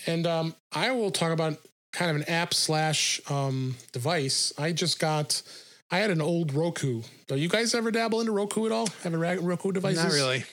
And 0.08 0.26
um, 0.26 0.56
I 0.72 0.92
will 0.92 1.12
talk 1.12 1.34
about 1.34 1.58
kind 1.92 2.10
of 2.10 2.16
an 2.16 2.24
app 2.30 2.54
slash 2.54 3.20
um, 3.30 3.76
device. 3.92 4.54
I 4.58 4.72
just 4.72 4.98
got 5.00 5.42
I 5.92 5.98
had 5.98 6.10
an 6.10 6.22
old 6.22 6.54
Roku. 6.54 7.02
Do 7.28 7.36
you 7.36 7.50
guys 7.50 7.76
ever 7.76 7.92
dabble 7.92 8.22
into 8.22 8.32
Roku 8.32 8.66
at 8.66 8.72
all? 8.72 8.88
Have 9.04 9.14
a 9.14 9.18
Roku 9.18 9.74
device? 9.74 9.98
Not 9.98 10.14
really. 10.14 10.46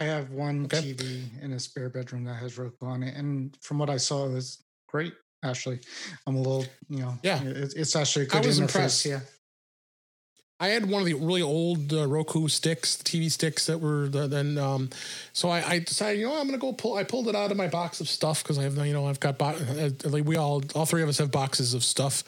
I 0.00 0.04
have 0.04 0.30
one 0.30 0.64
okay. 0.64 0.78
TV 0.78 1.42
in 1.42 1.52
a 1.52 1.60
spare 1.60 1.90
bedroom 1.90 2.24
that 2.24 2.34
has 2.36 2.58
Roku 2.58 2.86
on 2.86 3.02
it, 3.02 3.14
and 3.14 3.56
from 3.60 3.78
what 3.78 3.90
I 3.90 3.98
saw, 3.98 4.26
it 4.26 4.32
was 4.32 4.64
great. 4.88 5.12
Actually, 5.44 5.80
I'm 6.26 6.36
a 6.36 6.38
little, 6.38 6.64
you 6.88 7.00
know, 7.00 7.18
yeah, 7.22 7.40
it's 7.44 7.94
actually 7.94 8.24
a 8.24 8.28
good 8.28 8.42
I 8.42 8.46
was 8.46 8.58
interface. 8.58 8.62
Impressed. 8.62 9.04
Yeah, 9.04 9.20
I 10.60 10.68
had 10.68 10.88
one 10.88 11.02
of 11.02 11.06
the 11.06 11.14
really 11.14 11.42
old 11.42 11.92
uh, 11.92 12.06
Roku 12.06 12.46
sticks, 12.46 12.96
TV 12.96 13.30
sticks 13.30 13.66
that 13.66 13.80
were 13.80 14.08
the, 14.08 14.28
then. 14.28 14.56
Um, 14.56 14.88
so 15.32 15.48
I, 15.48 15.68
I, 15.68 15.78
decided, 15.80 16.20
you 16.20 16.26
know, 16.26 16.40
I'm 16.40 16.46
gonna 16.46 16.58
go 16.58 16.72
pull. 16.72 16.94
I 16.94 17.02
pulled 17.02 17.28
it 17.28 17.34
out 17.34 17.50
of 17.50 17.56
my 17.56 17.66
box 17.66 18.00
of 18.00 18.08
stuff 18.08 18.42
because 18.42 18.58
I 18.58 18.62
have, 18.62 18.76
you 18.78 18.92
know, 18.92 19.06
I've 19.06 19.18
got 19.20 19.36
bo- 19.36 19.46
uh, 19.46 19.90
like 20.04 20.24
we 20.24 20.36
all, 20.36 20.62
all 20.74 20.86
three 20.86 21.02
of 21.02 21.08
us 21.08 21.18
have 21.18 21.32
boxes 21.32 21.74
of 21.74 21.82
stuff, 21.82 22.22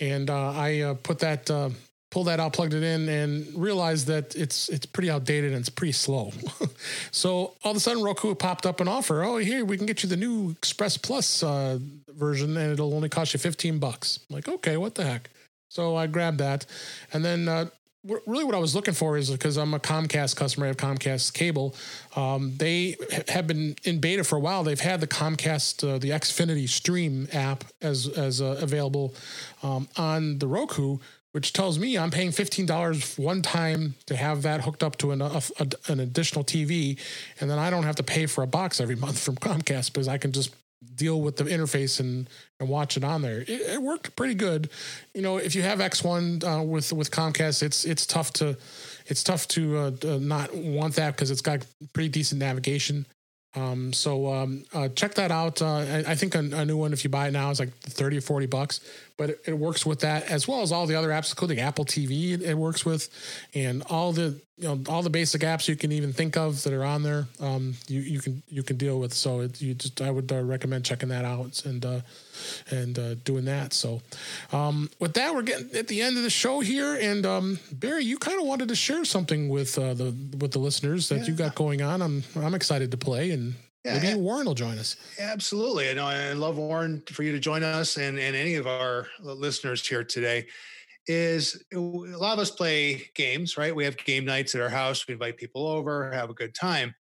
and 0.00 0.30
uh, 0.30 0.52
I 0.52 0.80
uh, 0.80 0.94
put 0.94 1.18
that, 1.20 1.50
uh, 1.50 1.70
pulled 2.10 2.26
that 2.26 2.40
out, 2.40 2.52
plugged 2.52 2.74
it 2.74 2.82
in, 2.82 3.08
and 3.08 3.46
realized 3.54 4.06
that 4.06 4.34
it's 4.34 4.68
it's 4.68 4.86
pretty 4.86 5.10
outdated 5.10 5.52
and 5.52 5.60
it's 5.60 5.68
pretty 5.68 5.92
slow. 5.92 6.32
so 7.10 7.54
all 7.62 7.70
of 7.70 7.76
a 7.76 7.80
sudden, 7.80 8.02
Roku 8.02 8.34
popped 8.34 8.66
up 8.66 8.80
an 8.80 8.88
offer. 8.88 9.22
Oh, 9.22 9.36
here 9.36 9.64
we 9.64 9.76
can 9.76 9.86
get 9.86 10.02
you 10.02 10.08
the 10.08 10.16
new 10.16 10.50
Express 10.50 10.96
Plus 10.96 11.42
uh, 11.42 11.78
version, 12.08 12.56
and 12.56 12.72
it'll 12.72 12.94
only 12.94 13.08
cost 13.08 13.32
you 13.34 13.38
15 13.38 13.78
bucks. 13.78 14.20
I'm 14.28 14.36
like, 14.36 14.48
okay, 14.48 14.76
what 14.76 14.94
the 14.94 15.04
heck? 15.04 15.30
So 15.68 15.94
I 15.96 16.08
grabbed 16.08 16.38
that. 16.38 16.66
And 17.12 17.24
then 17.24 17.48
uh, 17.48 17.66
really 18.04 18.44
what 18.44 18.54
I 18.54 18.58
was 18.58 18.74
looking 18.74 18.94
for 18.94 19.16
is 19.16 19.30
because 19.30 19.56
I'm 19.56 19.74
a 19.74 19.78
Comcast 19.78 20.36
customer, 20.36 20.66
I 20.66 20.68
have 20.68 20.76
Comcast 20.76 21.34
cable. 21.34 21.74
Um, 22.16 22.54
they 22.56 22.96
have 23.28 23.46
been 23.46 23.76
in 23.84 24.00
beta 24.00 24.24
for 24.24 24.36
a 24.36 24.40
while. 24.40 24.64
They've 24.64 24.80
had 24.80 25.00
the 25.00 25.06
Comcast, 25.06 25.86
uh, 25.86 25.98
the 25.98 26.10
Xfinity 26.10 26.68
Stream 26.68 27.28
app 27.32 27.64
as, 27.82 28.08
as 28.08 28.40
uh, 28.40 28.58
available 28.60 29.14
um, 29.62 29.88
on 29.96 30.38
the 30.38 30.46
Roku, 30.46 30.98
which 31.32 31.52
tells 31.52 31.78
me 31.78 31.98
I'm 31.98 32.10
paying 32.10 32.30
$15 32.30 33.18
one 33.18 33.42
time 33.42 33.94
to 34.06 34.16
have 34.16 34.42
that 34.42 34.62
hooked 34.62 34.82
up 34.82 34.96
to 34.98 35.12
an, 35.12 35.20
a, 35.20 35.42
a, 35.58 35.66
an 35.88 36.00
additional 36.00 36.44
TV. 36.44 36.98
And 37.38 37.50
then 37.50 37.58
I 37.58 37.68
don't 37.68 37.84
have 37.84 37.96
to 37.96 38.02
pay 38.02 38.26
for 38.26 38.42
a 38.42 38.46
box 38.46 38.80
every 38.80 38.96
month 39.04 39.22
from 39.22 39.36
Comcast 39.36 39.92
because 39.92 40.08
I 40.08 40.16
can 40.16 40.32
just 40.32 40.54
deal 40.94 41.20
with 41.20 41.36
the 41.36 41.44
interface 41.44 42.00
and 42.00 42.28
and 42.58 42.68
watch 42.68 42.96
it 42.96 43.04
on 43.04 43.22
there. 43.22 43.40
It, 43.40 43.48
it 43.48 43.82
worked 43.82 44.16
pretty 44.16 44.34
good. 44.34 44.70
You 45.14 45.22
know, 45.22 45.36
if 45.38 45.54
you 45.54 45.62
have 45.62 45.78
X1 45.78 46.44
uh, 46.44 46.62
with 46.62 46.92
with 46.92 47.10
Comcast, 47.10 47.62
it's 47.62 47.84
it's 47.84 48.06
tough 48.06 48.32
to 48.34 48.56
it's 49.06 49.22
tough 49.22 49.48
to 49.48 49.78
uh, 49.78 49.90
not 50.20 50.54
want 50.54 50.94
that 50.94 51.16
because 51.16 51.30
it's 51.30 51.42
got 51.42 51.64
pretty 51.92 52.08
decent 52.08 52.40
navigation. 52.40 53.06
Um, 53.56 53.92
so 53.92 54.32
um, 54.32 54.64
uh, 54.72 54.88
check 54.88 55.14
that 55.14 55.32
out. 55.32 55.60
Uh, 55.60 55.78
I, 55.78 56.04
I, 56.08 56.14
think 56.14 56.36
a, 56.36 56.38
a, 56.38 56.64
new 56.64 56.76
one, 56.76 56.92
if 56.92 57.02
you 57.02 57.10
buy 57.10 57.26
it 57.26 57.32
now, 57.32 57.50
is 57.50 57.58
like 57.58 57.74
thirty 57.78 58.18
or 58.18 58.20
forty 58.20 58.46
bucks. 58.46 58.80
But 59.16 59.30
it, 59.30 59.40
it, 59.46 59.58
works 59.58 59.84
with 59.84 60.00
that 60.00 60.30
as 60.30 60.46
well 60.46 60.62
as 60.62 60.70
all 60.70 60.86
the 60.86 60.94
other 60.94 61.08
apps, 61.08 61.32
including 61.32 61.58
Apple 61.58 61.84
TV. 61.84 62.32
It, 62.34 62.42
it, 62.42 62.56
works 62.56 62.84
with, 62.84 63.08
and 63.52 63.82
all 63.90 64.12
the 64.12 64.40
you 64.56 64.68
know 64.68 64.80
all 64.88 65.02
the 65.02 65.10
basic 65.10 65.42
apps 65.42 65.66
you 65.66 65.74
can 65.74 65.90
even 65.90 66.12
think 66.12 66.36
of 66.36 66.62
that 66.62 66.72
are 66.72 66.84
on 66.84 67.02
there. 67.02 67.26
Um, 67.40 67.74
you 67.88 68.00
you 68.00 68.20
can 68.20 68.40
you 68.48 68.62
can 68.62 68.76
deal 68.76 69.00
with. 69.00 69.12
So 69.12 69.40
it, 69.40 69.60
you 69.60 69.74
just 69.74 70.00
I 70.00 70.12
would 70.12 70.30
uh, 70.30 70.44
recommend 70.44 70.84
checking 70.84 71.08
that 71.08 71.24
out 71.24 71.64
and 71.64 71.84
uh, 71.84 72.00
and 72.70 72.98
uh, 72.98 73.14
doing 73.14 73.44
that. 73.46 73.72
So 73.72 74.00
um, 74.52 74.90
with 74.98 75.14
that, 75.14 75.34
we're 75.34 75.42
getting 75.42 75.74
at 75.74 75.88
the 75.88 76.02
end 76.02 76.16
of 76.16 76.22
the 76.22 76.30
show 76.30 76.60
here. 76.60 76.94
And 76.94 77.26
um, 77.26 77.58
Barry, 77.72 78.04
you 78.04 78.18
kind 78.18 78.40
of 78.40 78.46
wanted 78.46 78.68
to 78.68 78.76
share 78.76 79.04
something 79.04 79.48
with 79.48 79.78
uh, 79.78 79.94
the 79.94 80.14
with 80.38 80.52
the 80.52 80.58
listeners 80.58 81.08
that 81.08 81.20
yeah. 81.20 81.26
you 81.26 81.34
got 81.34 81.54
going 81.54 81.82
on. 81.82 82.02
I'm 82.02 82.24
I'm 82.36 82.54
excited 82.54 82.90
to 82.90 82.96
play 82.96 83.30
and. 83.30 83.54
Yeah, 83.82 83.98
Maybe 83.98 84.20
Warren 84.20 84.44
will 84.44 84.54
join 84.54 84.76
us. 84.76 84.96
Absolutely. 85.18 85.88
I 85.88 85.94
know 85.94 86.04
I 86.04 86.34
love 86.34 86.58
Warren 86.58 87.02
for 87.10 87.22
you 87.22 87.32
to 87.32 87.38
join 87.38 87.62
us 87.62 87.96
and, 87.96 88.18
and 88.18 88.36
any 88.36 88.56
of 88.56 88.66
our 88.66 89.06
listeners 89.22 89.88
here 89.88 90.04
today 90.04 90.46
is 91.06 91.64
a 91.72 91.78
lot 91.78 92.34
of 92.34 92.38
us 92.38 92.50
play 92.50 93.10
games, 93.14 93.56
right? 93.56 93.74
We 93.74 93.84
have 93.84 93.96
game 93.96 94.24
nights 94.24 94.54
at 94.54 94.60
our 94.60 94.68
house. 94.68 95.06
We 95.06 95.14
invite 95.14 95.36
people 95.36 95.66
over, 95.66 96.10
have 96.12 96.30
a 96.30 96.34
good 96.34 96.54
time, 96.54 96.94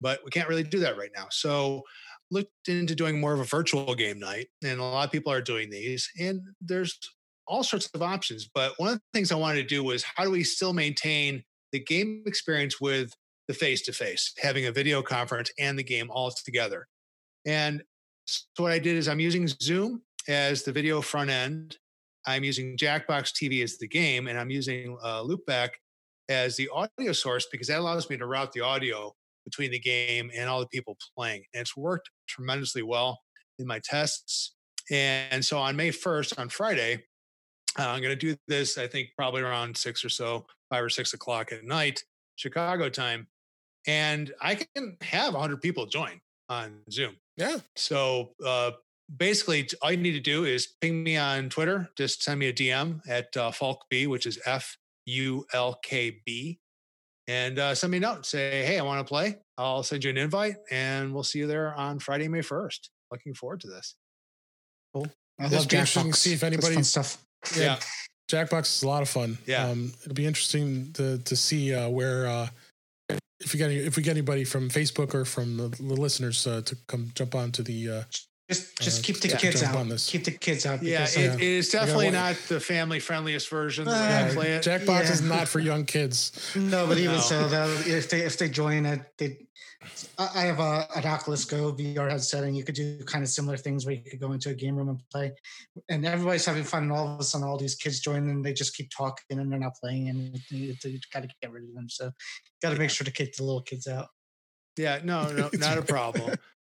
but 0.00 0.20
we 0.24 0.30
can't 0.30 0.48
really 0.48 0.62
do 0.62 0.80
that 0.80 0.96
right 0.96 1.10
now. 1.14 1.26
So 1.30 1.82
looked 2.30 2.68
into 2.68 2.94
doing 2.94 3.20
more 3.20 3.32
of 3.32 3.40
a 3.40 3.44
virtual 3.44 3.94
game 3.94 4.18
night, 4.18 4.48
and 4.64 4.80
a 4.80 4.84
lot 4.84 5.06
of 5.06 5.12
people 5.12 5.32
are 5.32 5.42
doing 5.42 5.70
these, 5.70 6.08
and 6.18 6.40
there's 6.60 6.98
all 7.46 7.62
sorts 7.62 7.90
of 7.94 8.02
options. 8.02 8.48
But 8.52 8.74
one 8.78 8.90
of 8.90 8.94
the 8.94 9.02
things 9.12 9.32
I 9.32 9.36
wanted 9.36 9.62
to 9.62 9.68
do 9.68 9.82
was 9.82 10.04
how 10.04 10.24
do 10.24 10.30
we 10.30 10.44
still 10.44 10.72
maintain 10.72 11.42
the 11.72 11.80
game 11.80 12.22
experience 12.26 12.80
with 12.80 13.12
the 13.48 13.54
face 13.54 13.82
to 13.82 13.92
face, 13.92 14.32
having 14.38 14.66
a 14.66 14.72
video 14.72 15.02
conference 15.02 15.50
and 15.58 15.78
the 15.78 15.82
game 15.82 16.10
all 16.10 16.30
together. 16.30 16.86
And 17.44 17.82
so 18.26 18.62
what 18.62 18.72
I 18.72 18.78
did 18.78 18.96
is 18.96 19.08
I'm 19.08 19.20
using 19.20 19.48
Zoom 19.48 20.02
as 20.28 20.62
the 20.62 20.72
video 20.72 21.00
front 21.00 21.30
end. 21.30 21.76
I'm 22.26 22.44
using 22.44 22.76
Jackbox 22.76 23.32
TV 23.32 23.64
as 23.64 23.78
the 23.78 23.88
game, 23.88 24.28
and 24.28 24.38
I'm 24.38 24.50
using 24.50 24.96
uh, 25.02 25.22
Loopback 25.22 25.70
as 26.28 26.56
the 26.56 26.68
audio 26.68 27.12
source 27.12 27.46
because 27.50 27.66
that 27.68 27.80
allows 27.80 28.08
me 28.08 28.16
to 28.18 28.26
route 28.26 28.52
the 28.52 28.60
audio 28.60 29.12
between 29.44 29.72
the 29.72 29.78
game 29.80 30.30
and 30.36 30.48
all 30.48 30.60
the 30.60 30.68
people 30.68 30.96
playing. 31.16 31.42
And 31.54 31.62
it's 31.62 31.76
worked 31.76 32.10
tremendously 32.30 32.82
well 32.82 33.20
in 33.58 33.66
my 33.66 33.80
tests. 33.82 34.54
And 34.90 35.44
so 35.44 35.58
on 35.58 35.76
May 35.76 35.90
1st, 35.90 36.38
on 36.38 36.48
Friday, 36.48 37.04
uh, 37.78 37.88
I'm 37.88 38.02
going 38.02 38.16
to 38.16 38.16
do 38.16 38.36
this, 38.48 38.78
I 38.78 38.86
think 38.86 39.10
probably 39.16 39.42
around 39.42 39.76
six 39.76 40.04
or 40.04 40.08
so, 40.08 40.46
five 40.70 40.82
or 40.82 40.88
six 40.88 41.14
o'clock 41.14 41.52
at 41.52 41.64
night, 41.64 42.02
Chicago 42.36 42.88
time. 42.88 43.28
And 43.86 44.32
I 44.40 44.56
can 44.56 44.96
have 45.02 45.34
100 45.34 45.60
people 45.60 45.86
join 45.86 46.20
on 46.48 46.80
Zoom. 46.90 47.16
Yeah. 47.36 47.58
So 47.76 48.32
uh, 48.44 48.72
basically, 49.16 49.68
all 49.82 49.92
you 49.92 49.96
need 49.96 50.12
to 50.12 50.20
do 50.20 50.44
is 50.44 50.74
ping 50.80 51.02
me 51.02 51.16
on 51.16 51.48
Twitter. 51.48 51.88
Just 51.96 52.22
send 52.22 52.40
me 52.40 52.48
a 52.48 52.52
DM 52.52 53.00
at 53.08 53.36
uh, 53.36 53.50
FulkB, 53.52 54.08
which 54.08 54.26
is 54.26 54.38
F 54.44 54.76
U 55.06 55.46
L 55.54 55.78
K 55.82 56.20
B 56.26 56.58
and 57.30 57.60
uh, 57.60 57.74
send 57.76 57.92
me 57.92 57.98
a 57.98 58.00
note. 58.00 58.26
Say, 58.26 58.64
hey, 58.64 58.76
I 58.76 58.82
want 58.82 59.06
to 59.06 59.08
play. 59.08 59.38
I'll 59.60 59.82
send 59.82 60.04
you 60.04 60.10
an 60.10 60.16
invite, 60.16 60.56
and 60.70 61.12
we'll 61.12 61.22
see 61.22 61.40
you 61.40 61.46
there 61.46 61.74
on 61.74 61.98
Friday, 61.98 62.28
May 62.28 62.42
first. 62.42 62.90
Looking 63.10 63.34
forward 63.34 63.60
to 63.60 63.68
this. 63.68 63.94
Cool. 64.94 65.06
I 65.38 65.48
love 65.48 65.66
Jackbox. 65.66 66.16
See 66.16 66.32
if 66.32 66.42
anybody 66.42 66.82
stuff. 66.82 67.18
Yeah, 67.56 67.62
yeah, 67.62 67.78
Jackbox 68.30 68.76
is 68.76 68.82
a 68.82 68.88
lot 68.88 69.02
of 69.02 69.08
fun. 69.08 69.38
Yeah, 69.46 69.66
um, 69.68 69.92
it'll 70.02 70.14
be 70.14 70.26
interesting 70.26 70.92
to 70.94 71.18
to 71.18 71.36
see 71.36 71.74
uh, 71.74 71.88
where 71.88 72.26
uh, 72.26 72.48
if 73.40 73.52
we 73.52 73.58
get 73.58 73.70
any, 73.70 73.76
if 73.76 73.96
we 73.96 74.02
get 74.02 74.12
anybody 74.12 74.44
from 74.44 74.68
Facebook 74.68 75.14
or 75.14 75.24
from 75.24 75.56
the, 75.56 75.68
the 75.68 75.94
listeners 75.94 76.46
uh, 76.46 76.62
to 76.62 76.76
come 76.86 77.12
jump 77.14 77.34
onto 77.34 77.62
the 77.62 77.90
uh, 77.90 78.02
just 78.50 78.78
just 78.80 79.00
uh, 79.00 79.06
keep 79.06 79.20
the 79.20 79.28
kids 79.28 79.62
out. 79.62 79.98
Keep 80.06 80.24
the 80.24 80.32
kids 80.32 80.66
out. 80.66 80.82
Yeah, 80.82 81.04
it, 81.04 81.30
uh, 81.30 81.34
it 81.34 81.40
is 81.40 81.68
definitely 81.68 82.10
not 82.10 82.36
the 82.48 82.58
family 82.58 82.98
friendliest 82.98 83.48
version. 83.48 83.84
The 83.84 83.92
way 83.92 83.96
I 83.96 84.28
uh, 84.28 84.32
play 84.32 84.52
it. 84.52 84.64
Jackbox 84.64 85.04
yeah. 85.04 85.12
is 85.12 85.22
not 85.22 85.48
for 85.48 85.60
young 85.60 85.84
kids. 85.84 86.32
No, 86.56 86.86
but 86.86 86.98
even 86.98 87.16
no. 87.16 87.20
so, 87.20 87.48
though, 87.48 87.72
if 87.86 88.10
they 88.10 88.22
if 88.22 88.36
they 88.38 88.48
join 88.48 88.86
it, 88.86 89.00
they. 89.18 89.46
I 90.18 90.42
have 90.42 90.60
a, 90.60 90.86
an 90.94 91.06
Oculus 91.06 91.46
Go 91.46 91.72
VR 91.72 92.10
headset, 92.10 92.44
and 92.44 92.54
you 92.54 92.64
could 92.64 92.74
do 92.74 92.98
kind 93.04 93.24
of 93.24 93.30
similar 93.30 93.56
things 93.56 93.86
where 93.86 93.94
you 93.94 94.02
could 94.02 94.20
go 94.20 94.32
into 94.32 94.50
a 94.50 94.54
game 94.54 94.76
room 94.76 94.90
and 94.90 95.00
play, 95.10 95.32
and 95.88 96.04
everybody's 96.04 96.44
having 96.44 96.64
fun. 96.64 96.82
And 96.82 96.92
all 96.92 97.14
of 97.14 97.20
a 97.20 97.24
sudden, 97.24 97.46
all 97.46 97.56
these 97.56 97.76
kids 97.76 98.00
join, 98.00 98.28
and 98.28 98.44
they 98.44 98.52
just 98.52 98.76
keep 98.76 98.90
talking, 98.90 99.38
and 99.38 99.50
they're 99.50 99.58
not 99.58 99.76
playing, 99.76 100.10
and 100.10 100.38
you, 100.50 100.74
you 100.84 100.98
got 101.14 101.22
to 101.22 101.28
get 101.40 101.50
rid 101.50 101.64
of 101.64 101.74
them. 101.74 101.88
So, 101.88 102.10
got 102.62 102.70
to 102.70 102.78
make 102.78 102.90
sure 102.90 103.06
to 103.06 103.10
kick 103.10 103.36
the 103.36 103.44
little 103.44 103.62
kids 103.62 103.86
out. 103.86 104.08
Yeah, 104.76 105.00
no, 105.02 105.30
no, 105.32 105.48
not 105.54 105.78
a 105.78 105.82
problem. 105.82 106.36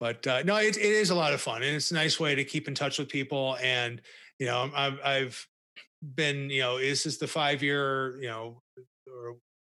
but 0.00 0.26
uh, 0.26 0.42
no, 0.44 0.56
it, 0.56 0.76
it 0.76 0.82
is 0.82 1.10
a 1.10 1.14
lot 1.14 1.34
of 1.34 1.40
fun, 1.40 1.62
and 1.62 1.74
it's 1.74 1.90
a 1.90 1.94
nice 1.94 2.20
way 2.20 2.34
to 2.34 2.44
keep 2.44 2.68
in 2.68 2.74
touch 2.74 2.98
with 2.98 3.08
people. 3.08 3.56
And 3.62 4.00
you 4.38 4.46
know, 4.46 4.70
I've, 4.74 4.98
I've 5.04 5.46
been, 6.02 6.50
you 6.50 6.60
know, 6.60 6.78
this 6.78 7.06
is 7.06 7.18
the 7.18 7.26
five 7.26 7.62
year, 7.62 8.16
you 8.20 8.28
know, 8.28 8.62
or 9.06 9.36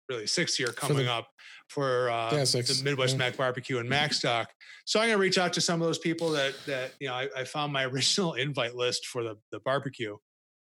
really 0.09 0.27
six 0.27 0.59
year 0.59 0.69
coming 0.69 1.05
the, 1.05 1.13
up 1.13 1.27
for 1.69 2.09
uh, 2.09 2.31
yeah, 2.33 2.43
the 2.43 2.81
Midwest 2.83 3.13
yeah. 3.13 3.19
Mac 3.19 3.37
Barbecue 3.37 3.77
and 3.77 3.87
Mac 3.87 4.13
Stock. 4.13 4.49
So 4.85 4.99
I'm 4.99 5.07
going 5.07 5.17
to 5.17 5.21
reach 5.21 5.37
out 5.37 5.53
to 5.53 5.61
some 5.61 5.81
of 5.81 5.87
those 5.87 5.99
people 5.99 6.31
that 6.31 6.53
that 6.65 6.93
you 6.99 7.07
know 7.07 7.13
I, 7.13 7.29
I 7.37 7.43
found 7.45 7.71
my 7.71 7.85
original 7.85 8.33
invite 8.33 8.75
list 8.75 9.07
for 9.07 9.23
the 9.23 9.35
the 9.51 9.59
barbecue, 9.59 10.17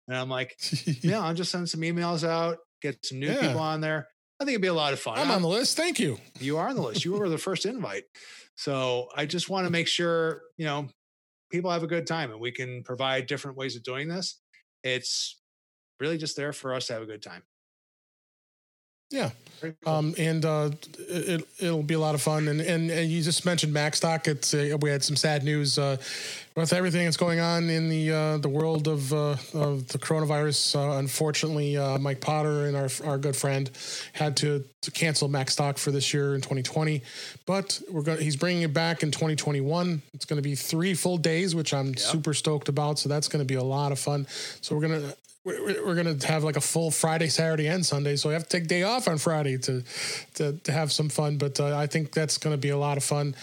and 0.08 0.18
I'm 0.18 0.30
like, 0.30 0.55
yeah, 1.01 1.22
I'll 1.22 1.34
just 1.34 1.51
send 1.51 1.70
some 1.70 1.82
emails 1.82 2.28
out, 2.28 2.60
get 2.82 3.03
some 3.05 3.20
new 3.20 3.28
yeah. 3.28 3.41
people 3.41 3.60
on 3.60 3.82
there. 3.82 4.08
I 4.39 4.43
think 4.43 4.53
it'd 4.53 4.62
be 4.62 4.68
a 4.68 4.74
lot 4.74 4.93
of 4.93 4.99
fun. 4.99 5.18
I'm 5.18 5.32
on 5.32 5.41
the 5.41 5.47
list. 5.47 5.76
Thank 5.76 5.99
you. 5.99 6.20
You 6.39 6.58
are 6.58 6.68
on 6.70 6.76
the 6.76 6.82
list. 6.84 7.03
You 7.03 7.14
were 7.14 7.28
the 7.28 7.39
first 7.39 7.66
invite. 7.66 8.03
So 8.58 9.08
I 9.16 9.26
just 9.26 9.49
want 9.49 9.66
to 9.66 9.72
make 9.72 9.88
sure, 9.88 10.41
you 10.58 10.66
know, 10.66 10.89
people 11.51 11.72
have 11.72 11.84
a 11.84 11.88
good 11.88 12.08
time 12.08 12.32
and 12.32 12.39
we 12.41 12.51
can 12.51 12.84
provide 12.84 13.28
different 13.28 13.55
ways 13.55 13.76
of 13.76 13.84
doing 13.84 14.08
this. 14.08 14.41
It's 14.84 15.39
really 15.99 16.18
just 16.18 16.36
there 16.36 16.51
for 16.51 16.74
us 16.74 16.88
to 16.88 16.93
have 16.93 17.03
a 17.03 17.05
good 17.05 17.22
time. 17.22 17.43
Yeah. 19.10 19.32
Um, 19.86 20.14
and 20.18 20.45
uh, 20.45 20.70
it, 21.10 21.47
it'll 21.60 21.84
be 21.84 21.95
a 21.95 21.99
lot 21.99 22.14
of 22.14 22.22
fun. 22.22 22.47
And, 22.47 22.62
and, 22.62 22.91
and 22.91 23.10
you 23.10 23.22
just 23.22 23.45
mentioned 23.45 23.74
MacStock. 23.74 24.28
It's 24.28 24.53
uh, 24.53 24.78
we 24.82 24.89
had 24.89 25.03
some 25.03 25.16
sad 25.16 25.43
news 25.43 25.80
uh, 25.80 25.97
with 26.55 26.74
everything 26.74 27.05
that's 27.05 27.18
going 27.18 27.39
on 27.39 27.70
in 27.70 27.89
the 27.89 28.12
uh, 28.12 28.38
the 28.38 28.49
world 28.49 28.88
of, 28.88 29.12
uh, 29.14 29.36
of 29.53 29.88
the 29.88 29.97
coronavirus. 29.97 30.76
Uh, 30.76 30.99
unfortunately, 30.99 31.76
Mike 31.99 32.22
Potter 32.22 32.66
and 32.66 32.78
our 32.78 32.89
our 33.03 33.18
good 33.18 33.36
friend 33.36 33.72
had 34.14 34.38
to, 34.38 34.64
to 34.82 34.91
cancel 34.91 35.28
MacStock 35.28 35.78
for 35.80 35.91
this 35.91 36.14
year 36.14 36.36
in 36.36 36.41
2020. 36.41 37.01
But 37.45 37.82
we're 37.91 38.03
going 38.03 38.22
he's 38.22 38.36
bringing 38.36 38.62
it 38.62 38.74
back 38.74 39.01
in 39.01 39.12
2021. 39.12 40.01
It's 40.14 40.26
going 40.26 40.38
to 40.38 40.47
be 40.47 40.55
three 40.55 40.93
full 40.93 41.18
days, 41.18 41.55
which 41.55 41.74
I'm 41.74 41.88
yep. 41.88 41.99
super 41.99 42.34
stoked 42.34 42.70
about. 42.70 42.99
So 42.99 43.10
that's 43.10 43.28
going 43.28 43.41
to 43.41 43.47
be 43.47 43.55
a 43.55 43.64
lot 43.64 43.91
of 43.91 43.97
fun. 43.97 44.28
So 44.62 44.76
we're 44.76 44.82
gonna 44.88 45.14
we're, 45.48 45.86
we're 45.86 45.95
going 45.95 46.20
to 46.20 46.28
have 46.28 46.43
like 46.43 46.58
a 46.58 46.62
full 46.62 46.91
Friday, 46.91 47.30
Saturday, 47.30 47.68
and 47.68 47.86
Sunday. 47.86 48.16
So 48.18 48.30
we 48.30 48.34
have 48.34 48.43
to 48.43 48.50
take 48.50 48.68
day 48.68 48.84
off 48.84 49.08
on 49.08 49.18
Friday 49.18 49.58
to 49.60 49.84
to, 50.36 50.54
to 50.54 50.72
have 50.72 50.91
some 50.91 51.10
fun. 51.10 51.38
But 51.38 51.60
uh, 51.60 51.78
I 51.78 51.88
think 51.88 52.12
that's 52.12 52.38
going 52.38 52.54
to 52.54 52.62
be 52.62 52.70
a 52.70 52.78
lot 52.78 52.98
of 52.98 53.04
fun. 53.04 53.36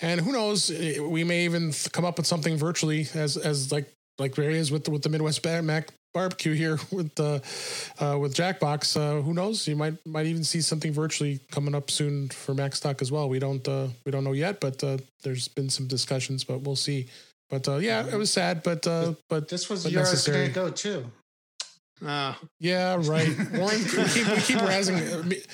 And 0.00 0.20
who 0.20 0.32
knows, 0.32 0.70
eh, 0.70 0.98
we 1.00 1.24
may 1.24 1.44
even 1.44 1.72
come 1.92 2.04
up 2.04 2.16
with 2.16 2.26
something 2.26 2.56
virtually 2.56 3.08
as 3.14 3.36
as 3.36 3.70
like 3.70 3.92
like 4.18 4.34
there 4.34 4.50
is 4.50 4.70
with 4.70 4.84
the, 4.84 4.90
with 4.90 5.02
the 5.02 5.08
Midwest 5.08 5.44
Mac 5.44 5.88
barbecue 6.12 6.52
here 6.52 6.78
with 6.90 7.14
the 7.14 7.42
uh, 7.98 8.18
with 8.18 8.34
Jackbox. 8.34 8.96
Uh, 8.96 9.22
who 9.22 9.34
knows? 9.34 9.68
You 9.68 9.76
might 9.76 9.94
might 10.06 10.26
even 10.26 10.44
see 10.44 10.60
something 10.60 10.92
virtually 10.92 11.40
coming 11.50 11.74
up 11.74 11.90
soon 11.90 12.28
for 12.28 12.54
MacStock 12.54 13.02
as 13.02 13.12
well. 13.12 13.28
We 13.28 13.38
don't 13.38 13.66
uh, 13.68 13.88
we 14.04 14.12
don't 14.12 14.24
know 14.24 14.32
yet, 14.32 14.60
but 14.60 14.82
uh, 14.82 14.98
there's 15.22 15.48
been 15.48 15.70
some 15.70 15.86
discussions, 15.86 16.44
but 16.44 16.62
we'll 16.62 16.76
see. 16.76 17.08
But 17.50 17.66
uh, 17.66 17.76
yeah, 17.76 18.06
it 18.06 18.16
was 18.16 18.30
sad, 18.30 18.62
but 18.62 18.86
uh, 18.86 19.14
but 19.28 19.48
this 19.48 19.68
was 19.68 19.82
but 19.82 19.92
yours 19.92 20.24
to 20.24 20.48
go 20.48 20.70
too. 20.70 21.10
Uh, 22.04 22.34
yeah, 22.58 22.96
right. 23.00 23.28
Warren, 23.52 23.78
we 23.78 24.04
keep, 24.08 24.26
we 24.26 24.40
keep 24.40 24.58
razzing 24.58 25.44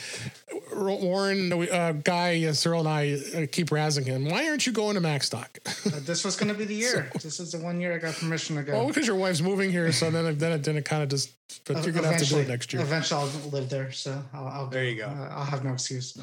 Warren, 0.72 1.52
uh, 1.52 1.92
Guy, 1.92 2.44
uh, 2.44 2.52
Cyril, 2.52 2.80
and 2.80 2.88
I 2.88 3.14
uh, 3.14 3.46
keep 3.50 3.70
razzing 3.70 4.06
him. 4.06 4.28
Why 4.28 4.48
aren't 4.48 4.66
you 4.66 4.72
going 4.72 4.94
to 4.94 5.00
MacStock? 5.00 5.58
uh, 5.86 6.00
this 6.04 6.24
was 6.24 6.36
going 6.36 6.52
to 6.52 6.58
be 6.58 6.64
the 6.64 6.74
year. 6.74 7.10
so, 7.14 7.18
this 7.18 7.40
is 7.40 7.52
the 7.52 7.58
one 7.58 7.80
year 7.80 7.94
I 7.94 7.98
got 7.98 8.14
permission 8.14 8.56
to 8.56 8.62
go. 8.62 8.72
Well, 8.74 8.86
because 8.86 9.06
your 9.06 9.16
wife's 9.16 9.40
moving 9.40 9.70
here, 9.70 9.90
so 9.90 10.10
then 10.10 10.38
then 10.38 10.52
it, 10.52 10.62
then 10.62 10.76
it 10.76 10.84
kind 10.84 11.02
of 11.02 11.08
just. 11.08 11.32
But 11.64 11.84
you're 11.84 11.92
going 11.92 12.04
to 12.04 12.10
have 12.10 12.20
to 12.20 12.28
do 12.28 12.38
it 12.38 12.48
next 12.48 12.72
year. 12.72 12.82
Eventually, 12.82 13.20
I'll 13.20 13.50
live 13.50 13.68
there, 13.68 13.90
so 13.90 14.22
I'll. 14.32 14.46
I'll 14.46 14.66
there 14.66 14.84
you 14.84 14.96
go. 14.96 15.06
Uh, 15.06 15.28
I'll 15.32 15.44
have 15.44 15.64
no 15.64 15.72
excuse. 15.72 16.16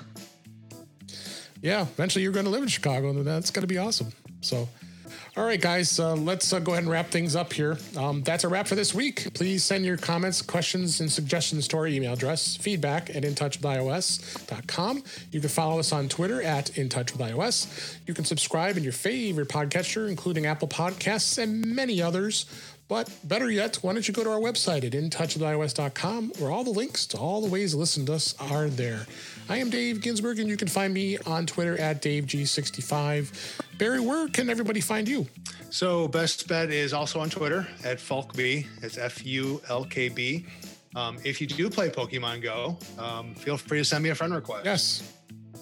Yeah, 1.62 1.82
eventually 1.82 2.24
you're 2.24 2.34
going 2.34 2.46
to 2.46 2.52
live 2.52 2.64
in 2.64 2.70
Chicago, 2.70 3.10
and 3.10 3.26
that's 3.26 3.52
going 3.52 3.64
to 3.64 3.68
be 3.68 3.78
awesome. 3.78 4.12
So. 4.42 4.70
All 5.36 5.44
right, 5.44 5.60
guys, 5.60 6.00
uh, 6.00 6.16
let's 6.16 6.54
uh, 6.54 6.60
go 6.60 6.74
ahead 6.74 6.84
and 6.84 6.92
wrap 6.92 7.08
things 7.08 7.36
up 7.36 7.54
here. 7.54 7.78
Um, 7.98 8.22
that's 8.22 8.44
a 8.44 8.48
wrap 8.48 8.68
for 8.68 8.76
this 8.76 8.94
week. 8.94 9.34
Please 9.34 9.64
send 9.64 9.84
your 9.84 9.98
comments, 9.98 10.44
questions, 10.44 11.00
and 11.00 11.12
suggestions 11.12 11.68
to 11.70 11.78
our 11.78 11.88
email 11.88 12.14
address, 12.14 12.56
feedback 12.56 13.10
at 13.10 13.24
intouchwithios.com. 13.24 15.04
You 15.32 15.40
can 15.40 15.50
follow 15.50 15.80
us 15.80 15.92
on 15.92 16.08
Twitter 16.08 16.44
at 16.44 16.68
intouchwithios. 16.74 17.98
You 18.06 18.14
can 18.14 18.26
subscribe 18.26 18.78
in 18.78 18.84
your 18.84 18.94
favorite 18.94 19.50
podcatcher, 19.50 20.08
including 20.08 20.46
Apple 20.46 20.68
Podcasts 20.68 21.42
and 21.42 21.66
many 21.66 22.00
others. 22.00 22.46
But 22.94 23.10
better 23.24 23.50
yet, 23.50 23.78
why 23.78 23.94
don't 23.94 24.08
you 24.08 24.14
go 24.14 24.24
to 24.24 24.30
our 24.30 24.40
website 24.40 24.84
at 24.84 24.92
intouchwithios.com 24.92 26.34
where 26.38 26.52
all 26.52 26.64
the 26.64 26.70
links 26.70 27.08
to 27.08 27.18
all 27.18 27.42
the 27.42 27.48
ways 27.48 27.72
to 27.72 27.78
listen 27.78 28.06
to 28.06 28.14
us 28.14 28.36
are 28.40 28.68
there. 28.68 29.08
I 29.50 29.58
am 29.58 29.72
Dave 29.72 30.00
Ginsburg, 30.00 30.38
and 30.38 30.48
you 30.48 30.56
can 30.56 30.68
find 30.68 30.94
me 30.94 31.18
on 31.26 31.48
Twitter 31.48 31.76
at 31.80 32.04
DaveG65. 32.04 33.80
Barry, 33.80 34.00
where 34.00 34.28
can 34.28 34.48
everybody 34.48 34.80
find 34.80 35.10
you? 35.10 35.26
So, 35.72 36.08
Best 36.08 36.48
Bet 36.48 36.70
is 36.70 36.94
also 36.94 37.20
on 37.20 37.32
Twitter 37.32 37.68
at 37.84 37.98
FulkB. 37.98 38.68
It's 38.84 39.00
F 39.00 39.26
U 39.26 39.60
L 39.70 39.86
K 39.86 40.10
B. 40.10 40.46
Um, 40.96 41.18
if 41.24 41.42
you 41.42 41.48
do 41.48 41.72
play 41.72 41.90
Pokemon 41.90 42.44
Go, 42.44 42.78
um, 43.00 43.34
feel 43.34 43.58
free 43.58 43.80
to 43.80 43.86
send 43.86 44.04
me 44.04 44.12
a 44.12 44.16
friend 44.16 44.36
request. 44.36 44.66
Yes. 44.66 45.14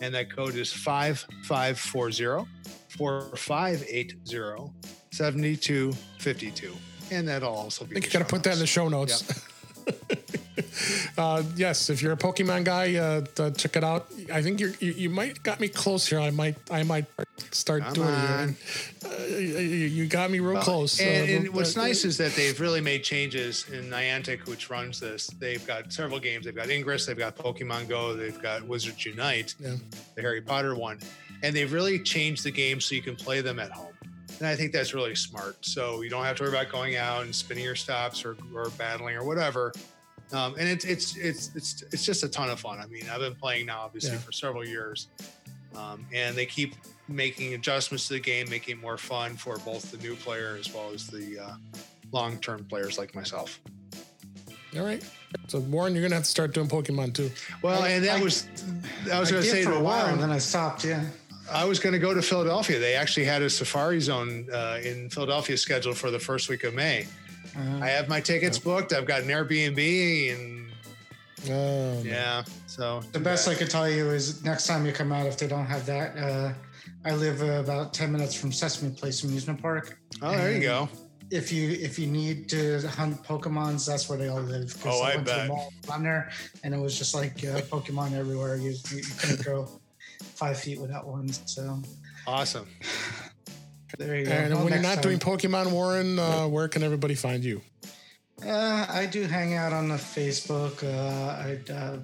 And 0.01 0.13
that 0.15 0.35
code 0.35 0.55
is 0.55 0.73
5540 0.73 2.45
4580 2.89 4.17
7252. 5.13 6.73
And 7.11 7.27
that'll 7.27 7.53
also 7.53 7.85
be. 7.85 7.91
I 7.91 7.93
think 7.95 8.05
you 8.05 8.19
got 8.19 8.27
to 8.27 8.33
put 8.33 8.43
that 8.43 8.53
in 8.53 8.59
the 8.59 8.67
show 8.67 8.87
notes. 8.87 9.23
Yep. 9.27 9.37
uh, 11.17 11.43
yes, 11.55 11.89
if 11.89 12.01
you're 12.01 12.13
a 12.13 12.17
Pokemon 12.17 12.63
guy, 12.63 12.95
uh, 12.95 13.25
uh, 13.39 13.51
check 13.51 13.75
it 13.75 13.83
out. 13.83 14.07
I 14.31 14.41
think 14.41 14.59
you 14.59 14.73
you 14.79 15.09
might 15.09 15.41
got 15.43 15.59
me 15.59 15.67
close 15.67 16.07
here. 16.07 16.19
I 16.19 16.29
might 16.29 16.55
I 16.69 16.83
might 16.83 17.05
start 17.51 17.83
Come 17.83 17.93
doing 17.93 18.07
on. 18.07 18.49
it. 18.49 19.05
Uh, 19.05 19.37
you 19.37 20.07
got 20.07 20.31
me 20.31 20.39
real 20.39 20.55
well, 20.55 20.63
close. 20.63 20.99
And, 20.99 21.29
and 21.29 21.47
uh, 21.49 21.51
what's 21.51 21.75
nice 21.75 22.05
is 22.05 22.17
that 22.17 22.33
they've 22.33 22.59
really 22.59 22.81
made 22.81 23.03
changes 23.03 23.67
in 23.69 23.89
Niantic, 23.89 24.47
which 24.47 24.69
runs 24.69 24.99
this. 24.99 25.27
They've 25.27 25.65
got 25.65 25.91
several 25.91 26.19
games. 26.19 26.45
They've 26.45 26.55
got 26.55 26.69
Ingress. 26.69 27.05
They've 27.05 27.17
got 27.17 27.35
Pokemon 27.35 27.89
Go. 27.89 28.15
They've 28.15 28.41
got 28.41 28.63
Wizards 28.63 29.05
Unite, 29.05 29.55
yeah. 29.59 29.75
the 30.15 30.21
Harry 30.21 30.41
Potter 30.41 30.75
one, 30.75 30.99
and 31.43 31.55
they've 31.55 31.71
really 31.71 31.99
changed 31.99 32.43
the 32.43 32.51
game 32.51 32.79
so 32.79 32.95
you 32.95 33.01
can 33.01 33.15
play 33.15 33.41
them 33.41 33.59
at 33.59 33.71
home. 33.71 33.90
And 34.41 34.49
I 34.49 34.55
think 34.55 34.71
that's 34.71 34.95
really 34.95 35.13
smart. 35.13 35.63
So 35.63 36.01
you 36.01 36.09
don't 36.09 36.25
have 36.25 36.35
to 36.37 36.43
worry 36.43 36.51
about 36.51 36.71
going 36.71 36.95
out 36.95 37.21
and 37.21 37.33
spinning 37.33 37.63
your 37.63 37.75
stops 37.75 38.25
or, 38.25 38.35
or 38.55 38.71
battling 38.71 39.15
or 39.15 39.23
whatever. 39.23 39.71
Um, 40.33 40.55
and 40.57 40.67
it's, 40.67 40.83
it's, 40.83 41.15
it's, 41.15 41.55
it's, 41.55 41.83
it's 41.91 42.03
just 42.03 42.23
a 42.23 42.27
ton 42.27 42.49
of 42.49 42.59
fun. 42.59 42.79
I 42.79 42.87
mean, 42.87 43.03
I've 43.11 43.19
been 43.19 43.35
playing 43.35 43.67
now, 43.67 43.81
obviously, 43.81 44.13
yeah. 44.13 44.17
for 44.17 44.31
several 44.31 44.65
years. 44.65 45.09
Um, 45.75 46.07
and 46.11 46.35
they 46.35 46.47
keep 46.47 46.73
making 47.07 47.53
adjustments 47.53 48.07
to 48.07 48.13
the 48.13 48.19
game, 48.19 48.49
making 48.49 48.77
it 48.77 48.81
more 48.81 48.97
fun 48.97 49.35
for 49.35 49.59
both 49.59 49.91
the 49.91 49.97
new 49.97 50.15
player 50.15 50.57
as 50.59 50.73
well 50.73 50.89
as 50.91 51.05
the 51.05 51.37
uh, 51.39 51.53
long 52.11 52.39
term 52.39 52.65
players 52.65 52.97
like 52.97 53.13
myself. 53.13 53.61
All 54.75 54.83
right. 54.83 55.07
So 55.49 55.59
Warren, 55.59 55.93
you're 55.93 56.01
gonna 56.01 56.15
have 56.15 56.23
to 56.23 56.29
start 56.29 56.55
doing 56.55 56.67
Pokemon 56.67 57.13
too. 57.13 57.29
Well, 57.61 57.83
I, 57.83 57.89
and 57.89 58.05
that 58.05 58.19
I, 58.19 58.23
was 58.23 58.47
I 59.11 59.19
was 59.19 59.29
I 59.29 59.35
gonna 59.35 59.43
say 59.45 59.63
for 59.63 59.73
a 59.73 59.79
while, 59.79 60.07
and 60.07 60.19
then 60.19 60.31
I 60.31 60.39
stopped. 60.39 60.83
Yeah. 60.83 61.03
I 61.51 61.65
was 61.65 61.79
going 61.79 61.93
to 61.93 61.99
go 61.99 62.13
to 62.13 62.21
Philadelphia. 62.21 62.79
They 62.79 62.95
actually 62.95 63.25
had 63.25 63.41
a 63.41 63.49
safari 63.49 63.99
zone 63.99 64.47
uh, 64.51 64.79
in 64.83 65.09
Philadelphia 65.09 65.57
scheduled 65.57 65.97
for 65.97 66.09
the 66.09 66.19
first 66.19 66.49
week 66.49 66.63
of 66.63 66.73
May. 66.73 67.07
Uh, 67.57 67.79
I 67.81 67.89
have 67.89 68.07
my 68.07 68.21
tickets 68.21 68.57
booked. 68.57 68.93
I've 68.93 69.05
got 69.05 69.23
an 69.23 69.27
Airbnb 69.27 70.33
and 70.33 70.71
oh, 71.49 72.01
yeah. 72.03 72.43
So 72.67 73.01
the 73.11 73.19
best 73.19 73.45
bad. 73.47 73.55
I 73.55 73.59
could 73.59 73.69
tell 73.69 73.89
you 73.89 74.09
is 74.09 74.43
next 74.45 74.67
time 74.67 74.85
you 74.85 74.93
come 74.93 75.11
out, 75.11 75.25
if 75.25 75.37
they 75.37 75.47
don't 75.47 75.65
have 75.65 75.85
that, 75.87 76.17
uh, 76.17 76.53
I 77.03 77.13
live 77.13 77.41
uh, 77.41 77.59
about 77.59 77.93
ten 77.93 78.11
minutes 78.11 78.33
from 78.33 78.53
Sesame 78.53 78.91
Place 78.91 79.23
amusement 79.23 79.61
park. 79.61 79.99
Oh, 80.21 80.31
there 80.31 80.53
you 80.53 80.61
go. 80.61 80.87
If 81.31 81.51
you 81.51 81.71
if 81.71 81.99
you 81.99 82.07
need 82.07 82.47
to 82.49 82.87
hunt 82.87 83.21
Pokemons, 83.23 83.85
that's 83.85 84.07
where 84.07 84.17
they 84.17 84.29
all 84.29 84.41
live. 84.41 84.73
Oh, 84.85 85.01
I, 85.01 85.13
I 85.13 85.17
bet. 85.17 85.49
On 85.89 86.03
there, 86.03 86.29
and 86.63 86.73
it 86.73 86.79
was 86.79 86.97
just 86.97 87.13
like 87.13 87.37
uh, 87.39 87.61
Pokemon 87.61 88.13
everywhere. 88.13 88.55
You, 88.55 88.71
you, 88.89 88.97
you 88.97 89.03
couldn't 89.17 89.43
go 89.43 89.80
five 90.21 90.59
feet 90.59 90.79
without 90.79 91.07
one. 91.07 91.31
So 91.31 91.81
awesome. 92.27 92.67
There 93.97 94.17
you 94.17 94.25
go. 94.25 94.31
And 94.31 94.53
well, 94.53 94.63
when 94.63 94.73
you're 94.73 94.81
not 94.81 94.95
time. 94.95 95.03
doing 95.03 95.19
Pokemon 95.19 95.71
Warren, 95.71 96.17
uh, 96.17 96.47
where 96.47 96.67
can 96.67 96.81
everybody 96.81 97.13
find 97.13 97.43
you? 97.43 97.61
Uh, 98.45 98.87
I 98.89 99.05
do 99.05 99.23
hang 99.23 99.53
out 99.53 99.71
on 99.71 99.89
the 99.89 99.95
Facebook. 99.95 100.83
Uh, 100.83 101.37
I 101.37 101.71
uh, 101.71 101.97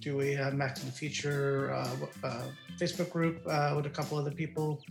do 0.00 0.20
a 0.20 0.36
uh, 0.36 0.50
Back 0.50 0.74
to 0.74 0.84
the 0.84 0.92
Future 0.92 1.72
uh, 1.72 2.26
uh, 2.26 2.42
Facebook 2.78 3.10
group 3.10 3.40
uh, 3.46 3.72
with 3.74 3.86
a 3.86 3.90
couple 3.90 4.18
other 4.18 4.30
people. 4.30 4.82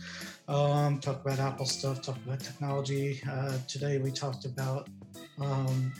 Um, 0.48 0.98
talk 0.98 1.24
about 1.24 1.38
Apple 1.38 1.66
stuff, 1.66 2.02
talk 2.02 2.16
about 2.26 2.40
technology. 2.40 3.20
today 3.68 3.98
we 3.98 4.10
talked 4.10 4.44
about 4.44 4.88
um, 5.40 5.92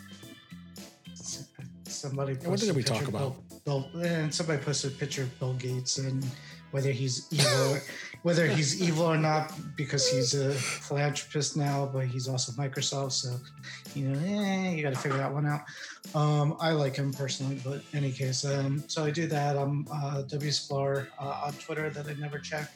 somebody. 1.84 2.34
What 2.34 2.58
did 2.58 2.74
we 2.74 2.82
talk 2.82 3.06
about? 3.06 3.36
Bill, 3.64 3.88
and 4.02 4.34
somebody 4.34 4.60
posted 4.62 4.92
a 4.92 4.96
picture 4.96 5.22
of 5.22 5.38
Bill 5.38 5.54
Gates 5.54 5.98
and 5.98 6.26
whether 6.70 6.90
he's 6.90 7.26
evil, 7.32 7.78
whether 8.22 8.46
he's 8.46 8.82
evil 8.82 9.04
or 9.04 9.16
not, 9.16 9.52
because 9.76 10.08
he's 10.08 10.34
a 10.34 10.52
philanthropist 10.52 11.56
now, 11.56 11.88
but 11.92 12.06
he's 12.06 12.28
also 12.28 12.52
Microsoft. 12.52 13.12
So, 13.12 13.36
you 13.94 14.08
know, 14.08 14.18
eh, 14.18 14.70
you 14.70 14.82
got 14.82 14.94
to 14.94 14.98
figure 14.98 15.18
that 15.18 15.32
one 15.32 15.46
out. 15.46 15.62
Um, 16.14 16.56
I 16.60 16.72
like 16.72 16.96
him 16.96 17.12
personally, 17.12 17.60
but 17.64 17.82
in 17.92 18.04
any 18.04 18.12
case, 18.12 18.44
um, 18.44 18.84
so 18.86 19.04
I 19.04 19.10
do 19.10 19.26
that. 19.28 19.56
I'm 19.56 19.86
uh, 19.92 20.22
W 20.22 20.50
Sklar 20.50 21.08
uh, 21.20 21.42
on 21.46 21.52
Twitter 21.54 21.90
that 21.90 22.06
I 22.06 22.14
never 22.14 22.38
check, 22.38 22.70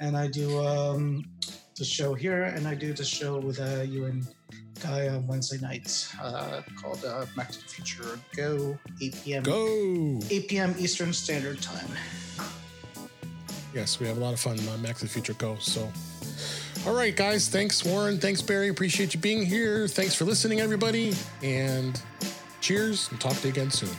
and 0.00 0.16
I 0.16 0.26
do 0.26 0.60
um, 0.64 1.24
the 1.76 1.84
show 1.84 2.14
here, 2.14 2.44
and 2.44 2.66
I 2.66 2.74
do 2.74 2.92
the 2.92 3.04
show 3.04 3.38
with 3.38 3.60
uh, 3.60 3.82
you 3.82 4.06
and 4.06 4.26
guy 4.82 5.08
on 5.08 5.26
Wednesday 5.26 5.58
nights 5.58 6.14
uh, 6.20 6.62
called 6.80 7.04
uh, 7.04 7.26
Back 7.36 7.50
to 7.50 7.58
the 7.58 7.68
Future 7.68 8.18
Go 8.34 8.78
8 9.00 9.14
p.m. 9.22 9.42
Go 9.42 10.20
8 10.30 10.48
p.m. 10.48 10.74
Eastern 10.78 11.12
Standard 11.12 11.60
Time 11.60 11.88
yes, 13.74 14.00
we 14.00 14.06
have 14.06 14.16
a 14.16 14.20
lot 14.20 14.32
of 14.32 14.40
fun 14.40 14.58
on 14.68 14.82
to 14.82 15.04
the 15.04 15.08
Future 15.08 15.34
Go. 15.34 15.56
So, 15.58 15.90
all 16.86 16.94
right, 16.94 17.14
guys. 17.14 17.48
Thanks, 17.48 17.84
Warren. 17.84 18.18
Thanks, 18.18 18.42
Barry. 18.42 18.68
Appreciate 18.68 19.14
you 19.14 19.20
being 19.20 19.44
here. 19.44 19.88
Thanks 19.88 20.14
for 20.14 20.24
listening, 20.24 20.60
everybody. 20.60 21.14
And 21.42 22.00
cheers 22.60 23.10
and 23.10 23.20
talk 23.20 23.34
to 23.36 23.48
you 23.48 23.52
again 23.52 23.70
soon. 23.70 23.90